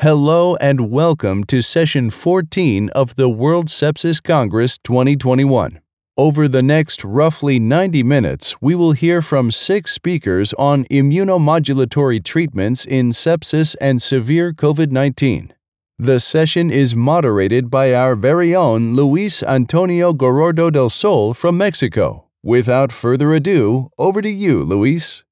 Hello 0.00 0.56
and 0.56 0.90
welcome 0.90 1.42
to 1.44 1.62
session 1.62 2.10
14 2.10 2.90
of 2.90 3.16
the 3.16 3.30
World 3.30 3.68
Sepsis 3.68 4.22
Congress 4.22 4.76
2021. 4.76 5.80
Over 6.18 6.48
the 6.48 6.62
next 6.62 7.02
roughly 7.02 7.58
90 7.58 8.02
minutes, 8.02 8.60
we 8.60 8.74
will 8.74 8.92
hear 8.92 9.22
from 9.22 9.50
six 9.50 9.92
speakers 9.92 10.52
on 10.58 10.84
immunomodulatory 10.90 12.22
treatments 12.22 12.84
in 12.84 13.08
sepsis 13.08 13.74
and 13.80 14.02
severe 14.02 14.52
COVID 14.52 14.90
19. 14.90 15.54
The 15.98 16.20
session 16.20 16.70
is 16.70 16.94
moderated 16.94 17.70
by 17.70 17.94
our 17.94 18.14
very 18.14 18.54
own 18.54 18.94
Luis 18.94 19.42
Antonio 19.42 20.12
Gorordo 20.12 20.70
del 20.70 20.90
Sol 20.90 21.32
from 21.32 21.56
Mexico. 21.56 22.26
Without 22.42 22.92
further 22.92 23.32
ado, 23.32 23.88
over 23.96 24.20
to 24.20 24.28
you, 24.28 24.62
Luis. 24.62 25.24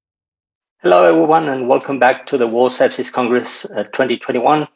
Hello, 0.84 1.02
everyone, 1.06 1.48
and 1.48 1.66
welcome 1.66 1.98
back 1.98 2.26
to 2.26 2.36
the 2.36 2.46
World 2.46 2.70
Sepsis 2.70 3.10
Congress 3.10 3.64
uh, 3.64 3.84
2021. 3.84 4.68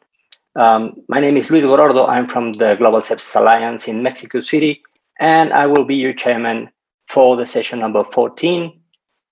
Um, 0.57 0.95
my 1.07 1.21
name 1.21 1.36
is 1.36 1.50
Luis 1.50 1.64
Gorordo. 1.64 2.08
I'm 2.08 2.26
from 2.26 2.54
the 2.54 2.76
Global 2.76 3.03
Sepsis 3.03 3.39
Alliance 3.39 3.86
in 3.86 4.03
Mexico 4.03 4.40
City, 4.40 4.80
and 5.21 5.52
I 5.52 5.66
will 5.66 5.85
be 5.85 5.96
your 5.96 6.14
chairman 6.14 6.71
for 7.08 7.36
the 7.36 7.44
session 7.44 7.80
number 7.80 8.02
14 8.02 8.72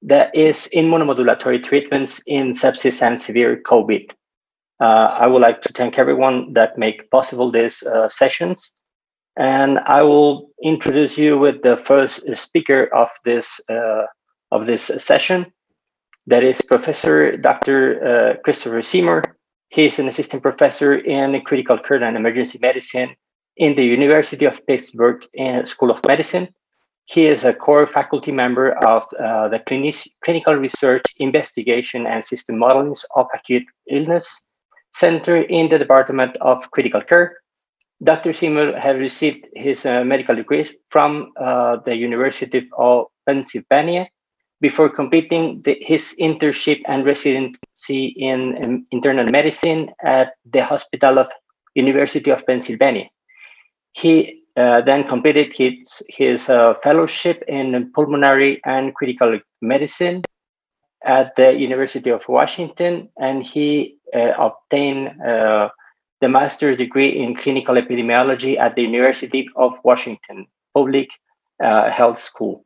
that 0.02 0.36
is 0.36 0.68
immunomodulatory 0.74 1.64
treatments 1.64 2.20
in 2.26 2.50
sepsis 2.50 3.00
and 3.00 3.18
severe 3.18 3.56
COVID. 3.56 4.10
Uh, 4.78 5.16
I 5.18 5.28
would 5.28 5.40
like 5.40 5.62
to 5.62 5.72
thank 5.72 5.98
everyone 5.98 6.52
that 6.52 6.76
make 6.76 7.10
possible 7.10 7.50
these 7.50 7.82
uh, 7.84 8.10
sessions. 8.10 8.70
And 9.38 9.78
I 9.86 10.02
will 10.02 10.50
introduce 10.62 11.16
you 11.16 11.38
with 11.38 11.62
the 11.62 11.78
first 11.78 12.20
speaker 12.36 12.94
of 12.94 13.08
this 13.24 13.62
uh, 13.70 14.02
of 14.52 14.66
this 14.66 14.90
session, 14.98 15.46
that 16.26 16.42
is 16.42 16.60
Professor 16.60 17.36
Dr. 17.36 17.76
Uh, 18.02 18.36
Christopher 18.42 18.82
Seymour. 18.82 19.36
He 19.68 19.86
is 19.86 19.98
an 19.98 20.08
assistant 20.08 20.42
professor 20.42 20.94
in 20.94 21.40
critical 21.42 21.78
care 21.78 22.02
and 22.02 22.16
emergency 22.16 22.58
medicine 22.60 23.14
in 23.56 23.74
the 23.74 23.84
University 23.84 24.44
of 24.44 24.64
Pittsburgh 24.66 25.24
School 25.64 25.90
of 25.90 26.04
Medicine. 26.06 26.48
He 27.04 27.26
is 27.26 27.44
a 27.44 27.54
core 27.54 27.86
faculty 27.86 28.32
member 28.32 28.72
of 28.84 29.04
uh, 29.14 29.48
the 29.48 29.60
Clinic- 29.60 30.10
Clinical 30.24 30.54
Research, 30.54 31.04
Investigation, 31.18 32.06
and 32.06 32.24
System 32.24 32.58
Modeling 32.58 32.94
of 33.14 33.26
Acute 33.32 33.64
Illness 33.88 34.42
Center 34.92 35.36
in 35.36 35.68
the 35.68 35.78
Department 35.78 36.36
of 36.40 36.68
Critical 36.72 37.00
Care. 37.00 37.36
Dr. 38.02 38.32
Seymour 38.32 38.78
has 38.78 38.98
received 38.98 39.48
his 39.54 39.86
uh, 39.86 40.04
medical 40.04 40.34
degrees 40.34 40.72
from 40.90 41.32
uh, 41.40 41.76
the 41.84 41.96
University 41.96 42.68
of 42.76 43.06
Pennsylvania 43.26 44.08
before 44.60 44.88
completing 44.88 45.60
the, 45.62 45.76
his 45.80 46.14
internship 46.20 46.80
and 46.86 47.04
residency 47.04 48.06
in, 48.16 48.56
in, 48.56 48.86
internal 48.90 49.26
medicine 49.26 49.90
at 50.02 50.34
the 50.50 50.64
Hospital 50.64 51.18
of 51.18 51.30
University 51.74 52.30
of 52.30 52.46
Pennsylvania. 52.46 53.08
He 53.92 54.42
uh, 54.56 54.80
then 54.80 55.06
completed 55.06 55.52
his, 55.52 56.02
his 56.08 56.48
uh, 56.48 56.74
fellowship 56.82 57.44
in 57.46 57.90
pulmonary 57.94 58.60
and 58.64 58.94
critical 58.94 59.38
medicine 59.60 60.22
at 61.04 61.36
the 61.36 61.52
University 61.52 62.10
of 62.10 62.26
Washington, 62.28 63.08
and 63.18 63.44
he 63.44 63.98
uh, 64.14 64.32
obtained 64.38 65.20
uh, 65.22 65.68
the 66.20 66.28
master's 66.28 66.76
degree 66.76 67.08
in 67.08 67.36
clinical 67.36 67.74
epidemiology 67.74 68.58
at 68.58 68.74
the 68.74 68.82
University 68.82 69.48
of 69.56 69.78
Washington 69.84 70.46
Public 70.74 71.10
uh, 71.62 71.90
Health 71.90 72.18
School. 72.18 72.64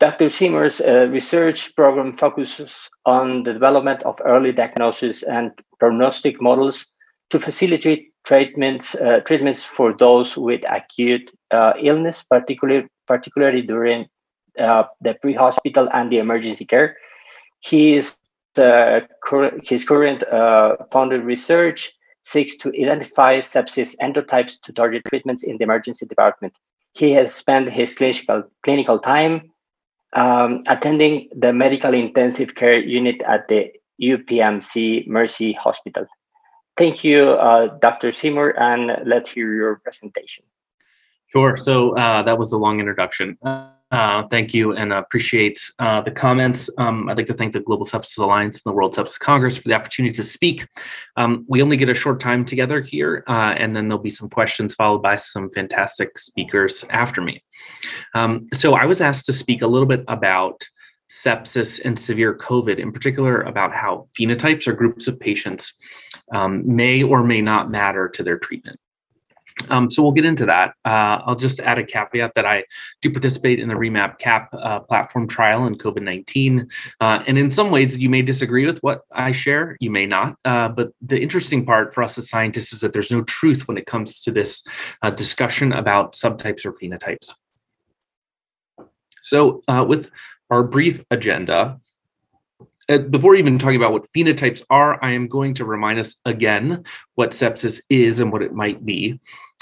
Dr. 0.00 0.30
Seymour's 0.30 0.80
uh, 0.80 1.08
research 1.10 1.76
program 1.76 2.14
focuses 2.14 2.74
on 3.04 3.42
the 3.42 3.52
development 3.52 4.02
of 4.04 4.18
early 4.24 4.50
diagnosis 4.50 5.22
and 5.22 5.52
prognostic 5.78 6.40
models 6.40 6.86
to 7.28 7.38
facilitate 7.38 8.10
treatments 8.24 8.94
uh, 8.94 9.20
treatments 9.26 9.62
for 9.62 9.92
those 9.92 10.38
with 10.38 10.62
acute 10.68 11.30
uh, 11.50 11.74
illness, 11.78 12.24
particularly 12.24 12.88
particularly 13.06 13.60
during 13.60 14.06
uh, 14.58 14.84
the 15.02 15.14
pre-hospital 15.20 15.88
and 15.92 16.10
the 16.10 16.18
emergency 16.18 16.64
care. 16.64 16.96
His 17.62 18.16
uh, 18.56 19.00
cur- 19.22 19.58
his 19.62 19.84
current 19.84 20.22
uh, 20.24 20.76
funded 20.90 21.24
research 21.24 21.92
seeks 22.22 22.56
to 22.56 22.68
identify 22.68 23.38
sepsis 23.38 23.94
endotypes 24.00 24.60
to 24.62 24.72
target 24.72 25.02
treatments 25.08 25.42
in 25.42 25.58
the 25.58 25.64
emergency 25.64 26.06
department. 26.06 26.58
He 26.94 27.12
has 27.12 27.34
spent 27.34 27.68
his 27.68 27.94
clinical 27.94 28.44
clinical 28.62 28.98
time 28.98 29.50
um, 30.12 30.60
attending 30.66 31.28
the 31.32 31.52
medical 31.52 31.94
intensive 31.94 32.54
care 32.54 32.78
unit 32.78 33.22
at 33.22 33.48
the 33.48 33.72
UPMC 34.02 35.06
Mercy 35.06 35.52
Hospital. 35.52 36.06
Thank 36.76 37.04
you, 37.04 37.32
uh, 37.32 37.78
Dr. 37.78 38.12
Seymour, 38.12 38.58
and 38.58 39.06
let's 39.06 39.30
hear 39.30 39.52
your 39.54 39.76
presentation. 39.76 40.44
Sure. 41.26 41.56
So 41.56 41.96
uh, 41.96 42.22
that 42.22 42.38
was 42.38 42.52
a 42.52 42.58
long 42.58 42.80
introduction. 42.80 43.38
Uh, 43.42 43.68
thank 43.90 44.54
you 44.54 44.72
and 44.72 44.92
appreciate 44.92 45.58
uh, 45.78 46.00
the 46.00 46.10
comments. 46.10 46.70
Um, 46.78 47.08
I'd 47.08 47.16
like 47.16 47.26
to 47.26 47.34
thank 47.34 47.52
the 47.52 47.60
Global 47.60 47.84
Sepsis 47.84 48.18
Alliance 48.18 48.56
and 48.56 48.70
the 48.70 48.74
World 48.74 48.94
Sepsis 48.94 49.18
Congress 49.18 49.56
for 49.56 49.68
the 49.68 49.74
opportunity 49.74 50.14
to 50.14 50.24
speak. 50.24 50.66
Um, 51.16 51.44
we 51.48 51.62
only 51.62 51.76
get 51.76 51.88
a 51.88 51.94
short 51.94 52.20
time 52.20 52.44
together 52.44 52.80
here, 52.80 53.24
uh, 53.26 53.54
and 53.56 53.74
then 53.74 53.88
there'll 53.88 54.02
be 54.02 54.10
some 54.10 54.28
questions 54.28 54.74
followed 54.74 55.02
by 55.02 55.16
some 55.16 55.50
fantastic 55.50 56.18
speakers 56.18 56.84
after 56.90 57.20
me. 57.20 57.42
Um, 58.14 58.46
so 58.54 58.74
I 58.74 58.84
was 58.84 59.00
asked 59.00 59.26
to 59.26 59.32
speak 59.32 59.62
a 59.62 59.66
little 59.66 59.88
bit 59.88 60.04
about 60.08 60.68
sepsis 61.10 61.80
and 61.84 61.98
severe 61.98 62.36
COVID, 62.36 62.78
in 62.78 62.92
particular 62.92 63.42
about 63.42 63.74
how 63.74 64.08
phenotypes 64.18 64.68
or 64.68 64.72
groups 64.72 65.08
of 65.08 65.18
patients 65.18 65.72
um, 66.32 66.62
may 66.64 67.02
or 67.02 67.24
may 67.24 67.40
not 67.40 67.68
matter 67.68 68.08
to 68.08 68.22
their 68.22 68.38
treatment. 68.38 68.78
Um, 69.70 69.90
so 69.90 70.02
we'll 70.02 70.12
get 70.12 70.24
into 70.24 70.46
that. 70.46 70.74
Uh, 70.84 71.20
I'll 71.24 71.36
just 71.36 71.60
add 71.60 71.78
a 71.78 71.84
caveat 71.84 72.34
that 72.34 72.44
I 72.44 72.64
do 73.02 73.10
participate 73.10 73.58
in 73.58 73.68
the 73.68 73.74
Remap 73.74 74.18
CAP 74.18 74.48
uh, 74.52 74.80
platform 74.80 75.28
trial 75.28 75.66
in 75.66 75.76
COVID 75.76 76.02
19. 76.02 76.68
Uh, 77.00 77.22
and 77.26 77.38
in 77.38 77.50
some 77.50 77.70
ways, 77.70 77.96
you 77.98 78.08
may 78.08 78.22
disagree 78.22 78.66
with 78.66 78.78
what 78.80 79.02
I 79.12 79.32
share, 79.32 79.76
you 79.80 79.90
may 79.90 80.06
not. 80.06 80.36
Uh, 80.44 80.68
but 80.68 80.92
the 81.00 81.20
interesting 81.20 81.64
part 81.64 81.94
for 81.94 82.02
us 82.02 82.18
as 82.18 82.28
scientists 82.28 82.72
is 82.72 82.80
that 82.80 82.92
there's 82.92 83.10
no 83.10 83.22
truth 83.22 83.68
when 83.68 83.78
it 83.78 83.86
comes 83.86 84.20
to 84.22 84.30
this 84.30 84.62
uh, 85.02 85.10
discussion 85.10 85.72
about 85.72 86.12
subtypes 86.12 86.64
or 86.64 86.72
phenotypes. 86.72 87.34
So, 89.22 89.62
uh, 89.68 89.84
with 89.86 90.10
our 90.50 90.62
brief 90.62 91.04
agenda, 91.10 91.78
before 92.98 93.34
even 93.36 93.58
talking 93.58 93.76
about 93.76 93.92
what 93.92 94.10
phenotypes 94.12 94.62
are, 94.70 95.02
I 95.04 95.12
am 95.12 95.28
going 95.28 95.54
to 95.54 95.64
remind 95.64 96.00
us 96.00 96.16
again 96.24 96.84
what 97.14 97.30
sepsis 97.30 97.80
is 97.88 98.18
and 98.20 98.32
what 98.32 98.42
it 98.42 98.52
might 98.52 98.84
be. 98.84 99.20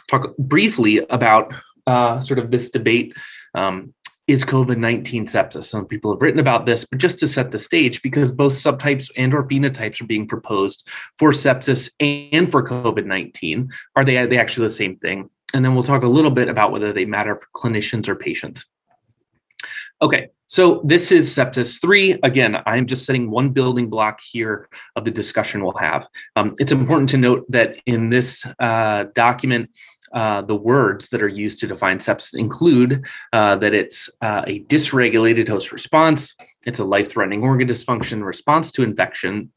Talk 0.08 0.36
briefly 0.38 0.98
about 1.10 1.54
uh, 1.86 2.20
sort 2.20 2.38
of 2.38 2.50
this 2.50 2.70
debate 2.70 3.14
um, 3.54 3.94
is 4.26 4.44
COVID-19 4.44 5.22
sepsis? 5.22 5.64
Some 5.64 5.86
people 5.86 6.12
have 6.12 6.22
written 6.22 6.40
about 6.40 6.66
this, 6.66 6.84
but 6.84 6.98
just 6.98 7.18
to 7.20 7.28
set 7.28 7.50
the 7.50 7.58
stage, 7.58 8.02
because 8.02 8.30
both 8.30 8.54
subtypes 8.54 9.10
and 9.16 9.34
or 9.34 9.44
phenotypes 9.44 10.00
are 10.00 10.06
being 10.06 10.26
proposed 10.26 10.88
for 11.18 11.32
sepsis 11.32 11.90
and 12.00 12.50
for 12.50 12.66
COVID-19, 12.66 13.70
are 13.96 14.04
they, 14.04 14.18
are 14.18 14.26
they 14.26 14.38
actually 14.38 14.66
the 14.66 14.74
same 14.74 14.96
thing? 14.96 15.30
And 15.54 15.64
then 15.64 15.74
we'll 15.74 15.84
talk 15.84 16.02
a 16.02 16.08
little 16.08 16.30
bit 16.30 16.48
about 16.48 16.72
whether 16.72 16.92
they 16.92 17.06
matter 17.06 17.36
for 17.36 17.46
clinicians 17.56 18.06
or 18.06 18.14
patients. 18.14 18.66
Okay, 20.00 20.28
so 20.46 20.80
this 20.84 21.10
is 21.10 21.34
sepsis 21.34 21.80
three. 21.80 22.18
Again, 22.22 22.62
I'm 22.66 22.86
just 22.86 23.04
setting 23.04 23.30
one 23.30 23.48
building 23.48 23.90
block 23.90 24.20
here 24.20 24.68
of 24.94 25.04
the 25.04 25.10
discussion 25.10 25.62
we'll 25.62 25.72
have. 25.72 26.06
Um, 26.36 26.54
it's 26.58 26.70
important 26.70 27.08
to 27.10 27.16
note 27.16 27.44
that 27.50 27.76
in 27.86 28.08
this 28.08 28.46
uh, 28.60 29.06
document, 29.14 29.70
uh, 30.12 30.42
the 30.42 30.54
words 30.54 31.08
that 31.08 31.22
are 31.22 31.28
used 31.28 31.60
to 31.60 31.66
define 31.66 31.98
sepsis 31.98 32.34
include 32.34 33.04
uh, 33.32 33.56
that 33.56 33.74
it's 33.74 34.08
uh, 34.22 34.42
a 34.46 34.64
dysregulated 34.64 35.48
host 35.48 35.72
response, 35.72 36.34
it's 36.66 36.78
a 36.78 36.84
life-threatening 36.84 37.42
organ 37.42 37.68
dysfunction 37.68 38.24
response 38.24 38.70
to 38.72 38.82
infection, 38.82 39.50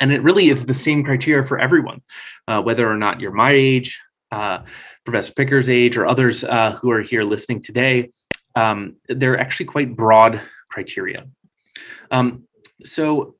and 0.00 0.12
it 0.12 0.22
really 0.22 0.48
is 0.48 0.64
the 0.64 0.74
same 0.74 1.04
criteria 1.04 1.44
for 1.44 1.58
everyone, 1.58 2.00
uh, 2.48 2.60
whether 2.62 2.90
or 2.90 2.96
not 2.96 3.20
you're 3.20 3.32
my 3.32 3.52
age, 3.52 4.00
uh, 4.30 4.60
Professor 5.04 5.32
Pickkers' 5.32 5.68
age, 5.68 5.96
or 5.96 6.06
others 6.06 6.42
who 6.42 6.90
are 6.90 7.02
here 7.02 7.24
listening 7.24 7.60
today 7.60 8.08
um, 8.54 8.96
they're 9.08 9.38
actually 9.38 9.66
quite 9.66 9.96
broad 9.96 10.40
criteria. 10.70 11.26
Um, 12.10 12.44
so, 12.84 13.36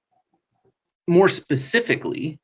more 1.09 1.29
specifically, 1.29 2.39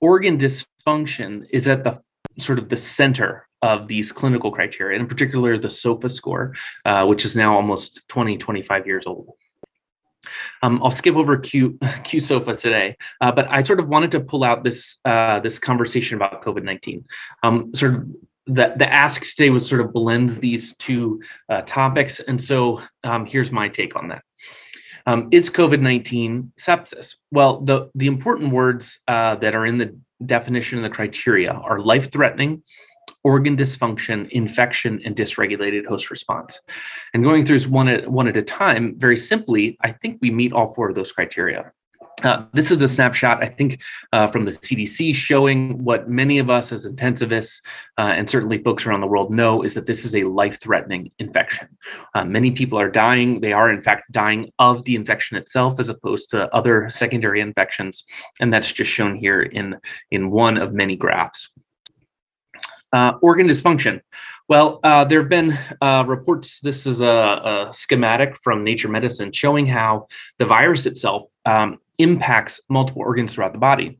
organ 0.00 0.38
dysfunction 0.38 1.46
is 1.50 1.66
at 1.66 1.84
the 1.84 2.00
sort 2.40 2.58
of 2.58 2.68
the 2.68 2.76
center 2.76 3.46
of 3.62 3.88
these 3.88 4.10
clinical 4.10 4.50
criteria, 4.50 4.98
in 4.98 5.06
particular 5.06 5.58
the 5.58 5.68
SOFA 5.68 6.08
score, 6.08 6.54
uh, 6.84 7.06
which 7.06 7.24
is 7.24 7.36
now 7.36 7.54
almost 7.54 8.06
20, 8.08 8.38
25 8.38 8.86
years 8.86 9.06
old. 9.06 9.32
Um, 10.62 10.80
I'll 10.82 10.90
skip 10.90 11.16
over 11.16 11.36
Q, 11.38 11.78
Q 12.04 12.20
SOFA 12.20 12.56
today, 12.56 12.96
uh, 13.20 13.32
but 13.32 13.48
I 13.48 13.62
sort 13.62 13.80
of 13.80 13.88
wanted 13.88 14.10
to 14.12 14.20
pull 14.20 14.44
out 14.44 14.64
this 14.64 14.98
uh, 15.04 15.40
this 15.40 15.58
conversation 15.58 16.16
about 16.16 16.42
COVID-19. 16.42 17.04
Um, 17.42 17.74
sort 17.74 17.94
of 17.94 18.06
the, 18.46 18.74
the 18.76 18.92
ask 18.92 19.22
today 19.22 19.50
was 19.50 19.66
sort 19.66 19.80
of 19.80 19.92
blend 19.92 20.30
these 20.30 20.74
two 20.76 21.22
uh, 21.48 21.62
topics. 21.62 22.20
And 22.20 22.42
so 22.42 22.80
um, 23.04 23.26
here's 23.26 23.52
my 23.52 23.68
take 23.68 23.96
on 23.96 24.08
that. 24.08 24.22
Um, 25.06 25.28
is 25.30 25.50
COVID 25.50 25.80
19 25.80 26.52
sepsis? 26.58 27.16
Well, 27.30 27.60
the, 27.60 27.90
the 27.94 28.06
important 28.06 28.52
words 28.52 29.00
uh, 29.08 29.36
that 29.36 29.54
are 29.54 29.66
in 29.66 29.78
the 29.78 29.96
definition 30.26 30.78
and 30.78 30.84
the 30.84 30.90
criteria 30.90 31.52
are 31.52 31.80
life 31.80 32.10
threatening, 32.12 32.62
organ 33.24 33.56
dysfunction, 33.56 34.28
infection, 34.30 35.00
and 35.04 35.16
dysregulated 35.16 35.86
host 35.86 36.10
response. 36.10 36.58
And 37.14 37.22
going 37.22 37.44
through 37.44 37.60
one 37.62 37.88
at, 37.88 38.10
one 38.10 38.28
at 38.28 38.36
a 38.36 38.42
time, 38.42 38.94
very 38.98 39.16
simply, 39.16 39.76
I 39.82 39.92
think 39.92 40.18
we 40.20 40.30
meet 40.30 40.52
all 40.52 40.72
four 40.72 40.88
of 40.88 40.94
those 40.94 41.12
criteria. 41.12 41.72
Uh, 42.22 42.44
this 42.52 42.70
is 42.70 42.82
a 42.82 42.88
snapshot, 42.88 43.42
I 43.42 43.46
think, 43.46 43.80
uh, 44.12 44.26
from 44.26 44.44
the 44.44 44.50
CDC 44.50 45.14
showing 45.14 45.82
what 45.82 46.08
many 46.08 46.38
of 46.38 46.50
us 46.50 46.72
as 46.72 46.86
intensivists 46.86 47.60
uh, 47.98 48.12
and 48.14 48.28
certainly 48.28 48.62
folks 48.62 48.84
around 48.86 49.00
the 49.00 49.06
world 49.06 49.32
know 49.32 49.62
is 49.62 49.74
that 49.74 49.86
this 49.86 50.04
is 50.04 50.14
a 50.14 50.24
life 50.24 50.60
threatening 50.60 51.10
infection. 51.18 51.68
Uh, 52.14 52.24
many 52.24 52.50
people 52.50 52.78
are 52.78 52.90
dying. 52.90 53.40
They 53.40 53.52
are, 53.52 53.70
in 53.70 53.80
fact, 53.80 54.12
dying 54.12 54.50
of 54.58 54.84
the 54.84 54.96
infection 54.96 55.36
itself 55.36 55.80
as 55.80 55.88
opposed 55.88 56.30
to 56.30 56.54
other 56.54 56.90
secondary 56.90 57.40
infections. 57.40 58.04
And 58.40 58.52
that's 58.52 58.72
just 58.72 58.90
shown 58.90 59.16
here 59.16 59.42
in, 59.42 59.78
in 60.10 60.30
one 60.30 60.58
of 60.58 60.74
many 60.74 60.96
graphs. 60.96 61.48
Uh, 62.92 63.12
organ 63.22 63.46
dysfunction. 63.46 64.00
Well, 64.48 64.80
uh, 64.82 65.04
there 65.04 65.20
have 65.20 65.28
been 65.28 65.56
uh, 65.80 66.02
reports. 66.08 66.58
This 66.58 66.84
is 66.84 67.00
a, 67.00 67.06
a, 67.06 67.72
schematic 67.72 68.36
from 68.42 68.64
Nature 68.64 68.88
Medicine 68.88 69.30
showing 69.30 69.64
how 69.64 70.08
the 70.38 70.44
virus 70.44 70.86
itself 70.86 71.29
um, 71.44 71.78
impacts 71.98 72.60
multiple 72.68 73.02
organs 73.02 73.34
throughout 73.34 73.52
the 73.52 73.58
body, 73.58 73.98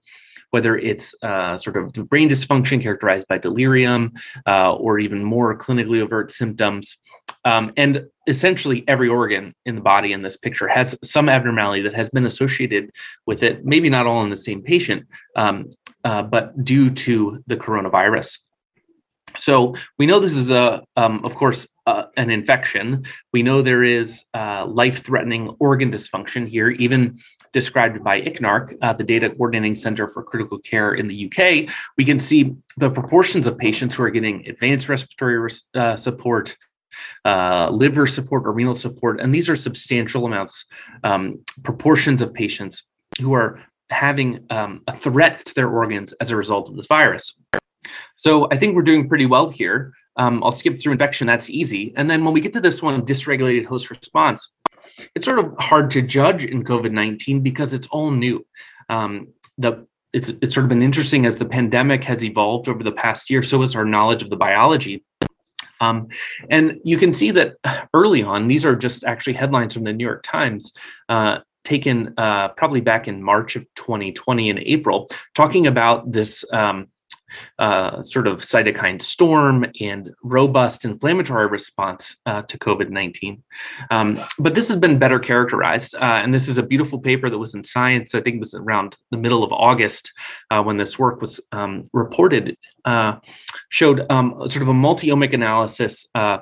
whether 0.50 0.76
it's 0.76 1.14
uh, 1.22 1.56
sort 1.58 1.76
of 1.76 1.92
brain 2.08 2.28
dysfunction 2.28 2.82
characterized 2.82 3.26
by 3.28 3.38
delirium 3.38 4.12
uh, 4.46 4.74
or 4.74 4.98
even 4.98 5.22
more 5.22 5.56
clinically 5.56 6.00
overt 6.00 6.30
symptoms. 6.30 6.96
Um, 7.44 7.72
and 7.76 8.06
essentially, 8.26 8.84
every 8.86 9.08
organ 9.08 9.54
in 9.64 9.74
the 9.74 9.80
body 9.80 10.12
in 10.12 10.22
this 10.22 10.36
picture 10.36 10.68
has 10.68 10.96
some 11.02 11.28
abnormality 11.28 11.82
that 11.82 11.94
has 11.94 12.10
been 12.10 12.26
associated 12.26 12.90
with 13.26 13.42
it, 13.42 13.64
maybe 13.64 13.88
not 13.88 14.06
all 14.06 14.22
in 14.24 14.30
the 14.30 14.36
same 14.36 14.62
patient, 14.62 15.06
um, 15.36 15.70
uh, 16.04 16.22
but 16.22 16.64
due 16.64 16.90
to 16.90 17.42
the 17.46 17.56
coronavirus. 17.56 18.38
So 19.36 19.74
we 19.98 20.06
know 20.06 20.18
this 20.18 20.34
is 20.34 20.50
a, 20.50 20.84
um, 20.96 21.24
of 21.24 21.34
course, 21.34 21.66
uh, 21.90 22.06
an 22.16 22.30
infection. 22.30 23.04
We 23.32 23.42
know 23.42 23.62
there 23.62 23.82
is 23.82 24.24
uh, 24.34 24.66
life-threatening 24.66 25.56
organ 25.58 25.90
dysfunction 25.90 26.46
here, 26.46 26.70
even 26.70 27.18
described 27.52 28.04
by 28.04 28.20
ICNARC, 28.22 28.76
uh, 28.80 28.92
the 28.92 29.02
Data 29.02 29.30
Coordinating 29.30 29.74
Center 29.74 30.08
for 30.08 30.22
Critical 30.22 30.58
Care 30.58 30.94
in 30.94 31.08
the 31.08 31.26
UK. 31.26 31.68
We 31.98 32.04
can 32.04 32.18
see 32.18 32.54
the 32.76 32.90
proportions 32.90 33.46
of 33.48 33.58
patients 33.58 33.94
who 33.94 34.04
are 34.04 34.10
getting 34.10 34.46
advanced 34.46 34.88
respiratory 34.88 35.50
uh, 35.74 35.96
support, 35.96 36.56
uh, 37.24 37.70
liver 37.70 38.06
support, 38.06 38.46
or 38.46 38.52
renal 38.52 38.76
support, 38.76 39.20
and 39.20 39.34
these 39.34 39.48
are 39.50 39.56
substantial 39.56 40.26
amounts, 40.26 40.64
um, 41.02 41.44
proportions 41.64 42.22
of 42.22 42.32
patients 42.32 42.84
who 43.20 43.32
are 43.32 43.60
having 43.90 44.46
um, 44.50 44.82
a 44.86 44.96
threat 44.96 45.44
to 45.44 45.54
their 45.54 45.68
organs 45.68 46.12
as 46.20 46.30
a 46.30 46.36
result 46.36 46.68
of 46.68 46.76
this 46.76 46.86
virus. 46.86 47.34
So 48.16 48.46
I 48.52 48.56
think 48.58 48.76
we're 48.76 48.82
doing 48.82 49.08
pretty 49.08 49.26
well 49.26 49.48
here. 49.48 49.92
Um, 50.16 50.42
I'll 50.42 50.52
skip 50.52 50.80
through 50.80 50.92
infection, 50.92 51.26
that's 51.26 51.50
easy. 51.50 51.94
And 51.96 52.10
then 52.10 52.24
when 52.24 52.34
we 52.34 52.40
get 52.40 52.52
to 52.54 52.60
this 52.60 52.82
one, 52.82 53.02
dysregulated 53.02 53.64
host 53.64 53.90
response, 53.90 54.50
it's 55.14 55.26
sort 55.26 55.38
of 55.38 55.54
hard 55.58 55.90
to 55.92 56.02
judge 56.02 56.44
in 56.44 56.64
COVID 56.64 56.92
19 56.92 57.40
because 57.40 57.72
it's 57.72 57.86
all 57.88 58.10
new. 58.10 58.44
Um, 58.88 59.28
the 59.58 59.86
it's, 60.12 60.30
it's 60.42 60.54
sort 60.54 60.64
of 60.64 60.68
been 60.68 60.82
interesting 60.82 61.24
as 61.24 61.38
the 61.38 61.44
pandemic 61.44 62.02
has 62.04 62.24
evolved 62.24 62.68
over 62.68 62.82
the 62.82 62.92
past 62.92 63.30
year, 63.30 63.42
so 63.42 63.60
has 63.60 63.76
our 63.76 63.84
knowledge 63.84 64.22
of 64.22 64.30
the 64.30 64.36
biology. 64.36 65.04
Um, 65.80 66.08
and 66.50 66.80
you 66.84 66.98
can 66.98 67.14
see 67.14 67.30
that 67.30 67.54
early 67.94 68.22
on, 68.22 68.48
these 68.48 68.64
are 68.64 68.74
just 68.74 69.04
actually 69.04 69.34
headlines 69.34 69.72
from 69.72 69.84
the 69.84 69.92
New 69.92 70.04
York 70.04 70.22
Times. 70.24 70.72
Uh, 71.08 71.38
taken 71.64 72.14
uh, 72.16 72.48
probably 72.48 72.80
back 72.80 73.06
in 73.06 73.22
March 73.22 73.54
of 73.54 73.64
2020 73.76 74.48
in 74.48 74.58
April, 74.60 75.08
talking 75.34 75.66
about 75.66 76.10
this 76.10 76.44
um, 76.52 76.88
uh, 77.58 78.02
sort 78.02 78.26
of 78.26 78.38
cytokine 78.38 79.00
storm 79.00 79.66
and 79.80 80.10
robust 80.22 80.84
inflammatory 80.84 81.46
response 81.46 82.16
uh, 82.26 82.42
to 82.42 82.58
COVID 82.58 82.90
19. 82.90 83.42
Um, 83.90 84.18
but 84.38 84.54
this 84.54 84.68
has 84.68 84.76
been 84.76 84.98
better 84.98 85.18
characterized. 85.18 85.94
Uh, 85.94 86.20
and 86.22 86.32
this 86.34 86.48
is 86.48 86.58
a 86.58 86.62
beautiful 86.62 86.98
paper 86.98 87.30
that 87.30 87.38
was 87.38 87.54
in 87.54 87.64
Science, 87.64 88.14
I 88.14 88.20
think 88.20 88.36
it 88.36 88.40
was 88.40 88.54
around 88.54 88.96
the 89.10 89.16
middle 89.16 89.44
of 89.44 89.52
August 89.52 90.12
uh, 90.50 90.62
when 90.62 90.76
this 90.76 90.98
work 90.98 91.20
was 91.20 91.40
um, 91.52 91.88
reported, 91.92 92.56
uh, 92.84 93.16
showed 93.68 94.06
um, 94.10 94.34
sort 94.48 94.62
of 94.62 94.68
a 94.68 94.74
multi 94.74 95.08
omic 95.08 95.34
analysis 95.34 96.06
uh, 96.14 96.38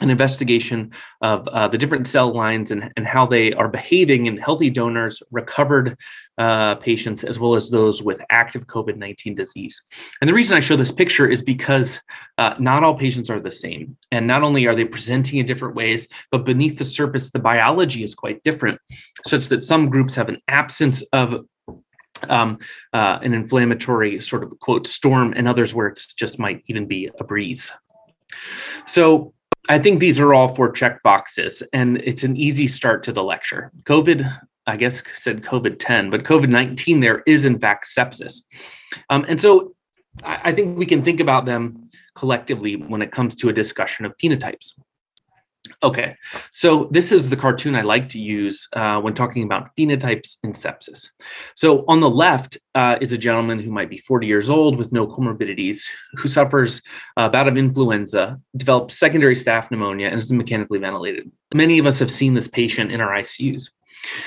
an 0.00 0.10
investigation 0.10 0.92
of 1.22 1.46
uh, 1.48 1.68
the 1.68 1.78
different 1.78 2.06
cell 2.06 2.32
lines 2.34 2.70
and, 2.70 2.92
and 2.96 3.06
how 3.06 3.26
they 3.26 3.52
are 3.52 3.68
behaving 3.68 4.26
in 4.26 4.36
healthy 4.36 4.70
donors, 4.70 5.22
recovered 5.30 5.96
uh, 6.38 6.76
patients, 6.76 7.24
as 7.24 7.38
well 7.38 7.54
as 7.54 7.70
those 7.70 8.02
with 8.02 8.24
active 8.30 8.66
COVID 8.66 8.96
19 8.96 9.34
disease. 9.34 9.82
And 10.20 10.28
the 10.28 10.34
reason 10.34 10.56
I 10.56 10.60
show 10.60 10.76
this 10.76 10.92
picture 10.92 11.28
is 11.28 11.42
because 11.42 12.00
uh, 12.38 12.54
not 12.58 12.84
all 12.84 12.96
patients 12.96 13.28
are 13.28 13.40
the 13.40 13.50
same. 13.50 13.96
And 14.12 14.26
not 14.26 14.42
only 14.42 14.66
are 14.66 14.74
they 14.74 14.84
presenting 14.84 15.38
in 15.38 15.46
different 15.46 15.74
ways, 15.74 16.06
but 16.30 16.44
beneath 16.44 16.78
the 16.78 16.84
surface, 16.84 17.30
the 17.30 17.40
biology 17.40 18.04
is 18.04 18.14
quite 18.14 18.42
different, 18.42 18.80
such 19.26 19.48
that 19.48 19.62
some 19.62 19.88
groups 19.90 20.14
have 20.14 20.28
an 20.28 20.40
absence 20.48 21.02
of 21.12 21.44
um, 22.28 22.58
uh, 22.92 23.18
an 23.22 23.34
inflammatory 23.34 24.20
sort 24.20 24.42
of 24.42 24.58
quote 24.60 24.86
storm, 24.86 25.34
and 25.36 25.46
others 25.46 25.74
where 25.74 25.86
it's 25.86 26.12
just 26.14 26.38
might 26.38 26.62
even 26.66 26.86
be 26.86 27.10
a 27.18 27.24
breeze. 27.24 27.70
So 28.86 29.34
I 29.68 29.78
think 29.78 30.00
these 30.00 30.18
are 30.18 30.32
all 30.32 30.54
for 30.54 30.72
check 30.72 31.02
boxes, 31.02 31.62
and 31.72 31.98
it's 31.98 32.24
an 32.24 32.36
easy 32.36 32.66
start 32.66 33.04
to 33.04 33.12
the 33.12 33.22
lecture. 33.22 33.70
COVID, 33.84 34.38
I 34.66 34.76
guess, 34.76 35.02
said 35.14 35.42
COVID 35.42 35.76
10, 35.78 36.10
but 36.10 36.24
COVID 36.24 36.48
19 36.48 37.00
there 37.00 37.22
is, 37.26 37.44
in 37.44 37.58
fact, 37.58 37.86
sepsis. 37.86 38.42
Um, 39.10 39.26
and 39.28 39.40
so 39.40 39.74
I, 40.24 40.40
I 40.44 40.52
think 40.52 40.78
we 40.78 40.86
can 40.86 41.04
think 41.04 41.20
about 41.20 41.44
them 41.44 41.88
collectively 42.16 42.76
when 42.76 43.02
it 43.02 43.12
comes 43.12 43.34
to 43.36 43.50
a 43.50 43.52
discussion 43.52 44.04
of 44.04 44.16
phenotypes. 44.16 44.72
Okay, 45.82 46.16
so 46.52 46.88
this 46.90 47.12
is 47.12 47.28
the 47.28 47.36
cartoon 47.36 47.74
I 47.74 47.82
like 47.82 48.08
to 48.10 48.18
use 48.18 48.68
uh, 48.72 49.00
when 49.00 49.14
talking 49.14 49.44
about 49.44 49.74
phenotypes 49.76 50.36
in 50.42 50.52
sepsis. 50.52 51.10
So 51.54 51.84
on 51.88 52.00
the 52.00 52.10
left 52.10 52.58
uh, 52.74 52.98
is 53.00 53.12
a 53.12 53.18
gentleman 53.18 53.58
who 53.58 53.70
might 53.70 53.90
be 53.90 53.98
40 53.98 54.26
years 54.26 54.50
old 54.50 54.76
with 54.76 54.92
no 54.92 55.06
comorbidities, 55.06 55.82
who 56.14 56.28
suffers 56.28 56.82
a 57.16 57.30
bout 57.30 57.48
of 57.48 57.56
influenza, 57.56 58.40
develops 58.56 58.98
secondary 58.98 59.34
staph 59.34 59.70
pneumonia, 59.70 60.08
and 60.08 60.18
is 60.18 60.32
mechanically 60.32 60.78
ventilated. 60.78 61.30
Many 61.54 61.78
of 61.78 61.86
us 61.86 61.98
have 61.98 62.10
seen 62.10 62.34
this 62.34 62.48
patient 62.48 62.92
in 62.92 63.00
our 63.00 63.14
ICUs. 63.14 63.70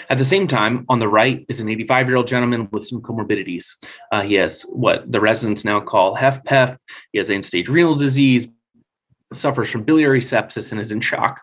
At 0.09 0.17
the 0.17 0.25
same 0.25 0.47
time, 0.47 0.85
on 0.89 0.99
the 0.99 1.07
right 1.07 1.45
is 1.47 1.59
an 1.59 1.69
85 1.69 2.07
year 2.07 2.17
old 2.17 2.27
gentleman 2.27 2.67
with 2.71 2.87
some 2.87 3.01
comorbidities. 3.01 3.75
Uh, 4.11 4.21
he 4.21 4.35
has 4.35 4.63
what 4.63 5.09
the 5.11 5.21
residents 5.21 5.63
now 5.63 5.79
call 5.79 6.15
HFpEF. 6.15 6.77
He 7.11 7.17
has 7.19 7.29
end 7.29 7.45
stage 7.45 7.69
renal 7.69 7.95
disease, 7.95 8.47
suffers 9.33 9.69
from 9.69 9.83
biliary 9.83 10.21
sepsis 10.21 10.71
and 10.71 10.81
is 10.81 10.91
in 10.91 11.01
shock. 11.01 11.41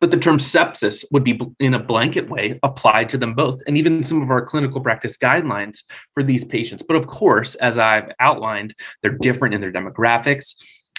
But 0.00 0.10
the 0.10 0.18
term 0.18 0.38
sepsis 0.38 1.04
would 1.12 1.24
be, 1.24 1.40
in 1.60 1.74
a 1.74 1.78
blanket 1.78 2.28
way, 2.28 2.58
applied 2.62 3.08
to 3.10 3.18
them 3.18 3.34
both, 3.34 3.60
and 3.66 3.78
even 3.78 4.02
some 4.02 4.22
of 4.22 4.30
our 4.30 4.44
clinical 4.44 4.80
practice 4.80 5.16
guidelines 5.16 5.78
for 6.12 6.22
these 6.22 6.44
patients. 6.44 6.82
But 6.86 6.96
of 6.96 7.06
course, 7.06 7.54
as 7.54 7.78
I've 7.78 8.12
outlined, 8.20 8.74
they're 9.00 9.16
different 9.16 9.54
in 9.54 9.60
their 9.60 9.72
demographics, 9.72 10.56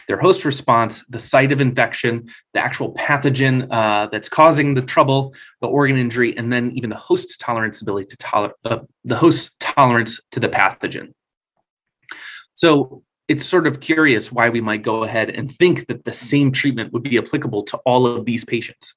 their 0.07 0.17
host 0.17 0.45
response, 0.45 1.03
the 1.09 1.19
site 1.19 1.51
of 1.51 1.61
infection, 1.61 2.29
the 2.53 2.59
actual 2.59 2.93
pathogen 2.93 3.67
uh, 3.71 4.07
that's 4.11 4.29
causing 4.29 4.73
the 4.73 4.81
trouble, 4.81 5.35
the 5.61 5.67
organ 5.67 5.97
injury, 5.97 6.35
and 6.37 6.51
then 6.51 6.71
even 6.71 6.89
the 6.89 6.95
host 6.95 7.39
tolerance 7.39 7.81
ability 7.81 8.07
to 8.07 8.17
tolerate 8.17 8.55
uh, 8.65 8.79
the 9.03 9.15
host 9.15 9.59
tolerance 9.59 10.19
to 10.31 10.39
the 10.39 10.49
pathogen. 10.49 11.13
So 12.53 13.03
it's 13.27 13.45
sort 13.45 13.67
of 13.67 13.79
curious 13.79 14.31
why 14.31 14.49
we 14.49 14.61
might 14.61 14.83
go 14.83 15.03
ahead 15.03 15.29
and 15.29 15.53
think 15.53 15.87
that 15.87 16.05
the 16.05 16.11
same 16.11 16.51
treatment 16.51 16.93
would 16.93 17.03
be 17.03 17.17
applicable 17.17 17.63
to 17.63 17.77
all 17.79 18.05
of 18.05 18.25
these 18.25 18.45
patients. 18.45 18.93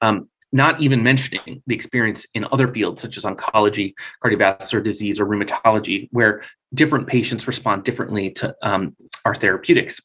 Um, 0.00 0.28
not 0.52 0.80
even 0.80 1.02
mentioning 1.02 1.62
the 1.66 1.74
experience 1.74 2.26
in 2.34 2.44
other 2.50 2.66
fields 2.72 3.00
such 3.00 3.16
as 3.16 3.24
oncology, 3.24 3.94
cardiovascular 4.22 4.82
disease, 4.82 5.20
or 5.20 5.26
rheumatology, 5.26 6.08
where 6.10 6.42
different 6.74 7.06
patients 7.06 7.46
respond 7.46 7.84
differently 7.84 8.30
to 8.30 8.54
um, 8.62 8.96
our 9.24 9.34
therapeutics. 9.34 10.00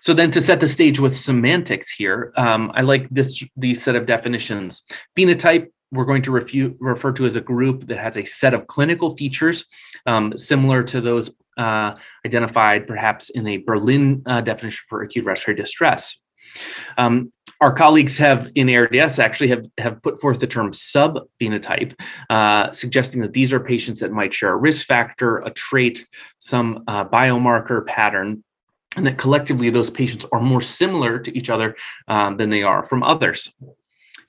So 0.00 0.12
then 0.12 0.30
to 0.32 0.40
set 0.40 0.60
the 0.60 0.68
stage 0.68 1.00
with 1.00 1.16
semantics 1.16 1.90
here, 1.90 2.32
um, 2.36 2.72
I 2.74 2.82
like 2.82 3.08
this 3.10 3.42
these 3.56 3.82
set 3.82 3.96
of 3.96 4.06
definitions. 4.06 4.82
Phenotype 5.16 5.68
we're 5.94 6.04
going 6.04 6.22
to 6.22 6.32
refute, 6.32 6.76
refer 6.80 7.12
to 7.12 7.24
as 7.24 7.36
a 7.36 7.40
group 7.40 7.86
that 7.86 7.98
has 7.98 8.16
a 8.16 8.24
set 8.24 8.52
of 8.52 8.66
clinical 8.66 9.16
features 9.16 9.64
um, 10.06 10.36
similar 10.36 10.82
to 10.82 11.00
those 11.00 11.30
uh, 11.56 11.94
identified 12.26 12.86
perhaps 12.86 13.30
in 13.30 13.46
a 13.46 13.58
Berlin 13.58 14.22
uh, 14.26 14.40
definition 14.40 14.84
for 14.88 15.02
acute 15.02 15.24
respiratory 15.24 15.56
distress. 15.56 16.16
Um, 16.98 17.32
our 17.60 17.72
colleagues 17.72 18.18
have 18.18 18.50
in 18.56 18.68
ARDS 18.68 19.18
actually 19.18 19.48
have, 19.48 19.66
have 19.78 20.02
put 20.02 20.20
forth 20.20 20.40
the 20.40 20.46
term 20.46 20.72
subphenotype, 20.72 21.98
uh, 22.28 22.72
suggesting 22.72 23.22
that 23.22 23.32
these 23.32 23.52
are 23.52 23.60
patients 23.60 24.00
that 24.00 24.12
might 24.12 24.34
share 24.34 24.52
a 24.52 24.56
risk 24.56 24.86
factor, 24.86 25.38
a 25.38 25.50
trait, 25.50 26.06
some 26.40 26.84
uh, 26.88 27.04
biomarker 27.04 27.86
pattern, 27.86 28.44
and 28.96 29.06
that 29.06 29.18
collectively 29.18 29.70
those 29.70 29.90
patients 29.90 30.26
are 30.32 30.40
more 30.40 30.62
similar 30.62 31.18
to 31.18 31.36
each 31.36 31.48
other 31.48 31.76
um, 32.08 32.36
than 32.36 32.50
they 32.50 32.62
are 32.62 32.84
from 32.84 33.02
others. 33.02 33.52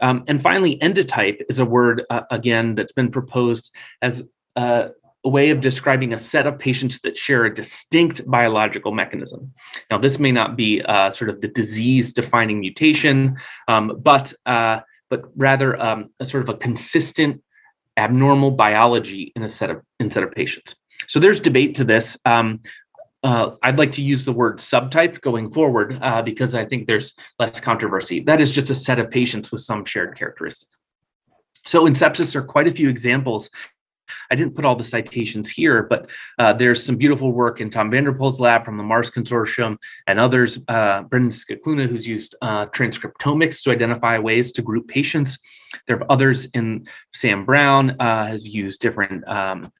Um, 0.02 0.24
and 0.28 0.42
finally, 0.42 0.78
endotype 0.80 1.42
is 1.50 1.60
a 1.60 1.66
word, 1.66 2.04
uh, 2.10 2.22
again, 2.32 2.76
that's 2.76 2.92
been 2.92 3.12
proposed 3.12 3.72
as 4.02 4.24
uh, 4.56 4.90
way 5.30 5.50
of 5.50 5.60
describing 5.60 6.14
a 6.14 6.18
set 6.18 6.46
of 6.46 6.60
patients 6.60 7.00
that 7.00 7.18
share 7.18 7.46
a 7.46 7.54
distinct 7.54 8.26
biological 8.30 8.92
mechanism. 8.92 9.52
Now, 9.90 9.98
this 9.98 10.20
may 10.20 10.32
not 10.32 10.56
be 10.56 10.82
uh, 10.84 11.10
sort 11.10 11.30
of 11.30 11.42
the 11.42 11.48
disease 11.48 12.14
defining 12.14 12.60
mutation, 12.60 13.36
um, 13.68 14.00
but, 14.04 14.34
uh, 14.46 14.82
but 15.10 15.24
rather 15.36 15.82
um, 15.82 16.10
a 16.20 16.26
sort 16.26 16.44
of 16.44 16.50
a 16.50 16.58
consistent 16.58 17.42
abnormal 17.98 18.52
biology 18.52 19.32
in 19.36 19.44
a 19.44 19.50
set 19.50 19.70
of, 19.70 19.82
in 20.00 20.12
set 20.12 20.24
of 20.24 20.32
patients. 20.32 20.76
So 21.08 21.20
there's 21.20 21.40
debate 21.40 21.76
to 21.76 21.84
this. 21.84 22.18
Um, 22.26 22.62
uh, 23.24 23.56
I'd 23.64 23.80
like 23.80 23.94
to 23.94 24.04
use 24.04 24.26
the 24.26 24.32
word 24.32 24.60
subtype 24.60 25.22
going 25.22 25.52
forward 25.52 25.98
uh, 26.02 26.22
because 26.22 26.54
I 26.54 26.66
think 26.66 26.86
there's 26.86 27.14
less 27.40 27.60
controversy. 27.60 28.20
That 28.20 28.40
is 28.40 28.52
just 28.52 28.70
a 28.70 28.76
set 28.76 29.00
of 29.00 29.10
patients 29.10 29.52
with 29.52 29.62
some 29.62 29.84
shared 29.86 30.16
characteristic. 30.16 30.70
So 31.66 31.88
in 31.88 31.94
sepsis, 31.94 32.34
there 32.34 32.44
are 32.44 32.46
quite 32.46 32.68
a 32.68 32.72
few 32.72 32.90
examples 32.90 33.50
I 34.32 34.36
didn't 34.36 34.56
put 34.56 34.66
all 34.66 34.76
the 34.76 34.84
citations 34.84 35.50
here, 35.50 35.84
but 35.84 36.10
uh, 36.40 36.54
there's 36.54 36.84
some 36.84 36.96
beautiful 36.96 37.32
work 37.32 37.62
in 37.62 37.70
Tom 37.70 37.92
van 37.92 38.04
der 38.04 38.14
Poll's 38.14 38.40
lab 38.40 38.66
from 38.66 38.78
the 38.78 38.84
Mars 38.84 39.12
Consortium 39.12 39.78
and 40.08 40.20
others. 40.20 40.60
Uh, 40.68 41.04
Brendan 41.04 41.32
Scicluna, 41.32 41.88
who's 41.88 42.08
used 42.08 42.36
uh, 42.42 42.66
transcriptomics 42.68 43.62
to 43.64 43.72
identify 43.72 44.18
ways 44.18 44.52
to 44.54 44.62
group 44.62 44.88
patients. 44.88 45.40
There 45.88 45.98
are 45.98 46.12
others 46.12 46.46
in 46.54 46.86
Sam 47.14 47.46
Brown 47.46 47.96
uh, 48.00 48.28
has 48.28 48.48
used 48.48 48.82
different 48.82 49.28
um, 49.28 49.72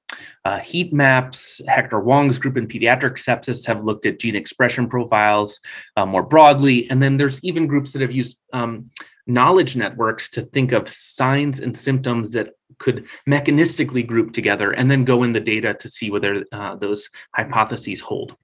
uh, 0.44 0.60
heat 0.60 0.94
maps. 0.94 1.62
Hector 1.68 2.00
Wong's 2.00 2.38
group 2.38 2.58
in 2.58 2.68
pediatric 2.68 3.18
sepsis 3.18 3.66
have 3.66 3.84
looked 3.84 4.06
at 4.06 4.20
gene 4.20 4.36
expression 4.36 4.88
profiles 4.88 5.60
uh, 5.98 6.06
more 6.06 6.24
broadly. 6.24 6.90
And 6.90 7.02
then 7.02 7.18
there's 7.18 7.40
even 7.44 7.68
groups 7.68 7.92
that 7.94 8.02
have 8.02 8.12
used 8.12 8.38
um, 8.54 8.90
knowledge 9.28 9.76
networks 9.76 10.30
to 10.30 10.42
think 10.42 10.72
of 10.72 10.88
signs 10.88 11.60
and 11.60 11.76
symptoms 11.76 12.32
that 12.32 12.50
could 12.78 13.06
mechanistically 13.28 14.06
group 14.06 14.34
together 14.34 14.72
and 14.72 14.90
then 14.90 15.06
go 15.06 15.24
in 15.24 15.34
the 15.34 15.40
data 15.40 15.74
to 15.74 15.90
see 15.90 16.12
whether 16.12 16.44
uh, 16.52 16.76
those 16.76 17.10
hypotheses 17.34 18.00
hold. 18.00 18.36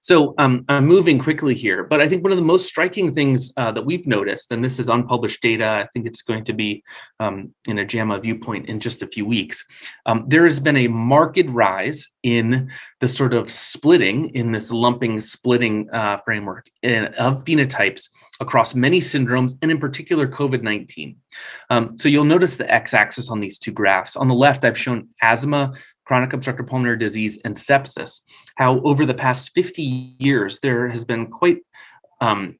So 0.00 0.34
um, 0.38 0.64
I'm 0.68 0.86
moving 0.86 1.18
quickly 1.18 1.54
here, 1.54 1.84
but 1.84 2.00
I 2.00 2.08
think 2.08 2.22
one 2.22 2.32
of 2.32 2.38
the 2.38 2.44
most 2.44 2.66
striking 2.66 3.12
things 3.12 3.52
uh, 3.56 3.72
that 3.72 3.84
we've 3.84 4.06
noticed, 4.06 4.50
and 4.52 4.64
this 4.64 4.78
is 4.78 4.88
unpublished 4.88 5.40
data, 5.42 5.66
I 5.66 5.88
think 5.92 6.06
it's 6.06 6.22
going 6.22 6.44
to 6.44 6.52
be 6.52 6.82
um, 7.20 7.54
in 7.68 7.78
a 7.78 7.84
JAMA 7.84 8.20
viewpoint 8.20 8.68
in 8.68 8.80
just 8.80 9.02
a 9.02 9.06
few 9.06 9.26
weeks, 9.26 9.64
um, 10.06 10.24
there 10.28 10.44
has 10.44 10.60
been 10.60 10.76
a 10.76 10.88
marked 10.88 11.48
rise 11.48 12.08
in 12.22 12.70
the 13.00 13.08
sort 13.08 13.34
of 13.34 13.50
splitting, 13.50 14.30
in 14.34 14.52
this 14.52 14.70
lumping 14.70 15.20
splitting 15.20 15.88
uh, 15.92 16.18
framework 16.24 16.68
in, 16.82 17.06
of 17.14 17.44
phenotypes 17.44 18.08
across 18.40 18.74
many 18.74 19.00
syndromes, 19.00 19.54
and 19.62 19.70
in 19.70 19.78
particular 19.78 20.26
COVID-19. 20.28 21.16
Um, 21.70 21.96
so 21.96 22.08
you'll 22.08 22.24
notice 22.24 22.56
the 22.56 22.72
x-axis 22.72 23.30
on 23.30 23.40
these 23.40 23.58
two 23.58 23.72
graphs. 23.72 24.16
On 24.16 24.28
the 24.28 24.34
left, 24.34 24.64
I've 24.64 24.78
shown 24.78 25.08
asthma 25.22 25.72
chronic 26.04 26.32
obstructive 26.32 26.66
pulmonary 26.66 26.98
disease, 26.98 27.38
and 27.44 27.56
sepsis, 27.56 28.20
how 28.56 28.80
over 28.80 29.06
the 29.06 29.14
past 29.14 29.52
50 29.54 29.82
years, 30.18 30.58
there 30.60 30.88
has 30.88 31.04
been 31.04 31.26
quite 31.26 31.58
um, 32.20 32.56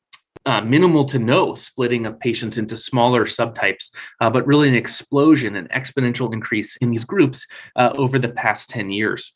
uh, 0.47 0.61
minimal 0.61 1.05
to 1.05 1.19
no 1.19 1.55
splitting 1.55 2.07
of 2.07 2.19
patients 2.19 2.59
into 2.59 2.77
smaller 2.77 3.25
subtypes, 3.25 3.91
uh, 4.21 4.29
but 4.29 4.47
really 4.47 4.69
an 4.69 4.75
explosion, 4.75 5.57
an 5.57 5.69
exponential 5.75 6.33
increase 6.33 6.77
in 6.77 6.91
these 6.91 7.05
groups 7.05 7.47
uh, 7.77 7.93
over 7.95 8.19
the 8.19 8.29
past 8.29 8.71
10 8.71 8.91
years. 8.91 9.35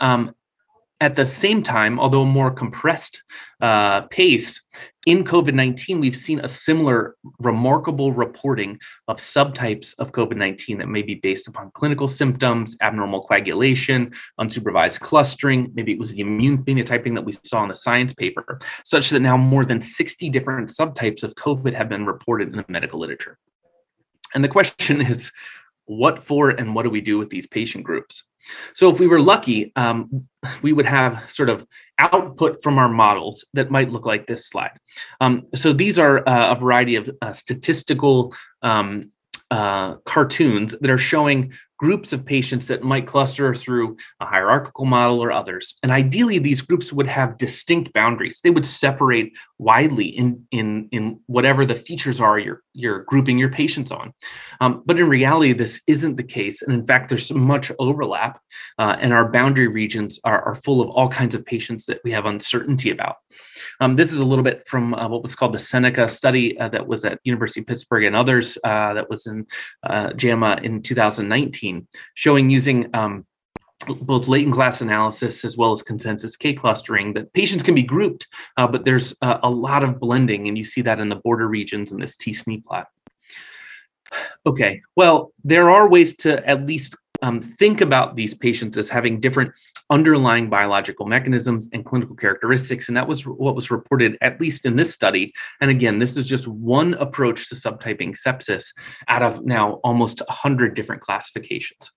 Um, 0.00 0.34
at 1.00 1.14
the 1.14 1.26
same 1.26 1.62
time, 1.62 2.00
although 2.00 2.22
a 2.22 2.26
more 2.26 2.50
compressed 2.50 3.22
uh, 3.60 4.02
pace, 4.02 4.62
in 5.06 5.22
COVID 5.22 5.54
19, 5.54 6.00
we've 6.00 6.16
seen 6.16 6.40
a 6.40 6.48
similar 6.48 7.16
remarkable 7.38 8.12
reporting 8.12 8.78
of 9.06 9.18
subtypes 9.18 9.94
of 9.98 10.10
COVID 10.10 10.36
19 10.36 10.78
that 10.78 10.88
may 10.88 11.02
be 11.02 11.14
based 11.14 11.46
upon 11.46 11.70
clinical 11.70 12.08
symptoms, 12.08 12.76
abnormal 12.80 13.22
coagulation, 13.22 14.12
unsupervised 14.40 15.00
clustering. 15.00 15.70
Maybe 15.74 15.92
it 15.92 15.98
was 15.98 16.12
the 16.12 16.20
immune 16.20 16.62
phenotyping 16.64 17.14
that 17.14 17.24
we 17.24 17.34
saw 17.44 17.62
in 17.62 17.68
the 17.68 17.76
science 17.76 18.12
paper, 18.12 18.58
such 18.84 19.10
that 19.10 19.20
now 19.20 19.36
more 19.36 19.64
than 19.64 19.80
60 19.80 20.28
different 20.28 20.70
subtypes 20.70 21.22
of 21.22 21.34
COVID 21.36 21.72
have 21.72 21.88
been 21.88 22.04
reported 22.04 22.48
in 22.48 22.56
the 22.56 22.64
medical 22.68 22.98
literature. 22.98 23.38
And 24.34 24.42
the 24.42 24.48
question 24.48 25.00
is 25.00 25.30
what 25.86 26.22
for 26.22 26.50
and 26.50 26.74
what 26.74 26.82
do 26.82 26.90
we 26.90 27.00
do 27.00 27.18
with 27.18 27.30
these 27.30 27.46
patient 27.46 27.84
groups? 27.84 28.22
So 28.74 28.90
if 28.90 29.00
we 29.00 29.08
were 29.08 29.20
lucky, 29.20 29.72
um, 29.74 30.28
we 30.62 30.72
would 30.72 30.86
have 30.86 31.24
sort 31.28 31.48
of 31.48 31.66
output 31.98 32.62
from 32.62 32.78
our 32.78 32.88
models 32.88 33.44
that 33.54 33.70
might 33.70 33.90
look 33.90 34.06
like 34.06 34.26
this 34.26 34.48
slide. 34.48 34.78
Um, 35.20 35.46
so 35.54 35.72
these 35.72 35.98
are 35.98 36.18
uh, 36.28 36.52
a 36.52 36.54
variety 36.54 36.96
of 36.96 37.10
uh, 37.22 37.32
statistical 37.32 38.34
um, 38.62 39.10
uh, 39.50 39.96
cartoons 40.06 40.74
that 40.80 40.90
are 40.90 40.98
showing 40.98 41.52
groups 41.78 42.12
of 42.12 42.24
patients 42.24 42.66
that 42.66 42.82
might 42.82 43.06
cluster 43.06 43.54
through 43.54 43.96
a 44.20 44.26
hierarchical 44.26 44.86
model 44.86 45.22
or 45.22 45.30
others. 45.30 45.74
And 45.82 45.92
ideally, 45.92 46.38
these 46.38 46.62
groups 46.62 46.92
would 46.92 47.06
have 47.06 47.38
distinct 47.38 47.92
boundaries. 47.92 48.40
They 48.42 48.50
would 48.50 48.64
separate 48.64 49.32
widely 49.58 50.06
in, 50.06 50.46
in, 50.50 50.88
in 50.90 51.20
whatever 51.26 51.66
the 51.66 51.74
features 51.74 52.20
are 52.20 52.38
you're, 52.38 52.62
you're 52.72 53.04
grouping 53.04 53.38
your 53.38 53.50
patients 53.50 53.90
on. 53.90 54.12
Um, 54.60 54.82
but 54.86 54.98
in 54.98 55.08
reality, 55.08 55.52
this 55.52 55.80
isn't 55.86 56.16
the 56.16 56.22
case. 56.22 56.62
And 56.62 56.72
in 56.72 56.86
fact, 56.86 57.10
there's 57.10 57.30
much 57.32 57.70
overlap, 57.78 58.40
uh, 58.78 58.96
and 58.98 59.12
our 59.12 59.30
boundary 59.30 59.68
regions 59.68 60.18
are, 60.24 60.42
are 60.42 60.54
full 60.54 60.80
of 60.80 60.88
all 60.88 61.08
kinds 61.08 61.34
of 61.34 61.44
patients 61.44 61.84
that 61.86 62.00
we 62.04 62.10
have 62.12 62.24
uncertainty 62.24 62.90
about. 62.90 63.16
Um, 63.80 63.96
this 63.96 64.12
is 64.12 64.18
a 64.18 64.24
little 64.24 64.44
bit 64.44 64.66
from 64.66 64.94
uh, 64.94 65.08
what 65.08 65.22
was 65.22 65.34
called 65.34 65.54
the 65.54 65.58
Seneca 65.58 66.08
study 66.08 66.58
uh, 66.58 66.68
that 66.68 66.86
was 66.86 67.04
at 67.04 67.20
University 67.24 67.60
of 67.60 67.66
Pittsburgh 67.66 68.04
and 68.04 68.16
others 68.16 68.58
uh, 68.64 68.94
that 68.94 69.08
was 69.08 69.26
in 69.26 69.46
uh, 69.82 70.12
JAMA 70.12 70.60
in 70.62 70.82
2019, 70.82 71.86
showing 72.14 72.50
using 72.50 72.88
um, 72.94 73.26
both 74.02 74.28
latent 74.28 74.54
class 74.54 74.80
analysis 74.80 75.44
as 75.44 75.56
well 75.56 75.72
as 75.72 75.82
consensus 75.82 76.36
K 76.36 76.54
clustering 76.54 77.12
that 77.14 77.32
patients 77.32 77.62
can 77.62 77.74
be 77.74 77.82
grouped, 77.82 78.26
uh, 78.56 78.66
but 78.66 78.84
there's 78.84 79.14
uh, 79.22 79.38
a 79.42 79.50
lot 79.50 79.84
of 79.84 80.00
blending, 80.00 80.48
and 80.48 80.56
you 80.56 80.64
see 80.64 80.80
that 80.82 80.98
in 80.98 81.08
the 81.08 81.16
border 81.16 81.46
regions 81.46 81.92
in 81.92 81.98
this 81.98 82.16
T-SNE 82.16 82.64
plot. 82.64 82.88
Okay, 84.46 84.80
well, 84.94 85.32
there 85.44 85.68
are 85.68 85.88
ways 85.88 86.16
to 86.16 86.46
at 86.48 86.64
least 86.64 86.96
um, 87.22 87.40
think 87.40 87.80
about 87.80 88.16
these 88.16 88.34
patients 88.34 88.76
as 88.76 88.88
having 88.88 89.20
different 89.20 89.52
underlying 89.90 90.50
biological 90.50 91.06
mechanisms 91.06 91.68
and 91.72 91.84
clinical 91.84 92.16
characteristics. 92.16 92.88
And 92.88 92.96
that 92.96 93.06
was 93.06 93.26
what 93.26 93.54
was 93.54 93.70
reported, 93.70 94.18
at 94.20 94.40
least 94.40 94.66
in 94.66 94.76
this 94.76 94.92
study. 94.92 95.32
And 95.60 95.70
again, 95.70 95.98
this 95.98 96.16
is 96.16 96.26
just 96.26 96.48
one 96.48 96.94
approach 96.94 97.48
to 97.48 97.54
subtyping 97.54 98.16
sepsis 98.16 98.72
out 99.08 99.22
of 99.22 99.44
now 99.44 99.74
almost 99.84 100.20
100 100.26 100.74
different 100.74 101.02
classifications. 101.02 101.90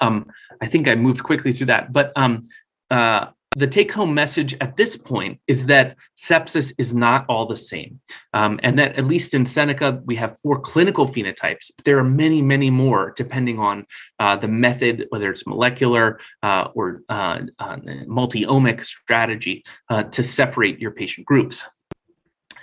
Um, 0.00 0.26
I 0.60 0.66
think 0.66 0.88
I 0.88 0.94
moved 0.94 1.22
quickly 1.22 1.52
through 1.52 1.66
that, 1.66 1.92
but 1.92 2.12
um, 2.16 2.42
uh, 2.90 3.28
the 3.56 3.66
take 3.66 3.92
home 3.92 4.14
message 4.14 4.56
at 4.60 4.76
this 4.76 4.96
point 4.96 5.40
is 5.46 5.66
that 5.66 5.96
sepsis 6.18 6.72
is 6.78 6.94
not 6.94 7.24
all 7.28 7.46
the 7.46 7.56
same. 7.56 8.00
Um, 8.32 8.58
and 8.62 8.78
that 8.78 8.96
at 8.96 9.04
least 9.04 9.34
in 9.34 9.46
Seneca, 9.46 10.00
we 10.04 10.16
have 10.16 10.38
four 10.40 10.58
clinical 10.60 11.06
phenotypes, 11.06 11.70
but 11.76 11.84
there 11.84 11.98
are 11.98 12.04
many, 12.04 12.42
many 12.42 12.70
more 12.70 13.12
depending 13.16 13.58
on 13.58 13.86
uh, 14.18 14.36
the 14.36 14.48
method, 14.48 15.06
whether 15.10 15.30
it's 15.30 15.46
molecular 15.46 16.18
uh, 16.42 16.68
or 16.74 17.02
uh, 17.08 17.40
uh 17.58 17.76
multi 18.06 18.44
omic 18.44 18.84
strategy 18.84 19.64
uh, 19.90 20.02
to 20.04 20.22
separate 20.22 20.78
your 20.80 20.90
patient 20.90 21.26
groups. 21.26 21.64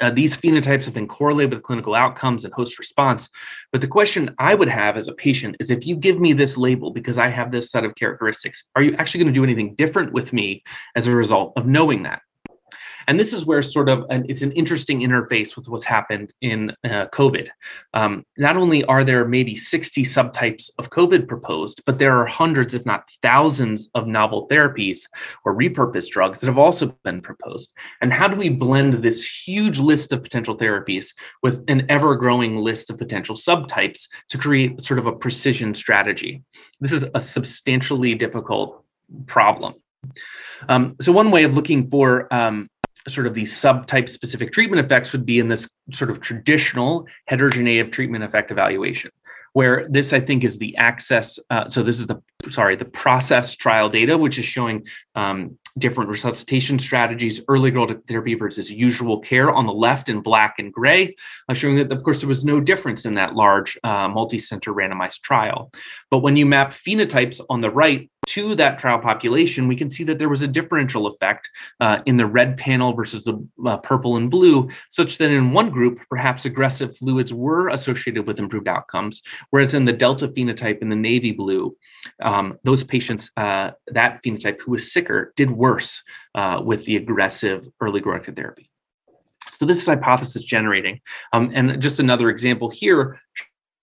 Uh, 0.02 0.10
these 0.10 0.36
phenotypes 0.36 0.86
have 0.86 0.94
been 0.94 1.08
correlated 1.08 1.54
with 1.54 1.64
clinical 1.64 1.96
outcomes 1.96 2.44
and 2.44 2.54
host 2.54 2.80
response. 2.80 3.30
But 3.72 3.82
the 3.82 3.88
question 3.88 4.34
I 4.40 4.56
would 4.56 4.68
have 4.68 4.98
as 4.98 5.08
a 5.08 5.14
patient 5.14 5.56
is 5.60 5.72
if 5.72 5.86
you 5.86 5.96
give 5.96 6.20
me 6.20 6.34
this 6.34 6.58
label 6.58 6.92
because 6.92 7.18
I 7.18 7.30
have 7.30 7.52
this 7.52 7.72
set 7.72 7.86
of 7.86 7.96
characteristics, 7.96 8.64
are 8.76 8.82
you 8.82 8.96
actually 8.98 9.24
going 9.24 9.34
to 9.34 9.40
do 9.40 9.44
anything 9.44 9.76
different 9.76 10.12
with 10.12 10.34
me 10.34 10.64
as 10.96 11.08
a 11.08 11.16
result 11.16 11.54
of 11.56 11.68
knowing 11.68 12.04
that? 12.04 12.22
And 13.08 13.20
this 13.20 13.34
is 13.34 13.46
where 13.46 13.62
sort 13.62 13.90
of 13.90 14.06
an, 14.10 14.26
it's 14.30 14.42
an 14.42 14.52
interesting 14.52 15.00
interface 15.02 15.56
with 15.56 15.68
what's 15.70 15.84
happened 15.84 16.34
in 16.42 16.72
uh, 16.84 17.08
COVID. 17.14 17.50
Um, 17.94 18.26
not 18.38 18.58
only 18.58 18.84
are 18.86 19.04
there 19.04 19.28
maybe 19.28 19.56
60 19.56 20.04
subtypes 20.04 20.70
of 20.78 20.90
COVID 20.90 21.28
proposed, 21.28 21.82
but 21.86 22.00
there 22.00 22.18
are 22.18 22.26
hundreds, 22.26 22.74
if 22.74 22.86
not 22.86 23.06
thousands, 23.22 23.90
of 23.96 24.08
novel 24.08 24.48
therapies 24.50 25.08
or 25.46 25.56
repurposed 25.56 26.10
drugs 26.10 26.40
that 26.40 26.48
have 26.48 26.58
also 26.58 26.88
been 27.04 27.22
proposed. 27.22 27.72
And 28.02 28.14
how 28.14 28.28
do 28.28 28.36
we 28.36 28.50
blend 28.50 28.96
this 28.96 29.26
huge 29.26 29.80
list 29.80 30.12
of 30.12 30.24
potential 30.24 30.58
therapies 30.58 31.14
with 31.44 31.64
an 31.68 31.86
ever 31.90 32.16
growing 32.16 32.58
list 32.58 32.90
of 32.90 32.98
potential 32.98 33.36
subtypes 33.36 34.08
to 34.30 34.38
create 34.38 34.82
sort 34.82 35.00
of 35.00 35.08
a 35.08 35.12
precision 35.12 35.74
strategy? 35.74 36.44
This 36.80 36.92
is 36.92 37.06
a 37.14 37.22
substantially 37.22 38.16
difficult 38.16 38.84
problem. 39.28 39.76
Um, 40.70 40.96
so 41.02 41.12
one 41.12 41.32
way 41.32 41.44
of 41.44 41.56
looking 41.56 41.90
for 41.90 42.32
um, 42.34 42.68
sort 43.08 43.28
of 43.28 43.34
these 43.34 43.54
subtype 43.54 44.10
specific 44.10 44.52
treatment 44.52 44.84
effects 44.84 45.12
would 45.12 45.26
be 45.26 45.40
in 45.40 45.48
this 45.48 45.70
sort 45.92 46.12
of 46.12 46.22
traditional 46.22 47.08
heterogeneous 47.26 47.90
treatment 47.92 48.24
effect 48.24 48.52
evaluation 48.52 49.12
where 49.54 49.88
this 49.90 50.14
i 50.14 50.20
think 50.20 50.44
is 50.44 50.58
the 50.58 50.76
access 50.78 51.40
uh, 51.50 51.70
so 51.70 51.84
this 51.84 52.00
is 52.00 52.08
the 52.08 52.22
sorry 52.50 52.76
the 52.76 52.86
process 52.86 53.56
trial 53.56 53.90
data 53.90 54.18
which 54.18 54.38
is 54.38 54.46
showing 54.46 54.86
um, 55.16 55.58
different 55.78 56.10
resuscitation 56.10 56.80
strategies, 56.80 57.42
early 57.48 57.72
goal 57.72 57.94
therapy 58.08 58.36
versus 58.36 58.72
usual 58.72 59.20
care 59.20 59.52
on 59.52 59.66
the 59.66 59.74
left 59.74 60.10
in 60.10 60.22
black 60.22 60.56
and 60.60 60.74
gray, 60.74 61.16
showing 61.54 61.76
that, 61.76 61.92
of 61.92 62.04
course, 62.04 62.20
there 62.20 62.28
was 62.28 62.46
no 62.46 62.60
difference 62.60 63.06
in 63.06 63.16
that 63.16 63.36
large 63.36 63.78
uh, 63.84 64.08
multi-center 64.08 64.74
randomized 64.74 65.22
trial. 65.22 65.72
But 66.10 66.20
when 66.20 66.36
you 66.36 66.46
map 66.46 66.72
phenotypes 66.72 67.42
on 67.50 67.62
the 67.62 67.70
right 67.70 68.10
to 68.28 68.56
that 68.56 68.78
trial 68.78 69.00
population, 69.00 69.68
we 69.68 69.76
can 69.76 69.90
see 69.90 70.04
that 70.04 70.20
there 70.20 70.30
was 70.30 70.42
a 70.42 70.48
differential 70.48 71.08
effect 71.08 71.50
uh, 71.80 72.02
in 72.06 72.18
the 72.18 72.26
red 72.26 72.56
panel 72.56 72.94
versus 72.94 73.24
the 73.24 73.46
uh, 73.66 73.78
purple 73.78 74.16
and 74.16 74.30
blue, 74.30 74.70
such 74.90 75.18
that 75.18 75.32
in 75.32 75.52
one 75.52 75.70
group, 75.70 76.00
perhaps 76.10 76.46
aggressive 76.46 76.96
fluids 76.98 77.34
were 77.34 77.70
associated 77.70 78.28
with 78.28 78.40
improved 78.40 78.68
outcomes, 78.68 79.22
whereas 79.50 79.74
in 79.74 79.86
the 79.86 79.94
delta 79.94 80.28
phenotype 80.28 80.82
in 80.82 80.90
the 80.90 80.96
navy 80.96 81.32
blue, 81.32 81.76
um, 82.22 82.58
those 82.64 82.84
patients, 82.84 83.32
uh, 83.38 83.72
that 83.88 84.22
phenotype 84.24 84.62
who 84.62 84.72
was 84.72 84.94
sicker, 84.94 85.34
did 85.36 85.52
worse 85.66 85.90
uh, 86.40 86.58
with 86.70 86.82
the 86.86 86.96
aggressive 87.02 87.60
early 87.84 88.02
goal 88.02 88.20
therapy. 88.40 88.66
So 89.50 89.66
this 89.66 89.82
is 89.82 89.88
hypothesis 89.88 90.44
generating. 90.44 90.96
Um, 91.34 91.52
and 91.54 91.82
just 91.82 92.00
another 92.00 92.30
example 92.30 92.70
here 92.70 93.20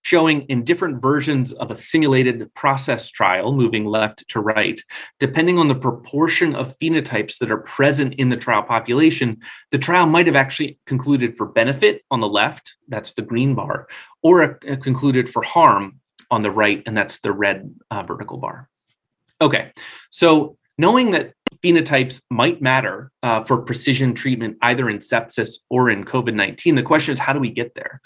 showing 0.01 0.41
in 0.43 0.63
different 0.63 1.01
versions 1.01 1.51
of 1.53 1.71
a 1.71 1.77
simulated 1.77 2.37
process 2.53 3.09
trial, 3.09 3.53
moving 3.53 3.85
left 3.85 4.27
to 4.29 4.39
right, 4.39 4.81
depending 5.19 5.59
on 5.59 5.67
the 5.67 5.75
proportion 5.75 6.55
of 6.55 6.77
phenotypes 6.79 7.37
that 7.37 7.51
are 7.51 7.63
present 7.77 8.13
in 8.15 8.29
the 8.29 8.37
trial 8.37 8.63
population, 8.63 9.37
the 9.71 9.77
trial 9.77 10.05
might 10.05 10.25
have 10.25 10.35
actually 10.35 10.79
concluded 10.85 11.35
for 11.35 11.45
benefit 11.45 12.03
on 12.11 12.21
the 12.21 12.27
left, 12.27 12.75
that's 12.87 13.13
the 13.13 13.21
green 13.21 13.53
bar, 13.53 13.87
or 14.23 14.43
a, 14.43 14.57
a 14.73 14.77
concluded 14.77 15.29
for 15.29 15.43
harm 15.43 15.99
on 16.31 16.41
the 16.41 16.51
right, 16.51 16.81
and 16.85 16.95
that's 16.95 17.19
the 17.19 17.31
red 17.31 17.73
uh, 17.91 18.03
vertical 18.03 18.37
bar. 18.37 18.69
Okay, 19.41 19.71
so 20.09 20.57
knowing 20.77 21.11
that 21.11 21.33
phenotypes 21.63 22.21
might 22.29 22.61
matter 22.61 23.11
uh, 23.23 23.43
for 23.43 23.57
precision 23.57 24.13
treatment 24.13 24.57
either 24.61 24.89
in 24.89 24.97
sepsis 24.97 25.59
or 25.69 25.89
in 25.89 26.05
COVID 26.05 26.33
19, 26.33 26.75
the 26.75 26.83
question 26.83 27.13
is 27.13 27.19
how 27.19 27.33
do 27.33 27.39
we 27.39 27.49
get 27.49 27.75
there? 27.75 28.01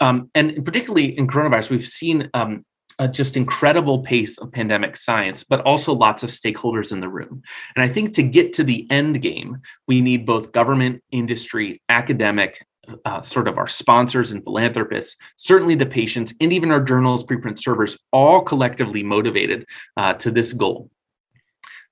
Um, 0.00 0.30
and 0.34 0.64
particularly 0.64 1.16
in 1.16 1.26
coronavirus, 1.26 1.70
we've 1.70 1.84
seen 1.84 2.30
um, 2.34 2.64
a 2.98 3.08
just 3.08 3.36
incredible 3.36 4.00
pace 4.00 4.38
of 4.38 4.52
pandemic 4.52 4.96
science, 4.96 5.42
but 5.44 5.60
also 5.62 5.92
lots 5.92 6.22
of 6.22 6.30
stakeholders 6.30 6.92
in 6.92 7.00
the 7.00 7.08
room. 7.08 7.42
And 7.74 7.82
I 7.82 7.92
think 7.92 8.14
to 8.14 8.22
get 8.22 8.52
to 8.54 8.64
the 8.64 8.86
end 8.90 9.20
game, 9.22 9.58
we 9.88 10.00
need 10.00 10.26
both 10.26 10.52
government, 10.52 11.02
industry, 11.10 11.82
academic, 11.88 12.64
uh, 13.04 13.22
sort 13.22 13.48
of 13.48 13.58
our 13.58 13.68
sponsors 13.68 14.32
and 14.32 14.42
philanthropists, 14.42 15.16
certainly 15.36 15.74
the 15.74 15.86
patients, 15.86 16.34
and 16.40 16.52
even 16.52 16.70
our 16.70 16.82
journals, 16.82 17.24
preprint 17.24 17.60
servers, 17.60 17.98
all 18.12 18.42
collectively 18.42 19.02
motivated 19.02 19.66
uh, 19.96 20.14
to 20.14 20.30
this 20.30 20.52
goal. 20.52 20.90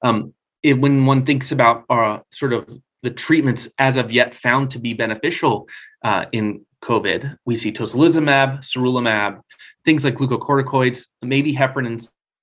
Um, 0.03 0.35
when 0.65 1.07
one 1.07 1.25
thinks 1.25 1.53
about 1.53 1.85
uh, 1.91 2.21
sort 2.31 2.53
of 2.53 2.69
the 3.03 3.11
treatments 3.11 3.69
as 3.79 3.97
of 3.97 4.11
yet 4.11 4.37
found 4.37 4.71
to 4.71 4.79
be 4.79 4.93
beneficial 4.95 5.69
uh, 6.05 6.27
in 6.33 6.65
COVID, 6.83 7.37
we 7.45 7.57
see 7.57 7.73
tocilizumab, 7.73 8.61
sarilumab, 8.61 9.41
things 9.85 10.05
like 10.05 10.17
glucocorticoids, 10.17 11.09
maybe 11.23 11.55
heparin 11.55 11.87
in 11.87 11.99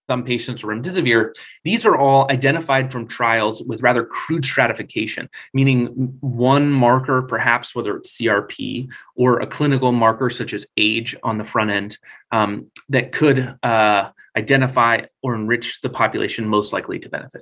some 0.10 0.24
patients 0.24 0.64
or 0.64 0.68
remdesivir. 0.68 1.34
These 1.64 1.86
are 1.86 1.98
all 1.98 2.32
identified 2.32 2.92
from 2.92 3.08
trials 3.08 3.62
with 3.64 3.82
rather 3.82 4.06
crude 4.06 4.46
stratification, 4.46 5.30
meaning 5.54 5.88
one 6.22 6.72
marker, 6.72 7.24
perhaps 7.24 7.76
whether 7.76 7.98
it's 7.98 8.18
CRP 8.18 8.90
or 9.16 9.40
a 9.40 9.48
clinical 9.48 9.92
marker 9.92 10.30
such 10.30 10.54
as 10.54 10.66
age 10.78 11.16
on 11.24 11.38
the 11.38 11.44
front 11.44 11.72
end, 11.72 11.98
um, 12.32 12.72
that 12.90 13.12
could 13.12 13.58
uh, 13.64 14.10
identify 14.38 15.02
or 15.22 15.36
enrich 15.36 15.82
the 15.82 15.90
population 15.90 16.48
most 16.48 16.72
likely 16.72 17.00
to 17.00 17.10
benefit. 17.10 17.42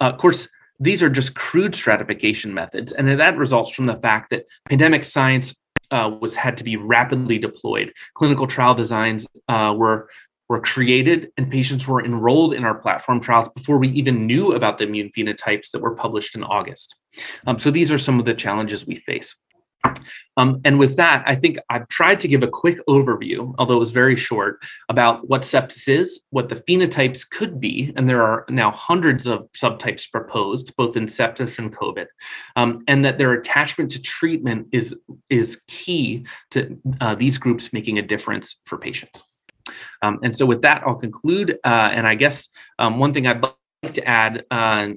Uh, 0.00 0.04
of 0.04 0.18
course, 0.18 0.48
these 0.78 1.02
are 1.02 1.08
just 1.08 1.34
crude 1.34 1.74
stratification 1.74 2.52
methods, 2.52 2.92
and 2.92 3.08
that 3.08 3.36
results 3.36 3.70
from 3.70 3.86
the 3.86 3.96
fact 3.96 4.30
that 4.30 4.44
pandemic 4.68 5.04
science 5.04 5.54
uh, 5.90 6.10
was 6.20 6.34
had 6.34 6.56
to 6.58 6.64
be 6.64 6.76
rapidly 6.76 7.38
deployed. 7.38 7.92
Clinical 8.14 8.46
trial 8.46 8.74
designs 8.74 9.26
uh, 9.48 9.74
were 9.76 10.08
were 10.48 10.60
created 10.60 11.32
and 11.36 11.50
patients 11.50 11.88
were 11.88 12.04
enrolled 12.04 12.54
in 12.54 12.64
our 12.64 12.74
platform 12.74 13.20
trials 13.20 13.48
before 13.56 13.78
we 13.78 13.88
even 13.88 14.26
knew 14.26 14.52
about 14.52 14.78
the 14.78 14.84
immune 14.84 15.10
phenotypes 15.16 15.72
that 15.72 15.82
were 15.82 15.94
published 15.94 16.36
in 16.36 16.44
August. 16.44 16.94
Um, 17.48 17.58
so 17.58 17.70
these 17.70 17.90
are 17.90 17.98
some 17.98 18.20
of 18.20 18.26
the 18.26 18.34
challenges 18.34 18.86
we 18.86 18.96
face. 18.96 19.34
Um, 20.38 20.60
and 20.64 20.78
with 20.78 20.96
that, 20.96 21.24
I 21.26 21.34
think 21.34 21.58
I've 21.70 21.88
tried 21.88 22.20
to 22.20 22.28
give 22.28 22.42
a 22.42 22.48
quick 22.48 22.78
overview, 22.86 23.54
although 23.58 23.76
it 23.76 23.78
was 23.78 23.90
very 23.90 24.16
short, 24.16 24.62
about 24.88 25.28
what 25.28 25.42
sepsis 25.42 25.88
is, 25.88 26.20
what 26.30 26.48
the 26.48 26.56
phenotypes 26.56 27.28
could 27.28 27.58
be, 27.58 27.92
and 27.96 28.08
there 28.08 28.22
are 28.22 28.44
now 28.50 28.70
hundreds 28.70 29.26
of 29.26 29.48
subtypes 29.52 30.10
proposed, 30.10 30.74
both 30.76 30.96
in 30.96 31.06
sepsis 31.06 31.58
and 31.58 31.74
COVID, 31.74 32.06
um, 32.56 32.80
and 32.86 33.04
that 33.04 33.16
their 33.18 33.32
attachment 33.32 33.90
to 33.92 34.00
treatment 34.00 34.68
is, 34.72 34.94
is 35.30 35.60
key 35.68 36.26
to 36.50 36.78
uh, 37.00 37.14
these 37.14 37.38
groups 37.38 37.72
making 37.72 37.98
a 37.98 38.02
difference 38.02 38.58
for 38.66 38.76
patients. 38.76 39.22
Um, 40.02 40.18
and 40.22 40.36
so 40.36 40.46
with 40.46 40.62
that, 40.62 40.82
I'll 40.86 40.94
conclude. 40.94 41.58
Uh, 41.64 41.90
and 41.92 42.06
I 42.06 42.14
guess 42.14 42.48
um, 42.78 42.98
one 42.98 43.12
thing 43.12 43.26
I'd 43.26 43.44
to 43.94 44.04
add 44.08 44.44
uh, 44.50 44.88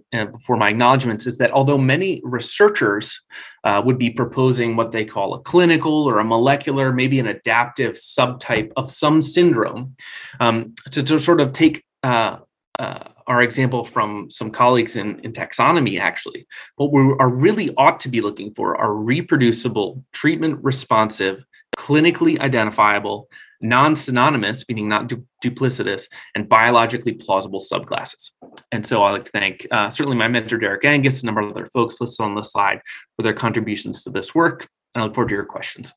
for 0.45 0.58
my 0.58 0.69
acknowledgments 0.69 1.28
is 1.28 1.38
that 1.38 1.52
although 1.52 1.78
many 1.78 2.21
researchers 2.23 3.21
uh, 3.63 3.82
would 3.86 3.97
be 3.97 4.10
proposing 4.10 4.75
what 4.75 4.91
they 4.91 5.06
call 5.06 5.34
a 5.34 5.41
clinical 5.41 6.08
or 6.10 6.19
a 6.19 6.23
molecular, 6.23 6.91
maybe 6.91 7.19
an 7.19 7.28
adaptive 7.28 7.95
subtype 7.95 8.71
of 8.78 8.91
some 8.91 9.21
syndrome, 9.21 9.95
um, 10.39 10.73
to, 10.91 11.04
to, 11.04 11.19
sort 11.19 11.41
of 11.41 11.52
take 11.52 11.84
uh, 12.04 12.38
uh 12.80 13.04
our 13.30 13.43
example 13.43 13.86
from 13.86 14.30
some 14.32 14.49
colleagues 14.49 14.95
in, 14.97 15.19
in 15.19 15.32
taxonomy, 15.32 15.99
actually, 15.99 16.47
what 16.78 16.91
we 16.91 17.15
are 17.19 17.30
really 17.30 17.71
ought 17.78 17.99
to 17.99 18.10
be 18.10 18.21
looking 18.21 18.52
for 18.56 18.75
are 18.75 18.95
reproducible, 18.95 20.04
treatment 20.13 20.58
responsive, 20.63 21.45
clinically 21.77 22.39
identifiable, 22.39 23.29
non-synonymous, 23.62 24.65
meaning 24.69 24.88
not 24.88 25.08
du- 25.08 25.25
duplicitous, 25.43 26.08
and 26.36 26.47
biologically 26.47 27.13
plausible 27.13 27.65
subclasses. 27.71 28.32
And 28.71 28.86
so 28.86 29.03
I'd 29.03 29.12
like 29.12 29.25
to 29.25 29.32
thank 29.32 29.67
uh, 29.71 29.89
certainly 29.89 30.17
my 30.17 30.27
mentor, 30.27 30.58
Derek 30.58 30.86
Angus, 30.86 31.21
and 31.21 31.23
a 31.23 31.34
number 31.34 31.41
of 31.41 31.55
other 31.55 31.67
folks 31.67 31.99
listed 31.99 32.23
on 32.23 32.36
the 32.36 32.43
slide 32.43 32.82
for 33.15 33.23
their 33.23 33.34
contributions 33.34 34.03
to 34.03 34.10
this 34.10 34.34
work. 34.34 34.67
And 34.93 35.01
I 35.01 35.05
look 35.05 35.15
forward 35.15 35.29
to 35.29 35.36
your 35.36 35.45
questions. 35.45 35.93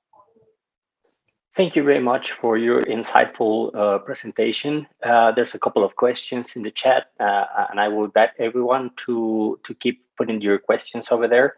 Thank 1.54 1.76
you 1.76 1.82
very 1.82 2.00
much 2.00 2.32
for 2.32 2.56
your 2.56 2.80
insightful 2.82 3.74
uh, 3.74 3.98
presentation. 3.98 4.86
Uh, 5.02 5.32
there's 5.32 5.54
a 5.54 5.58
couple 5.58 5.84
of 5.84 5.94
questions 5.96 6.56
in 6.56 6.62
the 6.62 6.70
chat, 6.70 7.08
uh, 7.20 7.66
and 7.70 7.78
I 7.78 7.88
would 7.88 8.14
beg 8.14 8.30
everyone 8.38 8.90
to, 9.04 9.60
to 9.64 9.74
keep 9.74 10.02
putting 10.16 10.40
your 10.40 10.58
questions 10.58 11.08
over 11.10 11.28
there. 11.28 11.56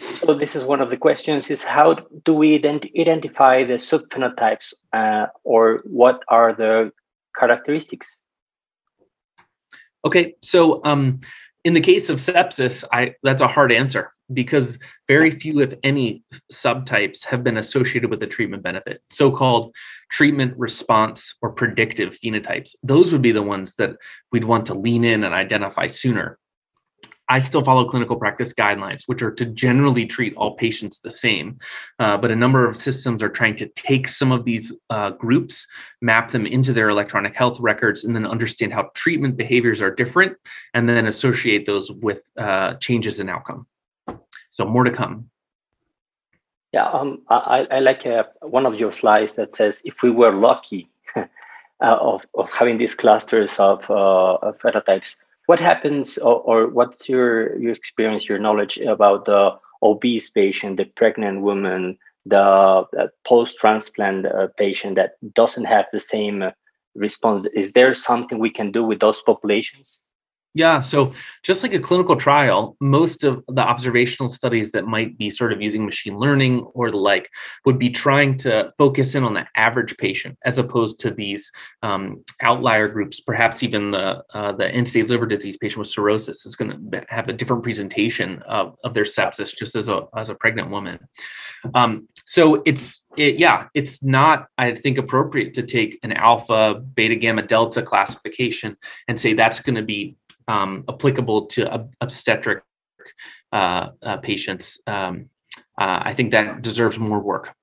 So 0.00 0.34
this 0.34 0.54
is 0.54 0.64
one 0.64 0.80
of 0.80 0.90
the 0.90 0.96
questions: 0.96 1.50
is 1.50 1.62
how 1.62 1.96
do 2.24 2.32
we 2.32 2.58
ident- 2.58 2.90
identify 2.98 3.64
the 3.64 3.74
subphenotypes, 3.74 4.72
uh, 4.92 5.26
or 5.44 5.82
what 5.84 6.22
are 6.28 6.54
the 6.54 6.92
characteristics? 7.38 8.18
Okay, 10.04 10.34
so 10.42 10.80
um, 10.84 11.20
in 11.64 11.74
the 11.74 11.80
case 11.80 12.08
of 12.08 12.18
sepsis, 12.18 12.84
I 12.92 13.14
that's 13.22 13.42
a 13.42 13.48
hard 13.48 13.72
answer 13.72 14.12
because 14.32 14.78
very 15.08 15.30
few, 15.30 15.60
if 15.60 15.74
any, 15.82 16.22
subtypes 16.52 17.24
have 17.24 17.42
been 17.42 17.58
associated 17.58 18.10
with 18.10 18.20
the 18.20 18.26
treatment 18.26 18.62
benefit. 18.62 19.02
So-called 19.10 19.74
treatment 20.10 20.54
response 20.56 21.34
or 21.42 21.50
predictive 21.50 22.16
phenotypes; 22.22 22.76
those 22.82 23.12
would 23.12 23.22
be 23.22 23.32
the 23.32 23.42
ones 23.42 23.74
that 23.74 23.96
we'd 24.30 24.44
want 24.44 24.66
to 24.66 24.74
lean 24.74 25.04
in 25.04 25.24
and 25.24 25.34
identify 25.34 25.88
sooner. 25.88 26.38
I 27.28 27.38
still 27.38 27.62
follow 27.62 27.88
clinical 27.88 28.16
practice 28.16 28.54
guidelines, 28.54 29.02
which 29.06 29.22
are 29.22 29.30
to 29.32 29.44
generally 29.44 30.06
treat 30.06 30.34
all 30.36 30.54
patients 30.54 31.00
the 31.00 31.10
same. 31.10 31.58
Uh, 31.98 32.16
but 32.16 32.30
a 32.30 32.36
number 32.36 32.68
of 32.68 32.76
systems 32.76 33.22
are 33.22 33.28
trying 33.28 33.56
to 33.56 33.68
take 33.68 34.08
some 34.08 34.32
of 34.32 34.44
these 34.44 34.72
uh, 34.90 35.10
groups, 35.10 35.66
map 36.00 36.30
them 36.30 36.46
into 36.46 36.72
their 36.72 36.88
electronic 36.88 37.36
health 37.36 37.58
records, 37.60 38.04
and 38.04 38.14
then 38.14 38.26
understand 38.26 38.72
how 38.72 38.90
treatment 38.94 39.36
behaviors 39.36 39.82
are 39.82 39.94
different, 39.94 40.36
and 40.74 40.88
then 40.88 41.06
associate 41.06 41.66
those 41.66 41.92
with 41.92 42.22
uh, 42.38 42.74
changes 42.74 43.20
in 43.20 43.28
outcome. 43.28 43.66
So 44.50 44.64
more 44.64 44.84
to 44.84 44.90
come. 44.90 45.30
Yeah, 46.72 46.88
um, 46.90 47.22
I, 47.30 47.66
I 47.70 47.78
like 47.80 48.04
uh, 48.06 48.24
one 48.42 48.66
of 48.66 48.74
your 48.74 48.92
slides 48.92 49.36
that 49.36 49.56
says 49.56 49.80
if 49.84 50.02
we 50.02 50.10
were 50.10 50.32
lucky 50.32 50.90
uh, 51.16 51.26
of, 51.80 52.26
of 52.34 52.50
having 52.50 52.76
these 52.76 52.94
clusters 52.94 53.58
of, 53.58 53.88
uh, 53.90 54.34
of 54.34 54.58
phenotypes, 54.58 55.16
what 55.48 55.60
happens 55.60 56.18
or, 56.18 56.40
or, 56.42 56.68
what's 56.68 57.08
your 57.08 57.58
your 57.58 57.72
experience 57.72 58.28
your 58.28 58.38
knowledge 58.38 58.76
about 58.78 59.24
the 59.24 59.50
obese 59.82 60.28
patient 60.30 60.76
the 60.76 60.84
pregnant 61.00 61.40
woman 61.40 61.96
the, 62.26 62.84
post 63.26 63.56
transplant 63.56 64.26
uh, 64.26 64.48
patient 64.58 64.96
that 64.96 65.12
doesn't 65.32 65.64
have 65.64 65.86
the 65.90 65.98
same 65.98 66.44
response? 66.94 67.46
Is 67.54 67.72
there 67.72 67.94
something 67.94 68.38
we 68.38 68.50
can 68.50 68.70
do 68.70 68.84
with 68.84 69.00
those 69.00 69.22
populations 69.22 70.00
Yeah, 70.54 70.80
so 70.80 71.12
just 71.42 71.62
like 71.62 71.74
a 71.74 71.78
clinical 71.78 72.16
trial, 72.16 72.76
most 72.80 73.22
of 73.22 73.44
the 73.48 73.60
observational 73.60 74.30
studies 74.30 74.72
that 74.72 74.86
might 74.86 75.18
be 75.18 75.30
sort 75.30 75.52
of 75.52 75.60
using 75.60 75.84
machine 75.84 76.16
learning 76.16 76.60
or 76.74 76.90
the 76.90 76.96
like 76.96 77.30
would 77.64 77.78
be 77.78 77.90
trying 77.90 78.36
to 78.38 78.72
focus 78.78 79.14
in 79.14 79.24
on 79.24 79.34
the 79.34 79.46
average 79.56 79.96
patient 79.98 80.38
as 80.44 80.58
opposed 80.58 81.00
to 81.00 81.10
these 81.10 81.52
um, 81.82 82.24
outlier 82.42 82.88
groups. 82.88 83.20
Perhaps 83.20 83.62
even 83.62 83.90
the 83.90 84.24
uh, 84.32 84.52
the 84.52 84.68
end-stage 84.68 85.10
liver 85.10 85.26
disease 85.26 85.58
patient 85.58 85.80
with 85.80 85.88
cirrhosis 85.88 86.46
is 86.46 86.56
going 86.56 86.90
to 86.90 87.04
have 87.08 87.28
a 87.28 87.32
different 87.34 87.62
presentation 87.62 88.42
of, 88.42 88.74
of 88.84 88.94
their 88.94 89.04
sepsis 89.04 89.54
just 89.54 89.76
as 89.76 89.88
a 89.88 90.06
as 90.16 90.30
a 90.30 90.34
pregnant 90.34 90.70
woman. 90.70 90.98
Um, 91.74 92.08
so 92.24 92.62
it's 92.64 93.02
it, 93.16 93.38
yeah, 93.38 93.66
it's 93.74 94.02
not 94.02 94.48
I 94.56 94.74
think 94.74 94.96
appropriate 94.96 95.52
to 95.54 95.62
take 95.62 95.98
an 96.02 96.12
alpha, 96.12 96.82
beta, 96.94 97.16
gamma, 97.16 97.42
delta 97.42 97.82
classification 97.82 98.76
and 99.08 99.20
say 99.20 99.34
that's 99.34 99.60
going 99.60 99.76
to 99.76 99.82
be 99.82 100.16
um, 100.48 100.84
applicable 100.88 101.46
to 101.46 101.72
ob- 101.72 101.94
obstetric 102.00 102.62
uh, 103.52 103.90
uh, 104.02 104.16
patients. 104.18 104.80
Um, 104.86 105.28
uh, 105.78 106.02
I 106.02 106.14
think 106.14 106.32
that 106.32 106.62
deserves 106.62 106.98
more 106.98 107.20
work. 107.20 107.54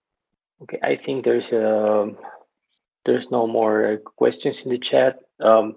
Okay, 0.62 0.80
I 0.82 0.96
think 0.96 1.26
there's 1.26 1.52
um, 1.52 2.18
there's 3.04 3.30
no 3.30 3.46
more 3.46 3.98
questions 4.16 4.62
in 4.62 4.72
the 4.72 4.78
chat. 4.78 5.20
Um, 5.40 5.76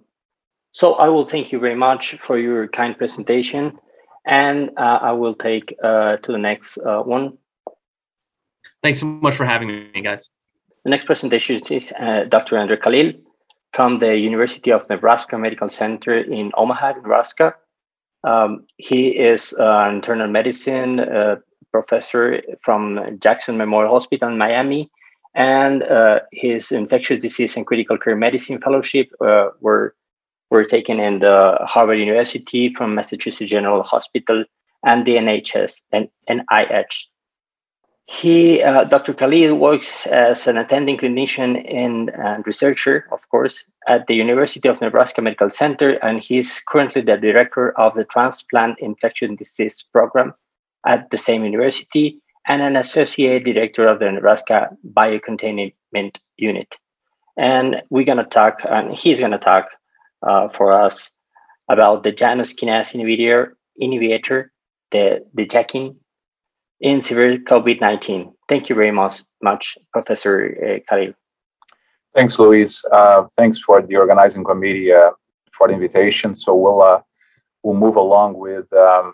so 0.73 0.95
I 0.95 1.09
will 1.09 1.27
thank 1.27 1.51
you 1.51 1.59
very 1.59 1.75
much 1.75 2.17
for 2.25 2.39
your 2.39 2.69
kind 2.69 2.97
presentation, 2.97 3.79
and 4.25 4.71
uh, 4.77 4.99
I 5.03 5.13
will 5.13 5.35
take 5.35 5.75
uh, 5.83 6.19
to 6.19 6.33
the 6.33 6.39
next 6.39 6.79
uh, 6.79 7.03
one. 7.03 7.39
Thanks 8.83 9.01
so 9.01 9.07
much 9.07 9.35
for 9.35 9.45
having 9.45 9.69
me, 9.69 10.01
guys. 10.03 10.31
The 10.85 10.91
next 10.91 11.07
presentation 11.07 11.61
is 11.71 11.93
Dr. 12.29 12.57
Andre 12.57 12.77
Kalil 12.77 13.15
from 13.73 13.99
the 13.99 14.17
University 14.17 14.73
of 14.73 14.89
Nebraska 14.89 15.39
Medical 15.39 15.69
Center 15.69 16.19
in 16.19 16.51
Omaha, 16.57 16.93
Nebraska. 16.93 17.55
Um, 18.25 18.67
he 18.77 19.09
is 19.09 19.55
an 19.59 19.97
internal 19.97 20.29
medicine 20.29 21.01
uh, 21.01 21.37
professor 21.71 22.43
from 22.65 23.19
Jackson 23.21 23.57
Memorial 23.57 23.93
Hospital 23.93 24.29
in 24.29 24.39
Miami, 24.39 24.91
and 25.35 25.83
uh, 25.85 26.21
his 26.33 26.73
infectious 26.73 27.21
disease 27.21 27.57
and 27.57 27.67
critical 27.67 27.99
care 27.99 28.17
medicine 28.17 28.61
fellowship 28.61 29.09
uh, 29.21 29.49
were 29.61 29.95
were 30.51 30.65
taken 30.65 30.99
in 30.99 31.19
the 31.19 31.59
Harvard 31.61 31.99
University 31.99 32.73
from 32.75 32.95
Massachusetts 32.95 33.51
General 33.51 33.83
Hospital 33.83 34.45
and 34.85 35.05
the 35.05 35.13
NHS 35.13 35.83
and 35.93 36.09
NIH. 36.29 37.05
He, 38.11 38.63
uh, 38.63 38.85
Dr. 38.85 39.13
Kalil, 39.13 39.59
works 39.59 40.07
as 40.07 40.47
an 40.47 40.57
attending 40.57 40.97
clinician 40.97 41.63
and 41.71 42.09
uh, 42.09 42.39
researcher, 42.47 43.07
of 43.13 43.21
course, 43.29 43.65
at 43.87 44.07
the 44.07 44.15
University 44.15 44.67
of 44.67 44.81
Nebraska 44.81 45.21
Medical 45.21 45.51
Center, 45.51 45.91
and 46.03 46.19
he's 46.19 46.59
currently 46.67 47.03
the 47.03 47.19
director 47.19 47.79
of 47.79 47.95
the 47.95 48.05
Transplant 48.05 48.79
Infection 48.79 49.37
Disease 49.37 49.85
Program 49.93 50.33
at 50.87 51.11
the 51.11 51.19
same 51.19 51.45
university 51.45 52.19
and 52.49 52.63
an 52.63 52.77
associate 52.77 53.45
director 53.45 53.87
of 53.87 53.99
the 53.99 54.11
Nebraska 54.11 54.71
Biocontainment 54.91 56.17
Unit. 56.39 56.75
And 57.37 57.83
we're 57.91 58.07
going 58.07 58.17
to 58.17 58.25
talk, 58.25 58.61
and 58.65 58.97
he's 58.97 59.19
going 59.19 59.33
to 59.33 59.39
talk 59.39 59.69
uh, 60.27 60.49
for 60.49 60.73
us 60.73 61.11
about 61.69 62.05
the 62.05 62.13
Janus 62.13 62.55
kinase 62.55 62.95
inhibitor, 62.97 63.53
inhibitor 63.79 64.47
the, 64.93 65.27
the 65.35 65.45
JAKin 65.45 65.97
in 66.81 67.03
severe 67.03 67.39
COVID 67.39 67.81
19. 67.81 68.33
Thank 68.49 68.69
you 68.69 68.75
very 68.75 68.91
much, 68.91 69.23
much 69.43 69.77
Professor 69.93 70.57
uh, 70.65 70.79
Kalil. 70.89 71.15
Thanks, 72.15 72.39
Luis. 72.39 72.85
Uh, 72.91 73.25
thanks 73.37 73.59
for 73.59 73.83
the 73.83 73.97
organizing 73.97 74.45
committee 74.45 74.93
uh, 74.93 75.11
for 75.53 75.69
the 75.69 75.75
invitation. 75.75 76.35
So 76.35 76.55
we'll 76.55 76.83
uh, 76.83 77.01
we'll 77.63 77.77
move 77.77 77.97
along 77.97 78.39
with 78.39 78.73
um, 78.73 79.13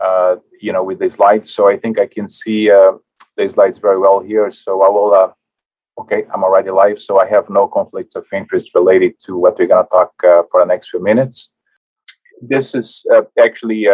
uh, 0.00 0.36
you 0.60 0.72
know 0.72 0.82
with 0.82 0.98
the 0.98 1.08
slides. 1.08 1.52
So 1.52 1.68
I 1.68 1.78
think 1.78 1.98
I 1.98 2.06
can 2.06 2.28
see 2.28 2.70
uh, 2.70 2.92
the 3.36 3.48
slides 3.48 3.78
very 3.78 3.98
well 3.98 4.20
here. 4.20 4.50
So 4.50 4.82
I 4.82 4.88
will. 4.88 5.34
okay, 5.96 6.24
I'm 6.34 6.42
already 6.42 6.70
live, 6.70 7.00
so 7.00 7.20
I 7.20 7.26
have 7.28 7.48
no 7.48 7.68
conflicts 7.68 8.16
of 8.16 8.26
interest 8.32 8.74
related 8.74 9.12
to 9.26 9.36
what 9.38 9.56
we're 9.56 9.68
going 9.68 9.84
to 9.84 9.90
talk 9.90 10.12
for 10.50 10.60
the 10.60 10.66
next 10.66 10.90
few 10.90 11.02
minutes 11.02 11.50
this 12.42 12.74
is 12.74 13.06
actually 13.40 13.86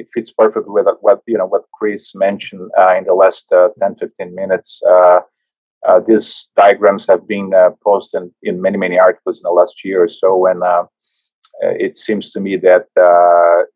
it 0.00 0.08
fits 0.12 0.30
perfectly 0.30 0.70
with 0.70 0.86
what 1.00 1.20
you 1.26 1.38
know 1.38 1.46
what 1.46 1.64
Chris 1.74 2.14
mentioned 2.14 2.70
uh, 2.78 2.94
in 2.96 3.04
the 3.04 3.14
last 3.14 3.52
uh, 3.52 3.68
10 3.80 3.96
15 3.96 4.34
minutes. 4.34 4.82
Uh, 4.88 5.20
uh, 5.86 6.00
these 6.06 6.48
diagrams 6.56 7.06
have 7.06 7.26
been 7.26 7.52
posted 7.84 8.22
in 8.42 8.60
many 8.60 8.76
many 8.76 8.98
articles 8.98 9.38
in 9.38 9.44
the 9.44 9.50
last 9.50 9.84
year 9.84 10.02
or 10.02 10.08
so, 10.08 10.46
and 10.46 10.62
it 11.62 11.96
seems 11.96 12.30
to 12.32 12.40
me 12.40 12.56
that 12.56 12.86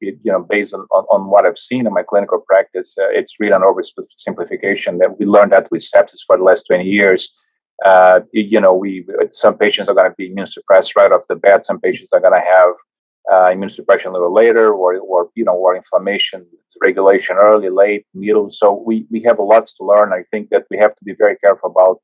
it, 0.01 0.19
you 0.25 0.33
know 0.33 0.43
based 0.43 0.75
on, 0.75 0.81
on, 0.91 1.05
on, 1.11 1.31
what 1.31 1.47
I've 1.47 1.59
seen 1.59 1.87
in 1.87 1.95
my 1.95 2.03
clinical 2.03 2.41
practice, 2.41 2.95
it's 2.99 3.39
really 3.39 3.53
an 3.53 3.63
oversimplification 3.63 4.99
that 4.99 5.17
we 5.19 5.27
learned 5.27 5.53
that 5.53 5.71
with 5.71 5.83
sepsis 5.83 6.27
for 6.27 6.37
the 6.37 6.45
last 6.45 6.65
20 6.67 6.85
years. 6.85 7.33
Uh, 7.85 8.21
you 8.33 8.61
know, 8.61 8.75
we 8.75 9.05
some 9.31 9.57
patients 9.57 9.89
are 9.89 9.95
going 9.95 10.11
to 10.11 10.15
be 10.17 10.27
immune 10.27 10.47
suppressed 10.47 10.95
right 10.95 11.11
off 11.11 11.23
the 11.29 11.35
bat. 11.35 11.67
Some 11.67 11.81
patients 11.81 12.13
are 12.13 12.21
going 12.21 12.35
to 12.35 12.47
have 12.47 12.75
uh, 13.31 13.51
immunosuppression 13.53 14.07
a 14.07 14.13
little 14.13 14.35
later, 14.35 14.73
or, 14.73 14.97
or 14.99 15.31
you 15.35 15.45
know, 15.45 15.55
or 15.55 15.77
inflammation 15.77 16.47
regulation 16.81 17.37
early, 17.37 17.69
late, 17.69 18.07
middle. 18.15 18.51
So 18.51 18.83
we 18.87 19.07
we 19.11 19.23
have 19.23 19.39
a 19.39 19.43
lot 19.43 19.67
to 19.67 19.85
learn. 19.85 20.13
I 20.13 20.23
think 20.31 20.51
that 20.51 20.65
we 20.71 20.79
have 20.79 20.95
to 20.97 21.05
be 21.05 21.15
very 21.15 21.37
careful 21.37 21.71
about 21.71 22.01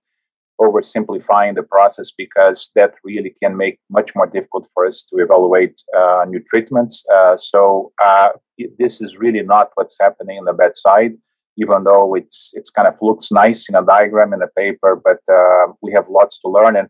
oversimplifying 0.61 1.55
the 1.55 1.63
process 1.63 2.11
because 2.11 2.71
that 2.75 2.95
really 3.05 3.33
can 3.41 3.57
make 3.57 3.79
much 3.91 4.15
more 4.17 4.27
difficult 4.27 4.69
for 4.75 4.87
us 4.87 5.05
to 5.05 5.17
evaluate 5.19 5.81
uh, 5.97 6.25
new 6.29 6.41
treatments. 6.41 7.05
Uh, 7.15 7.37
so 7.37 7.93
uh, 8.05 8.31
it, 8.57 8.73
this 8.79 9.01
is 9.01 9.19
really 9.19 9.43
not 9.43 9.71
what's 9.77 9.97
happening 10.01 10.39
on 10.39 10.45
the 10.47 10.53
bedside, 10.53 11.13
even 11.57 11.85
though 11.85 12.15
it's 12.15 12.53
it's 12.55 12.71
kind 12.71 12.89
of 12.89 12.97
looks 13.01 13.31
nice 13.31 13.69
in 13.69 13.75
a 13.75 13.85
diagram 13.85 14.33
in 14.33 14.43
a 14.43 14.49
paper. 14.49 15.01
But 15.03 15.21
uh, 15.33 15.73
we 15.83 15.93
have 15.93 16.07
lots 16.09 16.41
to 16.41 16.49
learn. 16.49 16.77
And 16.77 16.89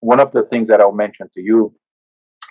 one 0.00 0.20
of 0.20 0.32
the 0.32 0.42
things 0.42 0.68
that 0.68 0.80
I'll 0.80 0.92
mention 0.92 1.28
to 1.34 1.40
you, 1.42 1.74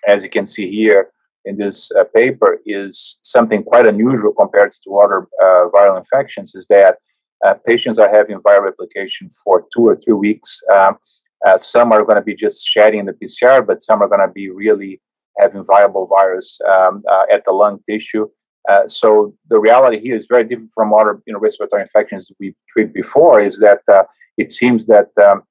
as 0.07 0.23
you 0.23 0.29
can 0.29 0.47
see 0.47 0.69
here, 0.69 1.11
in 1.49 1.57
this 1.57 1.91
uh, 1.99 2.03
paper 2.15 2.59
is 2.65 3.17
something 3.23 3.63
quite 3.63 3.87
unusual 3.87 4.33
compared 4.33 4.71
to 4.83 4.97
other 4.99 5.27
uh, 5.41 5.63
viral 5.75 5.97
infections 5.97 6.53
is 6.53 6.67
that 6.67 6.97
uh, 7.45 7.55
patients 7.65 7.97
are 7.99 8.09
having 8.09 8.37
viral 8.39 8.65
replication 8.65 9.29
for 9.43 9.65
two 9.73 9.87
or 9.87 9.95
three 9.95 10.13
weeks. 10.13 10.61
Um, 10.73 10.97
uh, 11.45 11.57
some 11.57 11.91
are 11.91 12.03
going 12.03 12.17
to 12.17 12.21
be 12.21 12.35
just 12.35 12.67
shedding 12.67 13.05
the 13.05 13.13
PCR, 13.13 13.65
but 13.65 13.81
some 13.81 14.01
are 14.03 14.07
going 14.07 14.25
to 14.27 14.33
be 14.33 14.49
really 14.49 15.01
having 15.39 15.63
viable 15.65 16.05
virus 16.05 16.59
um, 16.69 17.01
uh, 17.09 17.23
at 17.33 17.45
the 17.45 17.51
lung 17.51 17.79
tissue. 17.89 18.27
Uh, 18.69 18.87
so 18.87 19.33
the 19.49 19.57
reality 19.57 19.99
here 19.99 20.17
is 20.17 20.27
very 20.29 20.43
different 20.43 20.71
from 20.75 20.93
other 20.93 21.21
you 21.25 21.33
know, 21.33 21.39
respiratory 21.39 21.81
infections 21.81 22.29
we've 22.39 22.59
treated 22.69 22.93
before. 22.93 23.39
Is 23.39 23.57
that 23.59 23.79
it 24.37 24.51
seems 24.51 24.85
that 24.87 25.07
um, 25.25 25.41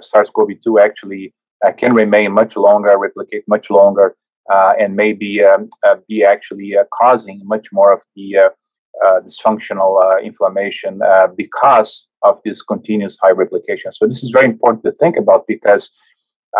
SARS-CoV-2 0.00 0.82
actually 0.82 1.34
can 1.76 1.92
remain 1.92 2.32
much 2.32 2.56
longer, 2.56 2.96
replicate 2.96 3.44
much 3.48 3.68
longer, 3.68 4.16
uh, 4.50 4.72
and 4.78 4.96
maybe 4.96 5.42
um, 5.42 5.68
uh, 5.86 5.96
be 6.08 6.24
actually 6.24 6.76
uh, 6.76 6.84
causing 6.92 7.40
much 7.44 7.68
more 7.72 7.92
of 7.92 8.00
the 8.16 8.36
dysfunctional 9.26 10.22
inflammation 10.22 11.00
because 11.36 12.08
of 12.22 12.38
this 12.44 12.62
continuous 12.62 13.18
high 13.20 13.30
replication. 13.30 13.90
So 13.90 14.06
this 14.06 14.22
is 14.22 14.30
very 14.30 14.46
important 14.46 14.84
to 14.84 14.92
think 14.92 15.16
about 15.16 15.44
because 15.48 15.90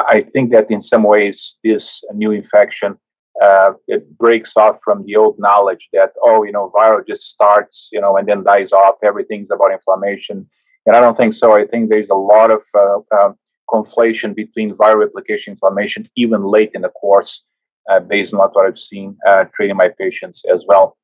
I 0.08 0.22
think 0.22 0.50
that 0.50 0.70
in 0.70 0.80
some 0.80 1.04
ways 1.04 1.58
this 1.62 2.02
new 2.14 2.32
infection 2.32 2.96
uh, 3.40 3.72
it 3.88 4.18
breaks 4.18 4.56
off 4.56 4.78
from 4.82 5.04
the 5.06 5.16
old 5.16 5.36
knowledge 5.38 5.88
that 5.92 6.12
oh 6.22 6.42
you 6.42 6.52
know 6.52 6.70
viral 6.74 7.06
just 7.06 7.22
starts 7.22 7.88
you 7.92 8.00
know 8.00 8.16
and 8.16 8.28
then 8.28 8.44
dies 8.44 8.72
off 8.72 8.96
everything's 9.02 9.50
about 9.50 9.72
inflammation 9.72 10.46
and 10.86 10.96
i 10.96 11.00
don't 11.00 11.16
think 11.16 11.32
so 11.32 11.54
i 11.54 11.66
think 11.66 11.88
there's 11.88 12.10
a 12.10 12.14
lot 12.14 12.50
of 12.50 12.62
uh, 12.74 12.98
uh, 13.16 13.32
conflation 13.70 14.34
between 14.34 14.74
viral 14.74 15.00
replication 15.00 15.52
inflammation 15.52 16.08
even 16.14 16.44
late 16.44 16.70
in 16.74 16.82
the 16.82 16.90
course 16.90 17.42
uh, 17.90 18.00
based 18.00 18.32
on 18.34 18.38
what 18.38 18.52
I've 18.56 18.78
seen 18.78 19.16
uh, 19.26 19.44
treating 19.54 19.76
my 19.76 19.90
patients 19.98 20.44
as 20.52 20.64
well. 20.66 20.96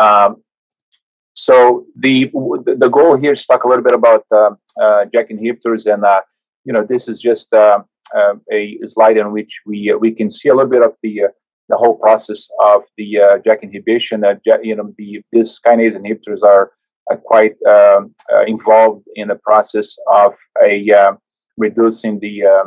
Um, 0.00 0.42
so 1.34 1.84
the 1.96 2.30
the 2.64 2.88
goal 2.88 3.16
here 3.16 3.32
is 3.32 3.40
to 3.42 3.46
talk 3.48 3.64
a 3.64 3.68
little 3.68 3.82
bit 3.82 3.92
about 3.92 4.24
uh, 4.30 4.50
uh, 4.80 5.04
JAK 5.12 5.30
inhibitors, 5.30 5.92
and 5.92 6.04
uh, 6.04 6.20
you 6.64 6.72
know 6.72 6.86
this 6.88 7.08
is 7.08 7.18
just 7.18 7.52
uh, 7.52 7.80
uh, 8.16 8.34
a 8.52 8.78
slide 8.86 9.16
in 9.16 9.32
which 9.32 9.60
we 9.66 9.94
we 10.00 10.12
can 10.12 10.30
see 10.30 10.48
a 10.48 10.54
little 10.54 10.70
bit 10.70 10.82
of 10.82 10.94
the 11.02 11.22
the 11.68 11.76
whole 11.76 11.96
process 11.96 12.48
of 12.62 12.82
the 12.96 13.18
JAK 13.44 13.64
inhibition. 13.64 14.22
you 14.62 14.76
know 14.76 14.94
the 14.96 15.22
these 15.32 15.60
kinase 15.66 15.96
inhibitors 15.96 16.42
are, 16.42 16.70
quite 17.24 17.54
um, 17.68 18.14
involved 18.46 19.04
in 19.14 19.28
the 19.28 19.34
process 19.34 19.96
of 20.10 20.34
a 20.62 21.16
reducing 21.56 22.18
the 22.20 22.44
uh, 22.44 22.64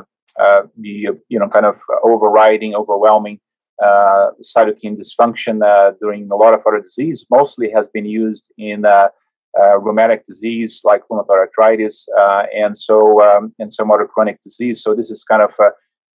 the 0.78 1.08
you 1.30 1.40
know 1.40 1.50
kind 1.50 1.66
of 1.66 1.78
overriding, 2.04 2.76
overwhelming 2.76 3.40
uh, 3.84 4.32
cytokine 4.42 4.98
dysfunction 4.98 5.64
uh, 5.64 5.94
during 6.02 6.30
a 6.32 6.36
lot 6.36 6.54
of 6.54 6.62
other 6.68 6.82
disease. 6.82 7.26
Mostly 7.30 7.70
has 7.72 7.88
been 7.88 8.06
used 8.06 8.52
in 8.58 8.86
rheumatic 9.80 10.26
disease 10.26 10.82
like 10.84 11.02
rheumatoid 11.12 11.40
arthritis, 11.40 12.08
and 12.56 12.78
so 12.78 13.22
um, 13.22 13.54
and 13.60 13.72
some 13.74 13.92
other 13.92 14.08
chronic 14.08 14.42
disease. 14.42 14.82
So 14.82 14.96
this 14.96 15.10
is 15.12 15.24
kind 15.24 15.42
of 15.42 15.54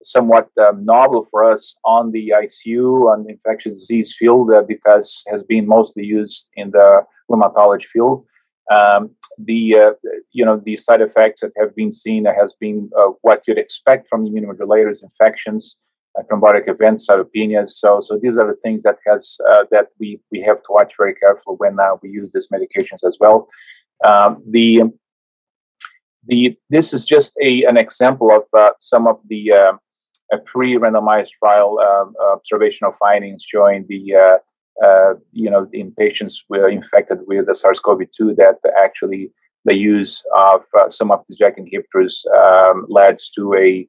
somewhat 0.03 0.49
um, 0.61 0.85
novel 0.85 1.27
for 1.31 1.51
us 1.51 1.77
on 1.85 2.13
the 2.13 2.33
ICU 2.35 3.13
on 3.13 3.25
the 3.25 3.31
infectious 3.31 3.79
disease 3.79 4.15
field 4.17 4.51
uh, 4.53 4.63
because 4.63 5.25
has 5.31 5.43
been 5.43 5.67
mostly 5.67 6.05
used 6.05 6.49
in 6.57 6.71
the 6.71 7.03
rheumatology 7.31 7.85
field. 7.85 8.25
Um, 8.71 9.11
the 9.39 9.77
uh, 9.77 9.91
you 10.33 10.45
know 10.45 10.61
the 10.65 10.77
side 10.77 11.01
effects 11.01 11.41
that 11.41 11.53
have 11.59 11.75
been 11.75 11.93
seen 11.93 12.25
has 12.25 12.55
been 12.61 12.91
uh, 12.97 13.11
what 13.23 13.43
you'd 13.47 13.59
expect 13.59 14.09
from 14.09 14.27
immunomodulators, 14.27 15.03
infections, 15.03 15.77
uh, 16.19 16.23
thrombotic 16.31 16.69
events, 16.69 17.09
cytopenias. 17.09 17.71
So 17.71 18.01
so 18.01 18.19
these 18.21 18.39
are 18.39 18.47
the 18.47 18.59
things 18.63 18.83
that 18.85 18.97
has 19.07 19.39
uh, 19.49 19.65
that 19.71 19.89
we 19.99 20.21
we 20.31 20.41
have 20.43 20.59
to 20.59 20.73
watch 20.73 20.95
very 20.97 21.15
carefully 21.15 21.57
when 21.59 21.79
uh, 21.81 21.97
we 22.03 22.11
use 22.11 22.33
these 22.33 22.49
medications 22.49 23.07
as 23.07 23.19
well. 23.19 23.49
Um, 24.05 24.43
the 24.49 24.83
the 26.27 26.57
this 26.69 26.93
is 26.93 27.05
just 27.07 27.37
a 27.43 27.65
an 27.65 27.77
example 27.77 28.31
of 28.31 28.45
uh, 28.57 28.73
some 28.81 29.07
of 29.07 29.21
the 29.29 29.79
pre-randomized 30.45 31.31
trial 31.31 31.79
observational 32.33 32.93
findings 32.93 33.43
showing 33.43 33.85
the 33.89 34.15
uh, 34.85 35.15
you 35.33 35.51
know, 35.51 35.69
in 35.73 35.93
patients 35.93 36.45
were 36.49 36.69
infected 36.69 37.19
with 37.27 37.47
the 37.47 37.55
SARS-CoV-2 37.55 38.37
that 38.37 38.57
actually 38.79 39.33
the 39.65 39.77
use 39.77 40.23
of 40.37 40.63
uh, 40.79 40.89
some 40.89 41.11
of 41.11 41.21
the 41.29 41.37
JAK 41.37 41.59
inhibitors 41.59 42.25
um, 42.35 42.87
led 42.89 43.19
to 43.35 43.55
a 43.55 43.87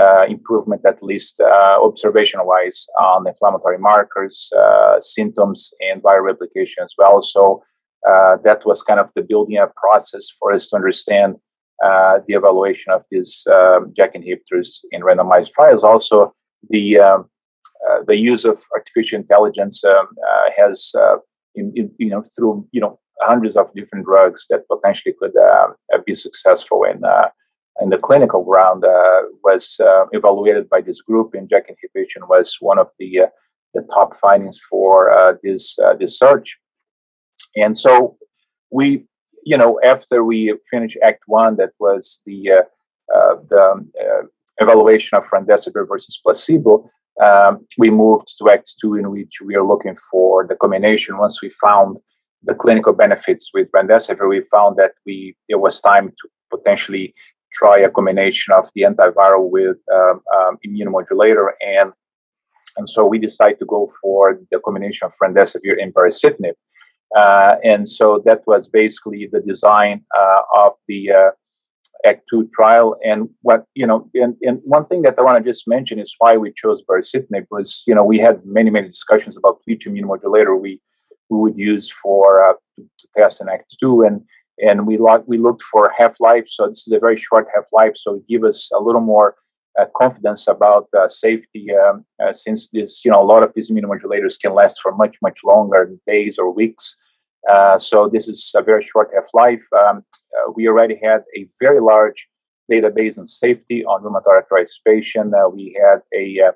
uh, 0.00 0.24
improvement, 0.26 0.80
at 0.86 1.02
least 1.02 1.40
uh, 1.40 1.76
observation-wise, 1.82 2.86
on 2.98 3.26
inflammatory 3.26 3.78
markers, 3.78 4.50
uh, 4.58 4.98
symptoms, 5.00 5.72
and 5.80 6.02
viral 6.02 6.24
replication 6.24 6.84
as 6.84 6.94
well. 6.96 7.20
So 7.20 7.62
uh, 8.08 8.38
that 8.44 8.64
was 8.64 8.82
kind 8.82 8.98
of 8.98 9.10
the 9.14 9.22
building 9.22 9.58
up 9.58 9.74
process 9.74 10.30
for 10.38 10.52
us 10.52 10.68
to 10.68 10.76
understand 10.76 11.36
the 11.80 12.34
evaluation 12.34 12.92
of 12.92 13.02
these 13.10 13.46
um, 13.50 13.92
JAK 13.94 14.14
inhibitors 14.14 14.80
in 14.90 15.02
randomized 15.02 15.52
trials. 15.52 15.84
Also, 15.84 16.34
the 16.68 16.98
um, 16.98 17.28
the 18.06 18.16
use 18.16 18.44
of 18.44 18.60
artificial 18.74 19.18
intelligence 19.18 19.84
um, 19.84 20.08
uh, 20.28 20.50
has, 20.56 20.92
uh, 20.98 21.16
in, 21.54 21.72
in, 21.74 21.90
you 21.98 22.10
know, 22.10 22.22
through 22.36 22.66
you 22.72 22.80
know 22.80 22.98
hundreds 23.22 23.56
of 23.56 23.72
different 23.74 24.06
drugs 24.06 24.46
that 24.48 24.66
potentially 24.68 25.14
could 25.20 25.34
be 26.06 26.14
successful 26.14 26.84
in 26.84 27.02
in 27.80 27.88
the 27.88 27.98
clinical 27.98 28.44
ground 28.44 28.84
was 29.44 29.80
evaluated 30.12 30.68
by 30.68 30.80
this 30.80 31.00
group. 31.00 31.34
And 31.34 31.48
JAK 31.48 31.68
inhibition 31.68 32.22
was 32.28 32.56
one 32.60 32.78
of 32.78 32.88
the 32.98 33.26
the 33.74 33.82
top 33.94 34.16
findings 34.18 34.58
for 34.70 35.38
this 35.42 35.76
this 35.98 36.18
search. 36.18 36.58
And 37.56 37.76
so 37.76 38.16
we, 38.70 39.04
you 39.44 39.56
know, 39.58 39.80
after 39.84 40.24
we 40.24 40.54
finished 40.70 40.96
ACTT 41.02 41.22
One, 41.26 41.56
that 41.56 41.72
was 41.78 42.20
the 42.26 42.62
uh, 43.14 43.34
the 43.48 43.84
uh, 44.00 44.22
evaluation 44.58 45.18
of 45.18 45.24
remdesivir 45.30 45.88
versus 45.88 46.20
placebo 46.22 46.88
um, 47.22 47.66
we 47.78 47.90
moved 47.90 48.28
to 48.38 48.50
ACTT 48.50 48.74
Two, 48.80 48.94
in 48.94 49.10
which 49.10 49.34
we 49.44 49.54
are 49.54 49.66
looking 49.66 49.96
for 50.10 50.46
the 50.46 50.56
combination. 50.56 51.18
Once 51.18 51.42
we 51.42 51.50
found 51.50 51.98
the 52.42 52.54
clinical 52.54 52.92
benefits 52.92 53.50
with 53.52 53.70
remdesivir, 53.72 54.28
we 54.28 54.42
found 54.50 54.76
that 54.76 54.92
we 55.06 55.36
it 55.48 55.60
was 55.60 55.80
time 55.80 56.08
to 56.08 56.28
potentially 56.50 57.14
try 57.52 57.78
a 57.78 57.90
combination 57.90 58.54
of 58.54 58.70
the 58.74 58.82
antiviral 58.82 59.50
with 59.50 59.76
um, 59.92 60.20
um, 60.36 60.58
immunomodulator, 60.66 61.48
and 61.60 61.92
and 62.76 62.88
so 62.88 63.04
we 63.04 63.18
decided 63.18 63.58
to 63.58 63.66
go 63.66 63.90
for 64.00 64.38
the 64.50 64.60
combination 64.60 65.06
of 65.06 65.12
remdesivir 65.22 65.82
and 65.82 65.92
baricitinib. 65.92 66.54
Uh, 67.16 67.56
and 67.64 67.88
so 67.88 68.22
that 68.24 68.40
was 68.46 68.68
basically 68.68 69.28
the 69.32 69.40
design 69.40 70.04
uh, 70.16 70.42
of 70.54 70.72
the 70.86 71.10
uh, 71.10 71.30
ACTT 72.04 72.22
Two 72.30 72.48
trial. 72.52 72.96
And 73.04 73.28
what 73.42 73.64
you 73.74 73.86
know, 73.86 74.08
and, 74.14 74.36
and 74.42 74.60
one 74.64 74.86
thing 74.86 75.02
that 75.02 75.18
I 75.18 75.22
want 75.22 75.42
to 75.42 75.50
just 75.50 75.68
mention 75.68 75.98
is 75.98 76.14
why 76.18 76.36
we 76.36 76.52
chose 76.56 76.82
baricitinib 76.88 77.46
was 77.50 77.82
you 77.86 77.94
know 77.94 78.04
we 78.04 78.18
had 78.18 78.40
many 78.44 78.70
many 78.70 78.88
discussions 78.88 79.36
about 79.36 79.58
which 79.64 79.86
immunomodulator 79.86 80.60
we 80.60 80.80
we 81.28 81.38
would 81.38 81.58
use 81.58 81.90
for 81.90 82.44
uh, 82.44 82.54
to, 82.76 83.08
test 83.16 83.40
in 83.40 83.48
ACTT 83.48 83.76
Two, 83.80 84.02
and 84.02 84.22
and 84.58 84.86
we 84.86 84.98
lo- 84.98 85.24
we 85.26 85.38
looked 85.38 85.62
for 85.62 85.92
half 85.96 86.18
life. 86.20 86.44
So 86.48 86.68
this 86.68 86.86
is 86.86 86.92
a 86.92 86.98
very 86.98 87.16
short 87.16 87.46
half 87.54 87.64
life, 87.72 87.92
so 87.96 88.16
it 88.16 88.28
give 88.28 88.44
us 88.44 88.70
a 88.74 88.80
little 88.80 89.02
more. 89.02 89.36
Uh, 89.80 89.84
confidence 89.96 90.48
about 90.48 90.88
uh, 90.98 91.08
safety, 91.08 91.68
um, 91.72 92.04
uh, 92.20 92.32
since 92.32 92.68
this, 92.72 93.04
you 93.04 93.10
know, 93.10 93.22
a 93.22 93.24
lot 93.24 93.44
of 93.44 93.52
these 93.54 93.70
immunomodulators 93.70 94.34
can 94.38 94.52
last 94.52 94.80
for 94.82 94.92
much, 94.96 95.16
much 95.22 95.38
longer, 95.44 95.88
days 96.08 96.40
or 96.40 96.50
weeks. 96.50 96.96
Uh, 97.48 97.78
so 97.78 98.08
this 98.12 98.28
is 98.28 98.52
a 98.56 98.62
very 98.62 98.82
short 98.82 99.10
half-life. 99.14 99.64
Um, 99.78 100.04
uh, 100.36 100.52
we 100.54 100.68
already 100.68 100.98
had 101.02 101.22
a 101.36 101.46
very 101.60 101.80
large 101.80 102.28
database 102.70 103.18
on 103.18 103.26
safety 103.26 103.84
on 103.84 104.02
rheumatoid 104.02 104.42
arthritis 104.42 104.80
patient. 104.86 105.34
Uh, 105.34 105.48
we 105.48 105.76
had 105.80 106.00
a 106.14 106.48
uh, 106.48 106.52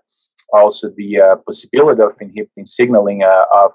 also 0.53 0.91
the 0.97 1.21
uh, 1.21 1.37
possibility 1.47 2.03
of 2.03 2.13
inhibiting 2.21 2.67
signaling 2.67 3.23
of 3.23 3.73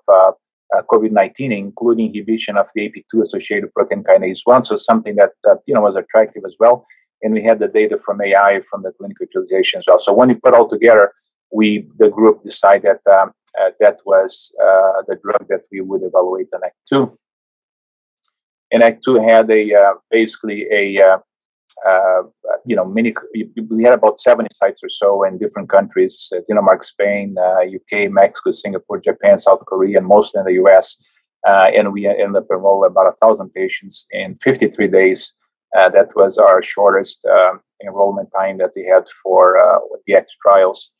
COVID-19, 0.92 1.58
including 1.58 2.08
inhibition 2.08 2.58
of 2.58 2.68
the 2.76 2.90
AP2-associated 2.90 3.74
protein 3.74 4.04
kinase 4.04 4.42
1, 4.44 4.66
so 4.66 4.76
something 4.76 5.16
that 5.16 5.32
you 5.66 5.74
know 5.74 5.82
was 5.82 5.96
attractive 5.96 6.44
as 6.46 6.56
well. 6.60 6.86
And 7.22 7.34
we 7.34 7.44
had 7.44 7.60
the 7.60 7.68
data 7.68 7.98
from 7.98 8.22
AI 8.22 8.62
from 8.70 8.84
the 8.84 8.92
clinical 8.92 9.26
utilization 9.26 9.80
as 9.80 9.86
well. 9.88 10.00
So 10.00 10.14
when 10.14 10.30
you 10.30 10.36
put 10.36 10.54
all 10.54 10.70
together, 10.70 11.12
we 11.52 11.88
the 11.98 12.10
group 12.10 12.44
decided 12.44 12.98
um, 13.12 13.32
uh, 13.60 13.72
that 13.80 13.98
was 14.06 14.52
uh, 14.62 15.02
the 15.08 15.18
drug 15.24 15.48
that 15.50 15.62
we 15.72 15.82
would 15.82 16.02
evaluate 16.04 16.48
in 16.54 16.60
ACTT 16.64 16.76
Two. 16.88 17.18
And 18.72 18.84
ACTT 18.84 19.04
Two 19.04 19.16
had 19.16 19.50
a 19.50 19.74
uh, 19.74 19.94
basically 20.12 20.68
a 20.72 21.18
you 22.66 22.76
know 22.76 22.86
many 22.86 23.14
we 23.70 23.84
had 23.84 23.94
about 23.94 24.20
70 24.20 24.50
sites 24.54 24.82
or 24.84 24.90
so 24.90 25.24
in 25.24 25.38
different 25.38 25.70
countries: 25.70 26.32
Denmark, 26.48 26.84
Spain, 26.84 27.36
UK, 27.40 28.12
Mexico, 28.12 28.52
Singapore, 28.52 29.00
Japan, 29.00 29.40
South 29.40 29.66
Korea, 29.66 29.98
and 29.98 30.08
mostly 30.08 30.40
in 30.40 30.46
the 30.46 30.62
US. 30.64 30.98
and 31.46 31.94
we 31.94 32.06
ended 32.06 32.36
up 32.36 32.48
enrolling 32.52 32.92
about 32.92 33.08
a 33.08 33.18
thousand 33.22 33.50
patients 33.54 34.06
in 34.12 34.36
53 34.36 34.88
days. 34.88 35.34
that 35.74 36.10
was 36.16 36.38
our 36.38 36.62
shortest 36.62 37.26
um, 37.26 37.62
enrollment 37.86 38.30
time 38.38 38.58
that 38.58 38.72
we 38.76 38.86
had 38.86 39.08
for 39.24 39.42
the 40.06 40.16
ACTT 40.16 40.32
trials. 40.44 40.92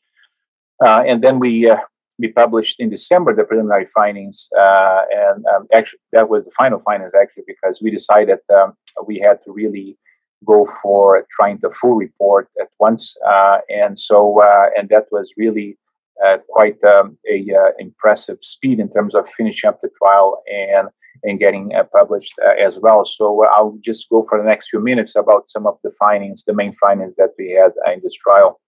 Uh, 0.84 1.02
and 1.06 1.22
then 1.22 1.38
we 1.38 1.68
uh, 1.68 1.76
we 2.18 2.28
published 2.28 2.76
in 2.78 2.90
December 2.90 3.34
the 3.34 3.44
preliminary 3.44 3.86
findings, 3.94 4.48
uh, 4.58 5.02
and 5.10 5.44
um, 5.54 5.66
actually 5.72 6.00
that 6.12 6.28
was 6.28 6.44
the 6.44 6.50
final 6.56 6.80
findings 6.80 7.12
actually 7.20 7.44
because 7.46 7.80
we 7.82 7.90
decided 7.90 8.38
um, 8.54 8.74
we 9.06 9.18
had 9.18 9.38
to 9.44 9.52
really 9.52 9.98
go 10.46 10.66
for 10.82 11.26
trying 11.30 11.58
the 11.60 11.70
full 11.70 11.94
report 11.94 12.48
at 12.60 12.68
once, 12.78 13.14
uh, 13.26 13.58
and 13.68 13.98
so 13.98 14.42
uh, 14.42 14.66
and 14.76 14.88
that 14.88 15.06
was 15.10 15.32
really 15.36 15.78
uh, 16.24 16.38
quite 16.48 16.82
um, 16.84 17.18
a 17.30 17.44
impressive 17.78 18.38
speed 18.40 18.80
in 18.80 18.90
terms 18.90 19.14
of 19.14 19.28
finishing 19.28 19.68
up 19.68 19.80
the 19.82 19.90
trial 20.02 20.42
and 20.50 20.88
and 21.22 21.38
getting 21.38 21.72
published 21.92 22.34
as 22.58 22.78
well. 22.80 23.04
So 23.04 23.44
I'll 23.54 23.76
just 23.84 24.08
go 24.08 24.22
for 24.22 24.38
the 24.38 24.48
next 24.48 24.70
few 24.70 24.80
minutes 24.80 25.16
about 25.16 25.50
some 25.50 25.66
of 25.66 25.76
the 25.84 25.92
findings, 25.98 26.44
the 26.44 26.54
main 26.54 26.72
findings 26.72 27.14
that 27.16 27.30
we 27.38 27.50
had 27.50 27.72
in 27.92 28.00
this 28.02 28.14
trial. 28.14 28.58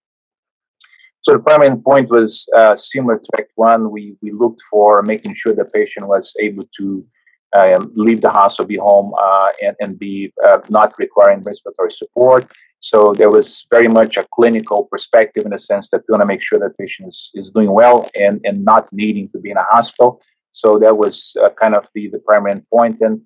So 1.23 1.33
the 1.33 1.39
primary 1.39 1.77
point 1.77 2.11
was 2.11 2.49
uh, 2.57 2.75
similar 2.77 3.19
to 3.19 3.31
ACTT 3.39 3.53
One. 3.55 3.91
We 3.91 4.17
we 4.23 4.33
looked 4.33 4.61
for 4.71 5.03
making 5.03 5.35
sure 5.35 5.55
the 5.55 5.65
patient 5.65 6.07
was 6.09 6.35
able 6.41 6.65
to 6.79 7.05
um, 7.59 7.93
leave 7.95 8.21
the 8.21 8.31
hospital, 8.31 8.67
be 8.67 8.77
home, 8.77 9.13
uh, 9.19 9.51
and, 9.65 9.77
and 9.81 9.99
be 9.99 10.33
uh, 10.47 10.59
not 10.69 10.95
requiring 10.99 11.43
respiratory 11.43 11.91
support. 11.91 12.51
So 12.81 13.15
there 13.17 13.31
was 13.31 13.65
very 13.71 13.89
much 13.89 14.17
a 14.17 14.27
clinical 14.35 14.89
perspective 14.91 15.45
in 15.45 15.53
the 15.53 15.59
sense 15.59 15.91
that 15.91 16.03
we 16.09 16.13
want 16.13 16.23
to 16.23 16.27
make 16.27 16.43
sure 16.43 16.59
that 16.59 16.77
patient 16.79 17.09
is, 17.09 17.31
is 17.35 17.51
doing 17.51 17.71
well 17.71 18.09
and, 18.19 18.41
and 18.45 18.65
not 18.65 18.89
needing 18.93 19.29
to 19.31 19.39
be 19.39 19.51
in 19.51 19.57
a 19.57 19.67
hospital. 19.71 20.21
So 20.51 20.79
that 20.81 20.97
was 20.97 21.37
uh, 21.43 21.51
kind 21.51 21.75
of 21.75 21.89
the, 21.95 22.09
the 22.09 22.19
primary 22.19 22.61
point. 22.73 22.97
And 23.01 23.21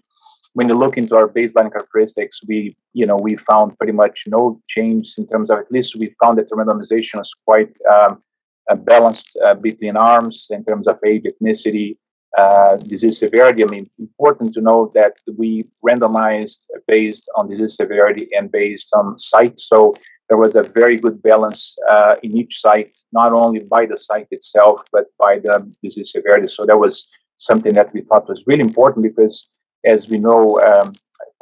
when 0.56 0.70
you 0.70 0.74
look 0.74 0.96
into 0.96 1.14
our 1.14 1.28
baseline 1.28 1.70
characteristics, 1.70 2.40
we, 2.48 2.72
you 2.94 3.04
know, 3.04 3.18
we 3.26 3.36
found 3.36 3.76
pretty 3.76 3.92
much 3.92 4.22
no 4.26 4.58
change 4.66 5.12
in 5.18 5.26
terms 5.26 5.50
of 5.50 5.58
at 5.58 5.70
least 5.70 5.96
we 5.96 6.14
found 6.18 6.38
that 6.38 6.48
the 6.48 6.56
randomization 6.56 7.16
was 7.18 7.30
quite 7.46 7.76
um, 7.94 8.22
uh, 8.70 8.74
balanced 8.74 9.38
uh, 9.44 9.52
between 9.52 9.98
arms 9.98 10.46
in 10.48 10.64
terms 10.64 10.88
of 10.88 10.98
age, 11.04 11.24
ethnicity, 11.30 11.98
uh, 12.38 12.76
disease 12.76 13.18
severity. 13.18 13.64
I 13.64 13.66
mean, 13.66 13.90
important 13.98 14.54
to 14.54 14.62
know 14.62 14.90
that 14.94 15.18
we 15.36 15.66
randomized 15.86 16.60
based 16.88 17.28
on 17.36 17.50
disease 17.50 17.76
severity 17.76 18.26
and 18.32 18.50
based 18.50 18.88
on 18.94 19.18
site. 19.18 19.60
So 19.60 19.92
there 20.30 20.38
was 20.38 20.56
a 20.56 20.62
very 20.62 20.96
good 20.96 21.22
balance 21.22 21.76
uh, 21.86 22.14
in 22.22 22.34
each 22.34 22.62
site, 22.62 22.96
not 23.12 23.34
only 23.34 23.60
by 23.60 23.84
the 23.84 23.98
site 23.98 24.28
itself, 24.30 24.80
but 24.90 25.04
by 25.18 25.38
the 25.38 25.70
disease 25.82 26.12
severity. 26.12 26.48
So 26.48 26.64
that 26.64 26.78
was 26.78 27.06
something 27.36 27.74
that 27.74 27.92
we 27.92 28.00
thought 28.00 28.26
was 28.26 28.42
really 28.46 28.62
important 28.62 29.02
because 29.02 29.50
as 29.86 30.08
we 30.08 30.18
know, 30.18 30.60
um, 30.60 30.92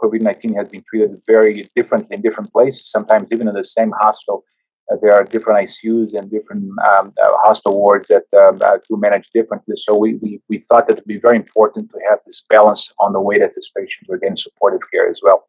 COVID 0.00 0.20
19 0.20 0.54
has 0.54 0.68
been 0.68 0.84
treated 0.88 1.18
very 1.26 1.64
differently 1.74 2.16
in 2.16 2.22
different 2.22 2.52
places, 2.52 2.90
sometimes 2.90 3.32
even 3.32 3.48
in 3.48 3.54
the 3.54 3.64
same 3.64 3.92
hospital. 3.98 4.44
Uh, 4.92 4.96
there 5.00 5.14
are 5.14 5.24
different 5.24 5.58
ICUs 5.66 6.14
and 6.14 6.30
different 6.30 6.64
um, 6.90 7.12
uh, 7.22 7.32
hospital 7.42 7.78
wards 7.78 8.08
that 8.08 8.24
um, 8.38 8.60
uh, 8.62 8.76
do 8.86 8.98
manage 8.98 9.30
differently. 9.32 9.74
So 9.76 9.96
we, 9.96 10.16
we, 10.16 10.42
we 10.50 10.58
thought 10.58 10.86
that 10.86 10.98
it 10.98 11.00
would 11.00 11.14
be 11.16 11.18
very 11.18 11.36
important 11.36 11.90
to 11.90 11.98
have 12.10 12.18
this 12.26 12.42
balance 12.50 12.92
on 13.00 13.14
the 13.14 13.20
way 13.20 13.38
that 13.38 13.54
these 13.54 13.70
patients 13.74 14.10
are 14.10 14.18
getting 14.18 14.36
supportive 14.36 14.82
care 14.92 15.08
as 15.08 15.20
well. 15.22 15.48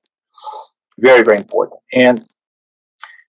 Very, 0.98 1.22
very 1.22 1.38
important. 1.38 1.82
And 1.92 2.26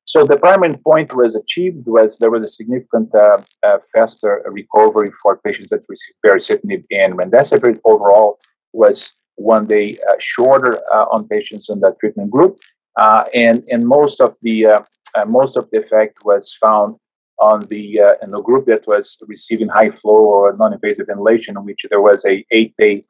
So 0.06 0.24
the 0.24 0.36
primary 0.36 0.76
point 0.76 1.12
was 1.12 1.34
achieved 1.34 1.86
was 1.86 2.18
there 2.18 2.30
was 2.30 2.44
a 2.44 2.52
significant 2.58 3.12
uh, 3.12 3.42
uh, 3.66 3.78
faster 3.92 4.32
recovery 4.60 5.10
for 5.20 5.38
patients 5.38 5.70
that 5.70 5.82
received 5.88 6.18
baricitinib 6.24 6.84
and 6.92 7.18
remdesivir. 7.18 7.80
Overall, 7.84 8.38
was 8.72 8.98
one 9.36 9.66
day 9.66 9.98
uh, 10.08 10.14
shorter 10.18 10.78
uh, 10.92 11.06
on 11.12 11.28
patients 11.28 11.68
in 11.68 11.80
that 11.80 11.98
treatment 12.00 12.30
group, 12.30 12.58
uh, 12.98 13.24
and 13.34 13.64
and 13.70 13.86
most 13.86 14.20
of 14.20 14.34
the 14.42 14.66
uh, 14.66 14.82
most 15.26 15.56
of 15.56 15.68
the 15.70 15.78
effect 15.78 16.18
was 16.24 16.52
found 16.54 16.96
on 17.38 17.60
the 17.68 18.00
in 18.22 18.30
the 18.30 18.40
group 18.40 18.66
that 18.66 18.86
was 18.86 19.18
receiving 19.28 19.68
high 19.68 19.90
flow 19.90 20.20
or 20.34 20.56
non-invasive 20.56 21.06
ventilation, 21.06 21.56
in 21.56 21.64
which 21.64 21.84
there 21.90 22.00
was 22.00 22.24
a 22.24 22.44
eight-day 22.50 23.02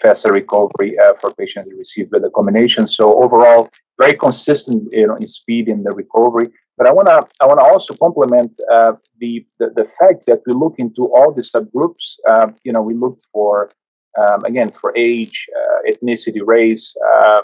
faster 0.00 0.32
recovery 0.32 0.96
for 1.20 1.32
patients 1.34 1.70
who 1.70 1.76
received 1.76 2.10
the 2.10 2.30
combination. 2.34 2.86
So 2.86 3.22
overall, 3.22 3.68
very 3.98 4.14
consistent 4.14 4.88
you 4.92 5.06
know, 5.06 5.16
in 5.16 5.26
speed 5.26 5.68
in 5.68 5.82
the 5.82 5.90
recovery. 5.90 6.48
But 6.76 6.88
I 6.88 6.92
want 6.92 7.08
to 7.08 7.18
I 7.42 7.46
want 7.46 7.60
to 7.60 7.66
also 7.72 7.92
complement 7.94 8.52
uh, 8.72 8.92
the, 9.18 9.44
the, 9.58 9.66
the 9.78 9.86
fact 9.98 10.24
that 10.28 10.40
we 10.46 10.54
look 10.54 10.76
into 10.78 11.02
all 11.14 11.30
the 11.32 11.42
subgroups. 11.42 12.04
Uh, 12.26 12.48
you 12.64 12.72
know, 12.72 12.80
we 12.80 12.94
look 12.94 13.18
for 13.30 13.70
um, 14.18 14.44
again 14.44 14.70
for 14.70 14.92
age, 14.96 15.46
uh, 15.56 15.90
ethnicity, 15.90 16.40
race, 16.44 16.94
uh, 17.14 17.42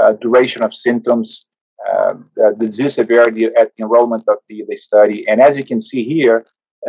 uh, 0.00 0.12
duration 0.14 0.62
of 0.62 0.74
symptoms, 0.74 1.46
um, 1.90 2.30
the 2.36 2.54
disease 2.58 2.94
severity 2.94 3.46
at 3.46 3.72
enrollment 3.78 4.24
of 4.28 4.38
the, 4.48 4.64
the 4.68 4.76
study. 4.76 5.26
And 5.28 5.40
as 5.40 5.56
you 5.56 5.64
can 5.64 5.80
see 5.80 6.04
here, 6.04 6.46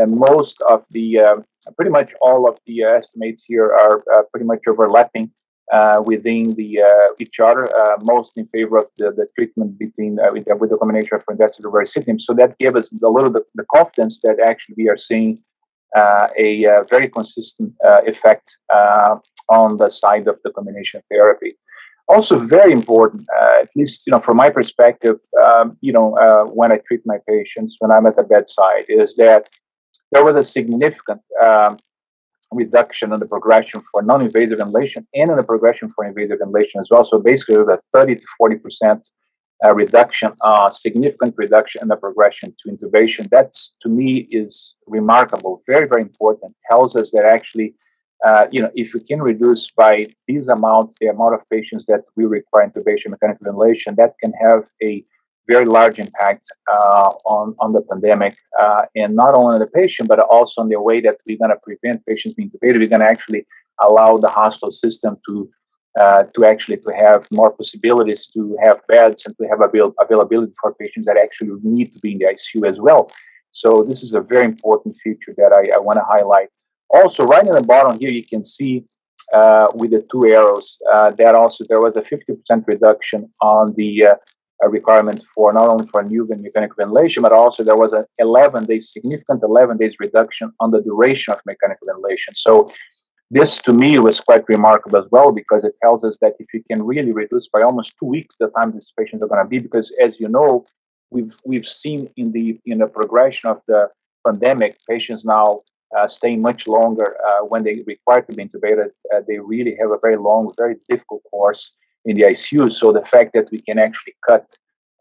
most 0.08 0.62
of 0.70 0.86
the 0.92 1.20
um, 1.20 1.44
pretty 1.76 1.92
much 1.92 2.14
all 2.22 2.48
of 2.48 2.58
the 2.66 2.84
estimates 2.84 3.44
here 3.46 3.66
are 3.66 4.02
pretty 4.32 4.46
much 4.46 4.62
overlapping 4.68 5.32
uh, 5.72 6.02
within 6.06 6.54
the 6.56 6.82
uh, 6.82 7.14
each 7.20 7.40
other, 7.40 7.64
uh, 7.78 7.96
most 8.02 8.34
in 8.36 8.46
favor 8.48 8.78
of 8.78 8.88
the, 8.98 9.12
the 9.12 9.26
treatment 9.36 9.80
between 9.80 10.18
with, 10.34 10.46
with, 10.60 10.70
the 10.70 10.78
combination 10.78 11.16
of 11.16 11.26
remdesivir 11.26 11.72
and. 11.72 12.20
So 12.20 12.34
that 12.34 12.58
gave 12.58 12.76
us 12.76 12.92
a 12.92 13.08
little 13.08 13.30
bit 13.30 13.44
the 13.56 13.64
confidence 13.74 14.20
that 14.24 14.38
actually 14.46 14.76
we 14.78 14.90
are 14.90 14.98
seeing 14.98 15.42
Uh, 15.96 16.30
a 16.38 16.66
uh, 16.66 16.84
very 16.90 17.10
consistent 17.10 17.74
uh, 17.86 18.00
effect 18.08 18.58
on 19.50 19.76
the 19.76 19.90
side 19.90 20.26
of 20.30 20.40
the 20.46 20.52
combination 20.52 21.02
therapy. 21.12 21.54
Also, 22.08 22.40
very 22.40 22.72
important, 22.72 23.26
at 23.62 23.70
least 23.76 24.08
you 24.08 24.12
know 24.12 24.20
from 24.20 24.38
my 24.38 24.50
perspective, 24.50 25.18
um, 25.44 25.78
you 25.82 25.92
know 25.92 26.08
when 26.54 26.72
I 26.72 26.80
treat 26.88 27.02
my 27.06 27.18
patients 27.28 27.76
when 27.80 27.92
I'm 27.92 28.06
at 28.06 28.16
the 28.16 28.24
bedside, 28.24 28.86
is 28.88 29.16
that 29.16 29.50
there 30.14 30.24
was 30.24 30.38
a 30.38 30.44
significant 30.44 31.22
um, 31.44 31.78
reduction 32.54 33.12
in 33.12 33.20
the 33.20 33.26
progression 33.26 33.82
for 33.92 34.02
non-invasive 34.02 34.60
ventilation 34.60 35.06
and 35.14 35.30
in 35.30 35.36
the 35.36 35.44
progression 35.44 35.90
for 35.90 36.06
invasive 36.06 36.40
ventilation 36.40 36.80
as 36.80 36.88
well. 36.90 37.04
So 37.04 37.20
basically, 37.20 37.56
a 37.56 37.80
30 37.92 38.16
to 38.16 38.26
40 38.38 38.56
percent 38.58 39.10
uh, 39.64 39.74
reduction, 39.76 40.32
uh, 40.42 40.70
significant 40.70 41.34
reduction 41.38 41.82
in 41.82 41.88
the 41.88 41.96
progression 41.96 42.56
to 42.60 42.72
intubation. 42.72 43.30
That's 43.30 43.74
to 43.82 43.90
me 43.90 44.28
is 44.32 44.76
remarkable, 44.88 45.62
very 45.68 45.88
very 45.88 46.02
important. 46.02 46.56
Tells 46.70 46.96
us 46.96 47.12
that 47.12 47.26
actually, 47.26 47.76
uh, 48.26 48.48
you 48.52 48.62
know, 48.62 48.72
if 48.76 48.94
we 48.94 49.02
can 49.02 49.22
reduce 49.22 49.70
by 49.72 50.08
this 50.28 50.48
amount 50.48 50.96
the 51.00 51.08
amount 51.08 51.36
of 51.36 51.42
patients 51.50 51.86
that 51.88 52.02
we 52.16 52.26
require 52.26 52.68
intubation 52.68 53.10
mechanical 53.10 53.46
ventilation, 53.46 53.96
that 53.96 54.16
can 54.22 54.34
have 54.34 54.70
a 54.82 55.04
very 55.48 55.66
large 55.66 56.00
impact 56.00 56.48
uh, 56.72 57.10
on, 57.26 57.56
on 57.60 57.74
the 57.74 57.82
pandemic, 57.82 58.38
uh, 58.60 58.84
and 58.96 59.16
not 59.16 59.36
only 59.38 59.56
on 59.56 59.60
the 59.60 59.68
patient, 59.68 60.08
but 60.08 60.20
also 60.20 60.62
on 60.62 60.70
the 60.70 60.80
way 60.80 61.02
that 61.02 61.18
we're 61.26 61.38
going 61.38 61.50
to 61.50 61.60
prevent 61.64 62.06
patients 62.06 62.36
being 62.36 62.50
intubated. 62.50 62.80
We're 62.80 62.88
going 62.88 63.02
to 63.02 63.08
actually 63.08 63.46
allow 63.82 64.18
the 64.18 64.30
hospital 64.30 64.72
system 64.72 65.18
to 65.28 65.50
uh, 66.00 66.24
to 66.34 66.46
actually 66.46 66.78
to 66.78 66.94
have 66.96 67.28
more 67.32 67.52
possibilities 67.52 68.28
to 68.28 68.58
have 68.64 68.80
beds 68.88 69.26
and 69.26 69.36
to 69.38 69.48
have 69.48 69.62
avail- 69.62 69.94
availability 70.00 70.54
for 70.62 70.74
patients 70.76 71.06
that 71.06 71.18
actually 71.18 71.52
need 71.64 71.94
to 71.94 72.00
be 72.00 72.14
in 72.14 72.20
the 72.20 72.26
ICU 72.26 72.68
as 72.70 72.80
well. 72.80 73.12
So 73.52 73.86
this 73.88 74.02
is 74.02 74.14
a 74.14 74.22
very 74.22 74.46
important 74.46 74.96
feature 74.96 75.34
that 75.38 75.52
I, 75.54 75.78
I 75.78 75.80
want 75.80 75.98
to 75.98 76.06
highlight. 76.08 76.48
Also, 76.90 77.24
right 77.26 77.46
in 77.46 77.52
the 77.52 77.62
bottom 77.62 78.00
here, 78.00 78.10
you 78.10 78.24
can 78.26 78.44
see 78.44 78.86
uh, 79.34 79.68
with 79.76 79.92
the 79.92 80.06
two 80.12 80.26
arrows 80.26 80.78
uh, 80.92 81.12
that 81.12 81.36
also 81.36 81.64
there 81.68 81.82
was 81.82 81.96
a 81.96 82.02
50% 82.02 82.68
reduction 82.68 83.30
on 83.42 83.74
the 83.76 84.06
uh, 84.06 84.70
requirement 84.70 85.24
for 85.34 85.54
not 85.54 85.70
only 85.70 85.86
for 85.88 86.04
new 86.04 86.28
mechanical 86.30 86.76
ventilation, 86.78 87.22
but 87.22 87.32
also 87.32 87.64
there 87.64 87.78
was 87.78 87.94
an 87.94 88.06
11 88.20 88.66
days, 88.66 88.92
significant 88.92 89.42
11 89.44 89.78
days 89.78 89.96
reduction 90.00 90.52
on 90.60 90.72
the 90.72 90.82
duration 90.82 91.34
of 91.34 91.42
mechanical 91.46 91.88
ventilation. 91.88 92.34
So 92.34 92.72
this 93.32 93.58
to 93.60 93.72
me 93.72 93.98
was 93.98 94.20
quite 94.20 94.44
remarkable 94.50 94.98
as 94.98 95.08
well 95.10 95.32
because 95.32 95.64
it 95.64 95.74
tells 95.82 96.04
us 96.04 96.18
that 96.22 96.34
if 96.38 96.54
you 96.54 96.62
can 96.70 96.84
really 96.84 97.14
reduce 97.14 97.48
by 97.48 97.62
almost 97.62 97.94
two 97.98 98.06
weeks 98.06 98.36
the 98.38 98.50
time 98.50 98.74
these 98.74 98.92
patients 99.00 99.24
are 99.24 99.28
going 99.28 99.42
to 99.42 99.48
be, 99.48 99.58
because 99.58 99.90
as 100.04 100.20
you 100.20 100.28
know, 100.28 100.66
we've 101.12 101.38
we've 101.46 101.66
seen 101.66 102.10
in 102.18 102.34
the 102.34 102.60
in 102.66 102.80
the 102.80 102.88
progression 102.88 103.50
of 103.50 103.62
the 103.70 103.88
pandemic, 104.28 104.78
patients 104.88 105.24
now 105.24 105.62
uh, 105.98 106.08
much 106.38 106.68
longer 106.68 107.16
uh, 107.26 107.46
when 107.46 107.64
they 107.64 107.82
require 107.88 108.22
to 108.22 108.36
be 108.36 108.44
intubated. 108.44 108.90
Uh, 109.14 109.22
they 109.26 109.40
really 109.40 109.78
have 109.80 109.92
a 109.92 110.00
very 110.04 110.18
long, 110.18 110.52
very 110.58 110.76
difficult 110.90 111.22
course 111.32 111.74
in 112.04 112.18
the 112.18 112.24
ICU. 112.24 112.72
So 112.72 112.92
the 112.92 113.04
fact 113.04 113.32
that 113.34 113.50
we 113.50 113.60
can 113.60 113.80
actually 113.80 114.16
cut 114.28 114.46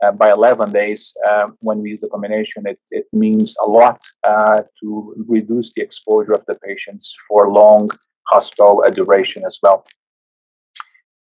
uh, 0.04 0.12
by 0.12 0.30
11 0.30 0.70
days 0.72 1.12
um, 1.28 1.56
when 1.60 1.78
we 1.82 1.90
use 1.90 2.00
the 2.00 2.08
combination, 2.08 2.64
it, 2.66 2.78
it 2.90 3.06
means 3.12 3.56
a 3.64 3.68
lot 3.68 4.00
uh, 4.24 4.62
to 4.80 5.14
reduce 5.28 5.72
the 5.72 5.82
exposure 5.82 6.32
of 6.32 6.44
the 6.46 6.54
patients 6.54 7.14
for 7.28 7.50
long 7.52 7.90
hospital 8.30 8.82
duration 8.94 9.44
as 9.44 9.58
well. 9.62 9.84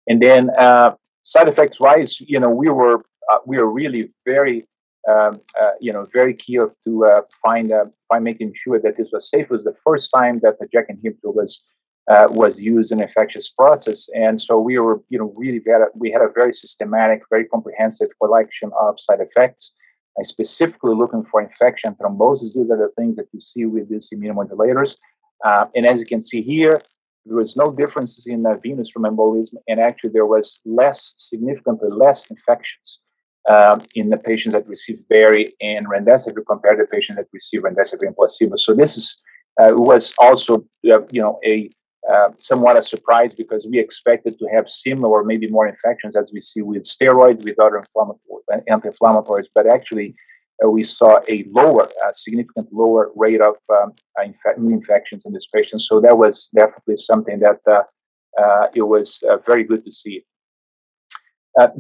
And 0.09 0.21
then 0.21 0.51
uh, 0.59 0.91
side 1.23 1.49
effects 1.49 1.79
wise, 1.81 2.21
you 2.21 2.39
know, 2.41 2.51
we 2.51 2.69
were 2.69 2.99
uh, 3.31 3.39
we 3.47 3.57
were 3.59 3.71
really 3.71 4.13
very 4.25 4.67
um, 5.09 5.41
uh, 5.61 5.73
you 5.81 5.93
know, 5.93 6.07
very 6.13 6.35
key 6.35 6.59
to 6.85 7.05
uh, 7.05 7.23
find 7.43 7.73
uh, 7.73 7.87
find 8.09 8.25
making 8.25 8.55
sure 8.55 8.81
that 8.81 8.97
this 8.97 9.11
was 9.13 9.29
safe. 9.29 9.45
It 9.45 9.51
was 9.51 9.65
the 9.65 9.77
first 9.85 10.11
time 10.15 10.39
that 10.43 10.59
the 10.59 10.67
JAK 10.73 10.87
inhibitor 10.93 11.35
was 11.35 11.63
uh, 12.11 12.27
was 12.31 12.59
used 12.59 12.91
in 12.93 13.03
infectious 13.03 13.51
process. 13.51 14.09
And 14.15 14.41
so 14.41 14.59
we 14.59 14.79
were, 14.79 15.03
you 15.11 15.19
know, 15.19 15.33
really 15.37 15.59
very, 15.59 15.87
we 15.95 16.11
had 16.11 16.23
a 16.23 16.29
very 16.35 16.53
systematic, 16.53 17.23
very 17.31 17.47
comprehensive 17.47 18.09
collection 18.21 18.71
of 18.79 19.01
side 19.01 19.21
effects. 19.21 19.73
Specifically 20.23 20.95
looking 20.95 21.25
for 21.25 21.43
infection 21.43 21.97
thrombosis. 21.97 22.55
These 22.55 22.71
are 22.71 22.77
the 22.77 22.93
things 22.97 23.17
that 23.17 23.27
you 23.33 23.41
see 23.41 23.65
with 23.65 23.89
these 23.89 24.11
immunomodulators. 24.15 24.97
And 25.75 25.85
as 25.85 25.99
you 25.99 26.07
can 26.07 26.23
see 26.23 26.41
here, 26.41 26.81
there 27.27 27.37
was 27.37 27.57
no 27.57 27.73
differences 27.73 28.27
in 28.27 28.45
uh, 28.47 28.57
venous 28.63 28.91
thromboembolism, 28.93 29.55
and 29.69 29.81
actually 29.81 30.11
there 30.11 30.27
was 30.27 30.61
less, 30.65 31.15
significantly 31.17 31.89
less 31.91 32.31
infections 32.31 33.01
um, 33.49 33.83
in 33.95 34.11
the 34.11 34.17
patients 34.17 34.53
that 34.53 34.69
received 34.69 35.09
Barry 35.09 35.55
and 35.61 35.87
remdesivir 35.87 36.45
compared 36.49 36.79
to 36.79 36.87
patients 36.87 37.17
that 37.17 37.27
received 37.33 37.65
remdesivir 37.65 38.07
and 38.07 38.17
placebo. 38.17 38.57
So 38.57 38.75
this 38.75 38.97
is 38.97 39.17
uh, 39.61 39.73
was 39.75 40.13
also, 40.19 40.67
uh, 40.93 41.01
you 41.13 41.23
know, 41.23 41.39
a 41.45 41.71
uh, 42.13 42.29
somewhat 42.39 42.77
a 42.77 42.83
surprise 42.83 43.33
because 43.33 43.67
we 43.71 43.79
expected 43.79 44.39
to 44.39 44.47
have 44.55 44.69
similar 44.69 45.09
or 45.09 45.25
maybe 45.25 45.49
more 45.49 45.67
infections 45.67 46.15
as 46.15 46.31
we 46.35 46.41
see 46.41 46.61
with 46.61 46.83
steroids, 46.83 47.43
with 47.45 47.59
other 47.59 47.83
anti-inflammatories, 48.69 49.47
but 49.55 49.67
actually 49.67 50.15
we 50.71 50.83
saw 50.83 51.19
a 51.29 51.45
lower, 51.51 51.89
a 52.07 52.15
significant 52.15 52.69
lower 52.73 53.11
rate 53.17 53.41
of 53.41 53.57
um, 53.71 53.93
inf- 54.23 54.57
infections 54.57 55.25
in 55.27 55.33
this 55.33 55.47
patient. 55.47 55.81
So 55.81 56.01
that 56.01 56.17
was 56.17 56.49
definitely 56.55 56.97
something 56.97 57.41
that 57.41 57.61
uh, 57.71 57.83
uh 58.41 58.67
it 58.75 58.83
was 58.83 59.23
uh, 59.29 59.39
very 59.39 59.65
good 59.65 59.85
to 59.85 59.93
see. 59.93 60.25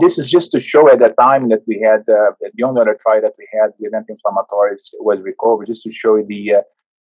this 0.02 0.18
is 0.20 0.26
just 0.36 0.48
to 0.52 0.60
show 0.60 0.84
at 0.92 0.98
the 1.04 1.12
time 1.26 1.48
that 1.52 1.62
we 1.70 1.76
had 1.88 2.00
the 2.06 2.64
only 2.68 2.80
other 2.80 2.96
trial 3.04 3.22
that 3.26 3.36
we 3.40 3.46
had 3.58 3.68
with 3.80 3.92
anti-inflammatories 4.00 4.84
was 5.08 5.18
recovery, 5.32 5.66
just 5.72 5.82
to 5.86 5.92
show 6.02 6.14
the 6.32 6.42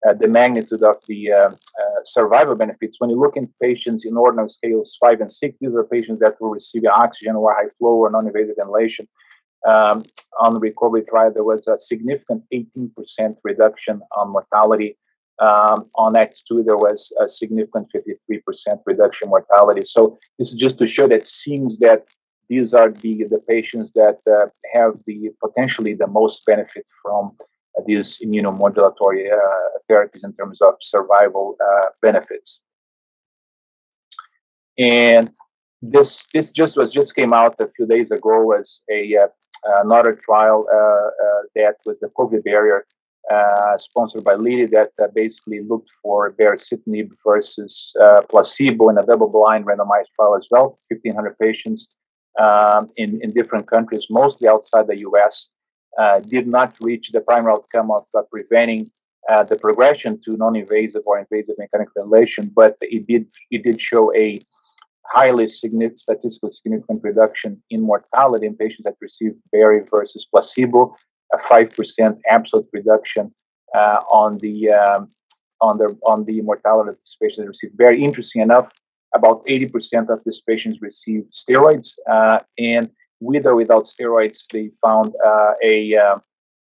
uh, 0.08 0.14
the 0.14 0.30
magnitude 0.30 0.82
of 0.82 0.96
the 1.10 1.30
uh, 1.30 1.50
uh, 1.50 2.00
survival 2.06 2.56
benefits. 2.56 3.02
When 3.02 3.10
you 3.10 3.20
look 3.20 3.36
in 3.36 3.52
patients 3.62 4.06
in 4.06 4.16
ordinal 4.16 4.48
scales 4.48 4.98
five 4.98 5.20
and 5.20 5.30
six, 5.30 5.58
these 5.60 5.76
are 5.76 5.84
patients 5.84 6.22
that 6.22 6.40
will 6.40 6.52
receive 6.52 6.84
oxygen 6.86 7.36
or 7.36 7.54
high 7.54 7.68
flow 7.78 7.96
or 7.96 8.10
non-invasive 8.10 8.56
ventilation. 8.58 9.10
Um, 9.68 10.04
on 10.40 10.54
the 10.54 10.60
recovery 10.60 11.04
trial, 11.04 11.32
there 11.34 11.44
was 11.44 11.68
a 11.68 11.78
significant 11.80 12.44
18% 12.54 12.92
reduction 13.44 14.02
on 14.16 14.30
mortality. 14.30 14.98
Um, 15.40 15.86
on 15.96 16.16
ACTT 16.16 16.42
2, 16.48 16.64
there 16.64 16.78
was 16.78 17.14
a 17.20 17.28
significant 17.28 17.90
53% 17.94 18.80
reduction 18.86 19.30
mortality. 19.30 19.84
So 19.84 20.18
this 20.38 20.52
is 20.52 20.60
just 20.60 20.78
to 20.80 20.88
show 20.88 21.08
that 21.08 21.28
seems 21.28 21.78
that 21.80 22.06
these 22.50 22.74
are 22.74 22.92
the, 22.92 23.26
the 23.26 23.40
patients 23.48 23.92
that 23.94 24.18
uh, 24.30 24.48
have 24.74 24.94
the 25.06 25.30
potentially 25.42 25.94
the 25.94 26.08
most 26.08 26.46
benefit 26.46 26.86
from 27.02 27.38
these 27.86 28.20
immunomodulatory 28.20 29.32
uh, 29.32 29.70
therapies 29.90 30.24
in 30.24 30.34
terms 30.34 30.62
of 30.62 30.76
survival 30.82 31.56
uh, 31.64 31.90
benefits. 32.02 32.60
And 34.78 35.32
this 35.82 36.28
this 36.34 36.52
just 36.52 36.76
was 36.76 36.92
just 36.92 37.16
came 37.16 37.34
out 37.34 37.56
a 37.60 37.70
few 37.76 37.86
days 37.86 38.12
ago 38.12 38.52
as 38.52 38.82
a 38.92 39.16
uh, 39.16 39.28
another 39.64 40.14
trial 40.16 40.66
that 41.56 41.76
was 41.86 42.00
the 42.00 42.10
COV-BARRIER 42.10 42.86
uh, 43.30 43.78
sponsored 43.78 44.24
by 44.24 44.34
Lilly 44.34 44.66
that 44.66 44.92
uh, 45.02 45.08
basically 45.14 45.62
looked 45.62 45.92
for 46.02 46.34
baricitinib 46.34 47.10
versus 47.24 47.94
uh, 48.02 48.22
placebo 48.28 48.90
in 48.90 48.98
a 48.98 49.04
double-blind 49.04 49.66
randomized 49.66 50.12
trial 50.16 50.36
as 50.36 50.48
well, 50.50 50.80
1,500 50.90 51.38
patients 51.38 51.90
um, 52.40 52.90
in 52.98 53.20
in 53.22 53.32
different 53.34 53.68
countries, 53.68 54.08
mostly 54.10 54.48
outside 54.48 54.88
the 54.88 55.00
U.S. 55.00 55.50
uh, 56.00 56.20
did 56.20 56.48
not 56.48 56.76
reach 56.82 57.12
the 57.12 57.22
primary 57.22 57.54
outcome 57.54 57.92
of 57.92 58.06
uh, 58.16 58.22
preventing 58.32 58.90
uh, 59.30 59.44
the 59.44 59.58
progression 59.58 60.20
to 60.22 60.38
non-invasive 60.38 61.04
or 61.06 61.20
invasive 61.20 61.56
mechanical 61.58 61.94
ventilation, 61.98 62.52
but 62.56 62.78
it 62.82 63.06
did 63.08 63.28
it 63.52 63.64
did 63.64 63.80
show 63.80 64.14
a 64.16 64.40
highly 65.12 65.48
significant, 65.48 66.00
statistically 66.00 66.52
significant 66.52 67.02
reduction 67.04 67.62
in 67.70 67.82
mortality 67.82 68.46
in 68.48 68.56
patients 68.56 68.84
that 68.84 68.96
received 69.02 69.38
Barry 69.52 69.82
versus 69.92 70.26
placebo, 70.30 70.96
a 71.34 71.40
five 71.40 71.72
percent 71.72 72.20
absolute 72.30 72.68
reduction 72.74 73.34
uh, 73.76 74.02
on 74.12 74.38
the 74.40 74.72
um, 74.72 75.10
on 75.62 75.78
the 75.78 75.98
on 76.06 76.26
the 76.26 76.42
mortality 76.42 76.90
of 76.90 76.98
these 76.98 77.18
patients 77.22 77.38
that 77.40 77.48
received 77.48 77.78
Barry. 77.78 78.04
Interesting 78.04 78.42
enough, 78.42 78.72
about 79.14 79.46
80% 79.46 80.10
of 80.10 80.22
these 80.26 80.42
patients 80.42 80.82
received 80.82 81.34
steroids, 81.34 81.96
uh, 82.10 82.40
and 82.58 82.90
with 83.20 83.46
or 83.46 83.56
without 83.56 83.86
steroids, 83.86 84.40
they 84.52 84.72
found 84.82 85.14
uh, 85.26 85.54
a 85.64 85.96
uh, 85.96 86.20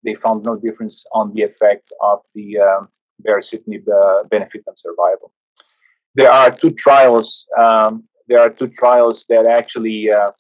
they 0.05 0.15
found 0.15 0.45
no 0.45 0.57
difference 0.57 1.05
on 1.13 1.35
the 1.35 1.43
effect 1.43 1.93
of 2.01 2.21
the 2.35 2.59
um, 2.59 2.89
baricitinib 3.27 3.87
uh, 3.89 4.25
benefit 4.29 4.63
on 4.69 4.77
survival. 4.77 5.33
There 6.15 6.31
are 6.31 6.51
two 6.51 6.71
trials. 6.71 7.47
Um, 7.59 8.05
there 8.29 8.41
are 8.41 8.51
two 8.51 8.69
trials 8.69 9.25
that 9.29 9.47
actually 9.47 10.11
uh, 10.11 10.31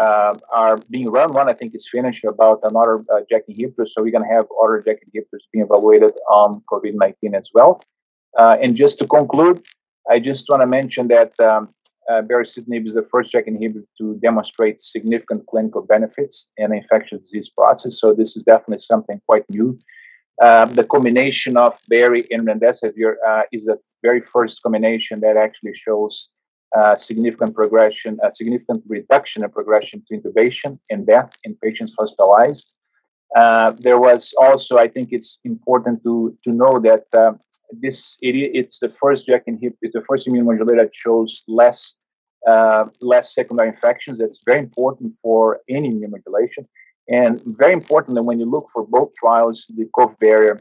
uh, 0.00 0.34
are 0.52 0.78
being 0.90 1.10
run. 1.10 1.32
One, 1.32 1.48
I 1.48 1.52
think, 1.52 1.74
is 1.74 1.88
finished 1.88 2.24
about 2.24 2.60
another 2.62 3.04
uh, 3.12 3.20
JAK 3.30 3.42
inhibitor. 3.50 3.86
So 3.86 4.02
we're 4.02 4.12
going 4.12 4.28
to 4.28 4.34
have 4.34 4.46
other 4.62 4.82
JAK 4.86 4.98
inhibitors 5.06 5.44
being 5.52 5.64
evaluated 5.64 6.12
on 6.30 6.62
COVID 6.70 6.94
19 6.94 7.34
as 7.34 7.50
well. 7.52 7.80
Uh, 8.38 8.56
and 8.62 8.74
just 8.76 8.98
to 8.98 9.06
conclude, 9.06 9.62
I 10.10 10.20
just 10.20 10.46
want 10.48 10.62
to 10.62 10.66
mention 10.66 11.08
that 11.08 11.38
um, 11.40 11.68
uh, 12.08 12.22
baricitinib 12.22 12.86
is 12.86 12.94
the 12.94 13.04
first 13.04 13.32
JAK 13.32 13.48
inhibitor 13.48 13.84
to 13.98 14.18
demonstrate 14.22 14.80
significant 14.80 15.46
clinical 15.46 15.82
benefits 15.82 16.48
in 16.56 16.72
infectious 16.72 17.20
disease 17.22 17.50
process. 17.50 18.00
So 18.00 18.14
this 18.14 18.36
is 18.36 18.44
definitely 18.44 18.80
something 18.80 19.20
quite 19.28 19.44
new. 19.50 19.78
Um, 20.40 20.74
the 20.74 20.84
combination 20.84 21.56
of 21.56 21.76
Barry 21.88 22.24
and 22.30 22.46
remdesivir 22.46 23.14
uh, 23.26 23.42
is 23.50 23.64
the 23.64 23.78
very 24.02 24.20
first 24.20 24.62
combination 24.62 25.18
that 25.20 25.36
actually 25.36 25.74
shows 25.74 26.30
significant 26.96 27.54
progression, 27.54 28.18
a 28.22 28.30
significant 28.32 28.82
reduction 28.86 29.44
in 29.44 29.50
progression 29.50 30.02
to 30.06 30.18
intubation 30.18 30.78
and 30.90 31.06
death 31.06 31.36
in 31.44 31.54
patients 31.62 31.94
hospitalized. 31.98 32.76
Uh, 33.36 33.72
there 33.78 33.98
was 33.98 34.32
also, 34.40 34.78
I 34.78 34.88
think 34.88 35.08
it's 35.12 35.38
important 35.44 36.02
to 36.04 36.36
to 36.44 36.52
know 36.52 36.80
that 36.80 37.04
um, 37.16 37.40
this 37.72 38.16
it, 38.22 38.34
it's 38.60 38.78
the 38.78 38.90
first 38.90 39.26
JAK 39.26 39.44
inhibitor, 39.46 39.76
it's 39.82 39.94
the 39.94 40.02
first 40.02 40.26
immunomodulator 40.26 40.82
that 40.82 40.94
shows 40.94 41.42
less 41.46 41.94
uh, 42.46 42.84
less 43.00 43.34
secondary 43.34 43.68
infections. 43.68 44.18
That's 44.18 44.40
very 44.44 44.60
important 44.60 45.12
for 45.22 45.60
any 45.68 45.90
immunomodulation. 45.90 46.64
And 47.08 47.42
very 47.44 47.72
importantly, 47.72 48.22
when 48.22 48.38
you 48.38 48.46
look 48.46 48.68
for 48.72 48.86
both 48.86 49.10
trials, 49.14 49.66
the 49.76 49.86
COV-BARRIER 49.94 50.60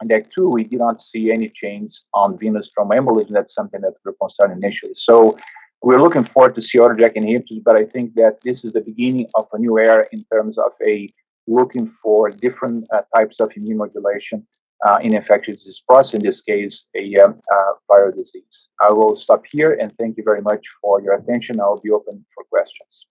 and 0.00 0.10
ACTT 0.10 0.32
2, 0.32 0.48
we 0.48 0.64
did 0.64 0.78
not 0.78 1.00
see 1.00 1.30
any 1.30 1.48
change 1.48 2.00
on 2.14 2.38
venous 2.38 2.70
thromboembolism. 2.76 3.30
That's 3.30 3.54
something 3.54 3.80
that 3.82 3.94
we're 4.04 4.12
concerned 4.14 4.52
initially. 4.62 4.94
So 4.94 5.36
we're 5.82 6.00
looking 6.00 6.24
forward 6.24 6.54
to 6.56 6.62
see 6.62 6.78
other 6.78 6.94
JAK 6.94 7.14
inhibitors, 7.14 7.62
but 7.64 7.76
I 7.76 7.84
think 7.84 8.14
that 8.14 8.40
this 8.42 8.64
is 8.64 8.72
the 8.72 8.80
beginning 8.80 9.26
of 9.34 9.46
a 9.52 9.58
new 9.58 9.78
era 9.78 10.06
in 10.12 10.24
terms 10.32 10.58
of 10.58 10.72
a 10.86 11.12
looking 11.46 11.86
for 11.86 12.30
different 12.30 12.86
uh, 12.92 13.02
types 13.14 13.40
of 13.40 13.52
immune 13.56 13.78
modulation 13.78 14.46
uh, 14.86 14.98
in 15.02 15.14
infectious 15.14 15.60
disease 15.60 15.82
process, 15.86 16.14
in 16.14 16.22
this 16.22 16.40
case, 16.42 16.86
a 16.96 17.16
um, 17.16 17.40
uh, 17.52 17.72
viral 17.90 18.14
disease. 18.14 18.68
I 18.80 18.92
will 18.92 19.16
stop 19.16 19.44
here 19.50 19.76
and 19.80 19.92
thank 19.96 20.16
you 20.16 20.24
very 20.24 20.42
much 20.42 20.64
for 20.80 21.00
your 21.02 21.14
attention. 21.14 21.60
I'll 21.60 21.80
be 21.80 21.90
open 21.90 22.24
for 22.34 22.44
questions. 22.44 23.06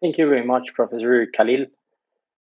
Thank 0.00 0.18
you 0.18 0.28
very 0.28 0.44
much, 0.44 0.74
Professor 0.74 1.26
Kalil. 1.26 1.66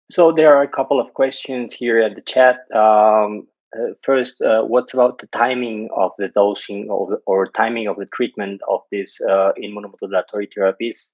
So 0.10 0.32
there 0.32 0.56
are 0.56 0.62
a 0.62 0.68
couple 0.68 1.00
of 1.00 1.14
questions 1.14 1.74
here 1.74 2.00
at 2.00 2.16
the 2.16 2.22
chat. 2.22 2.60
Um, 2.76 3.48
uh, 3.76 3.94
first, 4.04 4.42
uh, 4.42 4.64
what's 4.64 4.94
about 4.94 5.18
the 5.20 5.28
timing 5.28 5.90
of 5.96 6.12
the 6.18 6.30
dosing 6.30 6.88
of 6.92 7.10
the, 7.10 7.18
or 7.26 7.48
timing 7.48 7.88
of 7.88 7.98
the 7.98 8.06
treatment 8.14 8.62
of 8.70 8.82
these 8.92 9.20
uh, 9.28 9.52
immunomodulatory 9.62 10.48
therapies? 10.56 11.12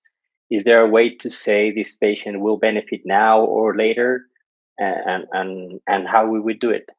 Is 0.50 0.66
there 0.66 0.82
a 0.82 0.90
way 0.90 1.16
to 1.16 1.30
say 1.30 1.72
this 1.72 1.96
patient 1.96 2.42
will 2.42 2.58
benefit 2.58 3.02
now 3.06 3.40
or 3.42 3.76
later, 3.76 4.26
and 4.78 5.26
and 5.32 5.80
and 5.88 6.08
how 6.08 6.28
we 6.28 6.42
would 6.42 6.60
do 6.60 6.70
it? 6.70 6.90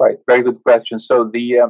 Right, 0.00 0.16
very 0.26 0.42
good 0.42 0.62
question. 0.62 0.98
So 0.98 1.24
the 1.24 1.58
uh, 1.58 1.68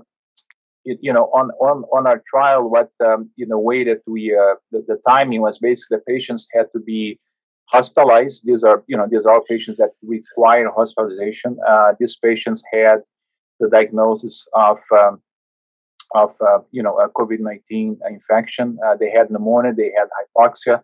you, 0.85 0.97
you, 1.01 1.13
know 1.13 1.25
on 1.35 1.51
on 1.61 1.83
on 1.93 2.07
our 2.07 2.23
trial, 2.29 2.71
what 2.71 2.91
um, 3.05 3.29
you 3.35 3.45
know 3.45 3.59
way 3.59 3.83
that 3.83 4.03
we 4.07 4.33
uh, 4.33 4.55
the, 4.71 4.85
the 4.87 5.01
timing 5.09 5.41
was 5.41 5.59
basically 5.59 5.97
the 5.97 6.05
patients 6.07 6.47
had 6.55 6.67
to 6.73 6.79
be 6.79 7.19
hospitalized. 7.73 8.43
These 8.45 8.65
are, 8.65 8.83
you 8.87 8.97
know, 8.97 9.07
these 9.11 9.27
are 9.27 9.41
patients 9.43 9.79
that 9.79 9.91
require 10.03 10.71
hospitalization. 10.71 11.59
Uh, 11.67 11.93
these 11.99 12.17
patients 12.17 12.63
had 12.73 13.01
the 13.59 13.69
diagnosis 13.69 14.47
of, 14.55 14.79
um, 14.93 15.21
of 16.15 16.35
uh, 16.41 16.59
you 16.71 16.83
know, 16.83 16.99
a 16.99 17.09
COVID-19 17.11 17.99
infection. 18.09 18.79
Uh, 18.85 18.97
they 18.99 19.11
had 19.11 19.31
pneumonia. 19.31 19.73
They 19.73 19.93
had 19.97 20.09
hypoxia. 20.19 20.83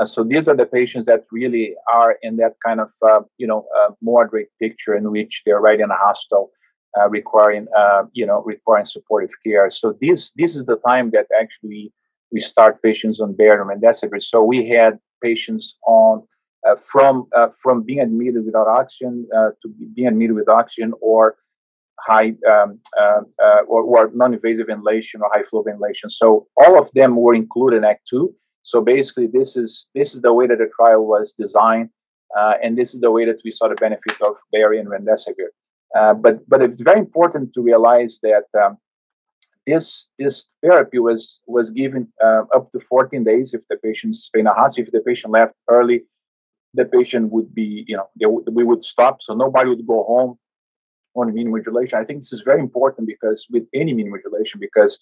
Uh, 0.00 0.04
so 0.04 0.22
these 0.22 0.48
are 0.48 0.56
the 0.56 0.66
patients 0.66 1.06
that 1.06 1.24
really 1.32 1.74
are 1.92 2.16
in 2.22 2.36
that 2.36 2.54
kind 2.64 2.80
of, 2.80 2.90
uh, 3.02 3.20
you 3.38 3.46
know, 3.46 3.66
moderate 4.00 4.48
picture 4.60 4.94
in 4.94 5.10
which 5.10 5.42
they're 5.44 5.60
right 5.60 5.80
in 5.80 5.90
a 5.90 5.96
hospital. 5.96 6.50
Uh, 6.98 7.06
requiring 7.10 7.66
uh, 7.76 8.02
you 8.14 8.24
know 8.24 8.42
requiring 8.44 8.86
supportive 8.86 9.30
care. 9.44 9.70
So 9.70 9.94
this 10.00 10.32
this 10.36 10.56
is 10.56 10.64
the 10.64 10.76
time 10.86 11.10
that 11.10 11.26
actually 11.38 11.92
we 12.32 12.40
start 12.40 12.82
patients 12.82 13.20
on 13.20 13.34
barium 13.34 13.68
and 13.68 13.82
remdesivir. 13.82 14.22
So 14.22 14.42
we 14.42 14.66
had 14.68 14.98
patients 15.22 15.76
on 15.86 16.22
uh, 16.66 16.74
from 16.84 17.26
uh, 17.36 17.48
from 17.62 17.82
being 17.82 18.00
admitted 18.00 18.44
without 18.44 18.66
oxygen 18.66 19.26
uh, 19.36 19.50
to 19.62 19.68
being 19.94 20.08
admitted 20.08 20.34
with 20.34 20.48
oxygen 20.48 20.92
or 21.00 21.36
high 22.00 22.32
um, 22.50 22.80
uh, 23.00 23.20
uh, 23.42 23.60
or, 23.66 23.82
or, 23.82 24.10
non-invasive 24.14 24.66
ventilation 24.66 25.20
or 25.20 25.28
high 25.32 25.42
flow 25.42 25.62
ventilation. 25.62 26.08
So 26.08 26.46
all 26.56 26.78
of 26.78 26.88
them 26.94 27.16
were 27.16 27.34
included 27.34 27.78
in 27.78 27.84
ACTT 27.84 28.02
Two. 28.08 28.34
So 28.62 28.80
basically, 28.80 29.28
this 29.32 29.56
is 29.56 29.86
this 29.94 30.14
is 30.14 30.20
the 30.20 30.32
way 30.32 30.46
that 30.46 30.58
the 30.58 30.68
trial 30.76 31.06
was 31.06 31.34
designed, 31.38 31.90
uh, 32.38 32.54
and 32.62 32.76
this 32.76 32.94
is 32.94 33.00
the 33.00 33.10
way 33.10 33.24
that 33.24 33.40
we 33.44 33.50
saw 33.50 33.68
the 33.68 33.74
benefit 33.76 34.20
of 34.20 34.36
Barry 34.52 34.78
and 34.78 34.88
remdesivir. 34.88 35.50
but 36.22 36.48
but 36.48 36.62
it's 36.62 36.80
very 36.80 36.98
important 36.98 37.54
to 37.54 37.62
realize 37.62 38.18
that 38.22 38.46
um, 38.62 38.78
this 39.68 40.08
this 40.18 40.46
therapy 40.62 40.98
was 40.98 41.22
was 41.46 41.70
given 41.70 42.02
uh, 42.24 42.42
up 42.56 42.72
to 42.72 42.80
14 42.80 43.22
days 43.24 43.54
if 43.54 43.62
the 43.68 43.76
patient's 43.76 44.30
in 44.34 44.46
a 44.46 44.54
hospital. 44.54 44.86
If 44.86 44.92
the 44.92 45.00
patient 45.00 45.32
left 45.32 45.54
early, 45.68 45.98
the 46.74 46.86
patient 46.86 47.30
would 47.32 47.54
be, 47.54 47.84
you 47.86 47.96
know, 47.96 48.08
w- 48.20 48.44
we 48.58 48.64
would 48.64 48.84
stop, 48.84 49.22
so 49.22 49.34
nobody 49.34 49.68
would 49.70 49.86
go 49.86 50.04
home 50.04 50.38
on 51.14 51.28
immune 51.28 51.50
modulation. 51.50 51.98
I 51.98 52.04
think 52.04 52.20
this 52.20 52.32
is 52.32 52.42
very 52.50 52.60
important 52.60 53.06
because 53.06 53.46
with 53.50 53.66
any 53.74 53.90
immune 53.92 54.10
modulation, 54.10 54.58
because 54.60 54.98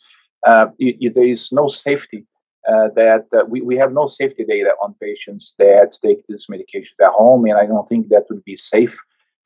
uh, 0.46 0.66
it, 0.78 0.96
it, 1.00 1.14
there 1.14 1.30
is 1.36 1.52
no 1.52 1.68
safety 1.68 2.26
uh, 2.68 2.88
that 2.96 3.26
uh, 3.32 3.44
we, 3.48 3.60
we 3.60 3.76
have 3.76 3.92
no 3.92 4.06
safety 4.08 4.44
data 4.44 4.72
on 4.82 4.94
patients 5.00 5.54
that 5.58 5.96
take 6.02 6.20
these 6.28 6.46
medications 6.50 6.98
at 7.00 7.12
home, 7.12 7.44
and 7.44 7.58
I 7.58 7.66
don't 7.66 7.88
think 7.88 8.08
that 8.08 8.24
would 8.30 8.44
be 8.44 8.56
safe 8.56 8.98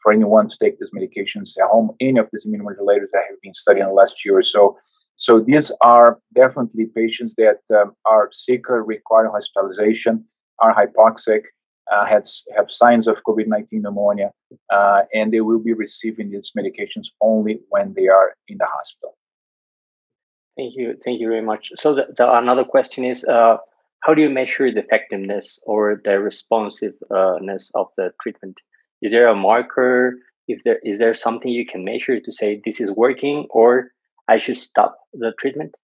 for 0.03 0.13
anyone 0.13 0.49
to 0.49 0.57
take 0.63 0.79
these 0.79 0.93
medications 0.99 1.59
at 1.63 1.69
home. 1.69 1.91
Any 2.01 2.19
of 2.19 2.29
these 2.33 2.47
immunomodulators 2.47 3.11
that 3.13 3.25
have 3.29 3.41
been 3.43 3.55
studied 3.55 3.83
in 3.83 3.89
the 3.89 3.93
last 3.93 4.25
year 4.25 4.39
or 4.39 4.43
so 4.43 4.79
so 5.21 5.39
these 5.39 5.71
are 5.83 6.19
definitely 6.35 6.87
patients 6.87 7.35
that 7.37 7.61
um, 7.79 7.93
are 8.07 8.31
sicker, 8.33 8.83
require 8.83 9.29
hospitalization, 9.29 10.25
are 10.61 10.75
hypoxic, 10.75 11.43
uh, 11.93 12.07
has, 12.07 12.45
have 12.57 12.71
signs 12.71 13.07
of 13.07 13.23
COVID-19 13.25 13.83
pneumonia, 13.83 14.31
uh, 14.73 15.03
and 15.13 15.31
they 15.31 15.43
will 15.43 15.59
be 15.59 15.75
receiving 15.75 16.31
these 16.31 16.53
medications 16.59 17.09
only 17.21 17.61
when 17.69 17.93
they 17.95 18.09
are 18.09 18.35
in 18.49 18.57
the 18.57 18.65
hospital. 18.65 19.15
Thank 20.57 20.75
you. 20.75 20.97
Thank 21.05 21.21
you 21.21 21.29
very 21.29 21.43
much. 21.43 21.71
So 21.77 21.95
the, 21.95 22.07
the, 22.17 22.39
another 22.39 22.65
question 22.65 23.05
is, 23.05 23.23
uh, 23.27 23.59
how 24.03 24.15
do 24.15 24.23
you 24.23 24.31
measure 24.31 24.73
the 24.73 24.81
effectiveness 24.81 25.61
or 25.65 26.01
the 26.03 26.19
responsiveness 26.19 27.71
of 27.75 27.89
the 27.99 28.11
treatment? 28.23 28.59
Is 29.03 29.13
there 29.13 29.29
a 29.29 29.37
marker? 29.37 30.15
If 30.49 30.65
there 30.65 30.81
is 30.83 30.99
there 30.99 31.13
something 31.13 31.53
you 31.53 31.67
can 31.67 31.85
measure 31.85 32.19
to 32.19 32.33
say 32.33 32.61
this 32.65 32.81
is 32.81 32.91
working, 32.91 33.47
or 33.51 33.91
I 34.31 34.39
should 34.39 34.57
stop 34.57 34.97
the 35.13 35.33
treatment? 35.41 35.75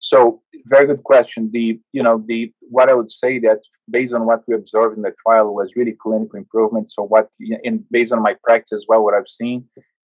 So, 0.00 0.42
very 0.66 0.86
good 0.86 1.04
question. 1.04 1.50
The 1.52 1.78
you 1.92 2.02
know 2.02 2.24
the 2.26 2.52
what 2.76 2.88
I 2.88 2.94
would 2.94 3.12
say 3.22 3.38
that 3.46 3.60
based 3.88 4.12
on 4.12 4.26
what 4.26 4.42
we 4.48 4.54
observed 4.54 4.96
in 4.96 5.02
the 5.02 5.14
trial 5.22 5.54
was 5.54 5.76
really 5.76 5.96
clinical 6.02 6.38
improvement. 6.38 6.90
So, 6.90 7.04
what 7.04 7.28
in 7.38 7.84
based 7.90 8.12
on 8.12 8.22
my 8.28 8.34
practice 8.42 8.86
well, 8.88 9.04
what 9.04 9.14
I've 9.14 9.34
seen 9.42 9.58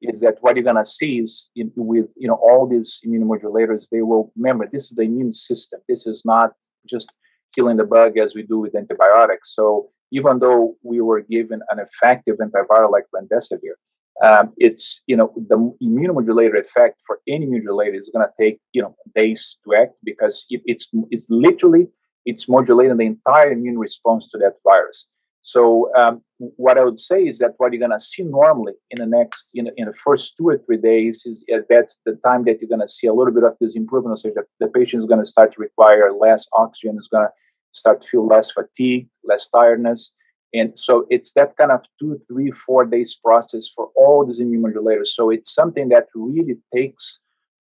is 0.00 0.20
that 0.20 0.36
what 0.42 0.54
you're 0.54 0.70
gonna 0.70 0.86
see 0.86 1.18
is 1.24 1.50
in, 1.56 1.72
with 1.74 2.10
you 2.16 2.28
know 2.28 2.38
all 2.46 2.68
these 2.68 3.00
immunomodulators, 3.04 3.86
they 3.90 4.02
will 4.02 4.30
remember 4.36 4.68
this 4.70 4.90
is 4.90 4.96
the 4.96 5.08
immune 5.10 5.32
system. 5.32 5.80
This 5.88 6.06
is 6.06 6.22
not 6.24 6.52
just 6.88 7.12
killing 7.54 7.78
the 7.78 7.84
bug 7.96 8.18
as 8.18 8.34
we 8.34 8.42
do 8.42 8.58
with 8.60 8.76
antibiotics. 8.76 9.54
So, 9.56 9.88
even 10.12 10.38
though 10.38 10.76
we 10.82 11.00
were 11.00 11.22
given 11.22 11.62
an 11.70 11.78
effective 11.80 12.36
antiviral 12.36 12.92
like 12.92 13.06
remdesivir, 13.16 13.76
um, 14.24 14.52
it's 14.56 15.00
you 15.06 15.16
know 15.16 15.32
the 15.36 15.56
immunomodulator 15.82 16.58
effect 16.58 16.96
for 17.06 17.20
any 17.28 17.46
immunomodulator 17.46 17.98
is 17.98 18.10
going 18.12 18.26
to 18.26 18.32
take 18.42 18.60
you 18.72 18.82
know 18.82 18.94
days 19.14 19.56
to 19.64 19.74
act 19.74 19.92
because 20.04 20.44
it, 20.50 20.60
it's 20.64 20.88
it's 21.10 21.26
literally 21.30 21.88
it's 22.26 22.48
modulating 22.48 22.96
the 22.96 23.06
entire 23.06 23.52
immune 23.52 23.78
response 23.78 24.28
to 24.30 24.38
that 24.38 24.54
virus. 24.64 25.06
So 25.40 25.90
um, 25.96 26.22
what 26.38 26.76
I 26.78 26.84
would 26.84 26.98
say 26.98 27.22
is 27.22 27.38
that 27.38 27.54
what 27.56 27.72
you're 27.72 27.86
going 27.86 27.98
to 27.98 28.04
see 28.04 28.22
normally 28.22 28.74
in 28.90 28.98
the 28.98 29.06
next, 29.06 29.50
in, 29.54 29.70
in 29.76 29.86
the 29.86 29.94
first 29.94 30.36
two 30.36 30.48
or 30.48 30.58
three 30.58 30.76
days 30.76 31.22
is 31.24 31.44
uh, 31.52 31.60
that's 31.70 31.98
the 32.04 32.18
time 32.24 32.44
that 32.44 32.60
you're 32.60 32.68
going 32.68 32.86
to 32.86 32.88
see 32.88 33.06
a 33.06 33.14
little 33.14 33.32
bit 33.32 33.44
of 33.44 33.54
this 33.60 33.74
improvement. 33.74 34.20
So 34.20 34.30
that 34.34 34.44
the 34.60 34.66
patient 34.66 35.02
is 35.02 35.08
going 35.08 35.20
to 35.20 35.26
start 35.26 35.54
to 35.54 35.60
require 35.60 36.12
less 36.12 36.46
oxygen, 36.52 36.96
is 36.98 37.08
going 37.10 37.26
to 37.26 37.32
start 37.72 38.02
to 38.02 38.08
feel 38.08 38.26
less 38.26 38.50
fatigue, 38.50 39.08
less 39.24 39.48
tiredness. 39.48 40.12
And 40.54 40.78
so 40.78 41.06
it's 41.10 41.32
that 41.34 41.56
kind 41.56 41.70
of 41.70 41.84
two, 42.00 42.20
three, 42.26 42.50
four 42.50 42.86
days 42.86 43.14
process 43.22 43.68
for 43.68 43.90
all 43.94 44.26
these 44.26 44.40
immunomodulators. 44.40 45.08
So 45.08 45.30
it's 45.30 45.52
something 45.52 45.90
that 45.90 46.06
really 46.14 46.56
takes 46.74 47.20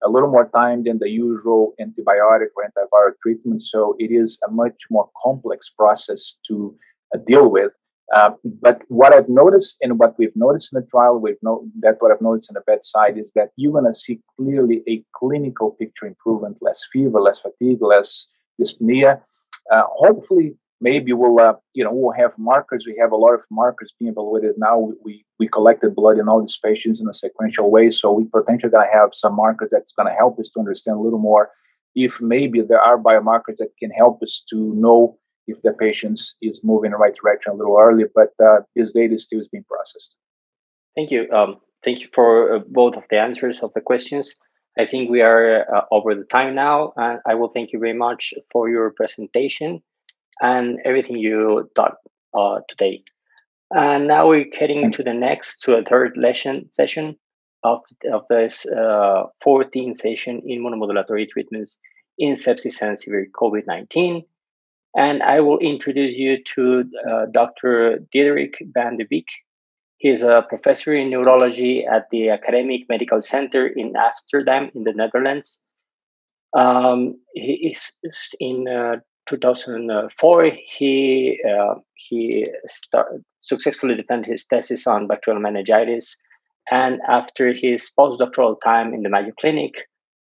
a 0.03 0.09
little 0.09 0.30
more 0.30 0.47
time 0.49 0.84
than 0.84 0.99
the 0.99 1.09
usual 1.09 1.73
antibiotic 1.82 2.49
or 2.55 2.69
antiviral 2.69 3.13
treatment. 3.21 3.63
So 3.63 3.95
it 3.97 4.11
is 4.11 4.38
a 4.47 4.51
much 4.51 4.84
more 4.91 5.09
complex 5.23 5.69
process 5.69 6.38
to 6.47 6.75
uh, 7.13 7.19
deal 7.25 7.49
with. 7.49 7.71
Uh, 8.15 8.30
but 8.61 8.84
what 8.88 9.13
I've 9.13 9.28
noticed 9.28 9.78
and 9.82 9.99
what 9.99 10.15
we've 10.17 10.36
noticed 10.36 10.71
in 10.71 10.80
the 10.80 10.88
trial, 10.88 11.19
we've 11.19 11.36
no, 11.41 11.67
that 11.80 11.97
what 11.99 12.11
I've 12.11 12.21
noticed 12.21 12.49
in 12.49 12.53
the 12.53 12.61
bedside 12.61 13.17
is 13.17 13.32
that 13.36 13.49
you're 13.57 13.73
going 13.73 13.91
to 13.91 13.99
see 13.99 14.21
clearly 14.38 14.82
a 14.88 15.03
clinical 15.13 15.71
picture 15.71 16.05
improvement, 16.05 16.57
less 16.61 16.86
fever, 16.91 17.19
less 17.19 17.39
fatigue, 17.39 17.82
less 17.82 18.28
dyspnea. 18.61 19.19
Uh, 19.69 19.84
hopefully, 19.88 20.55
maybe 20.82 21.13
we'll 21.13 21.39
uh, 21.39 21.53
you 21.73 21.84
know 21.84 21.91
we'll 21.93 22.13
have 22.13 22.34
markers. 22.38 22.86
We 22.86 22.97
have 22.99 23.11
a 23.11 23.15
lot 23.15 23.34
of 23.34 23.43
markers 23.51 23.93
being 23.99 24.11
evaluated 24.11 24.55
now. 24.57 24.91
We 25.03 25.25
we 25.39 25.47
collected 25.47 25.95
blood 25.95 26.17
in 26.17 26.28
all 26.28 26.41
these 26.41 26.59
patients 26.63 27.01
in 27.01 27.07
a 27.07 27.13
sequential 27.13 27.71
way, 27.71 27.89
so 27.89 28.11
we 28.11 28.25
potentially 28.25 28.71
going 28.71 28.88
to 28.88 28.97
have 28.97 29.09
some 29.13 29.36
markers 29.36 29.69
that's 29.71 29.93
going 29.93 30.07
to 30.07 30.15
help 30.15 30.39
us 30.39 30.49
to 30.49 30.59
understand 30.59 30.97
a 30.97 31.01
little 31.01 31.19
more 31.19 31.49
if 31.95 32.21
maybe 32.21 32.61
there 32.61 32.82
are 32.82 32.97
biomarkers 32.97 33.57
that 33.57 33.71
can 33.80 33.89
help 33.89 34.21
us 34.21 34.43
to 34.49 34.73
know 34.75 35.17
if 35.47 35.61
the 35.61 35.73
patient 35.73 36.19
is 36.41 36.61
moving 36.63 36.89
in 36.89 36.91
the 36.91 36.97
right 36.97 37.15
direction 37.21 37.53
a 37.53 37.55
little 37.55 37.78
early. 37.80 38.03
But 38.13 38.34
uh, 38.43 38.59
this 38.75 38.91
data 38.91 39.17
still 39.17 39.39
is 39.39 39.47
being 39.47 39.63
processed. 39.63 40.15
Thank 40.95 41.09
you. 41.09 41.30
Um, 41.32 41.57
thank 41.84 42.01
you 42.01 42.07
for 42.13 42.55
uh, 42.55 42.59
both 42.67 42.95
of 42.95 43.03
the 43.09 43.17
answers 43.17 43.61
of 43.61 43.71
the 43.73 43.82
questions. 43.82 44.36
I 44.78 44.86
think 44.86 45.09
we 45.09 45.21
are 45.21 45.65
uh, 45.75 45.86
over 45.91 46.13
the 46.13 46.25
time 46.25 46.53
now, 46.53 46.93
and 46.97 47.19
I 47.25 47.34
will 47.34 47.49
thank 47.49 47.71
you 47.71 47.80
very 47.80 47.97
much 47.97 48.34
for 48.51 48.69
your 48.69 48.91
presentation 48.91 49.82
and 50.41 50.79
everything 50.85 51.17
you 51.17 51.69
taught 51.75 51.95
uh, 52.38 52.59
today. 52.69 53.03
And 53.71 54.07
now 54.07 54.29
we're 54.29 54.45
heading 54.57 54.91
to 54.93 55.03
the 55.03 55.13
next, 55.13 55.59
to 55.63 55.75
a 55.75 55.83
third 55.83 56.15
lesson 56.15 56.69
session 56.71 57.17
of, 57.63 57.81
of 58.11 58.23
this 58.29 58.65
uh, 58.65 59.23
14th 59.45 59.97
session 59.97 60.41
in 60.45 60.63
immunomodulatory 60.63 61.29
treatments 61.29 61.77
in 62.17 62.33
sepsis 62.33 62.81
and 62.81 62.97
severe 62.97 63.27
COVID-19. 63.39 64.23
And 64.95 65.21
I 65.21 65.41
will 65.41 65.59
introduce 65.59 66.15
you 66.15 66.38
to 66.55 66.83
uh, 67.07 67.25
Dr. 67.31 67.99
Diederik 68.13 68.55
van 68.73 68.95
de 68.95 69.05
Beek. 69.05 69.27
He 69.97 70.09
is 70.09 70.23
a 70.23 70.45
professor 70.47 70.95
in 70.95 71.09
neurology 71.09 71.85
at 71.85 72.09
the 72.11 72.29
Academic 72.29 72.81
Medical 72.88 73.21
Center 73.21 73.67
in 73.67 73.93
Amsterdam, 73.95 74.71
in 74.73 74.83
the 74.83 74.93
Netherlands. 74.93 75.59
Um, 76.55 77.19
he 77.33 77.73
is 77.73 77.91
in 78.39 78.67
uh, 78.67 78.97
2004. 79.28 80.51
He 80.63 81.41
uh, 81.49 81.75
he 81.95 82.45
successfully 83.39 83.95
defended 83.95 84.32
his 84.32 84.45
thesis 84.45 84.88
on 84.88 85.07
bacterial 85.07 85.41
meningitis, 85.41 86.15
and 86.69 86.99
after 87.07 87.53
his 87.53 87.91
postdoctoral 87.97 88.55
time 88.63 88.93
in 88.93 89.03
the 89.03 89.09
Mayo 89.09 89.32
Clinic, 89.39 89.88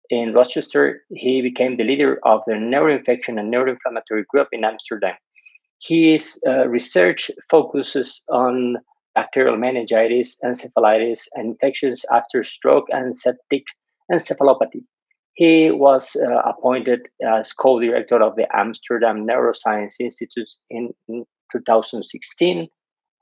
in 0.09 0.33
Rochester, 0.33 1.01
he 1.13 1.41
became 1.41 1.77
the 1.77 1.83
leader 1.83 2.19
of 2.23 2.41
the 2.47 2.53
neuroinfection 2.53 3.39
and 3.39 3.53
neuroinflammatory 3.53 4.25
group 4.27 4.47
in 4.51 4.63
Amsterdam. 4.65 5.15
His 5.81 6.39
uh, 6.47 6.67
research 6.67 7.31
focuses 7.49 8.21
on 8.27 8.77
bacterial 9.15 9.55
meningitis, 9.55 10.37
encephalitis, 10.43 11.27
and 11.35 11.51
infections 11.51 12.03
after 12.11 12.43
stroke 12.43 12.87
and 12.89 13.15
septic 13.15 13.63
encephalopathy. 14.11 14.83
He 15.33 15.71
was 15.71 16.15
uh, 16.15 16.41
appointed 16.49 17.07
as 17.25 17.53
co 17.53 17.79
director 17.79 18.21
of 18.21 18.35
the 18.35 18.47
Amsterdam 18.53 19.25
Neuroscience 19.25 19.95
Institute 19.99 20.49
in 20.69 20.93
2016, 21.51 22.67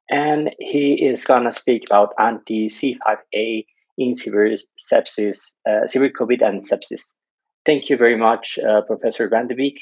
and 0.09 0.55
he 0.59 0.93
is 0.93 1.23
going 1.23 1.43
to 1.43 1.51
speak 1.51 1.83
about 1.85 2.13
anti 2.19 2.67
C5A 2.67 3.65
in 3.97 4.15
severe 4.15 4.57
sepsis, 4.91 5.39
uh, 5.69 5.87
severe 5.87 6.11
COVID 6.11 6.45
and 6.45 6.67
sepsis. 6.67 7.13
Thank 7.65 7.89
you 7.89 7.97
very 7.97 8.17
much, 8.17 8.57
uh, 8.59 8.81
Professor 8.81 9.27
Van 9.27 9.47
de 9.47 9.55
Beek. 9.55 9.79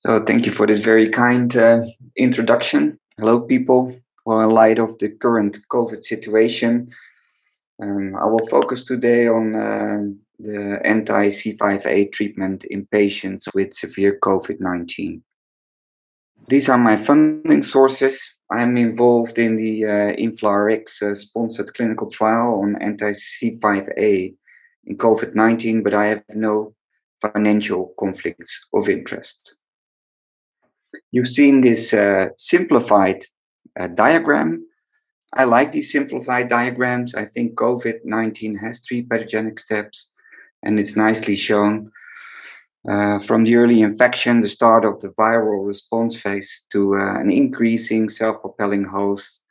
So, 0.00 0.20
thank 0.24 0.46
you 0.46 0.52
for 0.52 0.66
this 0.66 0.78
very 0.78 1.08
kind 1.08 1.54
uh, 1.56 1.82
introduction. 2.16 2.98
Hello, 3.18 3.40
people. 3.40 3.94
Well, 4.24 4.40
in 4.40 4.50
light 4.50 4.78
of 4.78 4.98
the 4.98 5.08
current 5.08 5.58
COVID 5.72 6.04
situation, 6.04 6.88
um, 7.82 8.14
I 8.16 8.26
will 8.26 8.46
focus 8.46 8.84
today 8.84 9.26
on 9.26 9.56
um, 9.56 10.20
the 10.38 10.80
anti 10.84 11.28
C5A 11.28 12.12
treatment 12.12 12.64
in 12.64 12.86
patients 12.86 13.48
with 13.54 13.74
severe 13.74 14.18
COVID 14.22 14.60
19. 14.60 15.22
These 16.48 16.68
are 16.68 16.78
my 16.78 16.96
funding 16.96 17.62
sources. 17.62 18.34
I'm 18.50 18.76
involved 18.78 19.38
in 19.38 19.56
the 19.56 19.84
uh, 19.84 20.12
InflaRx 20.16 21.02
uh, 21.02 21.14
sponsored 21.14 21.74
clinical 21.74 22.08
trial 22.08 22.60
on 22.62 22.80
anti 22.80 23.10
C5A 23.10 24.34
in 24.86 24.96
COVID 24.96 25.34
19, 25.34 25.82
but 25.82 25.94
I 25.94 26.06
have 26.06 26.22
no 26.34 26.74
financial 27.20 27.94
conflicts 27.98 28.68
of 28.72 28.88
interest. 28.88 29.56
You've 31.10 31.28
seen 31.28 31.60
this 31.60 31.92
uh, 31.92 32.28
simplified 32.36 33.24
uh, 33.78 33.88
diagram. 33.88 34.64
I 35.34 35.44
like 35.44 35.72
these 35.72 35.92
simplified 35.92 36.48
diagrams. 36.48 37.14
I 37.14 37.26
think 37.26 37.54
COVID 37.54 38.00
19 38.04 38.56
has 38.56 38.80
three 38.80 39.02
pathogenic 39.02 39.58
steps, 39.58 40.12
and 40.62 40.78
it's 40.78 40.96
nicely 40.96 41.36
shown 41.36 41.90
uh, 42.88 43.18
from 43.18 43.44
the 43.44 43.56
early 43.56 43.80
infection, 43.80 44.40
the 44.40 44.48
start 44.48 44.84
of 44.84 45.00
the 45.00 45.08
viral 45.08 45.66
response 45.66 46.16
phase, 46.16 46.64
to 46.70 46.96
uh, 46.96 47.20
an 47.20 47.30
increasing 47.30 48.08
self-propelling 48.08 48.84
host 48.84 49.42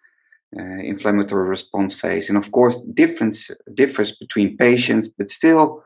uh, 0.58 0.62
inflammatory 0.62 1.48
response 1.48 1.94
phase. 1.94 2.30
And 2.30 2.38
of 2.38 2.52
course, 2.52 2.82
difference 2.94 3.52
differs 3.74 4.16
between 4.16 4.58
patients, 4.58 5.08
but 5.08 5.30
still, 5.30 5.84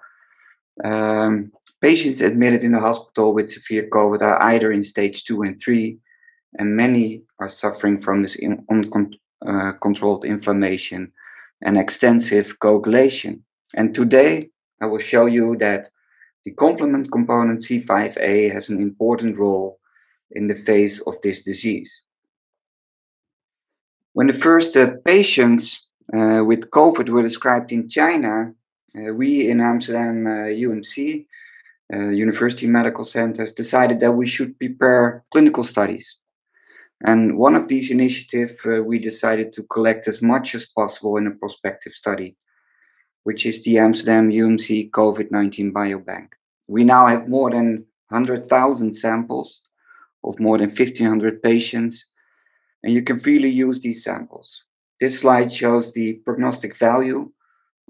um, 0.83 1.51
patients 1.81 2.21
admitted 2.21 2.63
in 2.63 2.71
the 2.71 2.79
hospital 2.79 3.33
with 3.33 3.49
severe 3.49 3.89
COVID 3.89 4.21
are 4.21 4.41
either 4.43 4.71
in 4.71 4.83
stage 4.83 5.23
two 5.23 5.41
and 5.41 5.59
three, 5.59 5.97
and 6.59 6.75
many 6.75 7.23
are 7.39 7.49
suffering 7.49 7.99
from 7.99 8.21
this 8.21 8.37
uncontrolled 8.69 10.25
uh, 10.25 10.27
inflammation 10.27 11.11
and 11.63 11.77
extensive 11.77 12.59
coagulation. 12.59 13.43
And 13.73 13.95
today, 13.95 14.51
I 14.81 14.87
will 14.87 14.99
show 14.99 15.27
you 15.27 15.55
that 15.57 15.89
the 16.43 16.51
complement 16.51 17.11
component 17.11 17.61
C5a 17.61 18.51
has 18.51 18.69
an 18.69 18.81
important 18.81 19.37
role 19.37 19.79
in 20.31 20.47
the 20.47 20.55
face 20.55 20.99
of 21.01 21.21
this 21.21 21.43
disease. 21.43 22.01
When 24.13 24.27
the 24.27 24.33
first 24.33 24.75
uh, 24.75 24.91
patients 25.05 25.87
uh, 26.13 26.43
with 26.43 26.71
COVID 26.71 27.09
were 27.09 27.21
described 27.21 27.71
in 27.71 27.87
China, 27.87 28.53
uh, 28.97 29.13
we 29.13 29.49
in 29.49 29.61
Amsterdam 29.61 30.25
UMC, 30.25 31.25
uh, 31.93 31.97
uh, 31.97 32.09
University 32.09 32.67
Medical 32.67 33.03
Centers, 33.03 33.53
decided 33.53 33.99
that 33.99 34.13
we 34.13 34.25
should 34.25 34.57
prepare 34.57 35.23
clinical 35.31 35.63
studies. 35.63 36.17
And 37.03 37.37
one 37.37 37.55
of 37.55 37.67
these 37.67 37.91
initiatives, 37.91 38.53
uh, 38.65 38.83
we 38.83 38.99
decided 38.99 39.51
to 39.53 39.63
collect 39.63 40.07
as 40.07 40.21
much 40.21 40.55
as 40.55 40.65
possible 40.65 41.17
in 41.17 41.27
a 41.27 41.31
prospective 41.31 41.93
study 41.93 42.35
which 43.23 43.45
is 43.45 43.63
the 43.63 43.77
Amsterdam 43.77 44.31
UMC 44.31 44.89
COVID 44.91 45.31
19 45.31 45.73
Biobank. 45.73 46.29
We 46.67 46.83
now 46.83 47.07
have 47.07 47.27
more 47.27 47.51
than 47.51 47.85
100,000 48.09 48.93
samples 48.93 49.61
of 50.23 50.39
more 50.39 50.57
than 50.57 50.69
1,500 50.69 51.41
patients, 51.41 52.05
and 52.83 52.93
you 52.93 53.01
can 53.01 53.19
freely 53.19 53.49
use 53.49 53.81
these 53.81 54.03
samples. 54.03 54.63
This 54.99 55.19
slide 55.19 55.51
shows 55.51 55.93
the 55.93 56.13
prognostic 56.25 56.77
value 56.77 57.31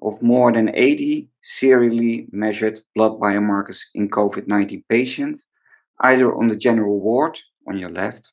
of 0.01 0.21
more 0.21 0.51
than 0.51 0.71
80 0.73 1.29
serially 1.41 2.27
measured 2.31 2.81
blood 2.95 3.19
biomarkers 3.19 3.81
in 3.93 4.09
COVID 4.09 4.47
19 4.47 4.83
patients, 4.89 5.45
either 6.01 6.33
on 6.33 6.47
the 6.47 6.55
general 6.55 6.99
ward 6.99 7.37
on 7.67 7.77
your 7.77 7.89
left 7.89 8.31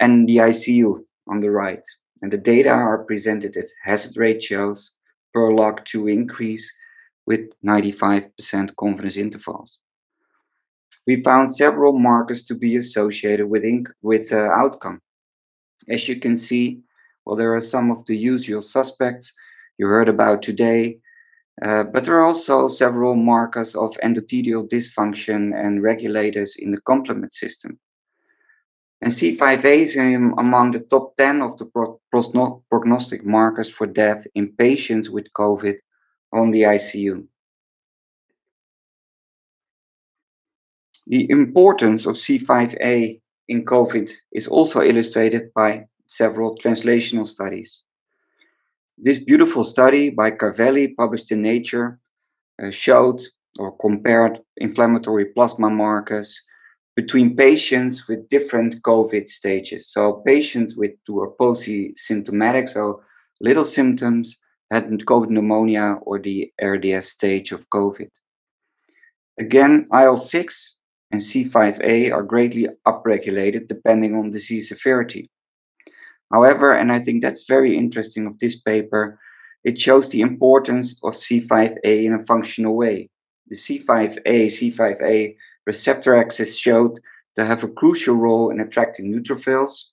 and 0.00 0.28
the 0.28 0.36
ICU 0.36 1.04
on 1.28 1.40
the 1.40 1.50
right. 1.50 1.82
And 2.22 2.30
the 2.30 2.38
data 2.38 2.70
are 2.70 3.04
presented 3.04 3.56
as 3.56 3.72
hazard 3.82 4.16
ratios 4.16 4.92
per 5.34 5.52
log 5.52 5.84
to 5.86 6.06
increase 6.06 6.72
with 7.26 7.50
95% 7.66 8.76
confidence 8.76 9.16
intervals. 9.16 9.78
We 11.06 11.22
found 11.22 11.54
several 11.54 11.98
markers 11.98 12.44
to 12.44 12.54
be 12.54 12.76
associated 12.76 13.46
with, 13.46 13.64
with 14.02 14.32
uh, 14.32 14.48
outcome. 14.56 15.02
As 15.88 16.08
you 16.08 16.16
can 16.20 16.36
see, 16.36 16.80
well, 17.26 17.36
there 17.36 17.54
are 17.54 17.60
some 17.60 17.90
of 17.90 18.06
the 18.06 18.16
usual 18.16 18.62
suspects 18.62 19.32
you 19.76 19.86
heard 19.86 20.08
about 20.08 20.42
today, 20.42 20.98
uh, 21.62 21.84
but 21.84 22.04
there 22.04 22.16
are 22.18 22.24
also 22.24 22.68
several 22.68 23.14
markers 23.16 23.74
of 23.74 23.96
endothelial 24.02 24.68
dysfunction 24.68 25.52
and 25.54 25.82
regulators 25.82 26.56
in 26.56 26.70
the 26.70 26.80
complement 26.82 27.32
system. 27.32 27.78
And 29.04 29.12
C5a 29.12 29.64
is 29.64 29.96
among 29.96 30.70
the 30.70 30.80
top 30.80 31.14
10 31.18 31.42
of 31.42 31.58
the 31.58 31.66
prognostic 32.70 33.22
markers 33.22 33.68
for 33.68 33.86
death 33.86 34.26
in 34.34 34.52
patients 34.52 35.10
with 35.10 35.30
COVID 35.34 35.74
on 36.32 36.50
the 36.52 36.62
ICU. 36.62 37.26
The 41.06 41.28
importance 41.28 42.06
of 42.06 42.14
C5a 42.14 43.20
in 43.48 43.66
COVID 43.66 44.10
is 44.32 44.48
also 44.48 44.80
illustrated 44.80 45.52
by 45.52 45.84
several 46.06 46.56
translational 46.56 47.28
studies. 47.28 47.82
This 48.96 49.18
beautiful 49.18 49.64
study 49.64 50.08
by 50.08 50.30
Carvelli, 50.30 50.96
published 50.96 51.30
in 51.30 51.42
Nature, 51.42 51.98
uh, 52.62 52.70
showed 52.70 53.20
or 53.58 53.76
compared 53.76 54.40
inflammatory 54.56 55.26
plasma 55.26 55.68
markers 55.68 56.40
between 56.96 57.36
patients 57.36 58.06
with 58.06 58.28
different 58.28 58.82
COVID 58.82 59.28
stages. 59.28 59.88
So 59.88 60.22
patients 60.26 60.76
with 60.76 60.92
who 61.06 61.20
are 61.20 61.30
post-symptomatic, 61.30 62.68
so 62.68 63.02
little 63.40 63.64
symptoms, 63.64 64.36
had 64.70 64.88
COVID 64.88 65.30
pneumonia 65.30 65.98
or 66.02 66.18
the 66.18 66.52
RDS 66.62 67.08
stage 67.08 67.52
of 67.52 67.68
COVID. 67.70 68.10
Again, 69.38 69.86
IL-6 69.92 70.74
and 71.10 71.20
C5a 71.20 72.12
are 72.12 72.22
greatly 72.22 72.68
upregulated 72.86 73.68
depending 73.68 74.14
on 74.14 74.30
disease 74.30 74.68
severity. 74.68 75.30
However, 76.32 76.72
and 76.72 76.90
I 76.90 76.98
think 77.00 77.22
that's 77.22 77.44
very 77.46 77.76
interesting 77.76 78.26
of 78.26 78.38
this 78.38 78.60
paper, 78.60 79.18
it 79.64 79.78
shows 79.78 80.08
the 80.08 80.20
importance 80.20 80.94
of 81.02 81.14
C5a 81.14 82.04
in 82.04 82.14
a 82.14 82.24
functional 82.26 82.76
way. 82.76 83.10
The 83.48 83.56
C5a, 83.56 84.46
C5a 84.46 85.36
receptor 85.66 86.16
axis 86.16 86.56
showed 86.56 87.00
to 87.36 87.44
have 87.44 87.64
a 87.64 87.68
crucial 87.68 88.14
role 88.14 88.50
in 88.50 88.60
attracting 88.60 89.12
neutrophils, 89.12 89.84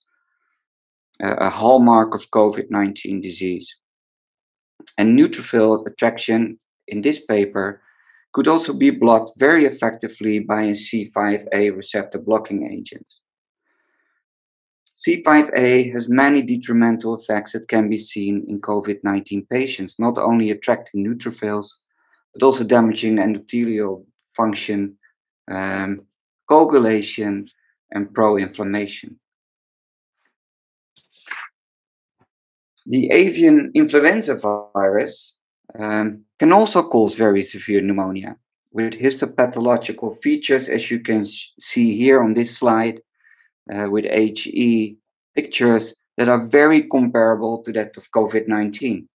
a 1.20 1.50
hallmark 1.50 2.14
of 2.14 2.30
COVID 2.30 2.70
19 2.70 3.20
disease. 3.20 3.76
And 4.98 5.18
neutrophil 5.18 5.86
attraction 5.86 6.58
in 6.88 7.02
this 7.02 7.24
paper 7.24 7.80
could 8.32 8.48
also 8.48 8.72
be 8.72 8.90
blocked 8.90 9.32
very 9.38 9.66
effectively 9.66 10.38
by 10.38 10.62
a 10.62 10.72
C5a 10.72 11.76
receptor 11.76 12.18
blocking 12.18 12.70
agent. 12.72 13.08
C5a 14.96 15.92
has 15.92 16.08
many 16.08 16.42
detrimental 16.42 17.16
effects 17.16 17.52
that 17.52 17.68
can 17.68 17.88
be 17.88 17.98
seen 17.98 18.44
in 18.48 18.60
COVID 18.60 18.98
19 19.02 19.46
patients, 19.50 19.98
not 19.98 20.16
only 20.18 20.50
attracting 20.50 21.04
neutrophils, 21.04 21.66
but 22.32 22.42
also 22.42 22.64
damaging 22.64 23.16
endothelial 23.16 24.04
function 24.34 24.96
um, 25.50 26.06
coagulation, 26.48 27.48
and 27.90 28.12
pro-inflammation. 28.14 29.18
The 32.86 33.10
avian 33.12 33.70
influenza 33.74 34.34
virus 34.34 35.36
um, 35.78 36.24
can 36.38 36.52
also 36.52 36.82
cause 36.82 37.14
very 37.14 37.42
severe 37.42 37.80
pneumonia 37.80 38.36
with 38.72 38.94
histopathological 38.94 40.20
features, 40.22 40.68
as 40.68 40.90
you 40.90 41.00
can 41.00 41.24
see 41.60 41.96
here 41.96 42.22
on 42.22 42.34
this 42.34 42.56
slide, 42.56 43.00
uh, 43.72 43.88
with 43.88 44.04
HE 44.04 44.96
pictures 45.34 45.94
that 46.16 46.28
are 46.28 46.44
very 46.46 46.82
comparable 46.88 47.62
to 47.62 47.72
that 47.72 47.96
of 47.96 48.10
COVID 48.10 48.48
19. 48.48 49.08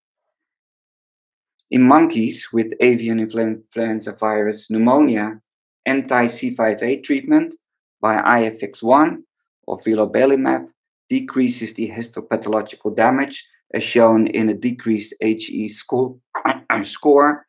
In 1.70 1.82
monkeys 1.84 2.48
with 2.54 2.74
avian 2.80 3.20
influenza 3.20 4.14
virus 4.14 4.72
pneumonia, 4.72 5.42
anti-C5a 5.88 7.04
treatment 7.04 7.56
by 8.02 8.18
IFX-1 8.18 9.18
or 9.66 9.80
vilobelimab 9.80 10.68
decreases 11.10 11.74
the 11.74 11.90
histopathological 11.90 12.96
damage 12.96 13.46
as 13.74 13.84
shown 13.84 14.28
in 14.28 14.50
a 14.50 14.54
decreased 14.54 15.14
HE 15.22 15.70
score, 15.70 16.16
score 16.84 17.46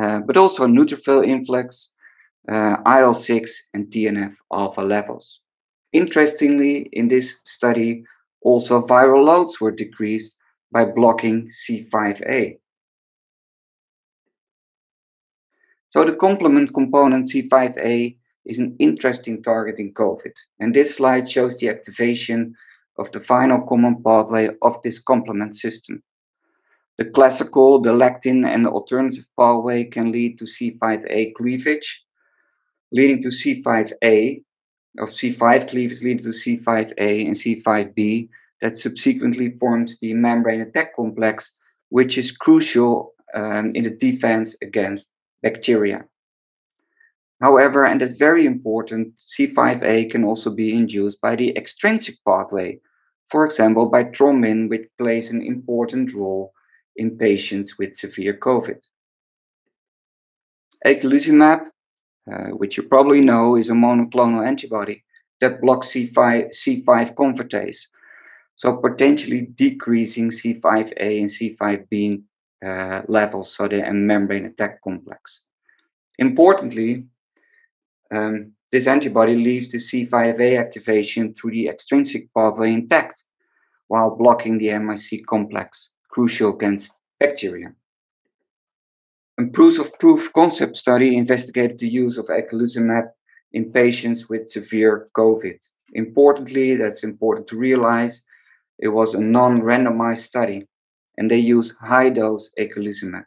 uh, 0.00 0.20
but 0.20 0.36
also 0.36 0.66
neutrophil 0.66 1.26
influx, 1.26 1.90
uh, 2.48 2.76
IL-6 2.86 3.50
and 3.74 3.86
TNF 3.86 4.34
alpha 4.52 4.80
levels. 4.80 5.40
Interestingly, 5.92 6.88
in 6.92 7.08
this 7.08 7.36
study, 7.44 8.04
also 8.42 8.86
viral 8.86 9.24
loads 9.24 9.60
were 9.60 9.72
decreased 9.72 10.36
by 10.72 10.84
blocking 10.84 11.48
C5a. 11.48 12.59
So 15.90 16.04
the 16.04 16.14
complement 16.14 16.72
component 16.72 17.28
C5a 17.28 18.16
is 18.46 18.58
an 18.60 18.76
interesting 18.78 19.42
target 19.42 19.80
in 19.80 19.92
COVID. 19.92 20.32
And 20.60 20.72
this 20.72 20.94
slide 20.94 21.28
shows 21.28 21.58
the 21.58 21.68
activation 21.68 22.54
of 22.96 23.10
the 23.10 23.18
final 23.18 23.60
common 23.62 24.02
pathway 24.02 24.50
of 24.62 24.80
this 24.82 25.00
complement 25.00 25.56
system. 25.56 26.02
The 26.96 27.06
classical, 27.06 27.80
the 27.80 27.92
lectin, 27.92 28.46
and 28.46 28.64
the 28.64 28.70
alternative 28.70 29.26
pathway 29.36 29.84
can 29.84 30.12
lead 30.12 30.38
to 30.38 30.44
C5a 30.44 31.34
cleavage, 31.34 32.02
leading 32.92 33.20
to 33.22 33.28
C5a, 33.28 34.42
of 34.98 35.08
C5 35.08 35.70
cleavage 35.70 36.02
leading 36.02 36.22
to 36.22 36.28
C5a 36.28 37.26
and 37.26 37.34
C5b, 37.34 38.28
that 38.60 38.78
subsequently 38.78 39.56
forms 39.58 39.98
the 39.98 40.14
membrane 40.14 40.60
attack 40.60 40.94
complex, 40.94 41.52
which 41.88 42.16
is 42.16 42.30
crucial 42.30 43.14
um, 43.34 43.70
in 43.74 43.84
the 43.84 43.90
defense 43.90 44.54
against 44.62 45.08
bacteria. 45.42 46.04
However, 47.40 47.86
and 47.86 48.00
that's 48.00 48.14
very 48.14 48.44
important, 48.44 49.14
C5a 49.18 50.10
can 50.10 50.24
also 50.24 50.50
be 50.50 50.74
induced 50.74 51.20
by 51.20 51.36
the 51.36 51.56
extrinsic 51.56 52.16
pathway, 52.26 52.78
for 53.30 53.44
example, 53.44 53.88
by 53.88 54.04
thrombin, 54.04 54.68
which 54.68 54.88
plays 54.98 55.30
an 55.30 55.40
important 55.40 56.12
role 56.12 56.52
in 56.96 57.16
patients 57.16 57.78
with 57.78 57.96
severe 57.96 58.34
COVID. 58.34 58.86
Eculizumab, 60.86 61.66
uh, 62.30 62.48
which 62.48 62.76
you 62.76 62.82
probably 62.82 63.20
know, 63.20 63.56
is 63.56 63.70
a 63.70 63.74
monoclonal 63.74 64.46
antibody 64.46 65.02
that 65.40 65.60
blocks 65.62 65.88
C5, 65.88 66.50
C5 66.50 67.14
convertase, 67.14 67.86
so 68.56 68.76
potentially 68.76 69.48
decreasing 69.54 70.28
C5a 70.28 71.20
and 71.20 71.30
C5b 71.30 72.22
uh, 72.64 73.02
levels, 73.08 73.54
so 73.54 73.68
the 73.68 73.82
membrane 73.92 74.46
attack 74.46 74.82
complex. 74.82 75.42
Importantly, 76.18 77.06
um, 78.10 78.52
this 78.72 78.86
antibody 78.86 79.34
leaves 79.34 79.72
the 79.72 79.78
C5a 79.78 80.58
activation 80.58 81.34
through 81.34 81.52
the 81.52 81.68
extrinsic 81.68 82.32
pathway 82.34 82.72
intact 82.72 83.24
while 83.88 84.14
blocking 84.14 84.58
the 84.58 84.78
MIC 84.78 85.26
complex, 85.26 85.90
crucial 86.08 86.54
against 86.54 86.92
bacteria. 87.18 87.72
A 89.38 89.46
proof 89.46 89.78
of 89.80 89.98
proof 89.98 90.32
concept 90.32 90.76
study 90.76 91.16
investigated 91.16 91.78
the 91.78 91.88
use 91.88 92.18
of 92.18 92.26
eculizumab 92.26 93.08
in 93.52 93.72
patients 93.72 94.28
with 94.28 94.46
severe 94.46 95.08
COVID. 95.16 95.56
Importantly, 95.94 96.76
that's 96.76 97.02
important 97.02 97.46
to 97.48 97.56
realize, 97.56 98.22
it 98.78 98.88
was 98.88 99.14
a 99.14 99.20
non-randomized 99.20 100.18
study, 100.18 100.68
and 101.20 101.30
they 101.30 101.38
used 101.38 101.74
high-dose 101.78 102.48
eculizumab, 102.58 103.26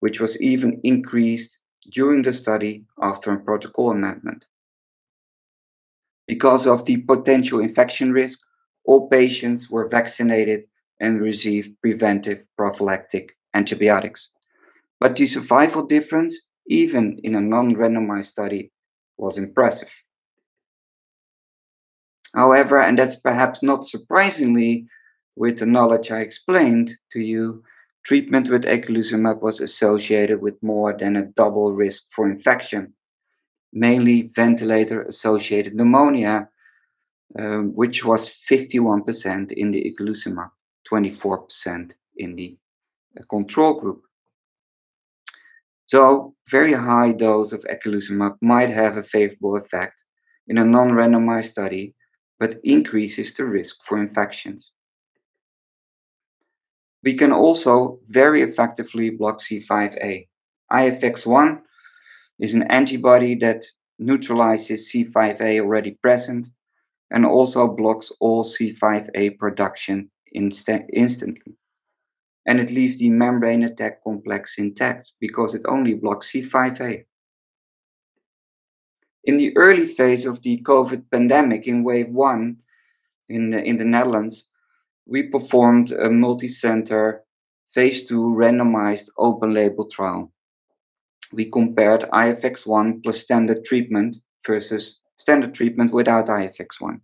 which 0.00 0.18
was 0.18 0.40
even 0.40 0.80
increased 0.82 1.58
during 1.92 2.22
the 2.22 2.32
study 2.32 2.86
after 3.02 3.30
a 3.30 3.38
protocol 3.38 3.90
amendment. 3.90 4.46
Because 6.26 6.66
of 6.66 6.86
the 6.86 6.96
potential 7.02 7.60
infection 7.60 8.12
risk, 8.12 8.38
all 8.86 9.10
patients 9.10 9.68
were 9.68 9.90
vaccinated 9.90 10.64
and 11.00 11.20
received 11.20 11.78
preventive 11.82 12.42
prophylactic 12.56 13.36
antibiotics. 13.52 14.30
But 14.98 15.16
the 15.16 15.26
survival 15.26 15.82
difference, 15.82 16.34
even 16.66 17.18
in 17.22 17.34
a 17.34 17.42
non 17.42 17.74
randomized 17.74 18.24
study, 18.36 18.72
was 19.18 19.36
impressive. 19.36 19.92
However, 22.34 22.80
and 22.80 22.98
that's 22.98 23.16
perhaps 23.16 23.62
not 23.62 23.84
surprisingly, 23.84 24.86
with 25.38 25.60
the 25.60 25.66
knowledge 25.66 26.10
I 26.10 26.20
explained 26.20 26.90
to 27.12 27.20
you, 27.20 27.62
treatment 28.04 28.50
with 28.50 28.64
eculizumab 28.64 29.40
was 29.40 29.60
associated 29.60 30.42
with 30.42 30.60
more 30.62 30.96
than 30.98 31.16
a 31.16 31.26
double 31.26 31.72
risk 31.72 32.02
for 32.10 32.28
infection, 32.28 32.92
mainly 33.72 34.32
ventilator 34.34 35.02
associated 35.02 35.74
pneumonia, 35.74 36.48
um, 37.38 37.72
which 37.74 38.04
was 38.04 38.28
51% 38.28 39.52
in 39.52 39.70
the 39.70 39.82
eculizumab, 39.90 40.50
24% 40.90 41.92
in 42.16 42.34
the 42.34 42.56
uh, 43.16 43.22
control 43.30 43.80
group. 43.80 44.02
So, 45.86 46.34
very 46.50 46.72
high 46.72 47.12
dose 47.12 47.52
of 47.52 47.64
eculizumab 47.64 48.36
might 48.42 48.70
have 48.70 48.96
a 48.96 49.02
favorable 49.02 49.56
effect 49.56 50.04
in 50.48 50.58
a 50.58 50.64
non 50.64 50.90
randomized 50.90 51.50
study, 51.50 51.94
but 52.40 52.56
increases 52.64 53.32
the 53.32 53.44
risk 53.44 53.76
for 53.84 53.98
infections. 53.98 54.72
We 57.04 57.14
can 57.14 57.32
also 57.32 58.00
very 58.08 58.42
effectively 58.42 59.10
block 59.10 59.40
C5a. 59.40 60.26
IFX1 60.72 61.60
is 62.38 62.54
an 62.54 62.64
antibody 62.64 63.34
that 63.36 63.64
neutralizes 63.98 64.90
C5a 64.92 65.60
already 65.60 65.92
present 66.02 66.48
and 67.10 67.24
also 67.24 67.66
blocks 67.66 68.12
all 68.20 68.44
C5a 68.44 69.38
production 69.38 70.10
insta- 70.36 70.86
instantly. 70.92 71.56
And 72.46 72.60
it 72.60 72.70
leaves 72.70 72.98
the 72.98 73.10
membrane 73.10 73.64
attack 73.64 74.02
complex 74.02 74.58
intact 74.58 75.12
because 75.20 75.54
it 75.54 75.62
only 75.66 75.94
blocks 75.94 76.32
C5a. 76.32 77.04
In 79.24 79.36
the 79.36 79.56
early 79.56 79.86
phase 79.86 80.24
of 80.24 80.42
the 80.42 80.60
COVID 80.62 81.10
pandemic 81.10 81.66
in 81.66 81.82
wave 81.82 82.08
one 82.08 82.58
in 83.28 83.50
the, 83.50 83.62
in 83.62 83.76
the 83.76 83.84
Netherlands, 83.84 84.46
we 85.08 85.22
performed 85.22 85.90
a 85.90 86.10
multi 86.10 86.48
center 86.48 87.24
phase 87.72 88.04
two 88.04 88.22
randomized 88.22 89.08
open 89.16 89.54
label 89.54 89.86
trial. 89.86 90.32
We 91.32 91.50
compared 91.50 92.02
IFX1 92.02 93.02
plus 93.02 93.18
standard 93.20 93.64
treatment 93.64 94.18
versus 94.46 95.00
standard 95.18 95.54
treatment 95.54 95.92
without 95.92 96.26
IFX1. 96.26 97.00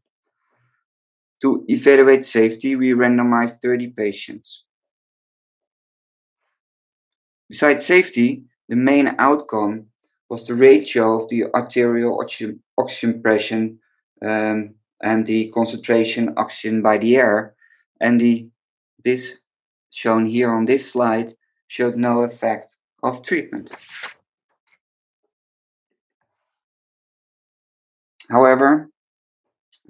To 1.43 1.65
evaluate 1.69 2.25
safety, 2.25 2.77
we 2.77 2.93
randomized 2.93 3.61
30 3.61 3.89
patients. 3.89 4.65
Besides 7.49 7.85
safety, 7.85 8.45
the 8.69 8.77
main 8.77 9.15
outcome 9.19 9.87
was 10.31 10.47
the 10.47 10.55
ratio 10.55 11.21
of 11.21 11.29
the 11.29 11.45
arterial 11.55 12.19
oxygen, 12.21 12.61
oxygen 12.79 13.21
pressure 13.23 13.69
um, 14.25 14.75
and 15.03 15.27
the 15.27 15.51
concentration 15.51 16.33
oxygen 16.37 16.81
by 16.81 16.97
the 16.97 17.17
air. 17.17 17.54
And 18.05 18.21
the 18.21 18.51
this 19.03 19.39
shown 19.89 20.27
here 20.27 20.51
on 20.53 20.67
this 20.67 20.93
slide 20.93 21.33
showed 21.69 21.97
no 21.97 22.23
effect 22.23 22.77
of 23.03 23.23
treatment. 23.23 23.73
However, 28.29 28.91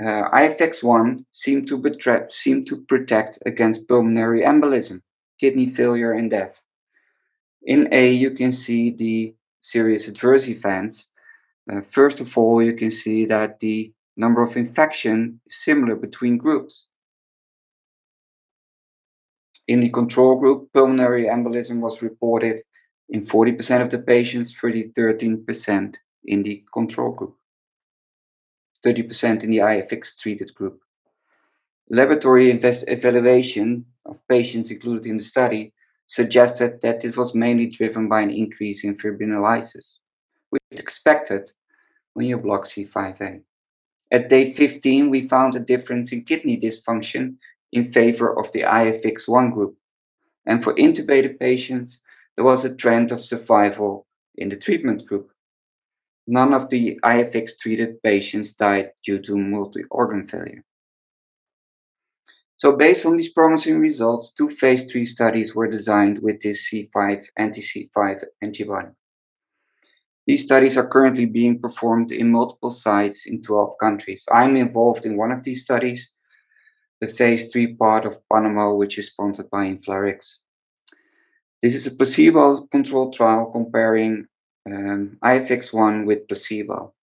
uh, 0.01 0.31
IFX1 0.31 1.25
seemed 1.33 1.67
to, 1.69 1.77
betra- 1.77 2.31
seem 2.31 2.65
to 2.67 2.85
protect 2.85 3.41
against 3.47 3.89
pulmonary 3.89 4.43
embolism, 4.43 5.01
kidney 5.41 5.69
failure, 5.69 6.13
and 6.13 6.31
death. 6.31 6.63
In 7.65 7.89
A, 7.93 8.13
you 8.13 8.31
can 8.31 8.53
see 8.53 8.91
the 8.91 9.35
serious 9.61 10.07
adverse 10.07 10.47
events. 10.47 11.09
Uh, 11.69 11.81
first 11.81 12.21
of 12.21 12.39
all, 12.39 12.63
you 12.63 12.75
can 12.75 12.93
see 12.93 13.25
that 13.27 13.59
the 13.59 13.93
number 14.17 14.43
of 14.43 14.57
infection 14.57 15.41
is 15.47 15.57
similar 15.57 15.97
between 15.97 16.37
groups. 16.37 16.85
In 19.67 19.81
the 19.81 19.89
control 19.89 20.37
group, 20.37 20.73
pulmonary 20.73 21.27
embolism 21.27 21.81
was 21.81 22.03
reported 22.03 22.61
in 23.09 23.25
40% 23.25 23.83
of 23.83 23.91
the 23.91 23.99
patients, 23.99 24.55
30 24.55 24.93
13% 24.93 25.97
in 26.25 26.43
the 26.43 26.65
control 26.73 27.13
group, 27.13 27.37
30% 28.85 29.45
in 29.45 29.51
the 29.51 29.59
IFX 29.59 30.19
treated 30.19 30.55
group. 30.55 30.81
Laboratory 31.91 32.51
evaluation 32.51 33.85
of 34.07 34.27
patients 34.29 34.71
included 34.71 35.07
in 35.07 35.19
the 35.19 35.23
study 35.23 35.73
suggested 36.07 36.81
that 36.81 37.01
this 37.01 37.17
was 37.17 37.35
mainly 37.35 37.67
driven 37.67 38.09
by 38.09 38.21
an 38.21 38.31
increase 38.31 38.85
in 38.85 38.95
fibrinolysis, 38.95 39.99
which 40.51 40.63
is 40.71 40.81
expected 40.81 41.51
when 42.15 42.27
you 42.27 42.39
block 42.39 42.65
C5a. 42.65 43.43
At 44.11 44.29
day 44.29 44.53
15, 44.53 45.11
we 45.11 45.29
found 45.29 45.57
a 45.57 45.61
difference 45.61 46.13
in 46.13 46.25
kidney 46.25 46.59
dysfunction 46.59 47.37
in 47.75 47.85
favor 47.85 48.39
of 48.39 48.51
the 48.53 48.63
IFX1 48.63 49.53
group. 49.53 49.77
And 50.47 50.63
for 50.63 50.75
intubated 50.75 51.39
patients, 51.41 52.01
there 52.37 52.45
was 52.45 52.65
a 52.65 52.75
trend 52.75 53.13
of 53.13 53.25
survival 53.25 54.07
in 54.37 54.49
the 54.49 54.57
treatment 54.57 55.05
group. 55.07 55.31
None 56.27 56.55
of 56.55 56.71
the 56.71 56.99
IFX 57.05 57.59
treated 57.59 58.03
patients 58.03 58.55
died 58.55 58.93
due 59.05 59.19
to 59.21 59.37
multi 59.37 59.83
organ 59.91 60.27
failure. 60.27 60.65
So, 62.57 62.77
based 62.77 63.05
on 63.05 63.17
these 63.17 63.33
promising 63.33 63.79
results, 63.81 64.33
two 64.33 64.49
phase 64.49 64.91
three 64.91 65.05
studies 65.05 65.55
were 65.55 65.69
designed 65.69 66.21
with 66.21 66.41
this 66.41 66.71
C5 66.71 67.27
anti 67.37 67.61
C5 67.61 68.25
antibody. 68.41 68.89
These 70.27 70.45
studies 70.45 70.79
are 70.79 70.89
currently 70.89 71.27
being 71.27 71.61
performed 71.61 72.11
in 72.11 72.31
multiple 72.31 72.71
sites 72.71 73.27
in 73.27 73.43
12 73.43 73.75
countries. 73.79 74.25
I'm 74.33 74.57
involved 74.57 75.05
in 75.05 75.19
one 75.19 75.33
of 75.33 75.43
these 75.43 75.65
studies, 75.65 76.14
the 77.05 77.13
phase 77.13 77.53
three 77.53 77.75
part 77.75 78.07
of 78.07 78.21
PANAMO, 78.33 78.79
which 78.79 78.97
is 78.99 79.09
sponsored 79.09 79.51
by 79.51 79.67
InflaRx. 79.67 80.37
This 81.63 81.75
is 81.75 81.87
a 81.87 81.91
placebo 81.91 82.67
controlled 82.69 83.13
trial 83.13 83.51
comparing 83.53 84.27
um, 84.67 85.19
IFX1 85.23 86.07
with 86.07 86.27
placebo. 86.29 86.95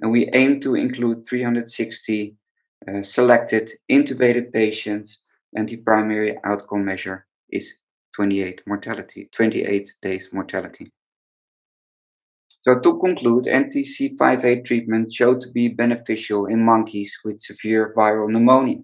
And 0.00 0.10
we 0.10 0.30
aim 0.32 0.60
to 0.60 0.74
include 0.74 1.26
360 1.26 2.34
uh, 2.88 3.02
selected 3.02 3.70
intubated 3.90 4.52
patients, 4.52 5.22
and 5.54 5.68
the 5.68 5.76
primary 5.78 6.38
outcome 6.44 6.84
measure 6.84 7.26
is 7.50 7.74
28 8.14 8.62
mortality, 8.66 9.28
28 9.32 9.94
days 10.00 10.30
mortality. 10.32 10.90
So 12.58 12.78
to 12.78 12.98
conclude, 12.98 13.48
anti-C5a 13.48 14.64
treatment 14.64 15.12
showed 15.12 15.40
to 15.42 15.50
be 15.50 15.68
beneficial 15.68 16.46
in 16.46 16.64
monkeys 16.64 17.18
with 17.24 17.40
severe 17.40 17.92
viral 17.94 18.30
pneumonia. 18.30 18.78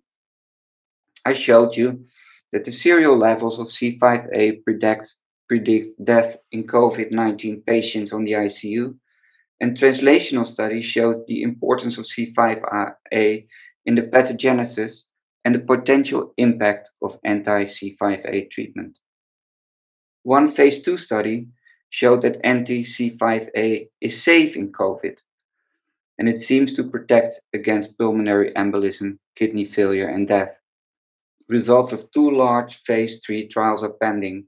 I 1.25 1.33
showed 1.33 1.77
you 1.77 2.05
that 2.53 2.65
the 2.65 2.73
serial 2.73 3.17
levels 3.17 3.59
of 3.59 3.69
C5a 3.69 4.65
predict, 4.65 5.15
predict 5.49 6.05
death 6.05 6.37
in 6.51 6.65
COVID-19 6.65 7.65
patients 7.65 8.13
on 8.13 8.25
the 8.25 8.33
ICU, 8.33 8.95
and 9.61 9.77
translational 9.77 10.47
studies 10.47 10.85
showed 10.85 11.27
the 11.27 11.43
importance 11.43 11.97
of 11.97 12.05
C5a 12.05 13.47
in 13.87 13.95
the 13.95 14.03
pathogenesis 14.03 15.05
and 15.45 15.55
the 15.55 15.61
potential 15.61 16.35
impact 16.37 16.91
of 17.01 17.19
anti-C5a 17.25 18.51
treatment. 18.51 18.99
One 20.25 20.51
phase 20.51 20.83
two 20.83 20.97
study 20.97 21.49
showed 21.91 22.23
that 22.23 22.41
anti-C5a 22.45 23.89
is 24.01 24.23
safe 24.23 24.57
in 24.57 24.73
COVID, 24.73 25.21
and 26.19 26.29
it 26.29 26.41
seems 26.41 26.73
to 26.75 26.85
protect 26.85 27.41
against 27.53 27.99
pulmonary 27.99 28.53
embolism, 28.55 29.19
kidney 29.37 29.65
failure, 29.65 30.09
and 30.09 30.27
death. 30.29 30.57
Results 31.49 31.93
of 31.93 32.11
two 32.13 32.31
large 32.31 32.77
phase 32.83 33.21
three 33.25 33.49
trials 33.49 33.83
are 33.83 33.93
pending, 34.01 34.47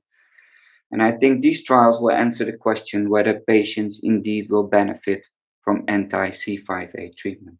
and 0.90 1.02
I 1.02 1.12
think 1.12 1.40
these 1.40 1.64
trials 1.64 2.00
will 2.00 2.12
answer 2.12 2.44
the 2.44 2.56
question 2.56 3.10
whether 3.10 3.40
patients 3.48 4.00
indeed 4.02 4.50
will 4.50 4.64
benefit 4.64 5.26
from 5.62 5.84
anti-C5a 5.88 7.16
treatment. 7.16 7.58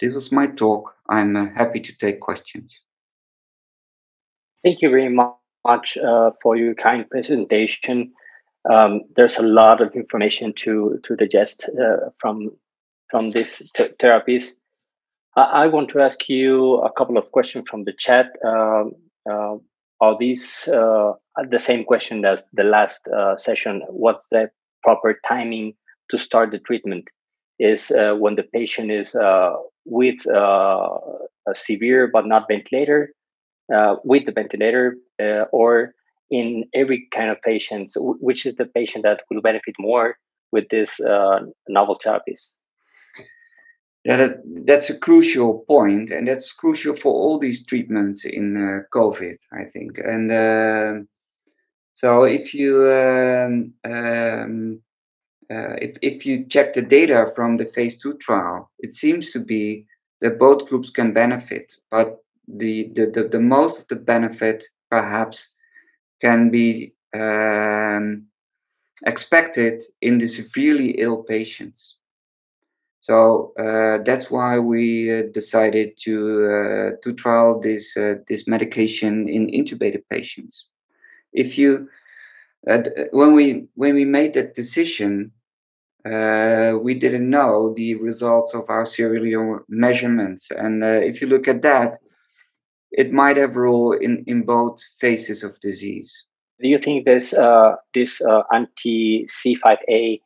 This 0.00 0.14
was 0.14 0.32
my 0.32 0.48
talk. 0.48 0.94
I'm 1.08 1.36
uh, 1.36 1.46
happy 1.54 1.78
to 1.80 1.96
take 1.96 2.20
questions. 2.20 2.82
Thank 4.64 4.82
you 4.82 4.90
very 4.90 5.08
much 5.08 5.96
uh, 5.96 6.30
for 6.42 6.56
your 6.56 6.74
kind 6.74 7.08
presentation. 7.08 8.12
Um, 8.68 9.02
there's 9.16 9.38
a 9.38 9.42
lot 9.42 9.80
of 9.80 9.94
information 9.94 10.54
to 10.64 11.00
to 11.04 11.16
digest 11.16 11.68
uh, 11.68 12.10
from 12.20 12.50
from 13.10 13.30
these 13.30 13.70
t- 13.74 13.94
therapies. 14.00 14.54
I, 15.36 15.42
I, 15.42 15.66
want 15.66 15.90
to 15.90 16.00
ask 16.00 16.28
you 16.28 16.76
a 16.76 16.92
couple 16.92 17.16
of 17.16 17.30
questions 17.32 17.64
from 17.70 17.84
the 17.84 17.92
chat. 17.98 18.26
Um, 18.44 18.92
uh, 19.30 19.56
are 20.00 20.16
these 20.18 20.68
uh, 20.68 21.12
the 21.48 21.58
same 21.58 21.84
question 21.84 22.24
as 22.24 22.46
the 22.52 22.64
last 22.64 23.08
uh, 23.08 23.36
session? 23.36 23.82
What's 23.88 24.26
the 24.30 24.50
proper 24.82 25.18
timing 25.26 25.74
to 26.10 26.18
start 26.18 26.50
the 26.50 26.58
treatment? 26.58 27.08
Is 27.58 27.92
when 27.94 28.34
the 28.34 28.42
patient 28.42 28.90
is 28.90 29.14
with 29.84 30.26
uh, 30.28 30.98
a 31.48 31.54
severe 31.54 32.08
but 32.12 32.26
not 32.26 32.46
ventilator, 32.48 33.12
uh, 33.74 33.96
with 34.04 34.26
the 34.26 34.32
ventilator, 34.32 34.96
uh, 35.20 35.44
or 35.52 35.94
in 36.30 36.64
every 36.74 37.08
kind 37.12 37.30
of 37.30 37.40
patients, 37.42 37.94
which 37.96 38.46
is 38.46 38.56
the 38.56 38.64
patient 38.64 39.04
that 39.04 39.20
will 39.30 39.42
benefit 39.42 39.74
more 39.78 40.16
with 40.50 40.68
this 40.70 41.00
novel 41.68 41.98
therapies? 42.04 42.56
Yeah, 44.04 44.16
that, 44.16 44.42
that's 44.66 44.90
a 44.90 44.98
crucial 44.98 45.60
point, 45.68 46.10
and 46.10 46.26
that's 46.26 46.52
crucial 46.52 46.94
for 46.94 47.12
all 47.12 47.38
these 47.38 47.64
treatments 47.64 48.24
in 48.24 48.56
uh, 48.56 48.82
COVID, 48.92 49.36
I 49.52 49.64
think. 49.70 49.98
And 49.98 50.32
uh, 50.32 51.04
so, 51.94 52.24
if 52.24 52.52
you 52.52 52.90
um, 52.90 53.74
um, 53.84 54.82
uh, 55.52 55.76
if, 55.80 55.96
if 56.02 56.24
you 56.24 56.46
check 56.46 56.72
the 56.72 56.82
data 56.82 57.30
from 57.34 57.56
the 57.56 57.66
phase 57.66 58.00
two 58.00 58.14
trial, 58.18 58.70
it 58.78 58.94
seems 58.94 59.32
to 59.32 59.38
be 59.38 59.86
that 60.20 60.38
both 60.38 60.66
groups 60.66 60.88
can 60.88 61.12
benefit, 61.12 61.76
but 61.90 62.24
the, 62.48 62.90
the, 62.94 63.06
the, 63.06 63.28
the 63.28 63.40
most 63.40 63.80
of 63.80 63.88
the 63.88 63.96
benefit 63.96 64.64
perhaps 64.90 65.48
can 66.20 66.48
be 66.48 66.94
um, 67.12 68.24
expected 69.04 69.82
in 70.00 70.18
the 70.18 70.26
severely 70.26 70.92
ill 70.92 71.22
patients. 71.22 71.96
So 73.02 73.52
uh, 73.58 73.98
that's 74.04 74.30
why 74.30 74.60
we 74.60 75.12
uh, 75.12 75.22
decided 75.34 75.98
to 76.04 76.14
uh, 76.46 76.90
to 77.02 77.12
trial 77.12 77.58
this 77.60 77.94
this 78.28 78.46
medication 78.46 79.28
in 79.28 79.48
intubated 79.48 80.02
patients. 80.08 80.68
If 81.32 81.58
you 81.58 81.88
when 83.10 83.34
we 83.34 83.66
when 83.74 83.96
we 83.96 84.04
made 84.04 84.34
that 84.34 84.54
decision, 84.54 85.32
uh, 86.04 86.78
we 86.80 86.94
didn't 86.94 87.28
know 87.28 87.74
the 87.74 87.96
results 87.96 88.54
of 88.54 88.70
our 88.70 88.84
serial 88.84 89.58
measurements. 89.68 90.52
And 90.52 90.84
uh, 90.84 91.00
if 91.02 91.20
you 91.20 91.26
look 91.26 91.48
at 91.48 91.62
that, 91.62 91.98
it 92.92 93.12
might 93.12 93.36
have 93.36 93.56
role 93.56 93.94
in, 93.94 94.22
in 94.28 94.42
both 94.42 94.78
phases 95.00 95.42
of 95.42 95.58
disease. 95.58 96.26
Do 96.60 96.68
you 96.68 96.78
think 96.78 97.04
this 97.04 97.34
uh, 97.34 97.74
this 97.94 98.22
anti 98.54 99.26
C5a 99.26 100.20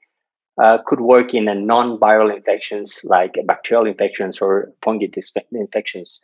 uh, 0.63 0.79
could 0.87 1.01
work 1.01 1.35
in 1.35 1.49
a 1.49 1.55
non-viral 1.55 2.35
infections 2.35 3.01
like 3.05 3.35
bacterial 3.47 3.87
infections 3.87 4.39
or 4.41 4.73
fungal 4.83 5.13
infections? 5.53 6.21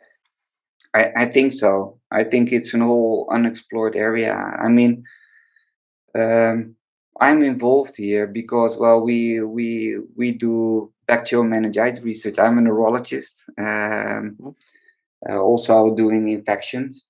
I, 0.93 1.11
I 1.17 1.25
think 1.25 1.53
so. 1.53 1.99
I 2.11 2.23
think 2.23 2.51
it's 2.51 2.73
an 2.73 2.81
whole 2.81 3.27
unexplored 3.31 3.95
area. 3.95 4.33
I 4.33 4.67
mean, 4.69 5.03
um, 6.15 6.75
I'm 7.19 7.43
involved 7.43 7.95
here 7.97 8.27
because 8.27 8.77
well, 8.77 9.01
we 9.01 9.41
we 9.41 9.97
we 10.15 10.31
do 10.31 10.91
bacterial 11.07 11.43
meningitis 11.43 12.01
research. 12.01 12.39
I'm 12.39 12.57
a 12.57 12.61
neurologist, 12.61 13.45
um, 13.57 13.65
mm-hmm. 13.65 14.49
uh, 15.29 15.37
also 15.37 15.95
doing 15.95 16.29
infections. 16.29 17.07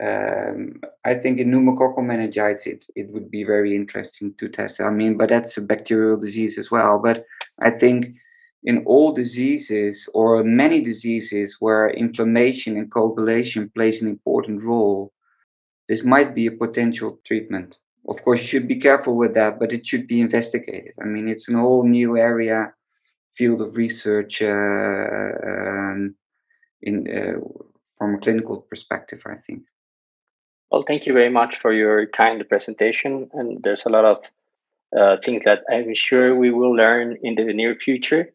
Um, 0.00 0.80
I 1.04 1.14
think 1.14 1.40
in 1.40 1.50
pneumococcal 1.50 2.04
meningitis, 2.04 2.66
it, 2.66 2.86
it 2.94 3.10
would 3.10 3.30
be 3.30 3.42
very 3.42 3.74
interesting 3.74 4.32
to 4.34 4.48
test. 4.48 4.80
I 4.80 4.90
mean, 4.90 5.16
but 5.16 5.28
that's 5.28 5.56
a 5.56 5.60
bacterial 5.60 6.16
disease 6.16 6.56
as 6.56 6.70
well. 6.70 7.00
But 7.00 7.24
I 7.60 7.70
think 7.70 8.14
in 8.64 8.84
all 8.84 9.12
diseases 9.12 10.08
or 10.14 10.44
many 10.44 10.80
diseases 10.80 11.56
where 11.60 11.90
inflammation 11.90 12.76
and 12.76 12.90
coagulation 12.90 13.70
plays 13.74 14.00
an 14.00 14.08
important 14.08 14.62
role, 14.62 15.12
this 15.88 16.04
might 16.04 16.34
be 16.34 16.46
a 16.46 16.52
potential 16.52 17.18
treatment. 17.24 17.78
Of 18.08 18.22
course, 18.22 18.40
you 18.40 18.46
should 18.46 18.68
be 18.68 18.76
careful 18.76 19.16
with 19.16 19.34
that, 19.34 19.58
but 19.58 19.72
it 19.72 19.86
should 19.86 20.06
be 20.06 20.20
investigated. 20.20 20.94
I 21.00 21.04
mean, 21.04 21.28
it's 21.28 21.48
an 21.48 21.56
whole 21.56 21.84
new 21.84 22.16
area, 22.16 22.72
field 23.34 23.60
of 23.60 23.76
research 23.76 24.42
uh, 24.42 24.46
um, 24.46 26.14
in 26.82 27.06
uh, 27.08 27.40
from 27.96 28.14
a 28.14 28.18
clinical 28.18 28.62
perspective. 28.62 29.22
I 29.26 29.36
think. 29.36 29.62
Well, 30.70 30.84
thank 30.86 31.06
you 31.06 31.14
very 31.14 31.30
much 31.30 31.56
for 31.56 31.72
your 31.72 32.06
kind 32.06 32.46
presentation, 32.48 33.30
and 33.32 33.62
there's 33.62 33.84
a 33.86 33.88
lot 33.88 34.04
of 34.04 34.18
uh, 34.96 35.16
things 35.24 35.44
that 35.44 35.60
I'm 35.70 35.94
sure 35.94 36.34
we 36.34 36.50
will 36.50 36.74
learn 36.74 37.16
in 37.22 37.34
the 37.34 37.52
near 37.52 37.74
future 37.74 38.30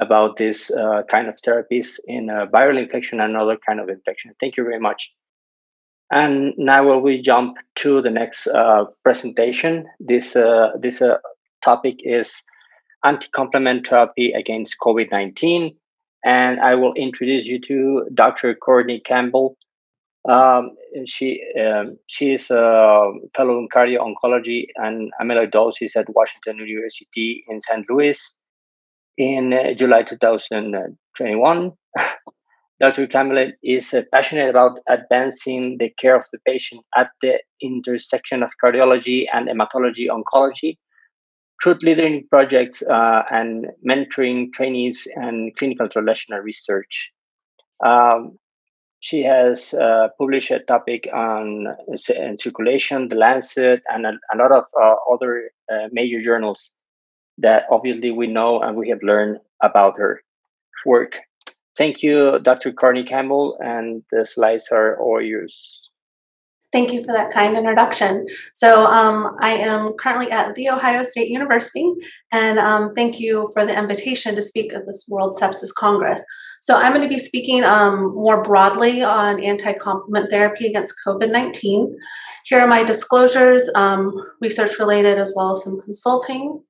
about 0.00 0.36
this 0.36 0.70
uh, 0.70 1.02
kind 1.10 1.28
of 1.28 1.36
therapies 1.36 2.00
in 2.06 2.26
viral 2.26 2.82
infection 2.82 3.20
and 3.20 3.36
other 3.36 3.56
kind 3.56 3.80
of 3.80 3.88
infection. 3.88 4.32
Thank 4.40 4.56
you 4.56 4.64
very 4.64 4.80
much. 4.80 5.12
And 6.10 6.54
now 6.56 6.98
we 6.98 7.22
jump 7.22 7.56
to 7.76 8.02
the 8.02 8.10
next 8.10 8.46
uh, 8.46 8.84
presentation. 9.02 9.86
This 10.00 10.36
uh, 10.36 10.72
this 10.78 11.00
uh, 11.00 11.18
topic 11.62 11.96
is 12.00 12.42
anti-complement 13.04 13.86
therapy 13.86 14.32
against 14.32 14.76
COVID-19, 14.82 15.74
and 16.24 16.60
I 16.60 16.74
will 16.74 16.94
introduce 16.94 17.46
you 17.46 17.60
to 17.68 18.08
Dr. 18.14 18.54
Courtney 18.54 19.00
Campbell. 19.00 19.56
Um, 20.28 20.70
she 21.06 21.42
um, 21.60 21.98
she 22.06 22.32
is 22.32 22.50
a 22.50 23.12
fellow 23.36 23.58
in 23.58 23.68
cardio 23.68 23.98
oncology 24.00 24.68
and 24.76 25.12
amyloidosis 25.20 25.96
at 25.96 26.06
Washington 26.08 26.58
University 26.66 27.44
in 27.46 27.60
St. 27.60 27.84
Louis 27.90 28.18
in 29.18 29.52
uh, 29.52 29.74
July 29.74 30.02
2021. 30.02 31.72
Dr. 32.80 33.06
Campbell 33.06 33.52
is 33.62 33.94
uh, 33.94 34.02
passionate 34.12 34.50
about 34.50 34.80
advancing 34.88 35.76
the 35.78 35.90
care 35.98 36.16
of 36.16 36.26
the 36.32 36.38
patient 36.46 36.80
at 36.96 37.08
the 37.22 37.38
intersection 37.62 38.42
of 38.42 38.50
cardiology 38.62 39.26
and 39.32 39.48
hematology 39.48 40.08
oncology 40.08 40.78
through 41.62 41.76
leading 41.82 42.26
projects 42.30 42.82
uh, 42.82 43.22
and 43.30 43.66
mentoring 43.88 44.52
trainees 44.52 45.06
and 45.14 45.54
clinical 45.56 45.88
translational 45.88 46.42
research. 46.42 47.10
Um, 47.84 48.38
she 49.04 49.22
has 49.22 49.74
uh, 49.74 50.08
published 50.16 50.50
a 50.50 50.60
topic 50.60 51.06
on 51.12 51.66
uh, 51.66 51.96
circulation, 52.38 53.10
The 53.10 53.16
Lancet, 53.16 53.82
and 53.86 54.06
a, 54.06 54.12
a 54.32 54.36
lot 54.38 54.50
of 54.50 54.64
uh, 54.82 54.94
other 55.12 55.50
uh, 55.70 55.88
major 55.92 56.24
journals 56.24 56.70
that 57.36 57.64
obviously 57.70 58.12
we 58.12 58.28
know 58.28 58.62
and 58.62 58.78
we 58.78 58.88
have 58.88 59.02
learned 59.02 59.40
about 59.62 59.98
her 59.98 60.22
work. 60.86 61.18
Thank 61.76 62.02
you, 62.02 62.38
Dr. 62.38 62.72
Courtney 62.72 63.04
Campbell, 63.04 63.58
and 63.62 64.02
the 64.10 64.24
slides 64.24 64.68
are 64.72 64.98
all 64.98 65.20
yours. 65.20 65.54
Thank 66.74 66.92
you 66.92 67.04
for 67.04 67.12
that 67.12 67.30
kind 67.30 67.56
introduction. 67.56 68.26
So, 68.52 68.86
um, 68.86 69.36
I 69.40 69.50
am 69.50 69.92
currently 69.92 70.32
at 70.32 70.56
The 70.56 70.70
Ohio 70.70 71.04
State 71.04 71.28
University, 71.28 71.88
and 72.32 72.58
um, 72.58 72.92
thank 72.94 73.20
you 73.20 73.48
for 73.52 73.64
the 73.64 73.78
invitation 73.78 74.34
to 74.34 74.42
speak 74.42 74.74
at 74.74 74.84
this 74.84 75.06
World 75.08 75.38
Sepsis 75.40 75.72
Congress. 75.72 76.20
So, 76.62 76.74
I'm 76.74 76.92
going 76.92 77.08
to 77.08 77.16
be 77.16 77.24
speaking 77.24 77.62
um, 77.62 78.12
more 78.16 78.42
broadly 78.42 79.04
on 79.04 79.40
anti 79.40 79.72
complement 79.74 80.30
therapy 80.30 80.66
against 80.66 80.96
COVID 81.06 81.30
19. 81.30 81.96
Here 82.46 82.58
are 82.58 82.66
my 82.66 82.82
disclosures, 82.82 83.70
um, 83.76 84.12
research 84.40 84.76
related 84.80 85.16
as 85.16 85.32
well 85.36 85.56
as 85.56 85.62
some 85.62 85.80
consulting. 85.80 86.60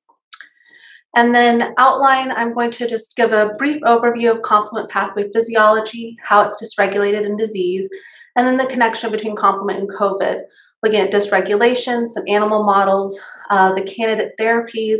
And 1.15 1.33
then 1.33 1.73
outline, 1.79 2.31
I'm 2.31 2.53
going 2.53 2.69
to 2.71 2.87
just 2.87 3.15
give 3.15 3.31
a 3.31 3.55
brief 3.57 3.81
overview 3.81 4.35
of 4.35 4.43
complement 4.43 4.91
pathway 4.91 5.31
physiology, 5.33 6.15
how 6.21 6.43
it's 6.43 6.61
dysregulated 6.61 7.25
in 7.25 7.37
disease, 7.37 7.89
and 8.35 8.45
then 8.45 8.57
the 8.57 8.65
connection 8.65 9.11
between 9.11 9.35
complement 9.35 9.79
and 9.79 9.89
COVID, 9.89 10.41
looking 10.83 10.99
at 10.99 11.11
dysregulation, 11.11 12.07
some 12.07 12.23
animal 12.27 12.63
models, 12.63 13.19
uh, 13.49 13.73
the 13.73 13.81
candidate 13.81 14.33
therapies, 14.39 14.99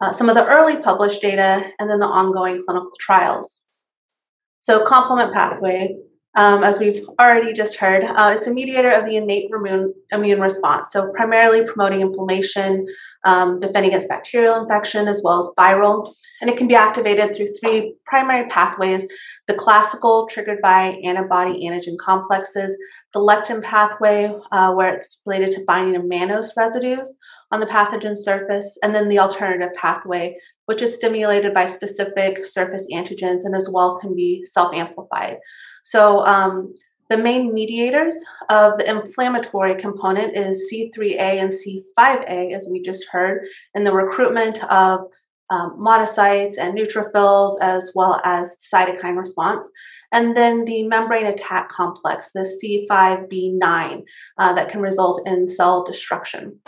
uh, 0.00 0.12
some 0.12 0.28
of 0.28 0.34
the 0.34 0.46
early 0.46 0.76
published 0.76 1.22
data, 1.22 1.64
and 1.78 1.90
then 1.90 2.00
the 2.00 2.06
ongoing 2.06 2.62
clinical 2.64 2.92
trials. 3.00 3.60
So 4.60 4.84
complement 4.84 5.32
pathway, 5.32 5.96
um, 6.36 6.62
as 6.62 6.78
we've 6.78 7.02
already 7.18 7.54
just 7.54 7.76
heard, 7.76 8.04
uh, 8.04 8.34
it's 8.36 8.46
a 8.46 8.50
mediator 8.50 8.90
of 8.90 9.06
the 9.06 9.16
innate 9.16 9.50
immune, 9.50 9.94
immune 10.12 10.40
response. 10.40 10.88
So, 10.92 11.10
primarily 11.12 11.64
promoting 11.64 12.02
inflammation, 12.02 12.86
um, 13.24 13.58
defending 13.58 13.92
against 13.92 14.08
bacterial 14.08 14.60
infection 14.60 15.08
as 15.08 15.22
well 15.24 15.40
as 15.40 15.50
viral. 15.58 16.14
And 16.42 16.50
it 16.50 16.58
can 16.58 16.68
be 16.68 16.74
activated 16.74 17.34
through 17.34 17.48
three 17.58 17.94
primary 18.04 18.48
pathways 18.50 19.06
the 19.46 19.54
classical, 19.54 20.26
triggered 20.30 20.60
by 20.60 20.98
antibody 21.04 21.66
antigen 21.66 21.96
complexes, 21.98 22.76
the 23.14 23.20
lectin 23.20 23.62
pathway, 23.62 24.34
uh, 24.52 24.72
where 24.74 24.94
it's 24.94 25.22
related 25.24 25.52
to 25.52 25.64
binding 25.66 25.96
of 25.96 26.02
mannose 26.02 26.50
residues 26.56 27.14
on 27.52 27.60
the 27.60 27.66
pathogen 27.66 28.18
surface, 28.18 28.76
and 28.82 28.94
then 28.94 29.08
the 29.08 29.20
alternative 29.20 29.72
pathway, 29.74 30.36
which 30.66 30.82
is 30.82 30.96
stimulated 30.96 31.54
by 31.54 31.64
specific 31.64 32.44
surface 32.44 32.86
antigens 32.92 33.44
and 33.44 33.54
as 33.54 33.70
well 33.70 33.98
can 33.98 34.14
be 34.14 34.44
self 34.44 34.74
amplified. 34.74 35.38
So 35.86 36.26
um, 36.26 36.74
the 37.10 37.16
main 37.16 37.54
mediators 37.54 38.16
of 38.48 38.76
the 38.76 38.90
inflammatory 38.90 39.80
component 39.80 40.36
is 40.36 40.68
C3A 40.68 41.20
and 41.20 41.52
C5A, 41.52 42.52
as 42.52 42.68
we 42.68 42.82
just 42.82 43.06
heard, 43.12 43.46
in 43.72 43.84
the 43.84 43.92
recruitment 43.92 44.64
of 44.64 45.02
um, 45.48 45.78
monocytes 45.78 46.58
and 46.58 46.76
neutrophils, 46.76 47.60
as 47.60 47.92
well 47.94 48.20
as 48.24 48.56
cytokine 48.74 49.16
response. 49.16 49.68
And 50.10 50.36
then 50.36 50.64
the 50.64 50.88
membrane 50.88 51.26
attack 51.26 51.68
complex, 51.68 52.32
the 52.34 52.40
C5b9, 52.40 54.02
uh, 54.38 54.52
that 54.54 54.68
can 54.68 54.80
result 54.80 55.22
in 55.24 55.46
cell 55.46 55.84
destruction. 55.84 56.58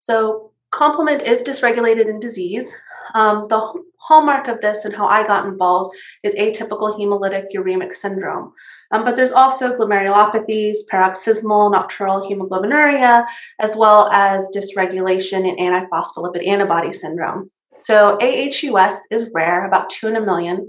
So, 0.00 0.52
complement 0.70 1.22
is 1.22 1.42
dysregulated 1.42 2.10
in 2.10 2.20
disease. 2.20 2.70
Um, 3.14 3.46
the 3.48 3.72
hallmark 3.98 4.48
of 4.48 4.60
this 4.60 4.84
and 4.84 4.94
how 4.94 5.06
I 5.06 5.26
got 5.26 5.46
involved 5.46 5.96
is 6.22 6.34
atypical 6.34 6.98
hemolytic 6.98 7.46
uremic 7.56 7.94
syndrome. 7.94 8.52
Um, 8.92 9.04
but 9.04 9.16
there's 9.16 9.32
also 9.32 9.76
glomerulopathies, 9.76 10.76
paroxysmal 10.88 11.70
nocturnal 11.70 12.28
hemoglobinuria, 12.28 13.24
as 13.60 13.74
well 13.76 14.10
as 14.12 14.48
dysregulation 14.54 15.48
in 15.48 15.56
antiphospholipid 15.56 16.46
antibody 16.46 16.92
syndrome. 16.92 17.48
So 17.78 18.18
AHUS 18.20 18.96
is 19.10 19.30
rare, 19.34 19.66
about 19.66 19.90
two 19.90 20.08
in 20.08 20.16
a 20.16 20.20
million, 20.20 20.68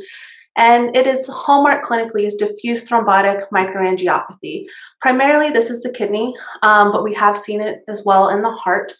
and 0.58 0.96
it 0.96 1.06
is 1.06 1.28
hallmark 1.28 1.86
clinically 1.86 2.26
is 2.26 2.36
diffuse 2.36 2.88
thrombotic 2.88 3.44
microangiopathy. 3.54 4.66
Primarily, 5.02 5.52
this 5.52 5.70
is 5.70 5.82
the 5.82 5.92
kidney, 5.92 6.34
um, 6.64 6.92
but 6.92 7.04
we 7.04 7.14
have 7.14 7.38
seen 7.38 7.62
it 7.62 7.80
as 7.90 8.04
well 8.06 8.30
in 8.30 8.42
the 8.42 8.52
heart. 8.52 8.94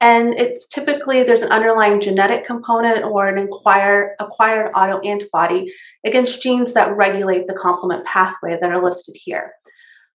And 0.00 0.34
it's 0.34 0.66
typically 0.66 1.22
there's 1.22 1.42
an 1.42 1.52
underlying 1.52 2.00
genetic 2.00 2.44
component 2.44 3.04
or 3.04 3.28
an 3.28 3.38
acquired, 3.38 4.16
acquired 4.20 4.72
autoantibody 4.72 5.68
against 6.04 6.42
genes 6.42 6.72
that 6.74 6.96
regulate 6.96 7.46
the 7.46 7.54
complement 7.54 8.04
pathway 8.04 8.58
that 8.60 8.70
are 8.70 8.82
listed 8.82 9.14
here. 9.18 9.52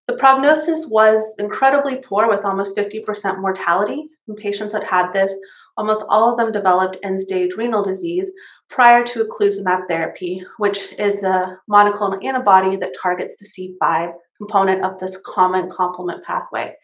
The 0.07 0.17
prognosis 0.17 0.87
was 0.87 1.35
incredibly 1.37 1.97
poor 1.97 2.27
with 2.27 2.43
almost 2.43 2.75
50% 2.75 3.39
mortality 3.39 4.09
in 4.27 4.35
patients 4.35 4.73
that 4.73 4.83
had 4.83 5.11
this. 5.13 5.31
Almost 5.77 6.03
all 6.09 6.31
of 6.31 6.37
them 6.37 6.51
developed 6.51 6.97
end 7.03 7.21
stage 7.21 7.53
renal 7.55 7.83
disease 7.83 8.29
prior 8.69 9.03
to 9.03 9.23
eculizumab 9.23 9.87
therapy, 9.87 10.43
which 10.57 10.93
is 10.93 11.23
a 11.23 11.57
monoclonal 11.69 12.23
antibody 12.25 12.75
that 12.75 12.95
targets 12.99 13.35
the 13.37 13.75
C5 13.81 14.13
component 14.37 14.83
of 14.83 14.99
this 14.99 15.17
common 15.25 15.69
complement 15.69 16.23
pathway. 16.23 16.75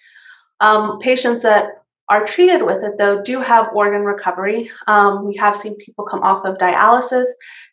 Um, 0.59 0.99
patients 0.99 1.41
that 1.41 1.83
are 2.10 2.26
treated 2.26 2.64
with 2.64 2.84
it, 2.84 2.97
though, 2.97 3.22
do 3.22 3.41
have 3.41 3.74
organ 3.74 4.01
recovery. 4.01 4.70
Um, 4.88 5.26
we 5.26 5.36
have 5.38 5.58
seen 5.58 5.76
people 5.78 6.06
come 6.06 6.22
off 6.22 6.45
of 6.45 6.58
dialysis 6.58 7.26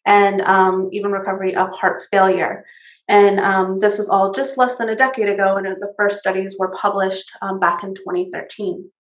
and 0.06 0.40
um, 0.42 0.88
even 0.92 1.12
recovery 1.12 1.54
of 1.54 1.70
heart 1.70 2.02
failure. 2.10 2.64
And 3.08 3.40
um, 3.40 3.80
this 3.80 3.98
was 3.98 4.08
all 4.08 4.32
just 4.32 4.56
less 4.56 4.76
than 4.76 4.88
a 4.88 4.96
decade 4.96 5.28
ago, 5.28 5.56
and 5.56 5.66
the 5.66 5.92
first 5.98 6.18
studies 6.18 6.56
were 6.58 6.74
published 6.74 7.30
um, 7.42 7.60
back 7.60 7.82
in 7.82 7.94
2013. 7.94 8.90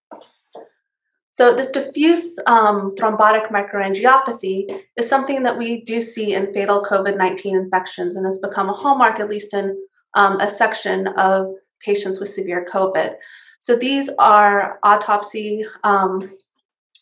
So, 1.30 1.54
this 1.54 1.70
diffuse 1.70 2.38
um, 2.46 2.94
thrombotic 2.96 3.48
microangiopathy 3.48 4.82
is 4.98 5.08
something 5.08 5.44
that 5.44 5.56
we 5.56 5.82
do 5.84 6.02
see 6.02 6.34
in 6.34 6.52
fatal 6.52 6.84
COVID 6.84 7.16
19 7.16 7.56
infections 7.56 8.16
and 8.16 8.26
has 8.26 8.36
become 8.36 8.68
a 8.68 8.74
hallmark, 8.74 9.18
at 9.18 9.30
least 9.30 9.54
in 9.54 9.74
um, 10.14 10.40
a 10.40 10.50
section 10.50 11.08
of 11.16 11.46
patients 11.82 12.20
with 12.20 12.28
severe 12.28 12.68
COVID. 12.70 13.14
So, 13.62 13.76
these 13.76 14.10
are 14.18 14.80
autopsy 14.82 15.64
um, 15.84 16.18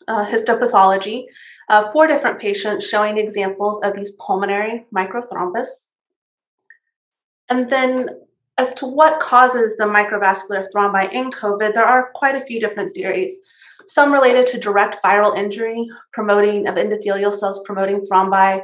uh, 0.06 0.26
histopathology, 0.26 1.24
uh, 1.70 1.90
four 1.90 2.06
different 2.06 2.38
patients 2.38 2.86
showing 2.86 3.16
examples 3.16 3.82
of 3.82 3.96
these 3.96 4.10
pulmonary 4.10 4.84
microthrombus. 4.94 5.68
And 7.48 7.70
then, 7.70 8.10
as 8.58 8.74
to 8.74 8.86
what 8.86 9.20
causes 9.20 9.78
the 9.78 9.84
microvascular 9.84 10.66
thrombi 10.70 11.10
in 11.10 11.30
COVID, 11.30 11.72
there 11.72 11.86
are 11.86 12.10
quite 12.14 12.34
a 12.34 12.44
few 12.44 12.60
different 12.60 12.94
theories 12.94 13.38
some 13.86 14.12
related 14.12 14.46
to 14.48 14.60
direct 14.60 15.02
viral 15.02 15.34
injury, 15.34 15.88
promoting 16.12 16.68
of 16.68 16.74
endothelial 16.74 17.34
cells, 17.34 17.62
promoting 17.64 18.02
thrombi, 18.02 18.60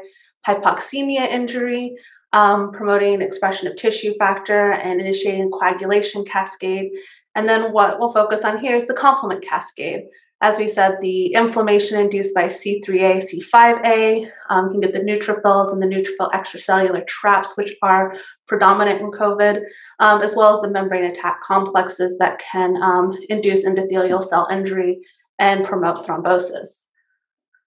hypoxemia 0.47 1.27
injury, 1.27 1.97
um, 2.35 2.71
promoting 2.73 3.23
expression 3.23 3.67
of 3.67 3.77
tissue 3.77 4.13
factor 4.19 4.73
and 4.73 5.01
initiating 5.01 5.51
coagulation 5.51 6.27
cascade. 6.27 6.91
And 7.37 7.47
then 7.49 7.73
what 7.73 8.01
we'll 8.01 8.13
focus 8.13 8.45
on 8.45 8.59
here 8.59 8.75
is 8.75 8.87
the 8.87 8.95
complement 8.95 9.45
cascade. 9.45 10.05
As 10.41 10.59
we 10.59 10.69
said, 10.69 10.97
the 11.01 11.35
inflammation 11.35 12.01
induced 12.01 12.35
by 12.35 12.49
C3A, 12.49 13.25
C5A, 13.25 14.31
um, 14.51 14.67
you 14.67 14.73
can 14.73 14.81
get 14.81 14.93
the 14.93 15.01
neutrophils 15.01 15.73
and 15.73 15.83
the 15.83 15.87
neutrophil 15.87 16.33
extracellular 16.33 17.07
traps, 17.07 17.57
which 17.57 17.75
are 17.83 18.15
predominant 18.49 19.01
in 19.01 19.11
COVID, 19.11 19.63
um, 20.01 20.23
as 20.23 20.35
well 20.35 20.55
as 20.55 20.63
the 20.63 20.71
membrane 20.71 21.11
attack 21.11 21.43
complexes 21.43 22.19
that 22.19 22.39
can 22.39 22.77
um, 22.83 23.17
induce 23.29 23.67
endothelial 23.67 24.23
cell 24.23 24.49
injury 24.51 25.01
and 25.39 25.65
promote 25.65 26.07
thrombosis. 26.07 26.85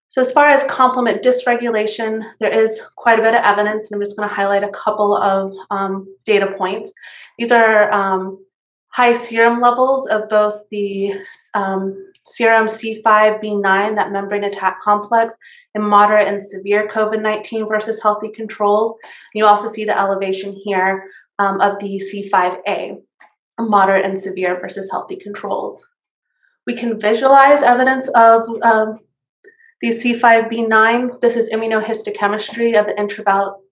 So, 0.08 0.22
as 0.22 0.32
far 0.32 0.50
as 0.50 0.64
complement 0.64 1.24
dysregulation, 1.24 2.24
there 2.40 2.52
is 2.52 2.82
quite 2.96 3.20
a 3.20 3.22
bit 3.22 3.36
of 3.36 3.44
evidence, 3.44 3.92
and 3.92 4.00
I'm 4.00 4.06
just 4.06 4.18
going 4.18 4.28
to 4.28 4.34
highlight 4.34 4.64
a 4.64 4.70
couple 4.70 5.16
of 5.16 5.54
um, 5.70 6.08
data 6.26 6.54
points. 6.58 6.92
These 7.38 7.52
are 7.52 7.92
um, 7.92 8.44
high 8.92 9.14
serum 9.14 9.62
levels 9.62 10.08
of 10.08 10.28
both 10.30 10.64
the 10.72 11.14
um, 11.54 12.12
serum 12.26 12.68
C5b9, 12.68 13.96
that 13.96 14.12
membrane 14.12 14.44
attack 14.44 14.82
complex, 14.82 15.34
in 15.76 15.82
moderate 15.84 16.28
and 16.28 16.44
severe 16.44 16.90
COVID 16.94 17.22
19 17.22 17.68
versus 17.68 18.02
healthy 18.02 18.30
controls. 18.30 18.96
You 19.34 19.46
also 19.46 19.72
see 19.72 19.86
the 19.86 19.98
elevation 19.98 20.54
here 20.64 21.06
um, 21.38 21.62
of 21.62 21.80
the 21.80 22.02
C5a, 22.12 22.98
moderate 23.60 24.06
and 24.06 24.18
severe 24.18 24.60
versus 24.60 24.90
healthy 24.90 25.16
controls. 25.16 25.88
We 26.66 26.76
can 26.76 27.00
visualize 27.00 27.62
evidence 27.62 28.10
of 28.10 28.48
um, 28.64 29.00
the 29.82 29.90
C5b9. 29.90 31.22
This 31.22 31.36
is 31.36 31.50
immunohistochemistry 31.50 32.80
of 32.80 32.88
the 32.88 32.94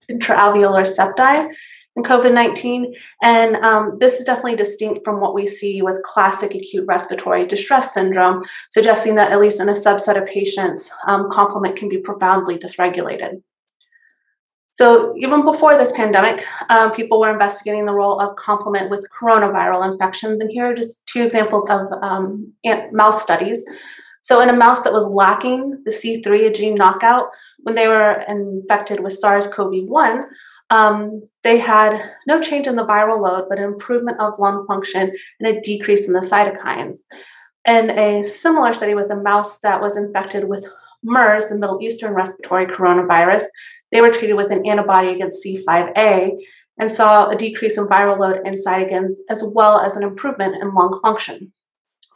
intraalveolar 0.09 0.87
septi 0.87 1.53
in 1.97 2.03
COVID 2.03 2.33
19. 2.33 2.93
And 3.21 3.57
um, 3.57 3.97
this 3.99 4.19
is 4.19 4.25
definitely 4.25 4.55
distinct 4.55 5.03
from 5.03 5.19
what 5.19 5.33
we 5.33 5.47
see 5.47 5.81
with 5.81 6.03
classic 6.03 6.53
acute 6.53 6.85
respiratory 6.87 7.45
distress 7.45 7.93
syndrome, 7.93 8.43
suggesting 8.71 9.15
that 9.15 9.31
at 9.31 9.41
least 9.41 9.59
in 9.59 9.67
a 9.67 9.73
subset 9.73 10.21
of 10.21 10.27
patients, 10.27 10.89
um, 11.07 11.29
complement 11.29 11.75
can 11.75 11.89
be 11.89 11.97
profoundly 11.97 12.57
dysregulated. 12.57 13.41
So, 14.73 15.15
even 15.17 15.43
before 15.43 15.75
this 15.75 15.91
pandemic, 15.91 16.45
um, 16.69 16.91
people 16.91 17.19
were 17.19 17.31
investigating 17.31 17.87
the 17.87 17.95
role 17.95 18.19
of 18.19 18.35
complement 18.35 18.91
with 18.91 19.07
coronaviral 19.19 19.91
infections. 19.91 20.39
And 20.39 20.51
here 20.51 20.69
are 20.69 20.75
just 20.75 21.03
two 21.07 21.23
examples 21.23 21.67
of 21.67 21.87
um, 22.03 22.53
mouse 22.91 23.23
studies. 23.23 23.63
So, 24.21 24.39
in 24.39 24.49
a 24.49 24.55
mouse 24.55 24.83
that 24.83 24.93
was 24.93 25.07
lacking 25.07 25.81
the 25.83 25.89
C3, 25.89 26.45
a 26.45 26.53
gene 26.53 26.75
knockout, 26.75 27.29
when 27.63 27.73
they 27.73 27.87
were 27.87 28.23
infected 28.27 28.99
with 28.99 29.17
SARS 29.17 29.47
CoV 29.47 29.71
1, 29.87 30.21
um, 30.69 31.23
they 31.43 31.59
had 31.59 32.01
no 32.27 32.41
change 32.41 32.67
in 32.67 32.75
the 32.75 32.85
viral 32.85 33.21
load, 33.21 33.47
but 33.49 33.57
an 33.57 33.63
improvement 33.63 34.19
of 34.19 34.37
lung 34.39 34.65
function 34.67 35.11
and 35.39 35.47
a 35.57 35.61
decrease 35.61 36.07
in 36.07 36.13
the 36.13 36.19
cytokines. 36.19 36.99
And 37.65 37.91
a 37.91 38.23
similar 38.23 38.73
study 38.73 38.93
with 38.93 39.11
a 39.11 39.15
mouse 39.15 39.59
that 39.59 39.81
was 39.81 39.97
infected 39.97 40.47
with 40.47 40.65
MERS, 41.03 41.47
the 41.47 41.57
Middle 41.57 41.81
Eastern 41.81 42.13
respiratory 42.13 42.65
coronavirus, 42.65 43.43
they 43.91 44.01
were 44.01 44.11
treated 44.11 44.35
with 44.35 44.51
an 44.51 44.65
antibody 44.65 45.09
against 45.09 45.45
C5a 45.45 46.37
and 46.79 46.91
saw 46.91 47.29
a 47.29 47.35
decrease 47.35 47.77
in 47.77 47.87
viral 47.87 48.19
load 48.19 48.41
and 48.45 48.55
cytokines, 48.55 49.17
as 49.29 49.43
well 49.43 49.79
as 49.79 49.95
an 49.95 50.03
improvement 50.03 50.61
in 50.61 50.73
lung 50.73 50.99
function. 51.01 51.51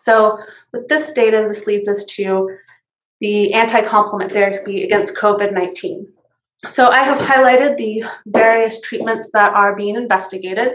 So, 0.03 0.39
with 0.73 0.87
this 0.87 1.13
data, 1.13 1.45
this 1.47 1.67
leads 1.67 1.87
us 1.87 2.05
to 2.17 2.49
the 3.19 3.53
anti 3.53 3.81
complement 3.83 4.31
therapy 4.31 4.83
against 4.83 5.15
COVID 5.15 5.53
19. 5.53 6.07
So 6.67 6.89
I 6.89 7.03
have 7.03 7.17
highlighted 7.17 7.77
the 7.77 8.03
various 8.27 8.79
treatments 8.81 9.29
that 9.33 9.53
are 9.53 9.75
being 9.75 9.95
investigated. 9.95 10.73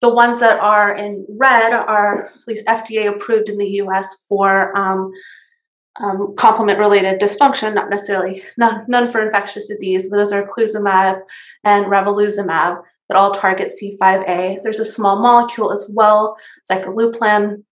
The 0.00 0.08
ones 0.08 0.38
that 0.38 0.60
are 0.60 0.96
in 0.96 1.26
red 1.28 1.72
are 1.72 2.26
at 2.26 2.46
least 2.46 2.66
FDA 2.66 3.12
approved 3.12 3.48
in 3.48 3.58
the 3.58 3.68
US 3.82 4.14
for 4.28 4.76
um, 4.76 5.10
um, 6.00 6.34
complement 6.36 6.78
related 6.78 7.20
dysfunction, 7.20 7.74
not 7.74 7.90
necessarily, 7.90 8.42
none, 8.56 8.84
none 8.86 9.10
for 9.10 9.24
infectious 9.24 9.66
disease, 9.66 10.08
but 10.08 10.18
those 10.18 10.32
are 10.32 10.46
eculizumab 10.46 11.20
and 11.64 11.86
ravulizumab 11.86 12.82
that 13.08 13.16
all 13.16 13.32
target 13.32 13.72
C5a. 13.80 14.62
There's 14.62 14.80
a 14.80 14.84
small 14.84 15.20
molecule 15.20 15.72
as 15.72 15.90
well, 15.92 16.36
zilucoplan, 16.70 17.64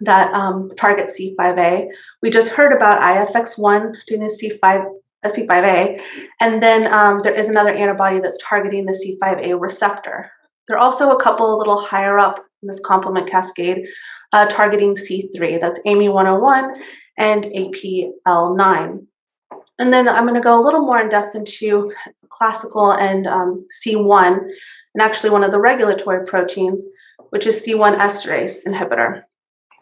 that 0.00 0.32
um, 0.32 0.70
targets 0.76 1.20
C5a. 1.20 1.88
We 2.22 2.30
just 2.30 2.52
heard 2.52 2.74
about 2.74 3.00
IFX1 3.00 3.94
doing 4.06 4.22
the 4.22 4.58
C5 4.62 4.90
a 5.24 5.28
C5a. 5.28 6.00
And 6.40 6.62
then 6.62 6.92
um, 6.92 7.20
there 7.22 7.34
is 7.34 7.48
another 7.48 7.72
antibody 7.72 8.20
that's 8.20 8.38
targeting 8.42 8.84
the 8.84 8.92
C5a 8.92 9.60
receptor. 9.60 10.30
There 10.68 10.76
are 10.76 10.80
also 10.80 11.10
a 11.10 11.22
couple 11.22 11.54
a 11.54 11.58
little 11.58 11.80
higher 11.80 12.18
up 12.18 12.44
in 12.62 12.68
this 12.68 12.80
complement 12.80 13.30
cascade 13.30 13.86
uh, 14.32 14.46
targeting 14.46 14.94
C3. 14.94 15.60
That's 15.60 15.80
AMY101 15.86 16.76
and 17.18 17.44
APL9. 17.44 19.06
And 19.78 19.92
then 19.92 20.08
I'm 20.08 20.24
going 20.24 20.34
to 20.34 20.40
go 20.40 20.60
a 20.60 20.62
little 20.62 20.82
more 20.82 21.00
in 21.00 21.08
depth 21.08 21.34
into 21.34 21.92
classical 22.28 22.92
and 22.92 23.26
um, 23.26 23.66
C1, 23.84 24.38
and 24.94 25.02
actually 25.02 25.30
one 25.30 25.44
of 25.44 25.50
the 25.50 25.60
regulatory 25.60 26.24
proteins, 26.26 26.82
which 27.30 27.46
is 27.46 27.64
C1 27.64 27.98
esterase 27.98 28.66
inhibitor. 28.66 29.22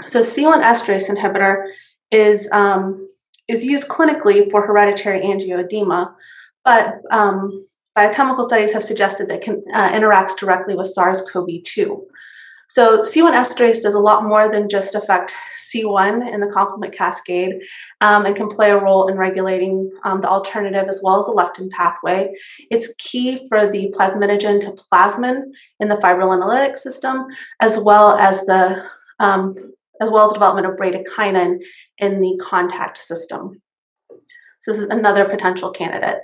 So 0.07 0.20
C1 0.20 0.62
esterase 0.62 1.11
inhibitor 1.11 1.66
is 2.11 2.49
um, 2.53 3.09
is 3.53 3.64
used 3.64 3.88
clinically 3.88 4.50
for 4.50 4.66
hereditary 4.66 5.20
angioedema, 5.20 6.12
but 6.64 6.94
um, 7.11 7.64
biochemical 7.94 8.44
studies 8.44 8.72
have 8.72 8.84
suggested 8.84 9.28
that 9.28 9.42
can 9.42 9.62
uh, 9.74 9.92
interacts 9.92 10.36
directly 10.36 10.74
with 10.74 10.88
SARS-CoV-2. 10.88 12.00
So 12.68 13.03
C1 13.03 13.32
esterase 13.32 13.82
does 13.82 13.94
a 13.94 14.00
lot 14.00 14.24
more 14.24 14.48
than 14.50 14.70
just 14.70 14.94
affect 14.94 15.34
C1 15.72 16.32
in 16.32 16.40
the 16.40 16.46
complement 16.46 16.94
cascade 16.94 17.61
um, 18.00 18.24
and 18.24 18.34
can 18.34 18.48
play 18.48 18.70
a 18.70 18.78
role 18.78 19.09
in 19.09 19.18
regulating 19.18 19.90
um, 20.05 20.22
the 20.22 20.28
alternative 20.28 20.88
as 20.88 21.00
well 21.03 21.18
as 21.18 21.26
the 21.26 21.32
lectin 21.32 21.70
pathway. 21.70 22.32
It's 22.70 22.94
key 22.96 23.46
for 23.48 23.70
the 23.70 23.92
plasminogen 23.94 24.61
to 24.62 24.82
plasmin 24.90 25.42
in 25.80 25.88
the 25.88 25.96
fibrinolytic 25.96 26.78
system, 26.78 27.26
as 27.61 27.78
well 27.78 28.16
as 28.16 28.40
the 28.46 28.82
um, 29.20 29.55
as 30.01 30.11
well 30.11 30.26
as 30.26 30.32
development 30.32 30.66
of 30.66 30.78
bradykinin 30.78 31.59
in 31.99 32.20
the 32.20 32.38
contact 32.43 32.99
system. 32.99 33.61
So 34.61 34.72
this 34.72 34.80
is 34.80 34.88
another 34.88 35.24
potential 35.24 35.70
candidate. 35.70 36.20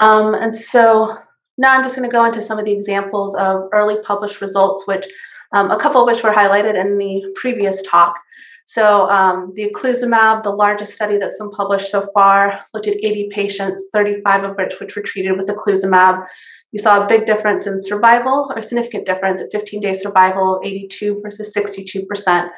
Um, 0.00 0.34
and 0.34 0.54
so 0.54 1.16
now 1.58 1.76
I'm 1.76 1.84
just 1.84 1.96
going 1.96 2.08
to 2.08 2.12
go 2.12 2.24
into 2.24 2.40
some 2.40 2.58
of 2.58 2.64
the 2.64 2.72
examples 2.72 3.34
of 3.36 3.68
early 3.72 4.02
published 4.02 4.40
results, 4.40 4.86
which 4.86 5.06
um, 5.52 5.70
a 5.70 5.78
couple 5.78 6.00
of 6.00 6.06
which 6.06 6.22
were 6.22 6.32
highlighted 6.32 6.80
in 6.80 6.98
the 6.98 7.22
previous 7.36 7.82
talk. 7.82 8.18
So 8.66 9.08
um, 9.10 9.52
the 9.54 9.70
eculizumab, 9.70 10.42
the 10.42 10.50
largest 10.50 10.94
study 10.94 11.18
that's 11.18 11.38
been 11.38 11.50
published 11.50 11.90
so 11.90 12.08
far, 12.14 12.64
looked 12.72 12.86
at 12.86 12.96
80 12.96 13.28
patients, 13.30 13.88
35 13.92 14.44
of 14.44 14.56
which 14.56 14.80
which 14.80 14.96
were 14.96 15.02
treated 15.02 15.36
with 15.36 15.46
eculizumab. 15.46 16.24
You 16.72 16.80
saw 16.80 17.04
a 17.04 17.06
big 17.06 17.26
difference 17.26 17.66
in 17.66 17.80
survival, 17.80 18.50
or 18.56 18.62
significant 18.62 19.06
difference 19.06 19.40
at 19.40 19.52
15-day 19.52 19.92
survival, 19.92 20.60
82 20.64 21.20
versus 21.22 21.52
62 21.52 22.06
percent 22.06 22.50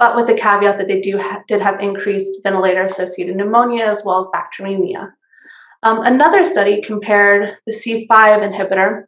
but 0.00 0.16
with 0.16 0.26
the 0.26 0.34
caveat 0.34 0.78
that 0.78 0.88
they 0.88 0.98
do 1.02 1.18
ha- 1.18 1.42
did 1.46 1.60
have 1.60 1.78
increased 1.78 2.42
ventilator-associated 2.42 3.36
pneumonia 3.36 3.84
as 3.84 4.02
well 4.02 4.18
as 4.18 4.26
bacteremia. 4.34 5.12
Um, 5.82 6.00
another 6.00 6.46
study 6.46 6.80
compared 6.80 7.58
the 7.66 7.72
C5 7.72 8.08
inhibitor, 8.08 9.04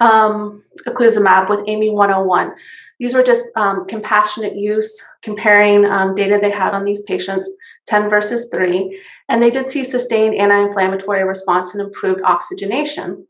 um, 0.00 0.64
eculizumab, 0.86 1.50
with 1.50 1.60
AMY101. 1.66 2.54
These 2.98 3.12
were 3.12 3.22
just 3.22 3.44
um, 3.56 3.86
compassionate 3.86 4.56
use, 4.56 4.98
comparing 5.20 5.84
um, 5.84 6.14
data 6.14 6.38
they 6.40 6.50
had 6.50 6.72
on 6.72 6.86
these 6.86 7.02
patients, 7.02 7.50
10 7.86 8.08
versus 8.08 8.48
3, 8.50 8.98
and 9.28 9.42
they 9.42 9.50
did 9.50 9.70
see 9.70 9.84
sustained 9.84 10.34
anti 10.34 10.66
inflammatory 10.66 11.24
response 11.24 11.74
and 11.74 11.86
improved 11.86 12.22
oxygenation. 12.24 13.26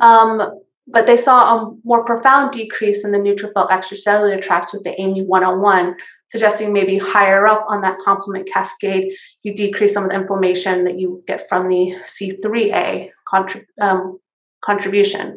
Um, 0.00 0.62
but 0.90 1.06
they 1.06 1.16
saw 1.16 1.56
a 1.56 1.74
more 1.84 2.04
profound 2.04 2.52
decrease 2.52 3.04
in 3.04 3.12
the 3.12 3.18
neutrophil 3.18 3.70
extracellular 3.70 4.40
tracts 4.40 4.72
with 4.72 4.84
the 4.84 4.98
AMY 5.00 5.22
101, 5.22 5.96
suggesting 6.28 6.72
maybe 6.72 6.98
higher 6.98 7.46
up 7.46 7.64
on 7.68 7.80
that 7.82 7.98
complement 7.98 8.48
cascade, 8.50 9.12
you 9.42 9.54
decrease 9.54 9.94
some 9.94 10.04
of 10.04 10.10
the 10.10 10.16
inflammation 10.16 10.84
that 10.84 10.98
you 10.98 11.22
get 11.26 11.48
from 11.48 11.68
the 11.68 11.96
C3A 12.06 13.10
contrib- 13.32 13.66
um, 13.80 14.18
contribution. 14.64 15.36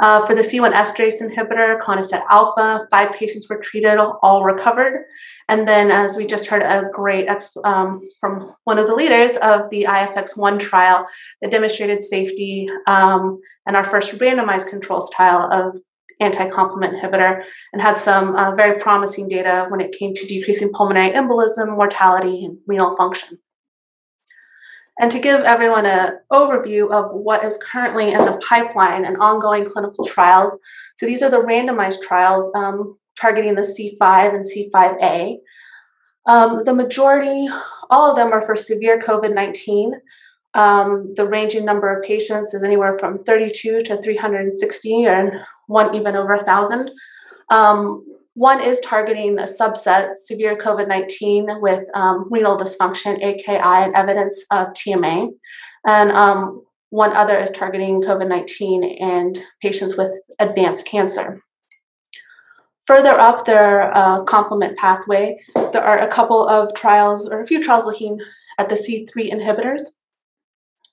Uh, 0.00 0.26
for 0.26 0.34
the 0.34 0.42
C1 0.42 0.72
esterase 0.72 1.22
inhibitor, 1.22 1.80
conestat 1.82 2.22
alfa, 2.28 2.86
five 2.90 3.12
patients 3.12 3.48
were 3.48 3.58
treated, 3.58 3.98
all 3.98 4.42
recovered. 4.42 5.04
And 5.48 5.68
then, 5.68 5.90
as 5.90 6.16
we 6.16 6.26
just 6.26 6.46
heard 6.46 6.62
a 6.62 6.88
great 6.92 7.28
um, 7.64 8.00
from 8.20 8.54
one 8.64 8.78
of 8.78 8.86
the 8.86 8.94
leaders 8.94 9.32
of 9.42 9.70
the 9.70 9.84
IFX1 9.88 10.60
trial 10.60 11.06
that 11.42 11.50
demonstrated 11.50 12.02
safety 12.02 12.68
um, 12.86 13.40
and 13.66 13.76
our 13.76 13.84
first 13.84 14.12
randomized 14.12 14.68
controls 14.68 15.10
trial 15.10 15.48
of 15.52 15.80
anti-complement 16.20 16.94
inhibitor 16.94 17.42
and 17.72 17.82
had 17.82 17.98
some 17.98 18.36
uh, 18.36 18.54
very 18.54 18.80
promising 18.80 19.28
data 19.28 19.66
when 19.68 19.80
it 19.80 19.96
came 19.98 20.14
to 20.14 20.26
decreasing 20.26 20.72
pulmonary 20.72 21.10
embolism, 21.10 21.76
mortality, 21.76 22.44
and 22.44 22.58
renal 22.66 22.96
function. 22.96 23.38
And 25.00 25.10
to 25.10 25.18
give 25.18 25.40
everyone 25.40 25.86
an 25.86 26.18
overview 26.32 26.90
of 26.90 27.12
what 27.12 27.44
is 27.44 27.58
currently 27.58 28.12
in 28.12 28.24
the 28.24 28.40
pipeline 28.48 29.04
and 29.04 29.16
ongoing 29.16 29.64
clinical 29.64 30.06
trials, 30.06 30.56
so 30.96 31.06
these 31.06 31.22
are 31.22 31.30
the 31.30 31.42
randomized 31.42 32.00
trials 32.02 32.52
um, 32.54 32.96
targeting 33.20 33.54
the 33.54 33.62
C5 33.62 34.34
and 34.34 34.44
C5A. 34.44 35.38
Um, 36.26 36.64
the 36.64 36.72
majority, 36.72 37.48
all 37.90 38.10
of 38.10 38.16
them 38.16 38.32
are 38.32 38.46
for 38.46 38.56
severe 38.56 39.02
COVID 39.02 39.34
19. 39.34 39.94
Um, 40.54 41.12
the 41.16 41.26
ranging 41.26 41.64
number 41.64 41.94
of 41.94 42.04
patients 42.04 42.54
is 42.54 42.62
anywhere 42.62 42.96
from 42.98 43.24
32 43.24 43.82
to 43.82 44.00
360, 44.00 45.04
and 45.06 45.32
one 45.66 45.94
even 45.96 46.14
over 46.14 46.34
a 46.34 46.44
thousand. 46.44 46.92
Um, 47.50 48.06
one 48.34 48.60
is 48.60 48.80
targeting 48.80 49.38
a 49.38 49.44
subset, 49.44 50.16
severe 50.16 50.56
COVID 50.56 50.88
19 50.88 51.60
with 51.60 51.88
um, 51.94 52.28
renal 52.30 52.58
dysfunction, 52.58 53.22
AKI, 53.22 53.56
and 53.56 53.94
evidence 53.94 54.44
of 54.50 54.68
TMA. 54.68 55.28
And 55.86 56.10
um, 56.10 56.64
one 56.90 57.12
other 57.12 57.38
is 57.38 57.52
targeting 57.52 58.02
COVID 58.02 58.28
19 58.28 58.98
and 59.00 59.40
patients 59.62 59.96
with 59.96 60.10
advanced 60.40 60.84
cancer. 60.84 61.42
Further 62.86 63.18
up 63.18 63.46
their 63.46 63.96
uh, 63.96 64.24
complement 64.24 64.76
pathway, 64.76 65.38
there 65.54 65.84
are 65.84 66.00
a 66.00 66.08
couple 66.08 66.46
of 66.46 66.74
trials, 66.74 67.26
or 67.28 67.40
a 67.40 67.46
few 67.46 67.62
trials 67.62 67.84
looking 67.86 68.18
at 68.58 68.68
the 68.68 68.74
C3 68.74 69.32
inhibitors, 69.32 69.80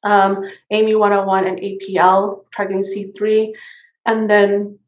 um, 0.03 0.43
AMY 0.71 0.95
101 0.95 1.47
and 1.47 1.59
APL 1.59 2.43
targeting 2.55 2.83
C3, 2.83 3.51
and 4.05 4.29
then 4.29 4.79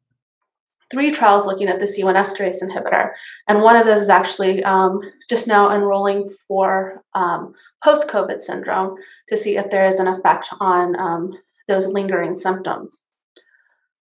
three 0.91 1.11
trials 1.11 1.45
looking 1.45 1.67
at 1.67 1.79
the 1.79 1.85
C1 1.85 2.15
esterase 2.15 2.61
inhibitor. 2.61 3.11
And 3.47 3.61
one 3.61 3.75
of 3.75 3.85
those 3.85 4.01
is 4.01 4.09
actually 4.09 4.63
um, 4.63 4.99
just 5.29 5.47
now 5.47 5.73
enrolling 5.73 6.29
for 6.47 7.03
um, 7.13 7.53
post 7.83 8.07
COVID 8.07 8.41
syndrome 8.41 8.95
to 9.29 9.37
see 9.37 9.57
if 9.57 9.69
there 9.71 9.87
is 9.87 9.95
an 9.95 10.07
effect 10.07 10.49
on 10.59 10.99
um, 10.99 11.33
those 11.67 11.87
lingering 11.87 12.37
symptoms. 12.37 13.03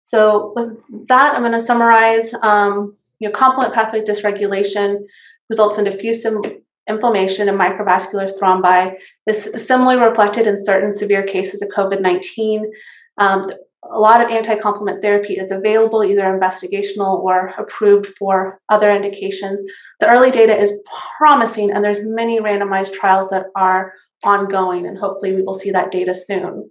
So, 0.03 0.53
with 0.55 1.07
that, 1.07 1.35
I'm 1.35 1.41
going 1.41 1.51
to 1.51 1.59
summarize. 1.59 2.33
Um, 2.41 2.95
you 3.19 3.27
know, 3.27 3.35
complement 3.35 3.73
pathway 3.73 4.01
dysregulation 4.01 5.05
results 5.49 5.77
in 5.77 5.83
diffuse 5.83 6.25
inflammation 6.89 7.47
and 7.47 7.59
microvascular 7.59 8.35
thrombi. 8.37 8.95
This 9.27 9.45
is 9.45 9.67
similarly 9.67 10.01
reflected 10.01 10.47
in 10.47 10.63
certain 10.63 10.91
severe 10.91 11.23
cases 11.23 11.61
of 11.61 11.69
COVID 11.69 12.01
19. 12.01 12.71
Um, 13.17 13.51
a 13.83 13.99
lot 13.99 14.21
of 14.21 14.29
anti-complement 14.29 15.01
therapy 15.01 15.35
is 15.35 15.51
available, 15.51 16.03
either 16.03 16.23
investigational 16.23 17.19
or 17.19 17.53
approved 17.57 18.07
for 18.07 18.59
other 18.69 18.91
indications. 18.91 19.61
The 19.99 20.07
early 20.07 20.31
data 20.31 20.57
is 20.57 20.79
promising, 21.17 21.71
and 21.71 21.83
there's 21.83 22.05
many 22.05 22.39
randomized 22.39 22.93
trials 22.93 23.29
that 23.29 23.45
are 23.55 23.93
ongoing, 24.23 24.85
and 24.85 24.97
hopefully 24.97 25.33
we 25.33 25.41
will 25.41 25.53
see 25.53 25.71
that 25.71 25.91
data 25.91 26.13
soon. 26.13 26.63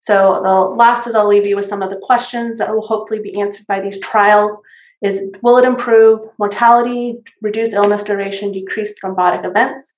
So 0.00 0.40
the 0.44 0.76
last 0.76 1.06
is 1.06 1.14
I'll 1.14 1.28
leave 1.28 1.46
you 1.46 1.56
with 1.56 1.64
some 1.64 1.80
of 1.80 1.90
the 1.90 2.00
questions 2.02 2.58
that 2.58 2.74
will 2.74 2.86
hopefully 2.86 3.20
be 3.20 3.40
answered 3.40 3.66
by 3.66 3.80
these 3.80 4.00
trials. 4.00 4.60
Is 5.00 5.32
will 5.42 5.58
it 5.58 5.64
improve 5.64 6.20
mortality, 6.38 7.18
reduce 7.40 7.72
illness 7.72 8.04
duration, 8.04 8.52
decrease 8.52 8.94
thrombotic 9.00 9.44
events? 9.44 9.94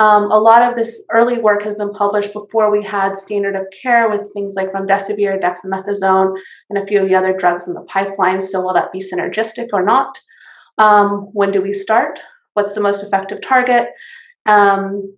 Um, 0.00 0.32
a 0.32 0.38
lot 0.38 0.62
of 0.62 0.76
this 0.76 1.02
early 1.10 1.38
work 1.38 1.62
has 1.62 1.74
been 1.74 1.92
published 1.92 2.32
before 2.32 2.70
we 2.70 2.82
had 2.82 3.18
standard 3.18 3.54
of 3.54 3.66
care 3.82 4.08
with 4.08 4.32
things 4.32 4.54
like 4.54 4.72
remdesivir, 4.72 5.38
dexamethasone, 5.38 6.40
and 6.70 6.78
a 6.78 6.86
few 6.86 7.02
of 7.02 7.08
the 7.08 7.14
other 7.14 7.36
drugs 7.36 7.68
in 7.68 7.74
the 7.74 7.82
pipeline. 7.82 8.40
So, 8.40 8.62
will 8.62 8.72
that 8.72 8.92
be 8.92 9.00
synergistic 9.00 9.68
or 9.74 9.84
not? 9.84 10.18
Um, 10.78 11.28
when 11.34 11.52
do 11.52 11.60
we 11.60 11.74
start? 11.74 12.18
What's 12.54 12.72
the 12.72 12.80
most 12.80 13.02
effective 13.02 13.42
target? 13.42 13.88
Um, 14.46 15.14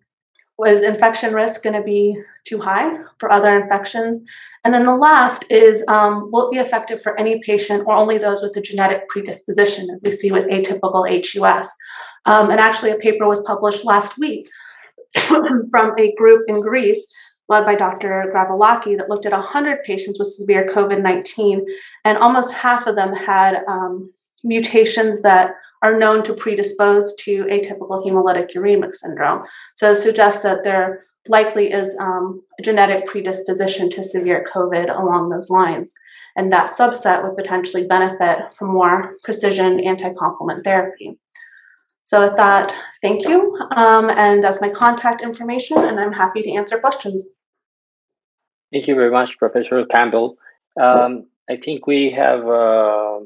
was 0.58 0.82
infection 0.82 1.32
risk 1.32 1.62
going 1.62 1.76
to 1.76 1.82
be 1.82 2.20
too 2.44 2.58
high 2.58 2.98
for 3.20 3.30
other 3.30 3.56
infections? 3.60 4.20
And 4.64 4.74
then 4.74 4.84
the 4.84 4.96
last 4.96 5.44
is 5.48 5.84
um, 5.86 6.28
will 6.32 6.48
it 6.48 6.52
be 6.52 6.58
effective 6.58 7.00
for 7.00 7.18
any 7.20 7.40
patient 7.46 7.84
or 7.86 7.94
only 7.94 8.18
those 8.18 8.42
with 8.42 8.56
a 8.56 8.60
genetic 8.60 9.08
predisposition, 9.08 9.90
as 9.90 10.02
we 10.02 10.10
see 10.10 10.32
with 10.32 10.46
atypical 10.46 11.06
HUS? 11.08 11.68
Um, 12.24 12.50
and 12.50 12.58
actually, 12.58 12.90
a 12.90 12.96
paper 12.96 13.28
was 13.28 13.44
published 13.44 13.84
last 13.84 14.18
week 14.18 14.48
from 15.70 15.98
a 15.98 16.14
group 16.14 16.44
in 16.48 16.60
Greece 16.60 17.06
led 17.48 17.64
by 17.64 17.74
Dr. 17.74 18.32
Gavriilaki 18.34 18.96
that 18.96 19.08
looked 19.08 19.26
at 19.26 19.32
100 19.32 19.84
patients 19.84 20.18
with 20.18 20.28
severe 20.28 20.70
COVID 20.74 21.02
19, 21.02 21.66
and 22.04 22.18
almost 22.18 22.52
half 22.52 22.86
of 22.86 22.96
them 22.96 23.14
had 23.14 23.62
um, 23.68 24.12
mutations 24.44 25.20
that 25.22 25.54
are 25.82 25.98
known 25.98 26.22
to 26.24 26.34
predispose 26.34 27.14
to 27.16 27.44
atypical 27.44 28.06
hemolytic 28.06 28.54
uremic 28.54 28.94
syndrome. 28.94 29.44
So 29.74 29.94
suggests 29.94 30.42
that 30.42 30.64
there 30.64 31.06
likely 31.28 31.72
is 31.72 31.94
um, 32.00 32.42
a 32.58 32.62
genetic 32.62 33.06
predisposition 33.06 33.90
to 33.90 34.02
severe 34.02 34.46
COVID 34.54 34.96
along 34.98 35.28
those 35.28 35.50
lines. 35.50 35.92
And 36.36 36.52
that 36.52 36.70
subset 36.70 37.22
would 37.22 37.36
potentially 37.36 37.86
benefit 37.86 38.54
from 38.56 38.68
more 38.68 39.14
precision 39.22 39.80
anti 39.80 40.12
complement 40.14 40.64
therapy. 40.64 41.18
So 42.04 42.26
with 42.26 42.36
that, 42.36 42.74
thank 43.00 43.28
you. 43.28 43.56
Um, 43.76 44.10
and 44.10 44.42
that's 44.42 44.60
my 44.60 44.68
contact 44.68 45.22
information, 45.22 45.78
and 45.78 46.00
I'm 46.00 46.12
happy 46.12 46.42
to 46.42 46.50
answer 46.52 46.78
questions. 46.78 47.28
Thank 48.72 48.88
you 48.88 48.94
very 48.94 49.10
much, 49.10 49.38
Professor 49.38 49.84
Campbell. 49.86 50.36
Um, 50.80 51.26
I 51.48 51.56
think 51.56 51.86
we 51.86 52.10
have 52.10 52.40
uh, 52.40 53.20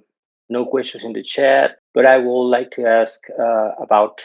no 0.48 0.66
questions 0.66 1.04
in 1.04 1.12
the 1.12 1.22
chat, 1.22 1.76
but 1.94 2.04
I 2.04 2.18
would 2.18 2.48
like 2.48 2.72
to 2.72 2.86
ask 2.86 3.20
uh, 3.38 3.70
about 3.80 4.20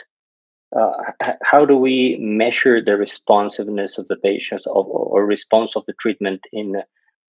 uh, 0.76 1.12
how 1.44 1.66
do 1.66 1.78
we 1.78 2.18
measure 2.20 2.84
the 2.84 2.98
responsiveness 2.98 3.98
of 3.98 4.08
the 4.08 4.16
patients 4.16 4.66
of, 4.68 4.88
or 4.88 5.26
response 5.26 5.74
of 5.76 5.86
the 5.86 5.94
treatment 5.94 6.42
in 6.52 6.82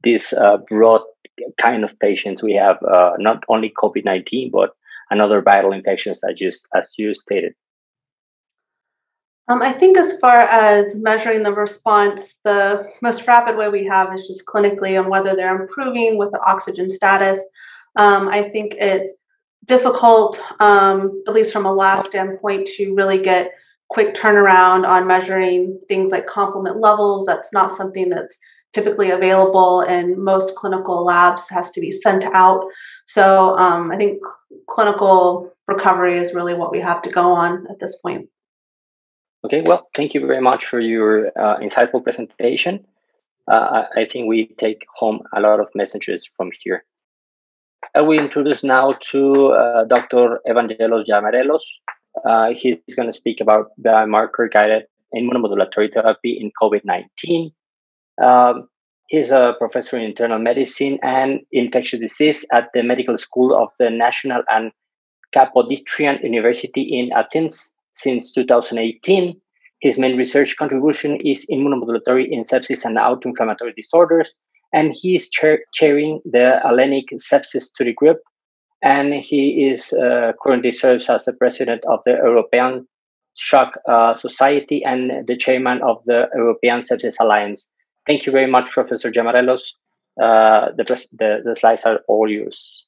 this 0.05 0.33
uh, 0.33 0.59
broad 0.69 1.03
kind 1.59 1.85
of 1.85 1.99
patients 1.99 2.43
we 2.43 2.55
have, 2.55 2.83
uh, 2.83 3.13
not 3.19 3.43
only 3.49 3.71
COVID 3.71 4.05
19, 4.05 4.51
but 4.51 4.75
and 5.11 5.21
other 5.21 5.43
viral 5.43 5.75
infections 5.75 6.21
as 6.29 6.41
you, 6.41 6.53
as 6.75 6.93
you 6.97 7.15
stated? 7.15 7.55
Um, 9.49 9.61
I 9.61 9.73
think 9.73 9.99
as 9.99 10.19
far 10.19 10.43
as 10.43 10.95
measuring 10.97 11.43
the 11.43 11.53
response, 11.53 12.35
the 12.45 12.89
most 13.03 13.27
rapid 13.27 13.57
way 13.57 13.69
we 13.69 13.85
have 13.87 14.15
is 14.15 14.27
just 14.27 14.47
clinically 14.47 14.99
on 14.99 15.11
whether 15.11 15.35
they're 15.35 15.61
improving 15.61 16.17
with 16.17 16.31
the 16.31 16.41
oxygen 16.41 16.89
status. 16.91 17.41
Um, 17.97 18.29
I 18.29 18.49
think 18.49 18.75
it's 18.79 19.13
difficult, 19.67 20.41
um, 20.61 21.23
at 21.27 21.35
least 21.35 21.53
from 21.53 21.67
a 21.67 21.73
lab 21.73 22.07
standpoint, 22.07 22.69
to 22.77 22.95
really 22.95 23.19
get 23.19 23.51
quick 23.91 24.15
turnaround 24.15 24.89
on 24.89 25.07
measuring 25.07 25.79
things 25.87 26.11
like 26.11 26.27
complement 26.27 26.81
levels. 26.81 27.27
That's 27.27 27.53
not 27.53 27.77
something 27.77 28.09
that's 28.09 28.39
typically 28.73 29.11
available 29.11 29.81
in 29.83 30.23
most 30.23 30.55
clinical 30.57 31.05
labs 31.05 31.49
has 31.49 31.71
to 31.71 31.81
be 31.81 31.91
sent 31.91 32.25
out 32.25 32.65
so 33.07 33.57
um, 33.59 33.91
i 33.91 33.97
think 33.97 34.21
clinical 34.69 35.53
recovery 35.69 36.19
is 36.19 36.35
really 36.35 36.55
what 36.55 36.73
we 36.73 36.81
have 36.81 37.03
to 37.03 37.11
go 37.11 37.33
on 37.33 37.67
at 37.71 37.79
this 37.81 37.97
point 37.97 38.29
okay 39.45 39.63
well 39.67 39.89
thank 39.97 40.15
you 40.15 40.27
very 40.27 40.41
much 40.41 40.67
for 40.67 40.81
your 40.81 41.29
uh, 41.39 41.59
insightful 41.59 42.03
presentation 42.03 42.85
uh, 43.51 43.85
i 43.97 44.05
think 44.05 44.29
we 44.29 44.47
take 44.59 44.85
home 44.97 45.21
a 45.37 45.41
lot 45.41 45.61
of 45.61 45.69
messages 45.75 46.29
from 46.37 46.51
here 46.61 46.85
I 47.95 48.01
will 48.01 48.19
introduce 48.19 48.63
now 48.63 48.95
to 49.11 49.53
uh, 49.53 49.85
Dr. 49.85 50.41
Evangelos 50.47 51.05
Giamarellos. 51.07 51.61
Uh, 52.25 52.53
he's 52.55 52.79
going 52.97 53.09
to 53.09 53.13
speak 53.13 53.41
about 53.41 53.71
biomarker 53.85 54.51
guided 54.51 54.85
immunomodulatory 55.15 55.93
therapy 55.93 56.39
in 56.41 56.51
COVID 56.61 56.85
19. 56.85 57.53
Um, 58.21 58.69
he's 59.09 59.31
a 59.31 59.55
professor 59.59 59.97
in 59.97 60.05
internal 60.05 60.39
medicine 60.39 60.99
and 61.03 61.41
infectious 61.53 62.01
disease 62.01 62.45
at 62.53 62.69
the 62.75 62.83
Medical 62.83 63.17
School 63.19 63.57
of 63.57 63.71
the 63.79 63.91
National 63.91 64.43
and 64.51 64.73
Kapodistrian 65.35 66.23
University 66.23 66.83
in 66.83 67.13
Athens 67.13 67.73
since 67.95 68.33
2018. 68.33 69.41
His 69.81 69.99
main 69.99 70.17
research 70.17 70.57
contribution 70.57 71.19
is 71.25 71.47
immunomodulatory 71.51 72.29
in 72.31 72.43
sepsis 72.43 72.85
and 72.85 72.97
autoinflammatory 72.97 73.75
disorders, 73.75 74.33
and 74.73 74.93
he 74.95 75.17
is 75.17 75.29
chair- 75.29 75.65
chairing 75.75 76.21
the 76.25 76.61
Hellenic 76.63 77.07
Sepsis 77.19 77.63
Study 77.63 77.93
Group, 77.93 78.19
and 78.83 79.13
he 79.15 79.69
is 79.71 79.93
uh, 79.93 80.33
currently 80.43 80.73
serves 80.73 81.09
as 81.09 81.25
the 81.25 81.33
president 81.33 81.85
of 81.91 82.01
the 82.05 82.13
European 82.13 82.87
Shock 83.35 83.73
uh, 83.89 84.15
Society 84.15 84.85
and 84.85 85.27
the 85.27 85.37
chairman 85.37 85.83
of 85.83 86.03
the 86.07 86.29
European 86.35 86.81
Sepsis 86.81 87.17
Alliance. 87.19 87.69
Thank 88.07 88.27
you 88.27 88.33
very 88.33 88.51
much, 88.51 88.71
Professor 88.71 89.11
Giamarellos. 89.11 89.63
Uh, 90.21 90.73
the, 90.77 90.85
the, 91.13 91.41
the 91.45 91.57
slides 91.57 91.85
are 91.85 92.01
all 92.09 92.29
yours. 92.29 92.87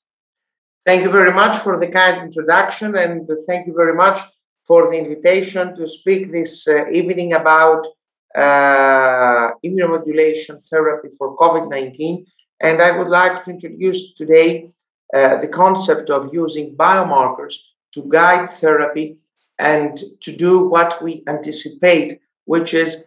Thank 0.85 1.03
you 1.03 1.11
very 1.11 1.33
much 1.33 1.57
for 1.57 1.79
the 1.79 1.89
kind 1.89 2.23
introduction, 2.23 2.95
and 2.97 3.27
thank 3.47 3.67
you 3.67 3.75
very 3.75 3.95
much 3.95 4.21
for 4.67 4.91
the 4.91 4.99
invitation 4.99 5.75
to 5.77 5.87
speak 5.87 6.31
this 6.31 6.69
uh, 6.69 6.91
evening 6.91 7.33
about 7.33 7.87
uh, 8.35 9.51
immunomodulation 9.65 10.63
therapy 10.69 11.09
for 11.17 11.37
COVID 11.37 11.71
19. 11.71 12.27
And 12.61 12.83
I 12.83 12.97
would 12.97 13.09
like 13.09 13.45
to 13.45 13.51
introduce 13.51 14.13
today 14.15 14.73
uh, 15.15 15.37
the 15.37 15.49
concept 15.49 16.11
of 16.11 16.33
using 16.33 16.77
biomarkers 16.77 17.55
to 17.93 18.05
guide 18.09 18.51
therapy 18.51 19.19
and 19.59 19.97
to 20.21 20.37
do 20.37 20.69
what 20.69 21.03
we 21.03 21.23
anticipate, 21.29 22.21
which 22.45 22.75
is 22.75 23.05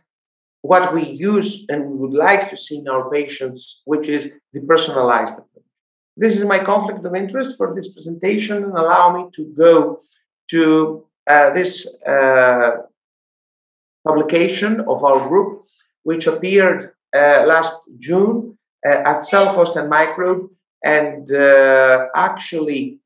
what 0.62 0.94
we 0.94 1.04
use 1.04 1.66
and 1.70 1.86
we 1.86 1.98
would 1.98 2.14
like 2.14 2.50
to 2.50 2.58
see 2.58 2.78
in 2.78 2.88
our 2.88 3.10
patients, 3.10 3.82
which 3.86 4.10
is 4.10 4.34
the 4.54 4.62
personalized 4.62 5.36
approach. 5.36 5.66
This 6.16 6.36
is 6.36 6.46
my 6.46 6.60
conflict 6.60 7.06
of 7.06 7.16
interest 7.16 7.58
for 7.58 7.76
this 7.76 7.94
presentation 7.94 8.64
and 8.64 8.74
allow 8.74 9.16
me 9.16 9.30
to 9.34 9.46
go 9.58 10.02
to 10.50 11.06
uh, 11.28 11.52
this 11.52 11.96
uh, 12.06 12.72
publication 14.06 14.82
of 14.82 15.04
our 15.04 15.28
group, 15.28 15.64
which 16.04 16.26
appeared 16.26 16.84
uh, 17.16 17.44
last 17.46 17.78
June 18.00 18.58
uh, 18.86 18.90
at 18.90 19.26
Cell 19.26 19.54
Host 19.54 19.76
and 19.76 19.90
Microbe. 19.90 20.50
And 20.84 21.32
uh, 21.32 22.08
actually, 22.16 23.00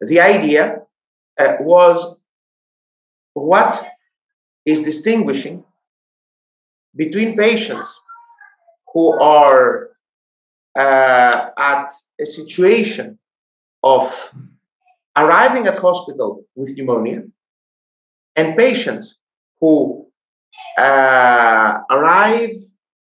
the 0.00 0.20
idea 0.20 0.82
uh, 1.38 1.56
was 1.60 2.16
what 3.34 3.84
is 4.64 4.82
distinguishing 4.82 5.64
between 6.96 7.36
patients 7.36 8.00
who 8.92 9.12
are 9.20 9.90
uh, 10.78 11.50
at 11.58 11.92
a 12.20 12.26
situation 12.26 13.18
of 13.82 14.32
arriving 15.16 15.66
at 15.66 15.78
hospital 15.78 16.44
with 16.54 16.76
pneumonia 16.76 17.22
and 18.34 18.56
patients 18.56 19.18
who 19.60 20.06
uh, 20.78 21.78
arrive 21.90 22.56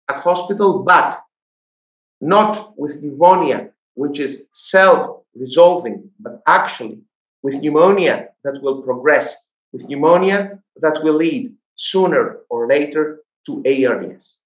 at 0.09 0.17
hospital 0.19 0.83
but 0.83 1.21
not 2.21 2.79
with 2.79 3.03
pneumonia, 3.03 3.71
which 3.95 4.21
is 4.21 4.47
self-resolving, 4.53 6.11
but 6.19 6.43
actually 6.47 7.01
with 7.43 7.57
pneumonia 7.57 8.29
that 8.45 8.61
will 8.63 8.83
progress, 8.83 9.37
with 9.73 9.89
pneumonia 9.89 10.61
that 10.77 11.03
will 11.03 11.15
lead 11.15 11.55
sooner 11.75 12.41
or 12.51 12.67
later 12.67 13.21
to 13.63 13.87
ARDS. 13.87 14.39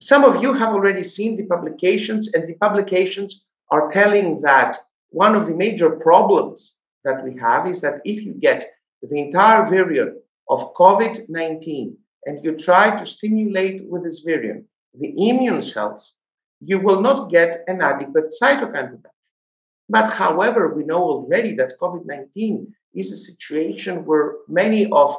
Some 0.00 0.24
of 0.24 0.42
you 0.42 0.52
have 0.52 0.74
already 0.74 1.02
seen 1.02 1.36
the 1.36 1.44
publications, 1.44 2.32
and 2.32 2.46
the 2.48 2.54
publications 2.54 3.46
are 3.70 3.90
telling 3.90 4.40
that 4.42 4.78
one 5.08 5.34
of 5.34 5.46
the 5.46 5.54
major 5.54 5.90
problems 5.90 6.76
that 7.04 7.24
we 7.24 7.38
have 7.38 7.66
is 7.66 7.80
that 7.80 8.00
if 8.04 8.24
you 8.24 8.34
get 8.34 8.70
the 9.02 9.20
entire 9.20 9.64
variant 9.64 10.16
of 10.48 10.74
COVID 10.74 11.28
19 11.28 11.96
and 12.26 12.42
you 12.44 12.56
try 12.56 12.96
to 12.96 13.06
stimulate 13.06 13.84
with 13.88 14.04
this 14.04 14.20
variant 14.20 14.64
the 14.94 15.12
immune 15.28 15.62
cells, 15.62 16.16
you 16.60 16.78
will 16.78 17.00
not 17.00 17.30
get 17.30 17.56
an 17.66 17.80
adequate 17.80 18.32
cytokine 18.40 18.90
production. 18.90 19.12
But 19.88 20.10
however, 20.12 20.74
we 20.74 20.84
know 20.84 21.02
already 21.02 21.54
that 21.56 21.78
COVID 21.80 22.06
19 22.06 22.74
is 22.94 23.12
a 23.12 23.16
situation 23.16 24.04
where 24.04 24.34
many 24.48 24.90
of 24.90 25.16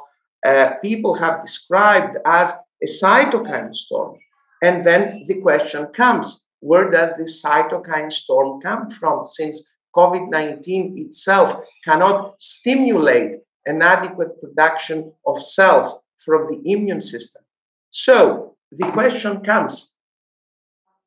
uh, 0.47 0.75
people 0.81 1.13
have 1.15 1.41
described 1.41 2.17
as 2.25 2.53
a 2.81 2.87
cytokine 2.87 3.73
storm. 3.73 4.17
And 4.61 4.81
then 4.81 5.23
the 5.25 5.41
question 5.41 5.87
comes 5.87 6.43
where 6.59 6.89
does 6.89 7.15
this 7.17 7.43
cytokine 7.43 8.11
storm 8.11 8.61
come 8.61 8.89
from? 8.89 9.23
Since 9.23 9.67
COVID 9.95 10.29
19 10.29 10.95
itself 11.05 11.59
cannot 11.83 12.41
stimulate 12.41 13.35
an 13.65 13.81
adequate 13.81 14.39
production 14.41 15.13
of 15.25 15.41
cells 15.41 15.99
from 16.17 16.47
the 16.47 16.59
immune 16.71 17.01
system. 17.01 17.43
So 17.89 18.55
the 18.71 18.89
question 18.91 19.41
comes 19.41 19.91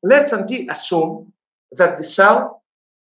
let's 0.03 0.33
assume 0.33 1.33
that 1.71 1.97
the 1.97 2.03
cell 2.03 2.63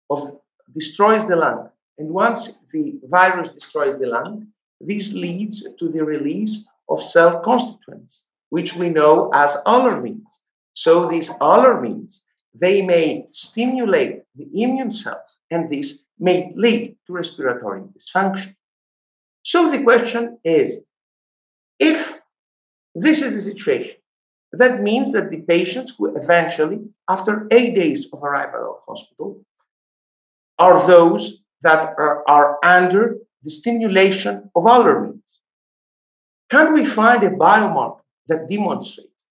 of, 0.10 0.40
destroys 0.74 1.26
the 1.28 1.36
lung. 1.36 1.70
And 1.98 2.10
once 2.10 2.58
the 2.72 3.00
virus 3.04 3.50
destroys 3.50 3.98
the 3.98 4.08
lung, 4.08 4.48
this 4.80 5.14
leads 5.14 5.64
to 5.80 5.90
the 5.90 6.04
release 6.04 6.68
of 6.90 7.02
cell 7.02 7.40
constituents, 7.42 8.28
which 8.50 8.76
we 8.76 8.90
know 8.90 9.30
as 9.34 9.56
alarmins. 9.66 10.40
So 10.74 11.08
these 11.08 11.30
alarmins, 11.30 12.22
they 12.54 12.82
may 12.82 13.28
stimulate 13.32 14.22
the 14.36 14.48
immune 14.54 14.92
cells, 14.92 15.40
and 15.52 15.70
this 15.70 16.06
may 16.20 16.52
lead 16.56 16.96
to 17.06 17.14
respiratory 17.14 17.82
dysfunction. 17.82 18.56
So 19.44 19.72
the 19.72 19.84
question 19.84 20.40
is, 20.44 20.82
if 21.80 22.20
this 22.96 23.22
is 23.22 23.34
the 23.34 23.42
situation, 23.42 23.96
that 24.54 24.82
means 24.82 25.12
that 25.14 25.30
the 25.30 25.42
patients 25.42 25.94
who 25.98 26.16
eventually, 26.16 26.80
after 27.10 27.48
eight 27.52 27.76
days 27.76 28.08
of 28.12 28.24
arrival 28.24 28.78
at 28.78 28.86
hospital, 28.88 29.46
are 30.58 30.86
those 30.88 31.44
that 31.62 31.94
are, 31.98 32.24
are 32.28 32.58
under 32.64 33.18
the 33.44 33.50
stimulation 33.50 34.50
of 34.56 34.64
alarmins. 34.64 35.38
Can 36.50 36.74
we 36.74 36.86
find 36.86 37.24
a 37.24 37.30
biomarker 37.30 38.02
that 38.28 38.48
demonstrates? 38.48 39.28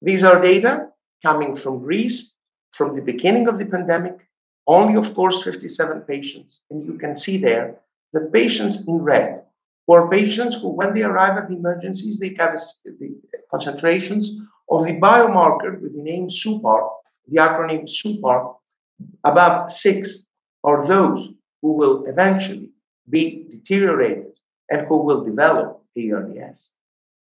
These 0.00 0.24
are 0.24 0.40
data 0.40 0.88
coming 1.22 1.54
from 1.56 1.80
Greece 1.80 2.34
from 2.72 2.96
the 2.96 3.02
beginning 3.02 3.48
of 3.48 3.58
the 3.58 3.66
pandemic, 3.66 4.28
only, 4.66 4.96
of 4.96 5.14
course, 5.14 5.42
57 5.42 6.00
patients. 6.02 6.62
And 6.70 6.84
you 6.84 6.94
can 6.98 7.14
see 7.14 7.36
there 7.36 7.76
the 8.12 8.28
patients 8.32 8.86
in 8.86 8.98
red 8.98 9.42
who 9.86 9.94
are 9.94 10.10
patients 10.10 10.60
who, 10.60 10.68
when 10.68 10.94
they 10.94 11.02
arrive 11.02 11.36
at 11.38 11.48
the 11.48 11.56
emergencies, 11.56 12.18
they 12.18 12.34
have 12.38 12.58
the 12.84 13.16
concentrations 13.50 14.30
of 14.70 14.84
the 14.84 14.94
biomarker 14.94 15.80
with 15.80 15.94
the 15.94 16.02
name 16.02 16.28
SUPAR, 16.28 16.88
the 17.26 17.36
acronym 17.36 17.88
SUPAR, 17.88 18.54
above 19.24 19.70
six, 19.70 20.24
are 20.64 20.86
those 20.86 21.30
who 21.60 21.72
will 21.72 22.04
eventually 22.06 22.71
be 23.08 23.46
deteriorated 23.50 24.38
and 24.70 24.86
who 24.86 24.98
will 24.98 25.24
develop 25.24 25.82
ARDS. 25.96 26.70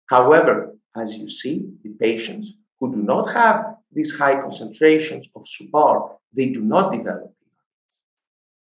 However, 0.10 0.76
as 0.96 1.18
you 1.18 1.30
see, 1.30 1.70
the 1.84 1.92
patients 1.92 2.54
who 2.80 2.92
do 2.92 3.02
not 3.02 3.32
have 3.32 3.76
these 3.92 4.18
high 4.18 4.42
concentrations 4.42 5.30
of 5.36 5.48
SUPAR, 5.48 6.18
they 6.36 6.48
do 6.50 6.62
not 6.62 6.92
develop 6.92 7.34
ARDS. 7.34 8.02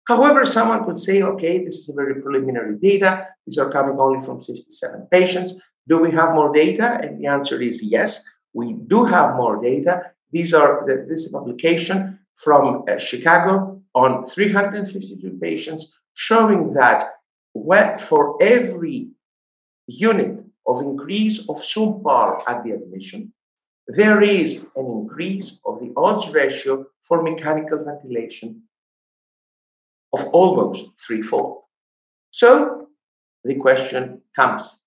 However, 0.07 0.45
someone 0.45 0.85
could 0.85 0.99
say, 0.99 1.21
okay, 1.21 1.63
this 1.63 1.77
is 1.79 1.89
a 1.89 1.93
very 1.93 2.21
preliminary 2.21 2.77
data. 2.77 3.27
These 3.45 3.57
are 3.57 3.71
coming 3.71 3.99
only 3.99 4.21
from 4.25 4.41
67 4.41 5.07
patients. 5.11 5.53
Do 5.87 5.97
we 5.97 6.11
have 6.11 6.33
more 6.33 6.53
data? 6.53 6.99
And 7.01 7.19
the 7.19 7.27
answer 7.27 7.61
is 7.61 7.83
yes, 7.83 8.23
we 8.53 8.73
do 8.73 9.05
have 9.05 9.35
more 9.35 9.61
data. 9.61 10.11
These 10.31 10.53
are 10.53 10.83
the, 10.85 11.05
this 11.07 11.29
publication 11.29 12.19
from 12.35 12.83
uh, 12.89 12.97
Chicago 12.97 13.81
on 13.93 14.25
352 14.25 15.37
patients 15.41 15.98
showing 16.13 16.73
that 16.73 17.11
for 18.01 18.41
every 18.41 19.09
unit 19.87 20.43
of 20.67 20.81
increase 20.81 21.47
of 21.49 21.63
SUPAR 21.63 22.47
at 22.47 22.63
the 22.63 22.71
admission, 22.71 23.33
there 23.87 24.21
is 24.21 24.65
an 24.75 24.85
increase 24.85 25.59
of 25.65 25.79
the 25.79 25.91
odds 25.97 26.29
ratio 26.29 26.85
for 27.01 27.23
mechanical 27.23 27.83
ventilation 27.83 28.63
of 30.13 30.25
almost 30.27 30.89
threefold. 30.99 31.63
So 32.29 32.87
the 33.43 33.55
question 33.55 34.21
comes 34.35 34.79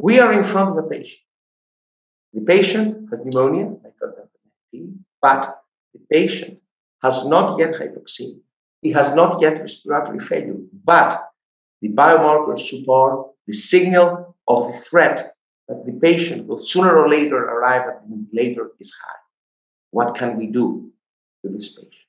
we 0.00 0.18
are 0.18 0.32
in 0.32 0.42
front 0.42 0.70
of 0.70 0.84
a 0.84 0.88
patient. 0.88 1.22
The 2.32 2.40
patient 2.40 3.08
has 3.10 3.24
pneumonia, 3.24 3.76
but 5.22 5.62
the 5.92 6.00
patient 6.12 6.58
has 7.00 7.24
not 7.24 7.58
yet 7.58 7.74
hypoxemia. 7.74 8.40
He 8.84 8.92
has 8.92 9.14
not 9.14 9.40
yet 9.40 9.58
respiratory 9.58 10.20
failure, 10.20 10.58
but 10.84 11.30
the 11.80 11.88
biomarker 11.88 12.56
SUPAR 12.56 13.30
the 13.46 13.52
signal 13.52 14.36
of 14.46 14.66
the 14.66 14.78
threat 14.78 15.34
that 15.68 15.84
the 15.86 15.92
patient 15.92 16.46
will 16.46 16.58
sooner 16.58 16.94
or 16.96 17.08
later 17.08 17.36
arrive 17.36 17.88
at 17.88 18.02
the 18.02 18.08
ventilator 18.14 18.70
is 18.78 18.94
high. 19.02 19.22
What 19.90 20.14
can 20.14 20.36
we 20.36 20.46
do 20.46 20.92
with 21.42 21.54
this 21.54 21.70
patient? 21.70 22.06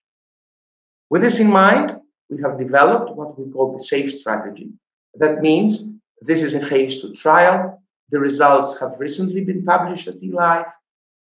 With 1.09 1.21
this 1.21 1.39
in 1.39 1.49
mind, 1.49 1.95
we 2.29 2.41
have 2.41 2.59
developed 2.59 3.15
what 3.15 3.39
we 3.39 3.51
call 3.51 3.71
the 3.71 3.79
SAFE 3.79 4.11
strategy. 4.11 4.71
That 5.13 5.41
means 5.41 5.85
this 6.21 6.43
is 6.43 6.53
a 6.53 6.61
phase 6.61 7.01
two 7.01 7.13
trial. 7.13 7.81
The 8.09 8.19
results 8.19 8.79
have 8.79 8.99
recently 8.99 9.43
been 9.45 9.63
published 9.63 10.07
at 10.07 10.19
eLife. 10.21 10.71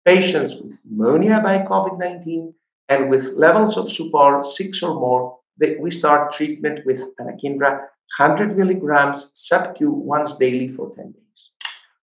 Patients 0.03 0.55
with 0.55 0.81
pneumonia 0.85 1.39
by 1.41 1.59
COVID 1.59 1.99
19 1.99 2.53
and 2.89 3.09
with 3.09 3.33
levels 3.35 3.77
of 3.77 3.91
SUPAR 3.91 4.43
six 4.43 4.81
or 4.81 4.93
more, 4.95 5.37
we 5.79 5.91
start 5.91 6.31
treatment 6.31 6.85
with 6.85 7.01
anakinra 7.19 7.87
100 8.17 8.57
milligrams 8.57 9.31
sub-Q 9.33 9.91
once 9.91 10.35
daily 10.35 10.69
for 10.69 10.95
10 10.95 11.11
days. 11.11 11.51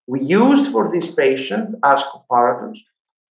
We 0.07 0.21
used 0.21 0.71
for 0.71 0.91
this 0.91 1.09
patient 1.09 1.73
as 1.83 2.03
comparators 2.03 2.77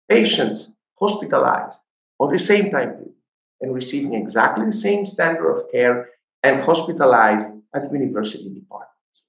patients 0.08 0.72
hospitalized 0.98 1.80
on 2.18 2.30
the 2.30 2.38
same 2.38 2.70
time 2.70 2.90
period 2.90 3.14
and 3.60 3.74
receiving 3.74 4.14
exactly 4.14 4.64
the 4.64 4.72
same 4.72 5.06
standard 5.06 5.50
of 5.50 5.70
care 5.70 6.08
and 6.42 6.60
hospitalized 6.60 7.48
at 7.74 7.92
university 7.92 8.48
departments. 8.52 9.28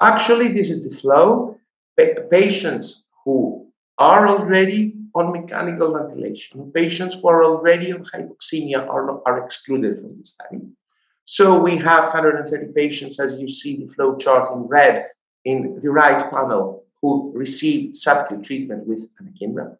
Actually, 0.00 0.48
this 0.48 0.70
is 0.70 0.88
the 0.88 0.94
flow. 0.94 1.56
Pa- 1.98 2.22
patients 2.30 3.04
who 3.24 3.68
are 3.98 4.26
already 4.28 4.94
on 5.14 5.32
mechanical 5.32 5.96
ventilation, 5.96 6.72
patients 6.72 7.14
who 7.14 7.28
are 7.28 7.44
already 7.44 7.92
on 7.92 8.04
hypoxemia 8.04 8.86
are, 8.88 9.22
are 9.26 9.44
excluded 9.44 10.00
from 10.00 10.18
the 10.18 10.24
study. 10.24 10.60
So 11.24 11.58
we 11.58 11.76
have 11.78 12.04
130 12.04 12.72
patients, 12.72 13.18
as 13.20 13.38
you 13.38 13.48
see 13.48 13.76
the 13.76 13.92
flow 13.92 14.16
chart 14.16 14.50
in 14.52 14.62
red 14.62 15.06
in 15.44 15.78
the 15.80 15.90
right 15.90 16.18
panel, 16.30 16.84
who 17.00 17.32
received 17.34 17.94
subcu 17.94 18.42
treatment 18.42 18.86
with 18.86 19.08
anakinra. 19.16 19.76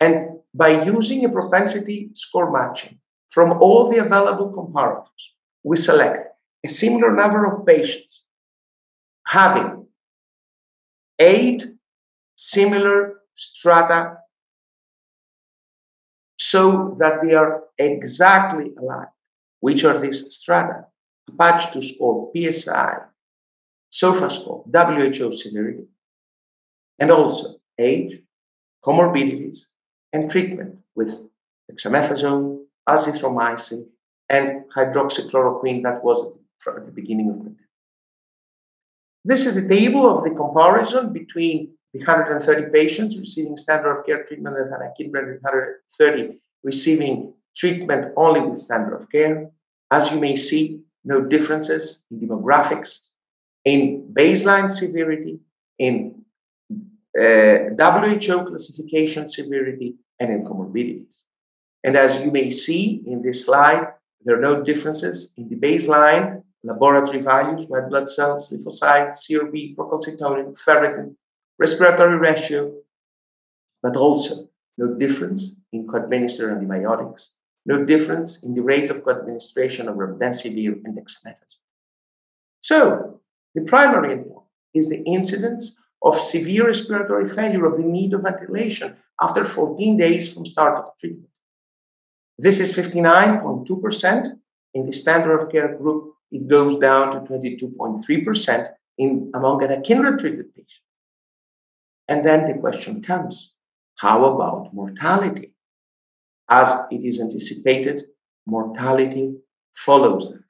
And 0.00 0.38
by 0.54 0.82
using 0.82 1.24
a 1.24 1.28
propensity 1.28 2.10
score 2.14 2.50
matching 2.50 2.98
from 3.28 3.60
all 3.60 3.90
the 3.90 3.98
available 3.98 4.52
comparators, 4.52 5.22
we 5.62 5.76
select 5.76 6.20
a 6.64 6.68
similar 6.68 7.14
number 7.14 7.44
of 7.44 7.66
patients 7.66 8.24
having 9.26 9.86
eight 11.18 11.66
similar 12.36 13.20
strata 13.34 14.18
so 16.50 16.96
that 16.98 17.20
they 17.22 17.34
are 17.34 17.64
exactly 17.76 18.72
aligned. 18.78 19.14
Which 19.60 19.84
are 19.84 19.98
these 19.98 20.20
strata? 20.34 20.86
APACHE 21.28 21.76
II 21.76 21.82
score 21.82 22.32
PSI, 22.34 22.92
SOFA 23.90 24.30
score, 24.30 24.64
WHO 24.64 25.30
severity, 25.32 25.86
and 26.98 27.10
also 27.10 27.56
age, 27.78 28.22
comorbidities, 28.82 29.66
and 30.14 30.30
treatment 30.30 30.78
with 30.94 31.10
dexamethasone, 31.70 32.64
azithromycin, 32.88 33.88
and 34.30 34.64
hydroxychloroquine 34.74 35.82
that 35.82 36.02
was 36.02 36.38
at 36.66 36.86
the 36.86 36.92
beginning 36.92 37.28
of 37.30 37.44
the. 37.44 37.54
This 39.24 39.44
is 39.44 39.54
the 39.54 39.68
table 39.68 40.08
of 40.08 40.24
the 40.24 40.30
comparison 40.30 41.12
between 41.12 41.77
the 41.92 42.00
130 42.00 42.70
patients 42.70 43.18
receiving 43.18 43.56
standard 43.56 43.90
of 43.90 44.04
care 44.06 44.24
treatment 44.24 44.56
and 44.56 44.72
anakinra 44.72 45.20
and 45.22 45.42
130 45.42 46.40
receiving 46.62 47.34
treatment 47.56 48.12
only 48.16 48.40
with 48.40 48.58
standard 48.58 48.94
of 48.94 49.10
care. 49.10 49.50
As 49.90 50.10
you 50.10 50.20
may 50.20 50.36
see, 50.36 50.80
no 51.04 51.22
differences 51.22 52.04
in 52.10 52.20
demographics, 52.20 53.00
in 53.64 54.08
baseline 54.12 54.70
severity, 54.70 55.40
in 55.78 56.22
uh, 57.18 57.70
WHO 57.78 58.44
classification 58.44 59.28
severity, 59.28 59.94
and 60.20 60.32
in 60.32 60.44
comorbidities. 60.44 61.22
And 61.84 61.96
as 61.96 62.20
you 62.22 62.30
may 62.30 62.50
see 62.50 63.02
in 63.06 63.22
this 63.22 63.46
slide, 63.46 63.86
there 64.24 64.36
are 64.36 64.40
no 64.40 64.62
differences 64.62 65.32
in 65.36 65.48
the 65.48 65.56
baseline 65.56 66.42
laboratory 66.64 67.20
values, 67.20 67.66
red 67.70 67.88
blood 67.88 68.08
cells, 68.08 68.50
lymphocytes, 68.50 69.30
CRP, 69.30 69.76
procalcitonin, 69.76 70.58
ferritin, 70.60 71.14
respiratory 71.58 72.16
ratio, 72.16 72.72
but 73.82 73.96
also 73.96 74.48
no 74.76 74.94
difference 74.94 75.60
in 75.72 75.86
co-administered 75.86 76.52
antibiotics, 76.52 77.32
no 77.66 77.84
difference 77.84 78.42
in 78.42 78.54
the 78.54 78.62
rate 78.62 78.90
of 78.90 79.04
co-administration 79.04 79.88
of 79.88 79.96
remdesivir 79.96 80.80
and 80.84 80.96
dexamethasone. 80.96 81.66
So 82.60 83.20
the 83.54 83.62
primary 83.62 84.16
endpoint 84.16 84.44
is 84.74 84.88
the 84.88 85.02
incidence 85.02 85.78
of 86.02 86.14
severe 86.18 86.66
respiratory 86.66 87.28
failure 87.28 87.66
of 87.66 87.76
the 87.76 87.84
need 87.84 88.14
of 88.14 88.22
ventilation 88.22 88.96
after 89.20 89.44
14 89.44 89.96
days 89.96 90.32
from 90.32 90.46
start 90.46 90.78
of 90.78 90.96
treatment. 90.98 91.38
This 92.38 92.60
is 92.60 92.72
59.2% 92.72 94.38
in 94.74 94.86
the 94.86 94.92
standard 94.92 95.36
of 95.36 95.50
care 95.50 95.76
group. 95.76 96.14
It 96.30 96.46
goes 96.46 96.78
down 96.78 97.10
to 97.12 97.32
22.3% 97.32 98.68
in 98.98 99.30
among 99.34 99.60
anakinra 99.60 100.18
treated 100.18 100.54
patients. 100.54 100.82
And 102.08 102.24
then 102.24 102.46
the 102.46 102.58
question 102.58 103.02
comes, 103.02 103.54
how 103.96 104.24
about 104.24 104.72
mortality? 104.72 105.52
As 106.48 106.74
it 106.90 107.04
is 107.04 107.20
anticipated, 107.20 108.04
mortality 108.46 109.36
follows 109.74 110.30
that. 110.30 110.42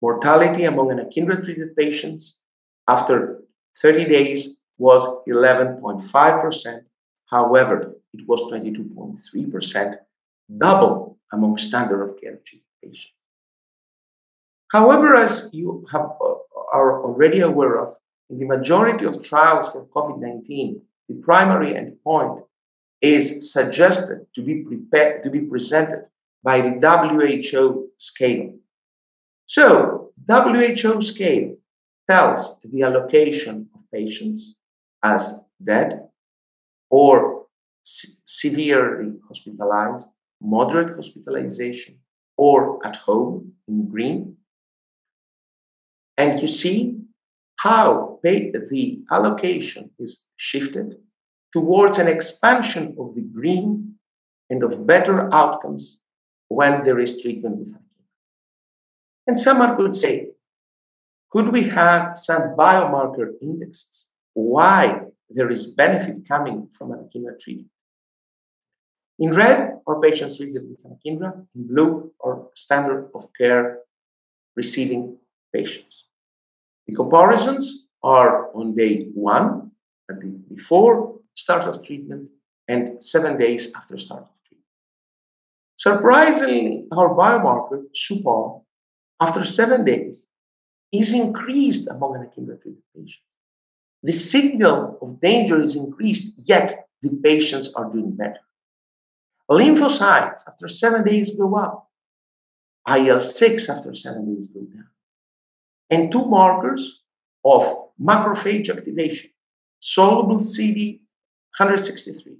Mortality 0.00 0.64
among 0.64 0.88
anakinra 0.88 1.44
treated 1.44 1.76
patients 1.76 2.40
after 2.86 3.42
30 3.76 4.06
days 4.06 4.56
was 4.78 5.06
11.5%. 5.28 6.80
However, 7.26 7.94
it 8.14 8.26
was 8.26 8.40
22.3%, 8.50 9.96
double 10.56 11.18
among 11.32 11.58
standard 11.58 12.02
of 12.02 12.18
care 12.20 12.38
treated 12.44 12.64
patients. 12.82 13.12
However, 14.70 15.14
as 15.14 15.50
you 15.52 15.86
have, 15.90 16.12
uh, 16.20 16.34
are 16.72 17.02
already 17.02 17.40
aware 17.40 17.78
of, 17.78 17.94
in 18.30 18.38
the 18.38 18.46
majority 18.46 19.04
of 19.04 19.22
trials 19.22 19.70
for 19.70 19.86
COVID 19.86 20.20
19, 20.20 20.82
the 21.08 21.14
primary 21.16 21.72
endpoint 21.72 22.42
is 23.00 23.52
suggested 23.52 24.26
to 24.34 24.42
be 24.42 24.62
prepared 24.62 25.22
to 25.22 25.30
be 25.30 25.40
presented 25.40 26.08
by 26.42 26.60
the 26.60 26.72
WHO 26.80 27.90
scale. 27.96 28.54
So, 29.46 30.12
WHO 30.28 31.00
scale 31.00 31.56
tells 32.08 32.58
the 32.64 32.82
allocation 32.82 33.68
of 33.74 33.90
patients 33.90 34.56
as 35.02 35.40
dead 35.62 36.08
or 36.90 37.46
severely 37.82 39.12
hospitalized, 39.26 40.08
moderate 40.40 40.94
hospitalization, 40.94 41.98
or 42.36 42.84
at 42.86 42.96
home 42.96 43.52
in 43.66 43.88
green. 43.88 44.36
And 46.16 46.40
you 46.40 46.48
see 46.48 46.98
how 47.58 48.20
the 48.22 49.02
allocation 49.10 49.90
is 49.98 50.28
shifted 50.36 50.96
towards 51.52 51.98
an 51.98 52.08
expansion 52.08 52.96
of 52.98 53.14
the 53.14 53.22
green 53.22 53.94
and 54.50 54.62
of 54.62 54.86
better 54.86 55.32
outcomes 55.34 56.00
when 56.48 56.84
there 56.84 56.98
is 56.98 57.20
treatment 57.20 57.58
with 57.58 57.72
anakinra. 57.74 58.06
And 59.26 59.40
someone 59.40 59.76
could 59.76 59.96
say, 59.96 60.30
could 61.30 61.48
we 61.48 61.64
have 61.64 62.16
some 62.16 62.56
biomarker 62.56 63.32
indexes? 63.42 64.06
Why 64.34 65.00
there 65.28 65.50
is 65.50 65.66
benefit 65.66 66.26
coming 66.26 66.68
from 66.72 66.90
anakinra 66.90 67.38
treatment? 67.40 67.70
In 69.18 69.32
red 69.32 69.80
are 69.86 70.00
patients 70.00 70.36
treated 70.36 70.62
with 70.68 70.84
anakinra, 70.84 71.44
in 71.54 71.66
blue 71.66 72.12
are 72.24 72.46
standard 72.54 73.10
of 73.14 73.26
care 73.36 73.80
receiving 74.54 75.18
patients. 75.52 76.07
The 76.88 76.94
comparisons 76.94 77.86
are 78.02 78.50
on 78.56 78.74
day 78.74 79.08
one, 79.12 79.72
at 80.10 80.20
the 80.20 80.28
before 80.48 81.20
start 81.34 81.64
of 81.64 81.86
treatment, 81.86 82.30
and 82.66 83.02
seven 83.04 83.36
days 83.36 83.70
after 83.76 83.98
start 83.98 84.22
of 84.22 84.42
treatment. 84.42 84.64
Surprisingly, 85.76 86.86
our 86.90 87.10
biomarker, 87.14 87.82
SUPAR, 87.94 88.62
after 89.20 89.44
seven 89.44 89.84
days, 89.84 90.26
is 90.90 91.12
increased 91.12 91.86
among 91.88 92.14
anakinra 92.14 92.60
treated 92.60 92.82
patients. 92.96 93.36
The 94.02 94.12
signal 94.12 94.98
of 95.02 95.20
danger 95.20 95.60
is 95.60 95.76
increased, 95.76 96.32
yet 96.48 96.88
the 97.02 97.10
patients 97.22 97.70
are 97.74 97.90
doing 97.90 98.16
better. 98.16 98.40
Lymphocytes 99.50 100.40
after 100.48 100.68
seven 100.68 101.04
days 101.04 101.36
go 101.36 101.54
up. 101.56 101.90
IL 102.88 103.20
6 103.20 103.68
after 103.68 103.94
seven 103.94 104.34
days 104.34 104.48
go 104.48 104.60
down 104.60 104.87
and 105.90 106.12
two 106.12 106.24
markers 106.24 107.02
of 107.44 107.62
macrophage 108.00 108.70
activation, 108.70 109.30
soluble 109.80 110.38
CD163 110.38 112.36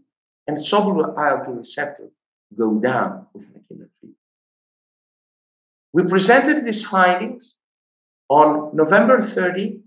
and 0.46 0.60
soluble 0.60 1.04
IL-2 1.04 1.56
receptor 1.56 2.10
go 2.56 2.78
down 2.78 3.26
with 3.34 3.46
anakinra 3.48 3.88
treatment. 3.98 4.16
We 5.92 6.02
presented 6.04 6.64
these 6.64 6.84
findings 6.84 7.58
on 8.28 8.74
November 8.74 9.20
30 9.20 9.80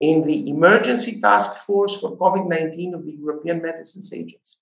in 0.00 0.24
the 0.26 0.48
Emergency 0.50 1.20
Task 1.20 1.56
Force 1.56 1.98
for 1.98 2.16
COVID-19 2.16 2.94
of 2.94 3.04
the 3.04 3.12
European 3.12 3.62
Medicines 3.62 4.12
Agency. 4.12 4.58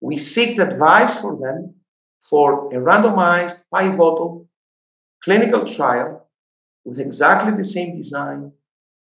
We 0.00 0.16
seeked 0.16 0.58
advice 0.58 1.20
for 1.20 1.36
them 1.36 1.74
for 2.20 2.68
a 2.68 2.76
randomized 2.76 3.64
pivotal 3.74 4.48
clinical 5.22 5.64
trial 5.66 6.27
with 6.84 6.98
exactly 6.98 7.52
the 7.52 7.64
same 7.64 7.96
design, 7.96 8.52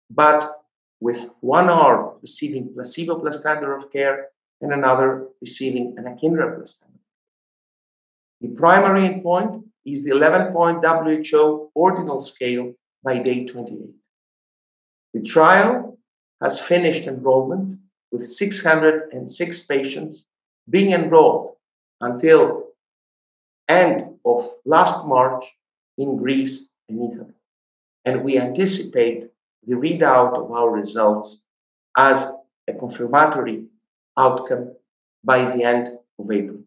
but 0.09 0.63
with 0.99 1.29
one 1.41 1.69
arm 1.69 2.15
receiving 2.21 2.73
placebo 2.73 3.19
plus 3.19 3.39
standard 3.39 3.75
of 3.75 3.91
care 3.91 4.27
and 4.61 4.73
another 4.73 5.27
receiving 5.41 5.95
anakinra 5.95 6.55
plus 6.55 6.75
standard. 6.75 6.99
The 8.41 8.49
primary 8.49 9.01
endpoint 9.01 9.63
is 9.85 10.03
the 10.03 10.11
11 10.11 10.53
point 10.53 10.83
WHO 10.85 11.71
ordinal 11.73 12.21
scale 12.21 12.73
by 13.03 13.19
day 13.19 13.45
28. 13.45 13.89
The 15.13 15.21
trial 15.21 15.97
has 16.41 16.59
finished 16.59 17.07
enrollment 17.07 17.73
with 18.11 18.29
606 18.29 19.61
patients 19.61 20.25
being 20.69 20.91
enrolled 20.91 21.55
until 22.01 22.67
end 23.67 24.19
of 24.25 24.47
last 24.65 25.05
March 25.05 25.45
in 25.97 26.17
Greece 26.17 26.69
and 26.89 27.11
Italy. 27.11 27.33
And 28.07 28.23
we 28.23 28.39
anticipate 28.39 29.17
the 29.63 29.75
readout 29.75 30.31
of 30.41 30.49
our 30.49 30.69
results 30.71 31.43
as 31.97 32.25
a 32.69 32.73
confirmatory 32.73 33.65
outcome 34.17 34.73
by 35.25 35.39
the 35.43 35.63
end 35.63 35.89
of 36.17 36.31
April. 36.31 36.59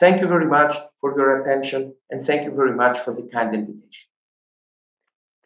Thank 0.00 0.20
you 0.20 0.26
very 0.26 0.46
much 0.46 0.76
for 1.00 1.16
your 1.16 1.40
attention 1.40 1.94
and 2.10 2.20
thank 2.20 2.44
you 2.44 2.50
very 2.50 2.74
much 2.74 2.98
for 2.98 3.14
the 3.14 3.22
kind 3.22 3.54
invitation. 3.54 4.08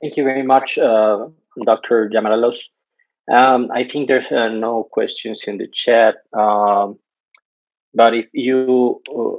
Thank 0.01 0.17
you 0.17 0.25
very 0.25 0.43
much, 0.43 0.79
uh, 0.79 1.29
Dr. 1.67 2.09
Giamarellos. 2.09 2.57
Um, 3.31 3.71
I 3.71 3.85
think 3.85 4.09
there's 4.09 4.33
uh, 4.33 4.49
no 4.49 4.85
questions 4.85 5.45
in 5.47 5.59
the 5.59 5.69
chat, 5.69 6.15
um, 6.33 6.99
but 7.93 8.15
if 8.15 8.29
you 8.33 9.03
uh, 9.15 9.37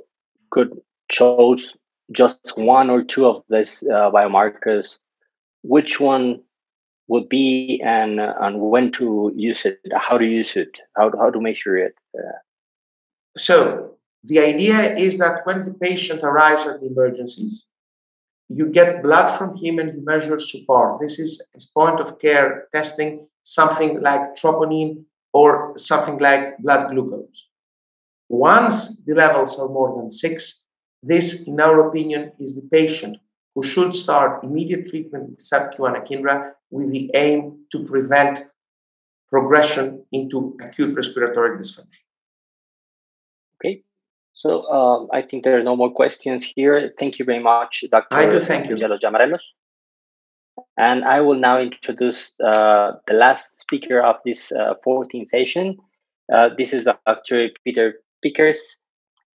could 0.51 0.71
choose 1.11 1.75
just 2.11 2.53
one 2.55 2.91
or 2.91 3.03
two 3.03 3.25
of 3.25 3.43
these 3.49 3.83
uh, 3.83 4.11
biomarkers, 4.11 4.97
which 5.67 5.99
one 5.99 6.41
would 7.07 7.27
be 7.29 7.81
and 7.83 8.19
and 8.19 8.59
when 8.59 8.91
to 8.93 9.31
use 9.35 9.65
it, 9.65 9.79
how 9.95 10.17
to 10.17 10.25
use 10.25 10.51
it, 10.55 10.79
how 10.97 11.09
to, 11.09 11.17
how 11.17 11.29
to 11.29 11.41
measure 11.41 11.77
it. 11.77 11.95
Uh. 12.17 12.39
So 13.37 13.95
the 14.23 14.39
idea 14.39 14.95
is 14.95 15.17
that 15.19 15.45
when 15.45 15.65
the 15.65 15.73
patient 15.73 16.23
arrives 16.23 16.65
at 16.65 16.79
the 16.81 16.87
emergencies, 16.87 17.67
you 18.49 18.67
get 18.67 19.03
blood 19.03 19.27
from 19.37 19.55
him 19.55 19.79
and 19.79 19.93
you 19.95 20.03
measure 20.03 20.39
SUPAR. 20.39 20.97
This 20.99 21.19
is 21.19 21.41
point 21.73 21.99
of 21.99 22.19
care 22.19 22.67
testing, 22.73 23.27
something 23.43 24.01
like 24.01 24.35
troponin 24.35 25.05
or 25.33 25.73
something 25.77 26.17
like 26.19 26.57
blood 26.59 26.89
glucose. 26.91 27.49
Once 28.29 28.97
the 29.05 29.13
levels 29.13 29.59
are 29.59 29.67
more 29.67 29.95
than 29.97 30.11
six, 30.11 30.63
this, 31.03 31.43
in 31.43 31.59
our 31.59 31.87
opinion, 31.87 32.31
is 32.39 32.55
the 32.55 32.67
patient 32.69 33.17
who 33.55 33.63
should 33.63 33.95
start 33.95 34.43
immediate 34.43 34.87
treatment 34.87 35.29
with 35.29 35.41
sub-Q 35.41 35.85
anakinra 35.85 36.51
with 36.69 36.91
the 36.91 37.09
aim 37.15 37.65
to 37.71 37.83
prevent 37.85 38.43
progression 39.29 40.05
into 40.11 40.55
acute 40.61 40.95
respiratory 40.95 41.57
dysfunction. 41.57 42.03
Okay, 43.55 43.83
so 44.33 44.69
um, 44.69 45.07
I 45.13 45.21
think 45.21 45.43
there 45.43 45.57
are 45.57 45.63
no 45.63 45.75
more 45.75 45.91
questions 45.91 46.43
here. 46.43 46.91
Thank 46.99 47.17
you 47.17 47.25
very 47.25 47.41
much, 47.41 47.83
Dr. 47.89 48.07
I 48.11 48.25
do 48.25 48.39
thank 48.39 48.69
you. 48.69 48.75
Giamarellos. 48.75 49.39
And 50.77 51.03
I 51.05 51.21
will 51.21 51.39
now 51.39 51.59
introduce 51.59 52.31
uh, 52.43 52.93
the 53.07 53.13
last 53.13 53.59
speaker 53.59 54.01
of 54.01 54.17
this 54.25 54.51
uh, 54.51 54.73
14th 54.85 55.27
session. 55.27 55.77
Uh, 56.33 56.49
this 56.57 56.73
is 56.73 56.83
Dr. 56.83 57.49
Peter 57.63 57.95
Pickkers. 58.23 58.57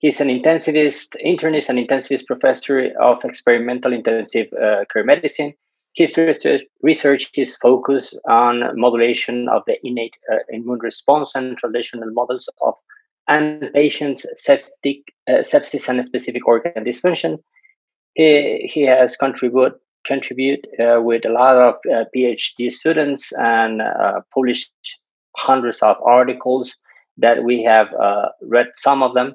He's 0.01 0.21
an 0.21 0.29
intensivist, 0.29 1.15
internist, 1.25 1.69
and 1.69 1.79
intensivist 1.79 2.27
professor 2.27 2.91
of 3.01 3.23
experimental 3.23 3.93
intensive 3.93 4.49
uh, 4.55 4.85
care 4.91 5.05
medicine. 5.05 5.53
His 5.95 6.19
research 6.83 7.31
is 7.37 7.57
focused 7.59 8.19
on 8.29 8.81
modulation 8.81 9.49
of 9.51 9.63
the 9.67 9.77
innate 9.83 10.17
uh, 10.33 10.39
immune 10.49 10.79
response 10.79 11.33
and 11.35 11.57
traditional 11.59 12.11
models 12.13 12.49
of 12.63 12.75
and 13.29 13.71
patients 13.75 14.25
septic, 14.37 14.99
uh, 15.29 15.43
sepsis 15.43 15.89
and 15.89 16.05
specific 16.05 16.47
organ 16.49 16.85
dysfunction. 16.85 17.39
He, 18.15 18.71
he 18.73 18.83
has 18.87 19.17
contribute, 19.17 19.75
contribute 20.07 20.67
uh, 20.81 21.01
with 21.03 21.25
a 21.25 21.31
lot 21.31 21.57
of 21.57 21.75
uh, 21.93 22.05
PhD 22.15 22.73
students 22.73 23.33
and 23.39 23.83
uh, 23.83 24.21
published 24.35 24.73
hundreds 25.37 25.81
of 25.83 25.97
articles 26.03 26.75
that 27.19 27.45
we 27.45 27.63
have 27.63 27.89
uh, 27.95 28.31
read 28.43 28.69
some 28.75 29.03
of 29.03 29.15
them. 29.15 29.35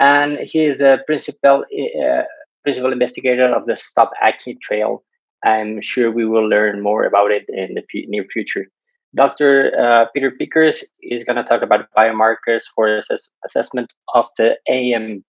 And 0.00 0.38
he 0.42 0.64
is 0.64 0.78
the 0.78 0.98
principal, 1.06 1.64
uh, 2.02 2.22
principal 2.64 2.90
investigator 2.90 3.54
of 3.54 3.66
the 3.66 3.76
Stop 3.76 4.10
Acne 4.20 4.56
Trail. 4.62 5.04
I'm 5.44 5.80
sure 5.80 6.10
we 6.10 6.26
will 6.26 6.48
learn 6.48 6.82
more 6.82 7.04
about 7.04 7.30
it 7.30 7.44
in 7.48 7.74
the 7.74 7.82
near 8.08 8.24
future. 8.32 8.66
Dr. 9.14 9.72
Uh, 9.78 10.06
Peter 10.14 10.32
Pickkers 10.40 10.82
is 11.02 11.24
going 11.24 11.36
to 11.36 11.44
talk 11.44 11.62
about 11.62 11.86
biomarkers 11.96 12.62
for 12.74 12.98
assess- 12.98 13.28
assessment 13.44 13.92
of 14.14 14.26
the 14.38 14.56
ADM 14.68 15.22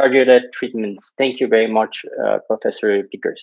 targeted 0.00 0.44
treatments. 0.54 1.12
Thank 1.18 1.38
you 1.38 1.46
very 1.46 1.70
much, 1.70 2.04
uh, 2.24 2.38
Professor 2.48 3.02
Pickkers. 3.14 3.42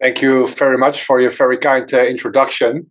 Thank 0.00 0.22
you 0.22 0.46
very 0.46 0.78
much 0.78 1.02
for 1.02 1.20
your 1.20 1.30
very 1.30 1.58
kind 1.58 1.92
uh, 1.92 2.04
introduction. 2.04 2.90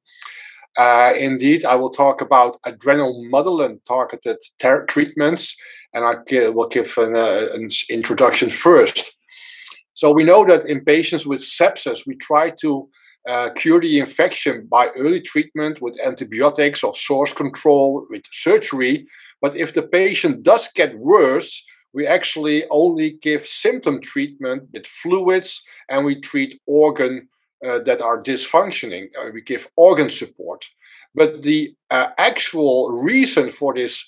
Uh, 0.77 1.13
indeed, 1.17 1.65
I 1.65 1.75
will 1.75 1.91
talk 1.91 2.21
about 2.21 2.61
adrenomedullin 2.63 3.79
targeted 3.85 4.37
ter- 4.59 4.85
treatments, 4.85 5.55
and 5.93 6.03
I 6.03 6.15
will 6.49 6.67
give 6.67 6.97
an, 6.97 7.15
uh, 7.15 7.47
an 7.53 7.69
introduction 7.89 8.49
first. 8.49 9.15
So, 9.93 10.11
we 10.11 10.23
know 10.23 10.45
that 10.45 10.65
in 10.65 10.83
patients 10.83 11.27
with 11.27 11.39
sepsis, 11.39 12.07
we 12.07 12.15
try 12.15 12.49
to 12.61 12.89
uh, 13.29 13.49
cure 13.55 13.79
the 13.79 13.99
infection 13.99 14.67
by 14.69 14.89
early 14.97 15.21
treatment 15.21 15.81
with 15.81 15.99
antibiotics 16.03 16.83
or 16.83 16.93
source 16.93 17.31
control 17.31 18.05
with 18.09 18.23
surgery. 18.31 19.07
But 19.41 19.55
if 19.55 19.73
the 19.73 19.83
patient 19.83 20.43
does 20.43 20.69
get 20.73 20.97
worse, 20.97 21.63
we 21.93 22.07
actually 22.07 22.63
only 22.69 23.11
give 23.21 23.45
symptom 23.45 24.01
treatment 24.01 24.63
with 24.73 24.87
fluids 24.87 25.61
and 25.89 26.03
we 26.03 26.19
treat 26.19 26.59
organ 26.65 27.29
uh, 27.65 27.79
that 27.79 28.01
are 28.01 28.21
dysfunctioning. 28.21 29.09
Uh, 29.17 29.29
we 29.33 29.41
give 29.41 29.67
organ 29.75 30.09
support. 30.09 30.65
But 31.15 31.43
the 31.43 31.75
uh, 31.91 32.07
actual 32.17 32.91
reason 33.03 33.51
for 33.51 33.73
this 33.73 34.05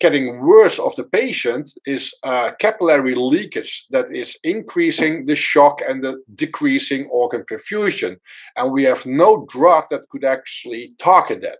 getting 0.00 0.40
worse 0.40 0.78
of 0.78 0.94
the 0.96 1.04
patient 1.04 1.70
is 1.84 2.14
uh, 2.22 2.52
capillary 2.58 3.14
leakage 3.14 3.86
that 3.90 4.14
is 4.14 4.38
increasing 4.42 5.26
the 5.26 5.36
shock 5.36 5.80
and 5.86 6.02
the 6.02 6.22
decreasing 6.34 7.06
organ 7.10 7.44
perfusion. 7.50 8.16
And 8.56 8.72
we 8.72 8.84
have 8.84 9.06
no 9.06 9.46
drug 9.48 9.84
that 9.90 10.08
could 10.08 10.24
actually 10.24 10.92
target 10.98 11.42
that. 11.42 11.58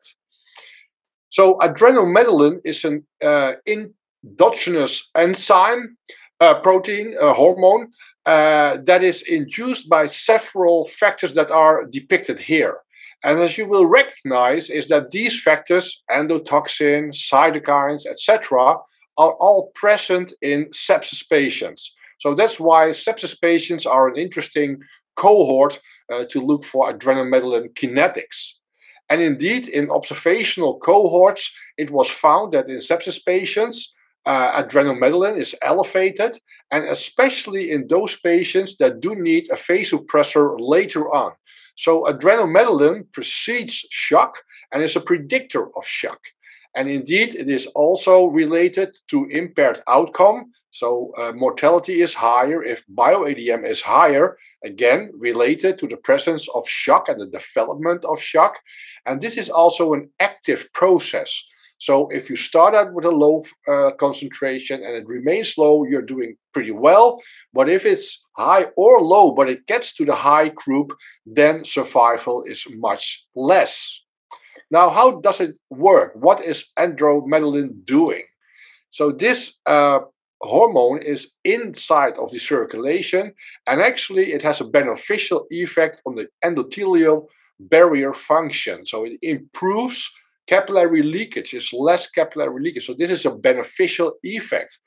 So 1.28 1.58
adrenomedullin 1.58 2.60
is 2.64 2.84
an 2.84 3.06
uh, 3.22 3.52
endogenous 3.66 5.10
enzyme, 5.14 5.96
uh, 6.40 6.54
protein, 6.60 7.14
a 7.20 7.32
hormone, 7.32 7.88
uh, 8.26 8.78
that 8.84 9.02
is 9.02 9.22
induced 9.22 9.88
by 9.88 10.06
several 10.06 10.84
factors 10.84 11.34
that 11.34 11.50
are 11.50 11.84
depicted 11.86 12.38
here. 12.38 12.78
And 13.24 13.38
as 13.38 13.56
you 13.56 13.66
will 13.66 13.86
recognize, 13.86 14.68
is 14.68 14.88
that 14.88 15.10
these 15.10 15.40
factors, 15.40 16.02
endotoxin, 16.10 17.08
cytokines, 17.12 18.06
etc., 18.06 18.76
are 19.18 19.32
all 19.40 19.72
present 19.74 20.34
in 20.42 20.66
sepsis 20.66 21.26
patients. 21.28 21.96
So 22.18 22.34
that's 22.34 22.60
why 22.60 22.88
sepsis 22.88 23.40
patients 23.40 23.86
are 23.86 24.08
an 24.08 24.16
interesting 24.16 24.82
cohort 25.16 25.80
uh, 26.12 26.24
to 26.30 26.40
look 26.40 26.64
for 26.64 26.92
adrenomedullin 26.92 27.74
kinetics. 27.74 28.52
And 29.08 29.22
indeed, 29.22 29.68
in 29.68 29.90
observational 29.90 30.78
cohorts, 30.78 31.52
it 31.78 31.90
was 31.90 32.10
found 32.10 32.52
that 32.52 32.68
in 32.68 32.76
sepsis 32.76 33.24
patients, 33.24 33.94
uh, 34.26 34.62
adrenomedullin 34.62 35.36
is 35.38 35.54
elevated, 35.62 36.38
and 36.70 36.84
especially 36.84 37.70
in 37.70 37.86
those 37.88 38.16
patients 38.16 38.76
that 38.76 39.00
do 39.00 39.14
need 39.14 39.48
a 39.50 39.54
vasopressor 39.54 40.56
later 40.58 41.08
on. 41.14 41.32
So 41.76 42.04
adrenomedullin 42.04 43.12
precedes 43.12 43.86
shock 43.90 44.38
and 44.72 44.82
is 44.82 44.96
a 44.96 45.00
predictor 45.00 45.66
of 45.76 45.86
shock. 45.86 46.20
And 46.74 46.90
indeed, 46.90 47.34
it 47.34 47.48
is 47.48 47.66
also 47.68 48.26
related 48.26 48.98
to 49.08 49.26
impaired 49.30 49.80
outcome. 49.88 50.52
So 50.70 51.12
uh, 51.16 51.32
mortality 51.32 52.02
is 52.02 52.12
higher 52.12 52.62
if 52.62 52.84
bioADM 52.86 53.64
is 53.64 53.80
higher, 53.80 54.36
again, 54.62 55.08
related 55.18 55.78
to 55.78 55.86
the 55.86 55.96
presence 55.96 56.46
of 56.54 56.68
shock 56.68 57.08
and 57.08 57.18
the 57.18 57.28
development 57.28 58.04
of 58.04 58.20
shock. 58.20 58.58
And 59.06 59.22
this 59.22 59.38
is 59.38 59.48
also 59.48 59.94
an 59.94 60.10
active 60.20 60.68
process. 60.74 61.42
So 61.78 62.08
if 62.08 62.30
you 62.30 62.36
start 62.36 62.74
out 62.74 62.94
with 62.94 63.04
a 63.04 63.10
low 63.10 63.42
uh, 63.68 63.90
concentration 63.98 64.82
and 64.82 64.94
it 64.96 65.06
remains 65.06 65.58
low, 65.58 65.84
you're 65.84 66.02
doing 66.02 66.36
pretty 66.54 66.70
well. 66.70 67.20
But 67.52 67.68
if 67.68 67.84
it's 67.84 68.24
high 68.36 68.66
or 68.76 69.00
low, 69.00 69.32
but 69.32 69.50
it 69.50 69.66
gets 69.66 69.94
to 69.94 70.04
the 70.04 70.14
high 70.14 70.48
group, 70.48 70.92
then 71.26 71.64
survival 71.64 72.42
is 72.44 72.66
much 72.76 73.26
less. 73.34 74.02
Now, 74.70 74.88
how 74.88 75.20
does 75.20 75.40
it 75.40 75.56
work? 75.70 76.12
What 76.14 76.40
is 76.40 76.66
adrenomedullin 76.78 77.84
doing? 77.84 78.24
So 78.88 79.12
this 79.12 79.58
uh, 79.66 80.00
hormone 80.40 81.02
is 81.02 81.32
inside 81.44 82.14
of 82.14 82.30
the 82.32 82.38
circulation, 82.38 83.32
and 83.66 83.80
actually 83.80 84.32
it 84.32 84.42
has 84.42 84.60
a 84.60 84.64
beneficial 84.64 85.46
effect 85.50 86.00
on 86.06 86.14
the 86.16 86.28
endothelial 86.44 87.26
barrier 87.60 88.12
function. 88.12 88.84
So 88.86 89.04
it 89.04 89.18
improves 89.22 90.10
capillary 90.46 91.02
leakage, 91.02 91.54
is 91.54 91.72
less 91.72 92.08
capillary 92.08 92.62
leakage. 92.62 92.86
So 92.86 92.94
this 92.94 93.10
is 93.10 93.24
a 93.24 93.34
beneficial 93.34 94.14
effect. 94.22 94.78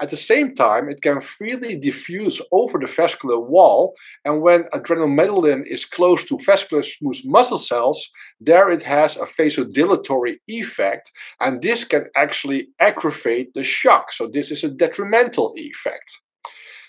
At 0.00 0.10
the 0.10 0.16
same 0.16 0.54
time, 0.54 0.88
it 0.88 1.02
can 1.02 1.20
freely 1.20 1.76
diffuse 1.76 2.40
over 2.52 2.78
the 2.78 2.86
vascular 2.86 3.40
wall. 3.40 3.96
And 4.24 4.42
when 4.42 4.64
adrenomedullin 4.72 5.66
is 5.66 5.84
close 5.84 6.24
to 6.26 6.38
vascular 6.38 6.84
smooth 6.84 7.20
muscle 7.24 7.58
cells, 7.58 8.08
there 8.40 8.70
it 8.70 8.82
has 8.82 9.16
a 9.16 9.24
vasodilatory 9.24 10.36
effect. 10.46 11.10
And 11.40 11.62
this 11.62 11.82
can 11.82 12.06
actually 12.14 12.68
aggravate 12.78 13.54
the 13.54 13.64
shock. 13.64 14.12
So 14.12 14.28
this 14.28 14.52
is 14.52 14.62
a 14.62 14.70
detrimental 14.70 15.52
effect. 15.56 16.08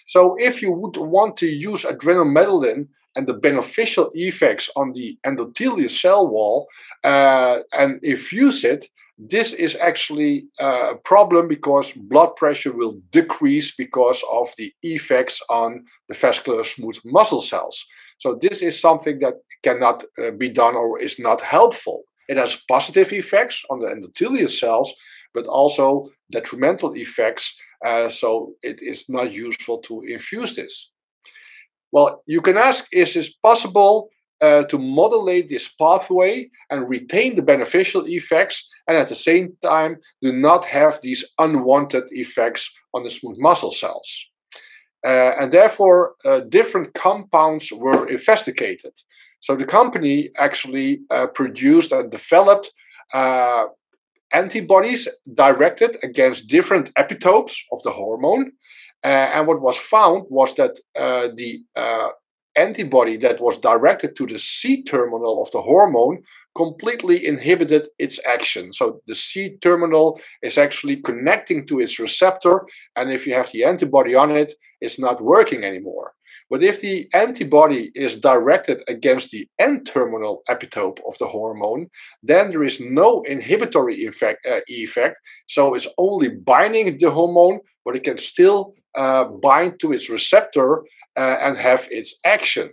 So 0.06 0.36
if 0.38 0.62
you 0.62 0.72
would 0.72 0.98
want 0.98 1.36
to 1.38 1.48
use 1.48 1.86
adrenomedullin 1.86 2.90
and 3.16 3.28
the 3.28 3.34
beneficial 3.34 4.10
effects 4.14 4.70
on 4.76 4.94
the 4.94 5.18
endothelial 5.26 5.90
cell 5.90 6.28
wall 6.28 6.68
uh, 7.04 7.58
and 7.74 8.00
infuse 8.04 8.64
it, 8.64 8.88
this 9.18 9.52
is 9.52 9.76
actually 9.76 10.48
uh, 10.62 10.92
a 10.94 10.98
problem 10.98 11.50
because 11.50 11.92
blood 11.92 12.36
pressure 12.38 12.72
will 12.72 13.02
decrease 13.12 13.76
because 13.76 14.24
of 14.32 14.48
the 14.58 14.72
effects 14.82 15.42
on 15.50 15.84
the 16.08 16.16
vascular 16.16 16.64
smooth 16.64 16.98
muscle 17.04 17.42
cells. 17.42 17.86
So 18.20 18.38
this 18.42 18.62
is 18.62 18.80
something 18.80 19.20
that 19.20 19.36
cannot 19.62 20.06
uh, 20.18 20.32
be 20.32 20.50
done 20.50 20.76
or 20.76 21.02
is 21.02 21.20
not 21.20 21.42
helpful. 21.42 22.04
It 22.30 22.38
has 22.38 22.64
positive 22.68 23.12
effects 23.12 23.62
on 23.70 23.80
the 23.80 23.88
endothelial 23.88 24.50
cells, 24.50 24.94
but 25.34 25.48
also 25.48 26.06
detrimental 26.32 26.94
effects. 26.96 27.54
Uh, 27.86 28.08
so 28.08 28.54
it 28.62 28.82
is 28.82 29.10
not 29.10 29.34
useful 29.34 29.80
to 29.80 30.02
infuse 30.08 30.56
this. 30.56 30.92
Well, 31.92 32.24
you 32.26 32.42
can 32.42 32.58
ask, 32.58 32.88
is 32.94 33.16
it 33.16 33.30
possible 33.42 34.10
uh, 34.42 34.64
to 34.64 34.78
modulate 34.78 35.50
this 35.50 35.68
pathway 35.68 36.50
and 36.70 36.90
retain 36.90 37.36
the 37.36 37.42
beneficial 37.42 38.06
effects 38.08 38.68
and 38.88 38.98
at 38.98 39.10
the 39.10 39.16
same 39.16 39.54
time 39.62 39.98
do 40.22 40.32
not 40.32 40.66
have 40.66 41.00
these 41.02 41.26
unwanted 41.40 42.06
effects 42.12 42.72
on 42.94 43.04
the 43.04 43.12
smooth 43.12 43.38
muscle 43.40 43.72
cells. 43.72 44.30
Uh, 45.06 45.32
and 45.40 45.52
therefore, 45.52 46.16
uh, 46.26 46.42
different 46.42 46.94
compounds 46.94 47.72
were 47.72 48.08
investigated. 48.08 48.92
So 49.40 49.56
the 49.56 49.66
company 49.66 50.30
actually 50.38 51.02
uh, 51.10 51.28
produced 51.28 51.92
and 51.92 52.12
developed 52.12 52.72
uh, 53.14 53.66
antibodies 54.34 55.08
directed 55.34 55.98
against 56.04 56.48
different 56.48 56.94
epitopes 56.96 57.56
of 57.72 57.82
the 57.84 57.92
hormone. 57.92 58.52
Uh, 59.04 59.08
and 59.34 59.48
what 59.48 59.62
was 59.62 59.78
found 59.78 60.26
was 60.30 60.54
that 60.56 60.78
the 60.96 61.64
antibody 62.56 63.16
that 63.18 63.40
was 63.40 63.58
directed 63.60 64.16
to 64.16 64.26
the 64.26 64.40
C 64.40 64.84
terminal 64.84 65.42
of 65.42 65.52
the 65.52 65.62
hormone 65.62 66.22
completely 66.64 67.18
inhibited 67.34 67.84
its 68.06 68.18
action. 68.36 68.74
So 68.80 68.86
the 69.08 69.16
C 69.16 69.58
terminal 69.68 70.08
is 70.50 70.58
actually 70.66 70.98
connecting 71.10 71.60
to 71.68 71.80
its 71.84 72.00
receptor, 72.06 72.56
and 72.98 73.06
if 73.18 73.22
you 73.26 73.34
have 73.40 73.50
the 73.52 73.64
antibody 73.72 74.14
on 74.24 74.30
it, 74.44 74.52
it's 74.82 75.00
not 75.00 75.24
working 75.34 75.62
anymore. 75.64 76.08
But 76.52 76.64
if 76.64 76.82
the 76.82 76.98
antibody 77.14 77.92
is 78.06 78.22
directed 78.32 78.78
against 78.88 79.28
the 79.32 79.44
N 79.72 79.84
terminal 79.84 80.36
epitope 80.54 81.00
of 81.08 81.14
the 81.20 81.28
hormone, 81.36 81.88
then 82.30 82.46
there 82.50 82.66
is 82.72 82.80
no 82.80 83.10
inhibitory 83.34 83.96
effect, 84.10 84.40
uh, 84.52 84.62
effect. 84.68 85.16
So 85.56 85.62
it's 85.76 85.90
only 85.98 86.30
binding 86.30 86.98
the 86.98 87.12
hormone, 87.12 87.60
but 87.86 87.96
it 87.96 88.04
can 88.04 88.18
still 88.18 88.60
uh, 89.02 89.26
bind 89.48 89.80
to 89.80 89.94
its 89.96 90.10
receptor 90.10 90.70
uh, 91.22 91.38
and 91.46 91.56
have 91.58 91.88
its 91.92 92.12
action. 92.26 92.68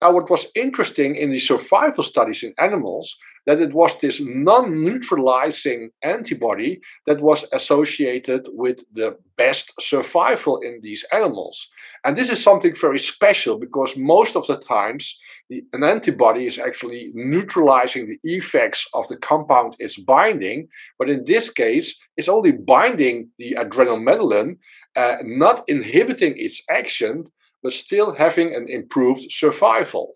Now, 0.00 0.12
what 0.12 0.30
was 0.30 0.46
interesting 0.54 1.16
in 1.16 1.30
the 1.30 1.40
survival 1.40 2.04
studies 2.04 2.44
in 2.44 2.54
animals 2.58 3.18
that 3.46 3.60
it 3.60 3.72
was 3.72 3.98
this 3.98 4.20
non-neutralizing 4.20 5.90
antibody 6.02 6.80
that 7.06 7.20
was 7.20 7.46
associated 7.52 8.46
with 8.52 8.84
the 8.92 9.16
best 9.36 9.72
survival 9.80 10.58
in 10.58 10.80
these 10.82 11.04
animals. 11.12 11.68
And 12.04 12.16
this 12.16 12.30
is 12.30 12.42
something 12.42 12.76
very 12.76 12.98
special 12.98 13.58
because 13.58 13.96
most 13.96 14.36
of 14.36 14.46
the 14.46 14.56
times 14.56 15.18
the, 15.48 15.62
an 15.72 15.82
antibody 15.82 16.46
is 16.46 16.58
actually 16.58 17.10
neutralizing 17.14 18.06
the 18.06 18.18
effects 18.22 18.86
of 18.94 19.08
the 19.08 19.16
compound 19.16 19.74
it's 19.78 19.98
binding, 19.98 20.68
but 20.98 21.08
in 21.08 21.24
this 21.24 21.50
case, 21.50 21.96
it's 22.16 22.28
only 22.28 22.52
binding 22.52 23.30
the 23.38 23.56
adrenomedullin, 23.58 24.58
uh, 24.94 25.16
not 25.22 25.64
inhibiting 25.68 26.34
its 26.36 26.62
action, 26.70 27.24
but 27.62 27.72
still 27.72 28.14
having 28.14 28.54
an 28.54 28.66
improved 28.68 29.30
survival. 29.30 30.14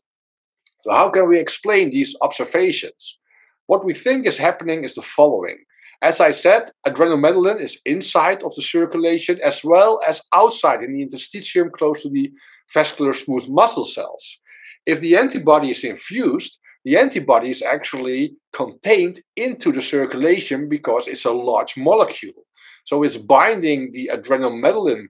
So, 0.85 0.93
how 0.93 1.11
can 1.11 1.29
we 1.29 1.39
explain 1.39 1.91
these 1.91 2.17
observations? 2.23 3.19
What 3.67 3.85
we 3.85 3.95
think 3.95 4.27
is 4.27 4.39
happening 4.39 4.85
is 4.85 4.95
the 4.95 5.03
following. 5.03 5.59
As 6.03 6.21
I 6.21 6.33
said, 6.33 6.73
adrenomedullin 6.85 7.61
is 7.61 7.81
inside 7.87 8.43
of 8.43 8.53
the 8.57 8.63
circulation 8.63 9.39
as 9.45 9.63
well 9.63 10.01
as 10.07 10.21
outside 10.33 10.83
in 10.83 10.93
the 10.93 11.07
interstitium 11.07 11.71
close 11.71 12.03
to 12.03 12.11
the 12.11 12.33
vascular 12.75 13.13
smooth 13.13 13.49
muscle 13.49 13.85
cells. 13.85 14.41
If 14.85 15.01
the 15.01 15.17
antibody 15.17 15.71
is 15.71 15.85
infused, 15.85 16.59
the 16.85 16.97
antibody 16.97 17.51
is 17.51 17.63
actually 17.63 18.35
contained 18.53 19.21
into 19.37 19.71
the 19.71 19.81
circulation 19.81 20.69
because 20.69 21.07
it's 21.07 21.25
a 21.25 21.31
large 21.31 21.77
molecule. 21.77 22.47
So 22.85 23.05
it's 23.05 23.17
binding 23.17 23.93
the 23.93 24.11
adrenomedullin 24.13 25.07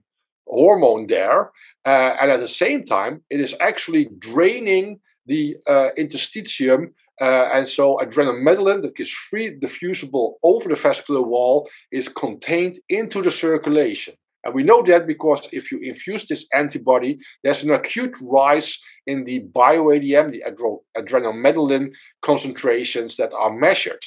hormone 0.47 1.07
there. 1.07 1.51
Uh, 1.85 2.15
and 2.19 2.31
at 2.31 2.39
the 2.39 2.47
same 2.47 2.83
time, 2.83 3.21
it 3.29 3.39
is 3.39 3.55
actually 3.59 4.09
draining 4.19 4.99
the 5.25 5.57
uh, 5.67 5.89
interstitium. 5.97 6.91
Uh, 7.21 7.49
and 7.53 7.67
so 7.67 7.97
adrenomedullin 8.01 8.81
that 8.81 8.99
is 8.99 9.11
free 9.11 9.51
diffusible 9.51 10.33
over 10.43 10.69
the 10.69 10.75
vascular 10.75 11.21
wall 11.21 11.69
is 11.91 12.09
contained 12.09 12.79
into 12.89 13.21
the 13.21 13.31
circulation. 13.31 14.15
And 14.43 14.53
we 14.53 14.63
know 14.63 14.83
that 14.83 15.07
because 15.07 15.47
if 15.53 15.71
you 15.71 15.79
infuse 15.79 16.25
this 16.25 16.45
antibody, 16.53 17.19
there's 17.43 17.63
an 17.63 17.71
acute 17.71 18.17
rise 18.21 18.77
in 19.07 19.23
the 19.23 19.41
bioADM, 19.41 20.31
the 20.31 20.43
adro- 20.45 20.81
adrenomedullin 20.97 21.93
concentrations 22.21 23.15
that 23.17 23.33
are 23.33 23.53
measured. 23.53 24.03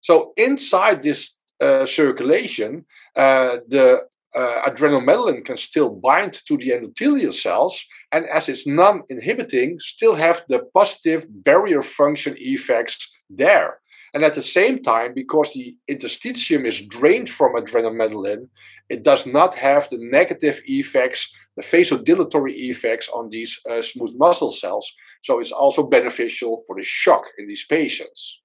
So 0.00 0.32
inside 0.36 1.02
this 1.02 1.36
uh, 1.60 1.86
circulation, 1.86 2.84
uh, 3.14 3.58
the 3.68 4.08
uh, 4.36 4.62
adrenomedullin 4.66 5.44
can 5.44 5.56
still 5.56 5.90
bind 5.90 6.40
to 6.46 6.56
the 6.56 6.70
endothelial 6.70 7.32
cells, 7.32 7.84
and 8.12 8.26
as 8.26 8.48
it's 8.48 8.66
non 8.66 9.02
inhibiting, 9.08 9.78
still 9.80 10.14
have 10.14 10.42
the 10.48 10.60
positive 10.74 11.26
barrier 11.44 11.82
function 11.82 12.34
effects 12.38 13.10
there. 13.28 13.80
And 14.12 14.24
at 14.24 14.34
the 14.34 14.42
same 14.42 14.82
time, 14.82 15.14
because 15.14 15.52
the 15.52 15.76
interstitium 15.88 16.66
is 16.66 16.84
drained 16.86 17.30
from 17.30 17.54
adrenomedullin, 17.54 18.48
it 18.88 19.04
does 19.04 19.24
not 19.24 19.54
have 19.54 19.88
the 19.88 19.98
negative 20.00 20.60
effects, 20.66 21.28
the 21.56 21.62
vasodilatory 21.62 22.52
effects 22.54 23.08
on 23.08 23.30
these 23.30 23.58
uh, 23.70 23.82
smooth 23.82 24.14
muscle 24.16 24.50
cells. 24.50 24.92
So 25.22 25.38
it's 25.38 25.52
also 25.52 25.86
beneficial 25.86 26.62
for 26.66 26.74
the 26.76 26.82
shock 26.82 27.22
in 27.38 27.46
these 27.46 27.64
patients. 27.66 28.42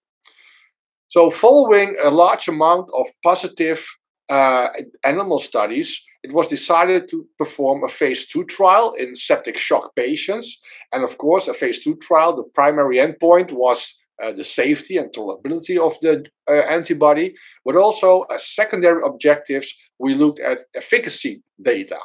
So, 1.07 1.31
following 1.31 1.95
a 2.03 2.09
large 2.09 2.47
amount 2.47 2.89
of 2.93 3.05
positive 3.23 3.87
uh, 4.29 4.69
animal 5.03 5.39
studies, 5.39 6.01
it 6.23 6.33
was 6.33 6.47
decided 6.47 7.07
to 7.09 7.27
perform 7.37 7.83
a 7.83 7.87
phase 7.87 8.25
two 8.25 8.43
trial 8.45 8.93
in 8.97 9.15
septic 9.15 9.57
shock 9.57 9.95
patients. 9.95 10.59
And 10.91 11.03
of 11.03 11.17
course, 11.17 11.47
a 11.47 11.53
phase 11.53 11.83
two 11.83 11.95
trial, 11.97 12.35
the 12.35 12.43
primary 12.43 12.97
endpoint 12.97 13.51
was 13.51 13.93
uh, 14.23 14.31
the 14.31 14.43
safety 14.43 14.97
and 14.97 15.11
tolerability 15.11 15.77
of 15.77 15.99
the 16.01 16.25
uh, 16.49 16.53
antibody, 16.53 17.35
but 17.65 17.75
also 17.75 18.23
as 18.33 18.47
secondary 18.47 19.01
objectives, 19.05 19.73
we 19.99 20.15
looked 20.15 20.39
at 20.39 20.63
efficacy 20.75 21.43
data. 21.61 21.99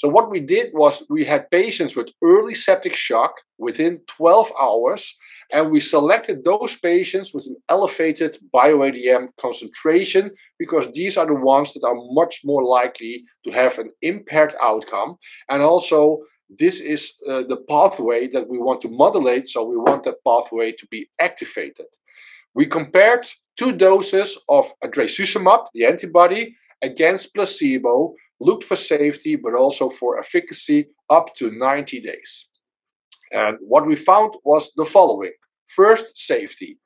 So 0.00 0.08
what 0.08 0.30
we 0.30 0.40
did 0.40 0.70
was 0.72 1.04
we 1.10 1.26
had 1.26 1.50
patients 1.50 1.94
with 1.94 2.14
early 2.22 2.54
septic 2.54 2.94
shock 2.94 3.34
within 3.58 4.00
12 4.06 4.50
hours, 4.58 5.14
and 5.52 5.70
we 5.70 5.78
selected 5.78 6.42
those 6.42 6.74
patients 6.74 7.34
with 7.34 7.44
an 7.44 7.56
elevated 7.68 8.38
bioADM 8.50 9.28
concentration 9.38 10.30
because 10.58 10.90
these 10.92 11.18
are 11.18 11.26
the 11.26 11.34
ones 11.34 11.74
that 11.74 11.84
are 11.86 11.94
much 12.12 12.40
more 12.46 12.64
likely 12.64 13.24
to 13.44 13.50
have 13.50 13.78
an 13.78 13.90
impaired 14.00 14.54
outcome. 14.62 15.16
And 15.50 15.60
also, 15.60 16.20
this 16.48 16.80
is 16.80 17.12
uh, 17.28 17.42
the 17.42 17.62
pathway 17.68 18.26
that 18.28 18.48
we 18.48 18.56
want 18.56 18.80
to 18.80 18.88
modulate, 18.88 19.48
so 19.48 19.64
we 19.64 19.76
want 19.76 20.04
that 20.04 20.24
pathway 20.26 20.72
to 20.72 20.86
be 20.90 21.10
activated. 21.20 21.88
We 22.54 22.64
compared 22.64 23.28
two 23.58 23.72
doses 23.72 24.38
of 24.48 24.72
adrecizumab, 24.82 25.66
the 25.74 25.84
antibody, 25.84 26.56
against 26.80 27.34
placebo 27.34 28.14
looked 28.40 28.64
for 28.64 28.76
safety, 28.76 29.36
but 29.36 29.54
also 29.54 29.88
for 29.88 30.18
efficacy 30.18 30.88
up 31.08 31.34
to 31.34 31.50
90 31.50 32.00
days. 32.00 32.50
And 33.32 33.58
what 33.60 33.86
we 33.86 33.94
found 33.94 34.34
was 34.44 34.72
the 34.76 34.84
following. 34.84 35.32
First, 35.68 36.18
safety. 36.18 36.78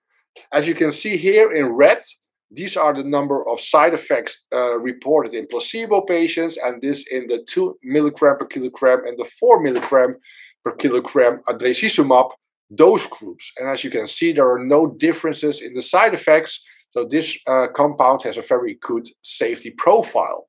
As 0.53 0.67
you 0.67 0.75
can 0.75 0.91
see 0.91 1.17
here 1.17 1.53
in 1.53 1.67
red, 1.69 2.03
these 2.51 2.77
are 2.77 2.93
the 2.93 3.05
number 3.05 3.49
of 3.49 3.61
side 3.61 3.95
effects 3.95 4.47
uh, 4.53 4.79
reported 4.79 5.35
in 5.35 5.47
placebo 5.47 6.03
patients, 6.03 6.57
and 6.57 6.81
this 6.83 7.07
in 7.11 7.27
the 7.27 7.45
2 7.49 7.79
milligram 7.83 8.37
per 8.39 8.47
kilogram 8.47 9.07
and 9.07 9.19
the 9.19 9.25
4 9.25 9.61
milligram 9.61 10.15
per 10.63 10.75
kilogram 10.77 11.41
adrecizumab 11.49 12.31
dose 12.75 13.07
groups. 13.07 13.53
And 13.59 13.69
as 13.69 13.85
you 13.85 13.91
can 13.91 14.07
see, 14.07 14.33
there 14.33 14.51
are 14.51 14.65
no 14.65 14.87
differences 14.87 15.63
in 15.63 15.75
the 15.75 15.83
side 15.83 16.15
effects. 16.15 16.63
So 16.91 17.05
this 17.05 17.37
uh, 17.47 17.67
compound 17.75 18.23
has 18.23 18.39
a 18.39 18.43
very 18.43 18.79
good 18.81 19.09
safety 19.23 19.71
profile. 19.71 20.49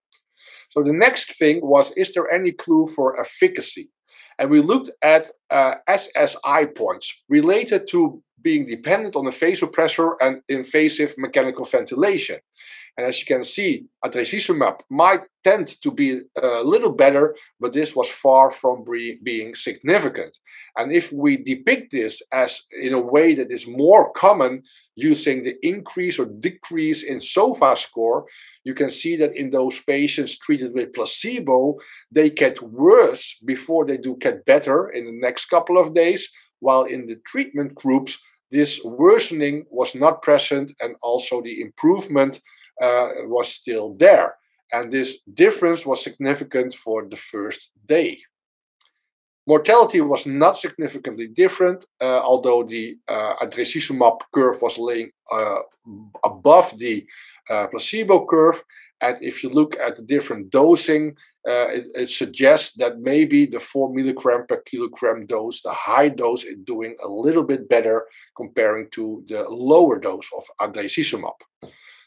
So 0.75 0.83
the 0.83 0.93
next 0.93 1.37
thing 1.37 1.61
was, 1.63 1.91
is 1.91 2.13
there 2.13 2.31
any 2.31 2.51
clue 2.51 2.87
for 2.87 3.19
efficacy? 3.19 3.89
And 4.37 4.49
we 4.49 4.59
looked 4.59 4.91
at 5.01 5.31
uh, 5.49 5.75
SSI 5.89 6.75
points 6.75 7.23
related 7.29 7.87
to 7.91 8.21
being 8.45 8.65
dependent 8.67 9.15
on 9.15 9.25
the 9.25 9.31
vasopressor 9.31 10.09
and 10.21 10.33
invasive 10.47 11.15
mechanical 11.17 11.65
ventilation. 11.65 12.39
And 12.97 13.05
as 13.05 13.19
you 13.19 13.25
can 13.25 13.43
see, 13.43 13.87
adrecizumab 14.05 14.79
might 14.89 15.23
tend 15.43 15.67
to 15.81 15.91
be 15.91 16.21
uh, 16.41 16.61
a 16.61 16.69
little 16.73 16.93
better, 16.93 17.35
but 17.59 17.73
this 17.73 17.93
was 17.93 18.07
far 18.09 18.51
from 18.51 18.85
being 19.23 19.53
significant. 19.53 20.37
And 20.77 20.93
if 20.93 21.11
we 21.11 21.35
depict 21.35 21.91
this 21.91 22.21
as 22.31 22.61
in 22.81 22.93
a 22.93 23.07
way 23.15 23.35
that 23.35 23.51
is 23.51 23.67
more 23.67 24.13
common 24.13 24.63
using 24.95 25.43
the 25.43 25.55
increase 25.61 26.17
or 26.19 26.25
decrease 26.25 27.03
in 27.03 27.19
SOFA 27.19 27.75
score, 27.75 28.25
you 28.63 28.73
can 28.73 28.89
see 28.89 29.17
that 29.17 29.35
in 29.35 29.49
those 29.49 29.77
patients 29.81 30.37
treated 30.37 30.73
with 30.73 30.93
placebo, 30.93 31.75
they 32.11 32.29
get 32.29 32.61
worse 32.61 33.37
before 33.43 33.85
they 33.85 33.97
do 33.97 34.15
get 34.21 34.45
better 34.45 34.89
in 34.89 35.03
the 35.05 35.19
next 35.27 35.47
couple 35.47 35.77
of 35.77 35.93
days, 35.93 36.29
while 36.59 36.83
in 36.83 37.05
the 37.07 37.17
treatment 37.27 37.75
groups, 37.75 38.17
this 38.51 38.81
worsening 38.83 39.65
was 39.69 39.95
not 39.95 40.21
present 40.21 40.71
and 40.81 40.95
also 41.01 41.41
the 41.41 41.61
improvement 41.61 42.41
uh, 42.81 43.07
was 43.25 43.47
still 43.47 43.95
there. 43.95 44.35
And 44.71 44.91
this 44.91 45.21
difference 45.33 45.85
was 45.85 46.03
significant 46.03 46.73
for 46.73 47.07
the 47.07 47.15
first 47.15 47.71
day. 47.85 48.19
Mortality 49.47 50.01
was 50.01 50.25
not 50.25 50.55
significantly 50.55 51.27
different, 51.27 51.85
uh, 52.01 52.19
although 52.19 52.63
the 52.63 52.97
uh, 53.07 53.35
adrecizumab 53.43 54.19
curve 54.33 54.59
was 54.61 54.77
laying 54.79 55.11
uh, 55.31 55.59
above 56.23 56.75
the 56.79 57.05
uh, 57.49 57.67
placebo 57.67 58.25
curve. 58.25 58.63
And 59.01 59.21
if 59.21 59.43
you 59.43 59.49
look 59.49 59.77
at 59.77 59.97
the 59.97 60.01
different 60.01 60.49
dosing, 60.49 61.15
uh, 61.47 61.67
it, 61.69 61.85
it, 61.93 62.09
suggests 62.09 62.75
that 62.77 62.99
maybe 62.99 63.45
the 63.45 63.59
4 63.59 63.93
milligram 63.93 64.45
per 64.47 64.61
kilogram 64.61 65.27
dose, 65.27 65.61
the 65.61 65.71
high 65.71 66.09
dose, 66.09 66.43
is 66.43 66.55
doing 66.63 66.95
a 67.03 67.07
little 67.07 67.43
bit 67.43 67.69
better 67.69 68.05
comparing 68.35 68.89
to 68.91 69.23
the 69.27 69.45
lower 69.49 69.99
dose 69.99 70.27
of 70.35 70.43
adrecizumab. 70.59 71.35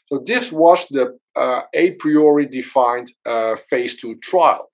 So 0.07 0.23
this 0.25 0.51
was 0.51 0.87
the 0.87 1.17
uh, 1.35 1.61
a 1.73 1.91
priori 1.91 2.47
defined 2.47 3.13
uh, 3.25 3.55
phase 3.55 3.95
two 3.95 4.15
trial. 4.17 4.67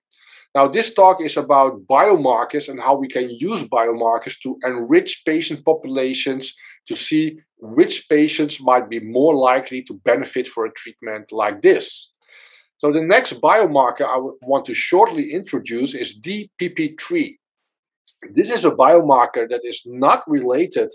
Now, 0.55 0.69
this 0.69 0.93
talk 0.93 1.21
is 1.21 1.35
about 1.35 1.85
biomarkers 1.85 2.69
and 2.69 2.79
how 2.79 2.95
we 2.95 3.09
can 3.09 3.29
use 3.29 3.63
biomarkers 3.65 4.39
to 4.43 4.57
enrich 4.63 5.23
patient 5.25 5.65
populations 5.65 6.53
to 6.87 6.95
see 6.95 7.39
which 7.57 8.07
patients 8.07 8.61
might 8.61 8.89
be 8.89 9.01
more 9.01 9.35
likely 9.35 9.83
to 9.83 9.93
benefit 10.05 10.47
for 10.47 10.65
a 10.65 10.71
treatment 10.71 11.33
like 11.33 11.61
this. 11.61 12.09
So 12.85 12.91
the 12.91 13.01
next 13.01 13.41
biomarker 13.41 14.03
I 14.03 14.19
want 14.45 14.65
to 14.65 14.75
shortly 14.75 15.31
introduce 15.31 15.95
is 15.95 16.19
DPP3. 16.19 17.31
This 18.35 18.51
is 18.51 18.63
a 18.63 18.69
biomarker 18.69 19.49
that 19.49 19.61
is 19.63 19.81
not 19.87 20.21
related 20.27 20.89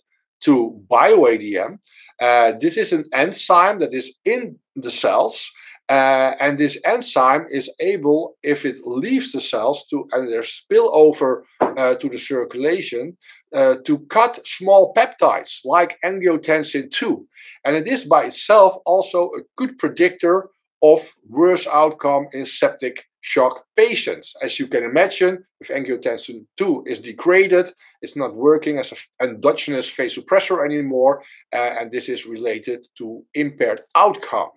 to 0.45 0.81
bioADM. 0.89 1.79
Uh, 2.23 2.53
this 2.61 2.77
is 2.77 2.93
an 2.93 3.03
enzyme 3.13 3.81
that 3.81 3.93
is 3.93 4.21
in 4.25 4.57
the 4.77 4.91
cells, 4.93 5.51
uh, 5.89 6.35
and 6.41 6.59
this 6.59 6.79
enzyme 6.85 7.47
is 7.51 7.69
able, 7.81 8.37
if 8.45 8.65
it 8.65 8.77
leaves 8.85 9.33
the 9.33 9.41
cells 9.41 9.85
to 9.87 10.05
and 10.13 10.31
there's 10.31 10.63
spillover 10.63 11.43
uh, 11.61 11.97
to 11.97 12.09
the 12.09 12.21
circulation, 12.21 13.17
uh, 13.53 13.75
to 13.85 13.99
cut 14.11 14.39
small 14.47 14.95
peptides 14.95 15.63
like 15.65 15.99
angiotensin 16.05 16.89
2. 16.93 17.27
And 17.65 17.75
it 17.75 17.89
is 17.89 18.05
by 18.05 18.27
itself 18.27 18.77
also 18.87 19.31
a 19.31 19.41
good 19.57 19.77
predictor 19.77 20.51
of 20.83 21.01
worse 21.29 21.67
outcome 21.67 22.27
in 22.33 22.45
septic 22.45 23.05
shock 23.21 23.65
patients. 23.77 24.35
As 24.43 24.59
you 24.59 24.67
can 24.67 24.83
imagine, 24.83 25.45
if 25.61 25.69
angiotensin 25.69 26.47
2 26.57 26.85
is 26.87 27.01
degraded, 27.01 27.71
it's 28.03 28.17
not 28.17 28.35
working 28.35 28.79
as 28.79 28.93
an 29.21 29.31
endogenous 29.31 29.91
vasopressor 29.95 30.65
anymore, 30.65 31.23
uh, 31.55 31.75
and 31.79 31.91
this 31.91 32.09
is 32.09 32.27
related 32.27 32.87
to 32.97 33.23
impaired 33.35 33.83
outcome. 33.95 34.51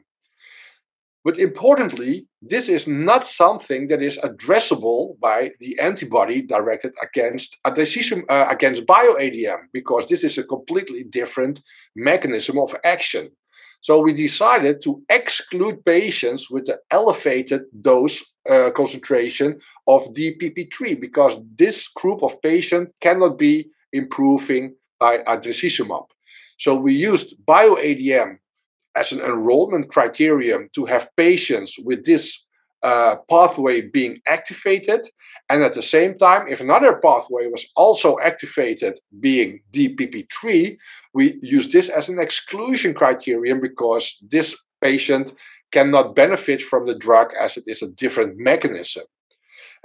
But 1.25 1.39
importantly, 1.39 2.27
this 2.41 2.67
is 2.67 2.85
not 2.85 3.23
something 3.25 3.87
that 3.87 4.01
is 4.01 4.17
addressable 4.17 5.17
by 5.21 5.51
the 5.61 5.79
antibody 5.79 6.41
directed 6.41 6.93
against 7.01 7.57
adhesion, 7.65 8.25
uh, 8.27 8.47
against 8.49 8.85
bioADM, 8.85 9.59
because 9.71 10.07
this 10.07 10.25
is 10.25 10.37
a 10.37 10.43
completely 10.43 11.05
different 11.05 11.61
mechanism 11.95 12.59
of 12.59 12.75
action. 12.83 13.29
So 13.83 13.99
we 13.99 14.13
decided 14.13 14.81
to 14.83 15.03
exclude 15.09 15.83
patients 15.83 16.49
with 16.49 16.67
the 16.67 16.79
elevated 16.89 17.63
dose 17.81 18.23
uh, 18.49 18.71
concentration 18.71 19.59
of 19.87 20.03
DPP3 20.13 21.01
because 21.01 21.37
this 21.57 21.89
group 21.89 22.23
of 22.23 22.41
patients 22.41 22.93
cannot 23.01 23.37
be 23.37 23.67
improving 23.91 24.75
by 25.01 25.17
adrecizumab. 25.27 26.05
So 26.57 26.75
we 26.75 26.93
used 26.93 27.35
bioADM 27.45 28.37
as 28.95 29.11
an 29.11 29.19
enrollment 29.19 29.89
criterion 29.89 30.69
to 30.75 30.85
have 30.85 31.09
patients 31.17 31.77
with 31.77 32.05
this 32.05 32.42
uh, 32.83 33.15
pathway 33.29 33.81
being 33.81 34.19
activated. 34.27 35.07
And 35.49 35.63
at 35.63 35.73
the 35.73 35.81
same 35.81 36.17
time, 36.17 36.47
if 36.47 36.59
another 36.61 36.99
pathway 36.99 37.47
was 37.47 37.65
also 37.75 38.17
activated, 38.19 38.99
being 39.19 39.61
DPP3, 39.71 40.77
we 41.13 41.39
use 41.41 41.71
this 41.71 41.89
as 41.89 42.09
an 42.09 42.19
exclusion 42.19 42.93
criterion 42.93 43.61
because 43.61 44.17
this 44.29 44.55
patient 44.81 45.33
cannot 45.71 46.15
benefit 46.15 46.61
from 46.61 46.85
the 46.85 46.95
drug 46.95 47.33
as 47.39 47.57
it 47.57 47.63
is 47.67 47.81
a 47.81 47.91
different 47.91 48.37
mechanism. 48.37 49.03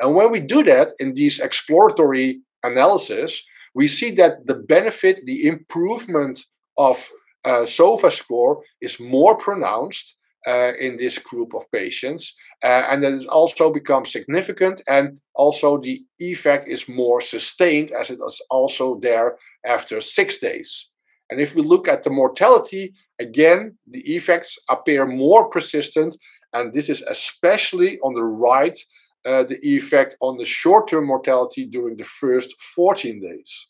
And 0.00 0.14
when 0.14 0.30
we 0.30 0.40
do 0.40 0.62
that 0.64 0.92
in 0.98 1.14
these 1.14 1.38
exploratory 1.38 2.40
analysis, 2.62 3.42
we 3.74 3.88
see 3.88 4.10
that 4.12 4.46
the 4.46 4.54
benefit, 4.54 5.24
the 5.24 5.46
improvement 5.46 6.40
of 6.76 7.08
uh, 7.44 7.64
SOFA 7.64 8.10
score 8.10 8.62
is 8.80 9.00
more 9.00 9.36
pronounced 9.36 10.17
uh, 10.46 10.72
in 10.80 10.96
this 10.96 11.18
group 11.18 11.54
of 11.54 11.70
patients. 11.72 12.34
Uh, 12.62 12.84
and 12.90 13.02
then 13.02 13.20
it 13.20 13.26
also 13.26 13.72
becomes 13.72 14.12
significant, 14.12 14.80
and 14.88 15.18
also 15.34 15.78
the 15.78 16.00
effect 16.18 16.68
is 16.68 16.88
more 16.88 17.20
sustained 17.20 17.90
as 17.92 18.10
it 18.10 18.18
is 18.26 18.40
also 18.50 18.98
there 19.00 19.36
after 19.66 20.00
six 20.00 20.38
days. 20.38 20.90
And 21.30 21.40
if 21.40 21.54
we 21.54 21.62
look 21.62 21.88
at 21.88 22.02
the 22.02 22.10
mortality, 22.10 22.94
again, 23.18 23.76
the 23.86 24.00
effects 24.00 24.58
appear 24.68 25.06
more 25.06 25.48
persistent, 25.48 26.16
and 26.52 26.72
this 26.72 26.88
is 26.88 27.02
especially 27.02 27.98
on 28.00 28.14
the 28.14 28.24
right, 28.24 28.78
uh, 29.26 29.44
the 29.44 29.58
effect 29.62 30.16
on 30.20 30.38
the 30.38 30.46
short 30.46 30.88
term 30.88 31.06
mortality 31.06 31.66
during 31.66 31.96
the 31.96 32.04
first 32.04 32.54
14 32.74 33.20
days. 33.20 33.68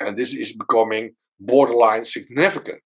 And 0.00 0.16
this 0.16 0.34
is 0.34 0.52
becoming 0.52 1.14
borderline 1.38 2.04
significant. 2.04 2.82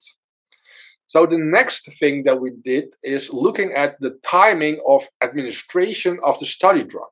So 1.06 1.26
the 1.26 1.38
next 1.38 1.92
thing 1.98 2.22
that 2.24 2.40
we 2.40 2.50
did 2.62 2.94
is 3.02 3.32
looking 3.32 3.72
at 3.72 4.00
the 4.00 4.18
timing 4.24 4.80
of 4.88 5.06
administration 5.22 6.18
of 6.24 6.38
the 6.38 6.46
study 6.46 6.84
drug. 6.84 7.10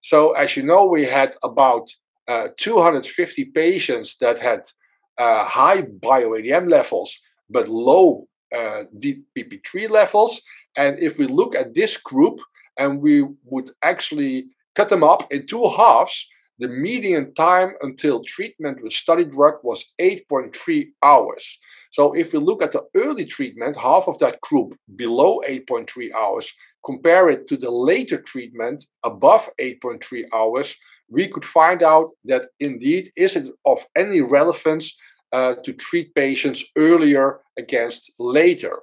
So 0.00 0.32
as 0.32 0.56
you 0.56 0.62
know, 0.62 0.84
we 0.84 1.04
had 1.04 1.34
about 1.42 1.88
uh, 2.28 2.48
250 2.56 3.46
patients 3.46 4.16
that 4.18 4.38
had 4.38 4.62
uh, 5.18 5.44
high 5.44 5.82
bioADM 5.82 6.70
levels 6.70 7.18
but 7.48 7.68
low 7.68 8.26
uh, 8.54 8.84
DPP3 8.98 9.90
levels. 9.90 10.40
And 10.76 10.98
if 10.98 11.18
we 11.18 11.26
look 11.26 11.54
at 11.54 11.74
this 11.74 11.96
group 11.96 12.40
and 12.78 13.00
we 13.00 13.24
would 13.44 13.70
actually 13.82 14.46
cut 14.74 14.88
them 14.88 15.02
up 15.02 15.30
in 15.32 15.46
two 15.46 15.68
halves, 15.68 16.28
the 16.58 16.68
median 16.68 17.34
time 17.34 17.74
until 17.82 18.22
treatment 18.24 18.82
with 18.82 18.92
study 18.92 19.24
drug 19.24 19.54
was 19.62 19.84
8.3 20.00 20.86
hours. 21.02 21.58
So 21.90 22.12
if 22.12 22.32
we 22.32 22.38
look 22.38 22.62
at 22.62 22.72
the 22.72 22.84
early 22.94 23.24
treatment, 23.24 23.76
half 23.76 24.08
of 24.08 24.18
that 24.18 24.40
group 24.40 24.76
below 24.96 25.40
8.3 25.48 26.12
hours, 26.12 26.52
compare 26.84 27.28
it 27.28 27.46
to 27.48 27.56
the 27.56 27.70
later 27.70 28.20
treatment 28.20 28.84
above 29.02 29.48
8.3 29.60 30.24
hours, 30.34 30.76
we 31.08 31.28
could 31.28 31.44
find 31.44 31.82
out 31.82 32.10
that 32.24 32.48
indeed 32.60 33.10
is 33.16 33.36
it 33.36 33.48
of 33.64 33.84
any 33.96 34.20
relevance 34.20 34.96
uh, 35.32 35.54
to 35.64 35.72
treat 35.72 36.14
patients 36.14 36.64
earlier 36.76 37.40
against 37.58 38.12
later. 38.18 38.80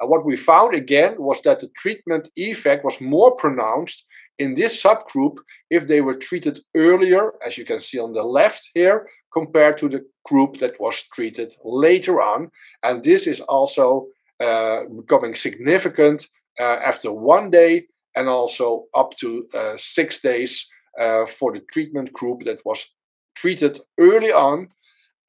And 0.00 0.08
what 0.08 0.24
we 0.24 0.36
found 0.36 0.74
again 0.74 1.16
was 1.18 1.42
that 1.42 1.58
the 1.60 1.68
treatment 1.76 2.30
effect 2.36 2.84
was 2.84 3.00
more 3.00 3.36
pronounced 3.36 4.06
in 4.38 4.54
this 4.54 4.82
subgroup 4.82 5.36
if 5.68 5.86
they 5.86 6.00
were 6.00 6.14
treated 6.14 6.58
earlier, 6.74 7.32
as 7.46 7.58
you 7.58 7.66
can 7.66 7.80
see 7.80 8.00
on 8.00 8.14
the 8.14 8.22
left 8.22 8.70
here, 8.74 9.06
compared 9.32 9.76
to 9.78 9.88
the 9.88 10.04
group 10.24 10.56
that 10.58 10.80
was 10.80 11.02
treated 11.12 11.54
later 11.64 12.22
on. 12.22 12.50
And 12.82 13.04
this 13.04 13.26
is 13.26 13.40
also 13.42 14.06
uh, 14.40 14.84
becoming 14.96 15.34
significant 15.34 16.26
uh, 16.58 16.78
after 16.82 17.12
one 17.12 17.50
day 17.50 17.86
and 18.16 18.28
also 18.28 18.86
up 18.94 19.12
to 19.18 19.46
uh, 19.54 19.74
six 19.76 20.20
days 20.20 20.66
uh, 20.98 21.26
for 21.26 21.52
the 21.52 21.60
treatment 21.72 22.12
group 22.14 22.44
that 22.44 22.64
was 22.64 22.86
treated 23.34 23.78
early 23.98 24.32
on. 24.32 24.68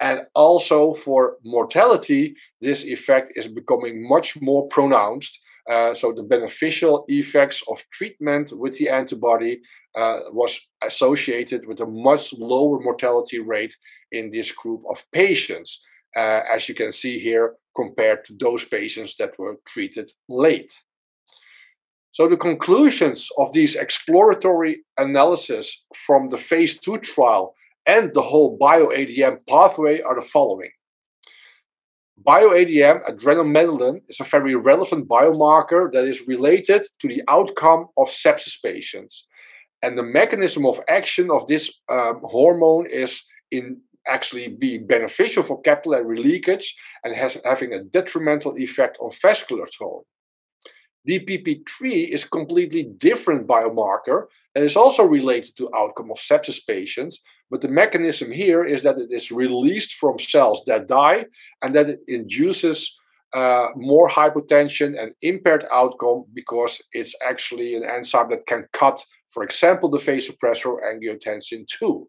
And 0.02 0.22
also 0.34 0.96
for 0.96 1.38
mortality, 1.46 2.36
this 2.60 2.84
effect 2.84 3.34
is 3.36 3.48
becoming 3.48 4.08
much 4.08 4.42
more 4.42 4.68
pronounced. 4.68 5.40
Uh, 5.70 5.94
so 5.94 6.12
the 6.12 6.24
beneficial 6.24 7.06
effects 7.08 7.62
of 7.70 7.84
treatment 7.92 8.52
with 8.52 8.76
the 8.80 8.90
antibody 8.90 9.62
uh, 9.96 10.18
was 10.32 10.60
associated 10.84 11.68
with 11.68 11.80
a 11.82 11.86
much 11.86 12.34
lower 12.34 12.80
mortality 12.82 13.40
rate 13.40 13.78
in 14.12 14.32
this 14.32 14.52
group 14.52 14.82
of 14.90 15.06
patients, 15.12 15.80
uh, 16.18 16.42
as 16.52 16.68
you 16.68 16.74
can 16.74 16.92
see 16.92 17.20
here, 17.20 17.54
compared 17.76 18.26
to 18.26 18.34
those 18.40 18.66
patients 18.66 19.16
that 19.18 19.38
were 19.38 19.58
treated 19.68 20.12
late. 20.28 20.72
So 22.10 22.28
the 22.28 22.38
conclusions 22.38 23.30
of 23.38 23.54
these 23.54 23.76
exploratory 23.76 24.84
analysis 24.98 25.86
from 25.96 26.30
the 26.30 26.40
phase 26.40 26.80
two 26.80 26.98
trial 26.98 27.54
and 27.86 28.14
the 28.14 28.22
whole 28.22 28.58
bioADM 28.60 29.40
pathway 29.48 30.02
are 30.02 30.16
the 30.16 30.22
following. 30.22 30.72
BioADM, 32.26 33.04
adrenomedullin, 33.10 34.02
is 34.08 34.20
a 34.20 34.24
very 34.24 34.56
relevant 34.56 35.08
biomarker 35.08 35.92
that 35.92 36.06
is 36.06 36.28
related 36.28 36.86
to 37.00 37.08
the 37.08 37.22
outcome 37.28 37.88
of 37.98 38.08
sepsis 38.08 38.62
patients. 38.64 39.28
And 39.82 39.98
the 39.98 40.04
mechanism 40.04 40.66
of 40.66 40.80
action 40.88 41.32
of 41.32 41.48
this 41.48 41.72
um, 41.90 42.22
hormone 42.24 42.86
is 42.86 43.24
in 43.50 43.82
actually 44.08 44.50
being 44.50 44.86
beneficial 44.86 45.42
for 45.42 45.62
capillary 45.62 46.18
leakage 46.18 46.76
and 47.04 47.16
has 47.16 47.38
having 47.44 47.74
a 47.74 47.84
detrimental 47.84 48.56
effect 48.58 48.98
on 49.00 49.10
vascular 49.22 49.66
tone. 49.78 50.02
DPP3 51.08 52.10
is 52.10 52.24
completely 52.24 52.84
different 52.84 53.48
biomarker 53.48 54.26
and 54.56 54.64
is 54.64 54.76
also 54.76 55.04
related 55.04 55.56
to 55.58 55.74
outcome 55.76 56.12
of 56.12 56.18
sepsis 56.18 56.60
patients. 56.66 57.22
But 57.50 57.62
the 57.62 57.68
mechanism 57.68 58.32
here 58.32 58.64
is 58.64 58.84
that 58.84 58.98
it 58.98 59.12
is 59.12 59.32
released 59.32 59.96
from 59.96 60.20
cells 60.20 60.64
that 60.68 60.88
die 60.88 61.26
and 61.62 61.74
that 61.76 61.90
it 61.90 62.02
induces 62.08 62.98
uh, 63.34 63.70
more 63.76 64.10
hypotension 64.10 65.02
and 65.02 65.14
impaired 65.22 65.66
outcome 65.72 66.26
because 66.34 66.82
it's 66.94 67.16
actually 67.26 67.76
an 67.76 67.84
enzyme 67.84 68.30
that 68.30 68.46
can 68.46 68.66
cut, 68.74 69.04
for 69.30 69.44
example, 69.44 69.90
the 69.90 69.98
vasopressor 69.98 70.78
angiotensin 70.84 71.66
2. 71.68 72.08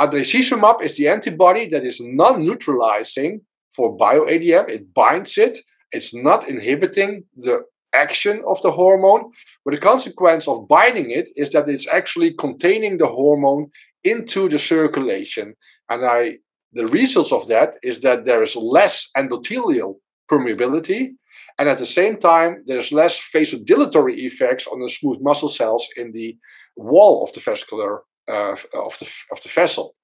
Adrecizumab 0.00 0.82
is 0.82 0.96
the 0.96 1.08
antibody 1.08 1.68
that 1.68 1.84
is 1.84 2.00
non-neutralizing 2.00 3.40
for 3.70 3.96
bioADM. 3.96 4.68
It 4.68 4.92
binds 4.94 5.38
it. 5.38 5.58
It's 5.92 6.14
not 6.14 6.48
inhibiting 6.48 7.24
the 7.36 7.62
action 7.94 8.42
of 8.46 8.62
the 8.62 8.70
hormone, 8.70 9.32
but 9.64 9.74
the 9.74 9.80
consequence 9.80 10.46
of 10.46 10.68
binding 10.68 11.10
it 11.10 11.28
is 11.36 11.50
that 11.52 11.68
it's 11.68 11.88
actually 11.88 12.32
containing 12.34 12.98
the 12.98 13.06
hormone 13.06 13.70
into 14.04 14.48
the 14.48 14.58
circulation. 14.58 15.54
And 15.88 16.04
I, 16.04 16.38
the 16.72 16.86
results 16.86 17.32
of 17.32 17.48
that 17.48 17.76
is 17.82 18.00
that 18.00 18.24
there 18.24 18.42
is 18.42 18.54
less 18.54 19.08
endothelial 19.16 19.96
permeability, 20.30 21.10
and 21.58 21.68
at 21.68 21.78
the 21.78 21.86
same 21.86 22.16
time, 22.16 22.62
there's 22.66 22.92
less 22.92 23.20
vasodilatory 23.34 24.14
effects 24.16 24.66
on 24.66 24.80
the 24.80 24.88
smooth 24.88 25.18
muscle 25.20 25.48
cells 25.48 25.86
in 25.96 26.12
the 26.12 26.36
wall 26.76 27.24
of 27.24 27.32
the 27.32 27.40
vascular 27.40 28.02
uh, 28.28 28.52
of 28.52 28.98
the 28.98 29.08
of 29.32 29.42
the 29.42 29.48
vessel. 29.48 29.94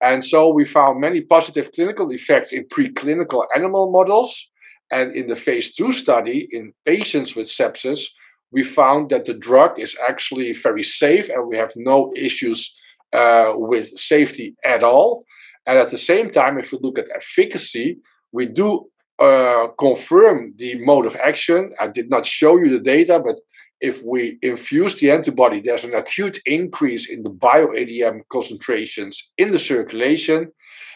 And 0.00 0.24
so 0.24 0.48
we 0.48 0.64
found 0.64 1.00
many 1.00 1.20
positive 1.20 1.70
clinical 1.72 2.10
effects 2.10 2.52
in 2.52 2.64
preclinical 2.64 3.44
animal 3.54 3.90
models 3.90 4.50
and 4.90 5.12
in 5.12 5.26
the 5.26 5.36
phase 5.36 5.74
two 5.74 5.92
study 5.92 6.48
in 6.52 6.72
patients 6.84 7.34
with 7.34 7.46
sepsis, 7.46 8.06
we 8.52 8.62
found 8.62 9.10
that 9.10 9.24
the 9.24 9.34
drug 9.34 9.78
is 9.78 9.96
actually 10.08 10.52
very 10.52 10.82
safe 10.82 11.28
and 11.28 11.48
we 11.48 11.56
have 11.56 11.72
no 11.76 12.12
issues 12.16 12.74
uh, 13.12 13.52
with 13.54 13.88
safety 13.88 14.54
at 14.64 14.82
all. 14.84 15.24
And 15.66 15.78
at 15.78 15.90
the 15.90 15.98
same 15.98 16.30
time, 16.30 16.58
if 16.58 16.72
we 16.72 16.78
look 16.80 16.98
at 16.98 17.08
efficacy, 17.14 17.98
we 18.32 18.46
do 18.46 18.88
uh, 19.18 19.68
confirm 19.78 20.54
the 20.56 20.78
mode 20.84 21.06
of 21.06 21.16
action. 21.16 21.72
I 21.80 21.88
did 21.88 22.08
not 22.08 22.24
show 22.24 22.56
you 22.56 22.68
the 22.68 22.80
data, 22.80 23.20
but 23.24 23.36
if 23.80 24.02
we 24.04 24.38
infuse 24.42 25.00
the 25.00 25.10
antibody, 25.10 25.60
there's 25.60 25.84
an 25.84 25.94
acute 25.94 26.38
increase 26.46 27.10
in 27.10 27.22
the 27.22 27.30
bioADM 27.30 28.20
concentrations 28.32 29.32
in 29.36 29.52
the 29.52 29.58
circulation. 29.58 30.52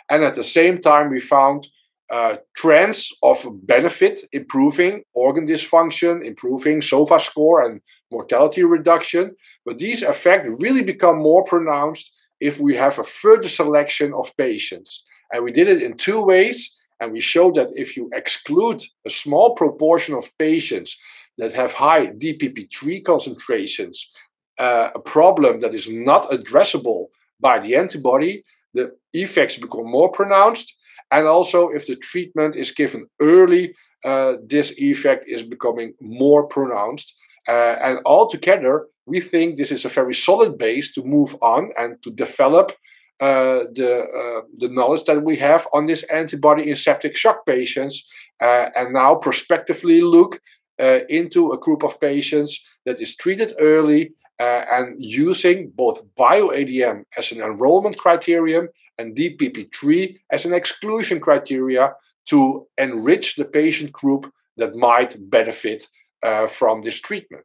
And 0.09 0.25
at 0.25 0.35
the 0.35 0.45
same 0.45 0.79
time, 0.79 1.11
we 1.11 1.21
found 1.21 1.69
uh, 2.11 2.37
trends 2.57 3.13
of 3.23 3.47
benefit, 3.67 4.23
improving 4.33 5.05
organ 5.15 5.47
dysfunction, 5.47 6.25
improving 6.25 6.83
SOFA 6.83 7.21
score, 7.21 7.63
and 7.63 7.81
mortality 8.11 8.65
reduction. 8.65 9.37
But 9.65 9.79
these 9.79 10.03
effects 10.03 10.61
really 10.61 10.83
become 10.83 11.19
more 11.19 11.45
pronounced 11.45 12.13
if 12.41 12.59
we 12.59 12.75
have 12.75 12.99
a 12.99 13.05
further 13.05 13.49
selection 13.49 14.13
of 14.13 14.37
patients. 14.37 15.05
And 15.33 15.45
we 15.45 15.53
did 15.53 15.69
it 15.69 15.83
in 15.83 15.97
two 15.97 16.23
ways. 16.23 16.75
And 17.01 17.13
we 17.13 17.21
showed 17.21 17.55
that 17.55 17.71
if 17.75 17.97
you 17.97 18.11
exclude 18.13 18.83
a 19.07 19.11
small 19.11 19.55
proportion 19.55 20.15
of 20.15 20.37
patients 20.39 20.99
that 21.39 21.53
have 21.53 21.73
high 21.73 22.09
DPP3 22.09 23.05
concentrations, 23.05 24.11
uh, 24.59 24.91
a 24.95 25.01
problem 25.01 25.61
that 25.61 25.75
is 25.75 25.89
not 25.89 26.29
addressable 26.31 27.07
by 27.41 27.59
the 27.59 27.77
antibody, 27.77 28.45
the 28.75 28.93
effects 29.15 29.57
become 29.57 29.91
more 29.91 30.11
pronounced 30.11 30.75
and 31.11 31.27
also, 31.27 31.69
if 31.69 31.87
the 31.87 31.97
treatment 31.97 32.57
is 32.57 32.71
given 32.73 33.07
early, 33.21 33.75
uh, 34.05 34.35
this 34.47 34.79
effect 34.79 35.25
is 35.27 35.43
becoming 35.43 35.95
more 36.01 36.47
pronounced. 36.47 37.15
Uh, 37.49 37.77
and 37.83 37.99
altogether, 38.07 38.87
we 39.07 39.21
think 39.21 39.57
this 39.57 39.73
is 39.73 39.85
a 39.85 39.89
very 39.89 40.15
solid 40.15 40.57
base 40.57 40.93
to 40.93 41.03
move 41.03 41.35
on 41.43 41.71
and 41.77 41.97
to 42.03 42.11
develop 42.11 42.73
uh, 43.21 43.65
the 43.75 44.01
uh, 44.01 44.41
the 44.57 44.69
knowledge 44.69 45.05
that 45.05 45.23
we 45.23 45.37
have 45.37 45.67
on 45.75 45.87
this 45.87 46.05
antibody 46.05 46.71
in 46.71 46.77
septic 46.77 47.15
shock 47.17 47.45
patients, 47.45 48.09
uh, 48.41 48.71
and 48.77 48.95
now 48.95 49.15
prospectively 49.15 50.01
look 50.01 50.41
uh, 50.81 51.01
into 51.09 51.53
a 51.53 51.59
group 51.59 51.83
of 51.83 52.01
patients 52.01 52.59
that 52.87 53.01
is 53.01 53.17
treated 53.17 53.53
early 53.61 54.13
uh, 54.41 54.65
and 54.73 54.97
using 54.99 55.71
both 55.77 56.03
bioADM 56.17 57.05
as 57.19 57.31
an 57.31 57.43
enrollment 57.43 57.99
criterion 57.99 58.69
and 58.99 59.15
DPP3 59.15 60.19
as 60.31 60.47
an 60.47 60.55
exclusion 60.55 61.21
criteria 61.21 61.93
to 62.27 62.67
enrich 62.79 63.37
the 63.37 63.45
patient 63.45 63.93
group 63.93 64.33
that 64.57 64.75
might 64.75 65.17
benefit 65.31 65.87
uh, 66.23 66.47
from 66.47 66.83
this 66.83 67.01
treatment. 67.01 67.45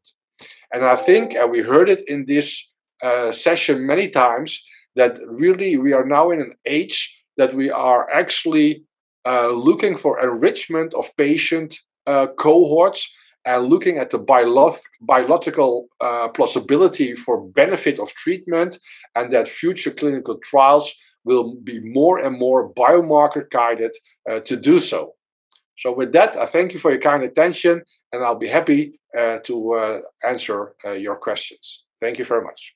And 0.73 0.85
I 0.85 0.95
think, 0.95 1.33
and 1.33 1.51
we 1.51 1.61
heard 1.61 1.89
it 1.89 2.07
in 2.07 2.25
this 2.25 2.71
uh, 3.03 3.31
session 3.31 3.85
many 3.85 4.09
times, 4.09 4.61
that 4.95 5.17
really 5.27 5.77
we 5.77 5.91
are 5.91 6.05
now 6.05 6.31
in 6.31 6.39
an 6.39 6.53
age 6.65 7.21
that 7.35 7.53
we 7.53 7.69
are 7.69 8.09
actually 8.09 8.85
uh, 9.25 9.49
looking 9.49 9.97
for 9.97 10.19
enrichment 10.19 10.93
of 10.93 11.09
patient 11.17 11.79
uh, 12.07 12.27
cohorts 12.37 13.09
and 13.45 13.65
looking 13.65 13.97
at 13.97 14.09
the 14.09 14.17
biological 14.17 15.87
uh, 16.01 16.27
plausibility 16.29 17.15
for 17.15 17.41
benefit 17.41 17.99
of 17.99 18.09
treatment 18.13 18.79
and 19.15 19.31
that 19.31 19.47
future 19.47 19.91
clinical 19.91 20.37
trials 20.39 20.93
will 21.23 21.55
be 21.63 21.79
more 21.79 22.19
and 22.19 22.37
more 22.37 22.73
biomarker 22.73 23.49
guided 23.49 23.91
uh, 24.29 24.39
to 24.41 24.55
do 24.55 24.79
so. 24.79 25.13
So 25.77 25.93
with 25.93 26.13
that, 26.13 26.37
I 26.37 26.45
thank 26.45 26.73
you 26.73 26.79
for 26.79 26.91
your 26.91 27.01
kind 27.01 27.23
attention 27.23 27.83
and 28.11 28.23
I'll 28.23 28.35
be 28.35 28.47
happy 28.47 28.99
uh, 29.17 29.39
to 29.43 29.73
uh, 29.73 29.99
answer 30.27 30.73
uh, 30.83 30.91
your 30.91 31.15
questions. 31.15 31.83
Thank 32.01 32.17
you 32.19 32.25
very 32.25 32.43
much. 32.43 32.75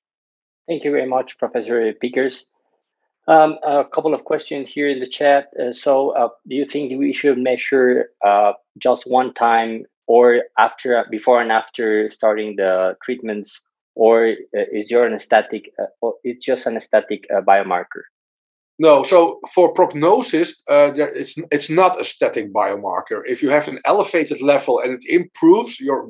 Thank 0.68 0.84
you 0.84 0.92
very 0.92 1.08
much, 1.08 1.38
Professor 1.38 1.94
Pickkers. 2.04 2.44
Um, 3.28 3.58
a 3.64 3.86
couple 3.86 4.14
of 4.14 4.24
questions 4.24 4.70
here 4.70 4.90
in 4.90 5.00
the 5.00 5.08
chat. 5.08 5.50
Uh, 5.60 5.72
so, 5.72 6.14
do 6.48 6.56
you 6.56 6.66
think 6.66 6.98
we 6.98 7.14
should 7.14 7.38
measure 7.38 8.10
just 8.80 9.04
one 9.06 9.34
time 9.34 9.86
or 10.10 10.42
after 10.58 11.06
before 11.12 11.40
and 11.40 11.52
after 11.52 12.10
starting 12.10 12.56
the 12.58 12.96
treatments 13.06 13.62
or 13.96 14.30
uh, 14.58 14.66
is 14.74 14.90
your 14.90 15.06
anesthetic 15.06 15.72
uh, 15.80 16.10
it's 16.24 16.44
just 16.44 16.66
an 16.66 16.76
aesthetic 16.76 17.26
uh, 17.34 17.42
biomarker? 17.42 18.04
No 18.80 19.04
so 19.04 19.40
for 19.54 19.72
prognosis 19.72 20.56
uh, 20.68 20.90
there, 20.92 21.10
it's, 21.10 21.36
it's 21.52 21.70
not 21.70 22.02
a 22.02 22.04
static 22.04 22.52
biomarker. 22.52 23.22
If 23.26 23.44
you 23.44 23.52
have 23.52 23.68
an 23.68 23.80
elevated 23.86 24.42
level 24.42 24.80
and 24.80 24.94
it 24.94 25.06
improves 25.08 25.80
your 25.80 26.10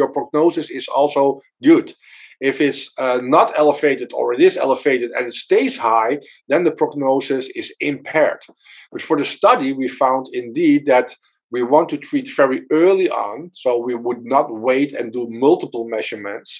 your 0.00 0.10
prognosis 0.10 0.70
is 0.70 0.88
also 0.88 1.40
good. 1.62 1.92
If 2.40 2.60
it's 2.60 2.90
uh, 2.98 3.20
not 3.22 3.52
elevated 3.56 4.12
or 4.14 4.32
it 4.32 4.40
is 4.40 4.56
elevated 4.56 5.10
and 5.10 5.26
it 5.26 5.34
stays 5.34 5.76
high 5.76 6.20
then 6.48 6.64
the 6.64 6.72
prognosis 6.72 7.50
is 7.54 7.74
impaired. 7.80 8.42
But 8.90 9.02
for 9.02 9.18
the 9.18 9.24
study 9.26 9.74
we 9.74 9.88
found 9.88 10.28
indeed 10.32 10.86
that 10.86 11.14
we 11.54 11.62
want 11.74 11.86
to 11.90 11.98
treat 12.08 12.28
very 12.42 12.60
early 12.82 13.08
on, 13.26 13.36
so 13.62 13.68
we 13.88 13.96
would 14.04 14.22
not 14.34 14.46
wait 14.68 14.90
and 14.98 15.12
do 15.12 15.22
multiple 15.46 15.84
measurements 15.96 16.50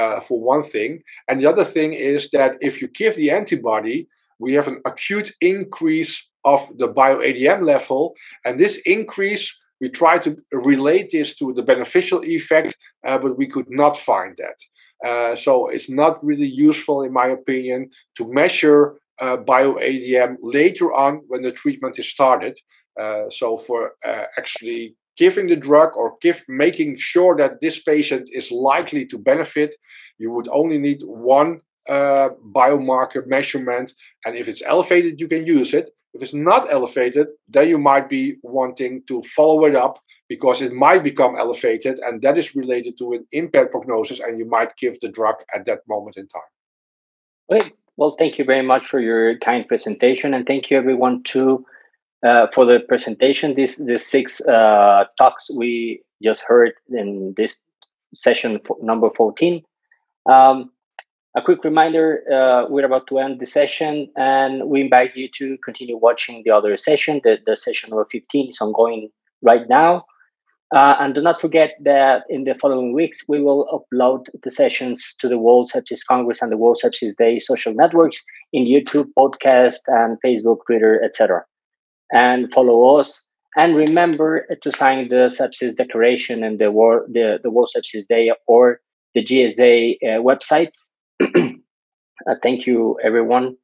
uh, 0.00 0.18
for 0.26 0.38
one 0.54 0.64
thing. 0.74 0.92
And 1.26 1.36
the 1.38 1.50
other 1.52 1.66
thing 1.74 1.90
is 2.14 2.20
that 2.36 2.52
if 2.68 2.74
you 2.80 2.88
give 3.02 3.14
the 3.14 3.30
antibody, 3.40 3.98
we 4.44 4.50
have 4.58 4.68
an 4.72 4.80
acute 4.92 5.30
increase 5.54 6.14
of 6.52 6.60
the 6.80 6.88
bioADM 7.00 7.60
level, 7.74 8.02
and 8.44 8.54
this 8.56 8.76
increase 8.96 9.44
We 9.80 9.88
try 9.88 10.18
to 10.18 10.36
relate 10.52 11.10
this 11.10 11.34
to 11.36 11.52
the 11.54 11.62
beneficial 11.62 12.22
effect, 12.22 12.76
uh, 13.06 13.18
but 13.18 13.38
we 13.38 13.46
could 13.46 13.70
not 13.70 13.96
find 13.96 14.36
that. 14.36 15.08
Uh, 15.08 15.34
so 15.34 15.68
it's 15.68 15.90
not 15.90 16.22
really 16.22 16.46
useful, 16.46 17.02
in 17.02 17.12
my 17.12 17.26
opinion, 17.28 17.90
to 18.16 18.30
measure 18.30 18.96
uh, 19.20 19.38
bioADM 19.38 20.36
later 20.42 20.92
on 20.92 21.22
when 21.28 21.42
the 21.42 21.52
treatment 21.52 21.98
is 21.98 22.10
started. 22.10 22.58
Uh, 22.98 23.28
so 23.30 23.58
for 23.58 23.92
uh, 24.06 24.24
actually 24.38 24.96
giving 25.16 25.46
the 25.46 25.56
drug 25.56 25.90
or 25.96 26.16
give 26.22 26.42
making 26.48 26.96
sure 26.96 27.36
that 27.36 27.60
this 27.60 27.78
patient 27.78 28.28
is 28.32 28.50
likely 28.50 29.04
to 29.06 29.18
benefit, 29.18 29.76
you 30.18 30.30
would 30.30 30.48
only 30.48 30.78
need 30.78 31.02
one 31.02 31.60
uh, 31.88 32.30
biomarker 32.54 33.26
measurement, 33.26 33.92
and 34.24 34.36
if 34.36 34.48
it's 34.48 34.62
elevated, 34.62 35.20
you 35.20 35.28
can 35.28 35.46
use 35.46 35.74
it. 35.74 35.90
If 36.14 36.22
it's 36.22 36.34
not 36.34 36.72
elevated, 36.72 37.28
then 37.48 37.68
you 37.68 37.78
might 37.78 38.08
be 38.08 38.36
wanting 38.42 39.02
to 39.06 39.22
follow 39.22 39.64
it 39.64 39.76
up 39.76 40.00
because 40.28 40.60
it 40.60 40.72
might 40.72 41.04
become 41.04 41.36
elevated, 41.36 41.98
and 42.00 42.22
that 42.22 42.38
is 42.38 42.56
related 42.56 42.98
to 42.98 43.12
an 43.12 43.26
impaired 43.32 43.70
prognosis, 43.70 44.20
and 44.20 44.38
you 44.38 44.46
might 44.46 44.76
give 44.76 44.98
the 45.00 45.08
drug 45.08 45.36
at 45.54 45.64
that 45.66 45.80
moment 45.88 46.16
in 46.16 46.26
time. 46.28 46.52
Great. 47.48 47.72
Well, 47.96 48.16
thank 48.18 48.38
you 48.38 48.44
very 48.44 48.62
much 48.62 48.86
for 48.86 49.00
your 49.00 49.38
kind 49.38 49.66
presentation, 49.68 50.34
and 50.34 50.46
thank 50.46 50.70
you 50.70 50.78
everyone 50.78 51.22
too 51.24 51.64
uh, 52.26 52.46
for 52.54 52.64
the 52.64 52.80
presentation. 52.88 53.54
These 53.54 53.76
the 53.76 53.98
six 53.98 54.40
uh, 54.42 55.04
talks 55.18 55.50
we 55.50 56.02
just 56.22 56.42
heard 56.42 56.72
in 56.90 57.34
this 57.36 57.56
session 58.14 58.60
number 58.82 59.08
fourteen. 59.16 59.62
Um, 60.30 60.70
a 61.36 61.42
quick 61.42 61.64
reminder: 61.64 62.22
uh, 62.32 62.68
we're 62.68 62.86
about 62.86 63.06
to 63.08 63.18
end 63.18 63.40
the 63.40 63.46
session, 63.46 64.10
and 64.16 64.68
we 64.68 64.80
invite 64.80 65.16
you 65.16 65.28
to 65.38 65.56
continue 65.64 65.96
watching 65.96 66.42
the 66.44 66.50
other 66.50 66.76
session. 66.76 67.20
The, 67.24 67.38
the 67.46 67.56
session 67.56 67.90
number 67.90 68.06
fifteen 68.10 68.50
is 68.50 68.60
ongoing 68.60 69.10
right 69.42 69.68
now. 69.68 70.04
Uh, 70.72 70.94
and 71.00 71.16
do 71.16 71.20
not 71.20 71.40
forget 71.40 71.70
that 71.82 72.22
in 72.28 72.44
the 72.44 72.54
following 72.54 72.92
weeks, 72.92 73.24
we 73.26 73.42
will 73.42 73.66
upload 73.74 74.26
the 74.44 74.50
sessions 74.52 75.16
to 75.18 75.28
the 75.28 75.36
World 75.36 75.68
Sepsis 75.74 76.06
Congress 76.06 76.40
and 76.40 76.52
the 76.52 76.56
World 76.56 76.78
Sepsis 76.82 77.16
Day 77.16 77.40
social 77.40 77.74
networks 77.74 78.22
in 78.52 78.66
YouTube, 78.66 79.08
podcast, 79.18 79.80
and 79.88 80.16
Facebook, 80.24 80.58
Twitter, 80.66 81.02
etc. 81.02 81.42
And 82.12 82.52
follow 82.52 82.96
us. 82.96 83.22
And 83.56 83.74
remember 83.76 84.46
to 84.62 84.72
sign 84.72 85.08
the 85.08 85.28
Sepsis 85.28 85.74
Declaration 85.74 86.44
and 86.44 86.58
the 86.58 86.70
World, 86.70 87.10
the, 87.12 87.38
the 87.42 87.50
World 87.50 87.70
Sepsis 87.74 88.06
Day 88.08 88.30
or 88.46 88.80
the 89.14 89.24
GSA 89.24 89.96
uh, 90.02 90.06
websites. 90.22 90.88
uh, 91.20 92.34
thank 92.42 92.66
you, 92.66 92.98
everyone. 93.02 93.56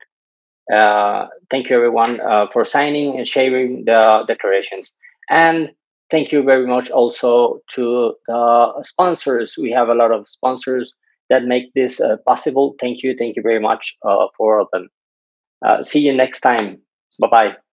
Uh, 0.73 1.27
thank 1.51 1.71
you, 1.71 1.77
everyone, 1.77 2.21
uh, 2.21 2.47
for 2.53 2.65
signing 2.65 3.17
and 3.17 3.29
sharing 3.29 3.85
the 3.85 4.25
declarations. 4.27 4.93
And 5.31 5.71
thank 6.11 6.33
you 6.33 6.43
very 6.43 6.67
much 6.67 6.91
also 6.91 7.61
to 7.73 8.15
the 8.27 8.83
sponsors. 8.85 9.55
We 9.57 9.71
have 9.71 9.89
a 9.89 9.95
lot 9.95 10.11
of 10.11 10.27
sponsors 10.27 10.93
that 11.31 11.45
make 11.45 11.73
this 11.75 12.01
uh, 12.01 12.17
possible. 12.27 12.75
Thank 12.81 13.05
you. 13.05 13.15
Thank 13.17 13.37
you 13.37 13.43
very 13.43 13.61
much 13.61 13.95
uh, 14.05 14.27
for 14.37 14.59
all 14.59 14.65
of 14.65 14.69
them. 14.73 15.85
See 15.85 16.01
you 16.01 16.15
next 16.15 16.41
time. 16.41 16.79
Bye 17.21 17.29
bye. 17.29 17.66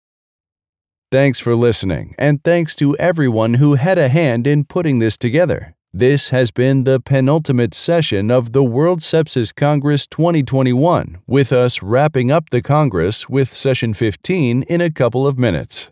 Thanks 1.11 1.41
for 1.41 1.55
listening, 1.55 2.15
and 2.17 2.41
thanks 2.41 2.73
to 2.75 2.95
everyone 2.95 3.55
who 3.55 3.75
had 3.75 3.97
a 3.97 4.07
hand 4.07 4.47
in 4.47 4.63
putting 4.63 4.99
this 4.99 5.17
together. 5.17 5.75
This 5.91 6.29
has 6.29 6.51
been 6.51 6.85
the 6.85 7.01
penultimate 7.01 7.73
session 7.73 8.31
of 8.31 8.53
the 8.53 8.63
World 8.63 9.01
Sepsis 9.01 9.53
Congress 9.53 10.07
2021, 10.07 11.17
with 11.27 11.51
us 11.51 11.83
wrapping 11.83 12.31
up 12.31 12.49
the 12.49 12.61
Congress 12.61 13.27
with 13.27 13.53
session 13.57 13.93
15 13.93 14.63
in 14.63 14.79
a 14.79 14.89
couple 14.89 15.27
of 15.27 15.37
minutes. 15.37 15.90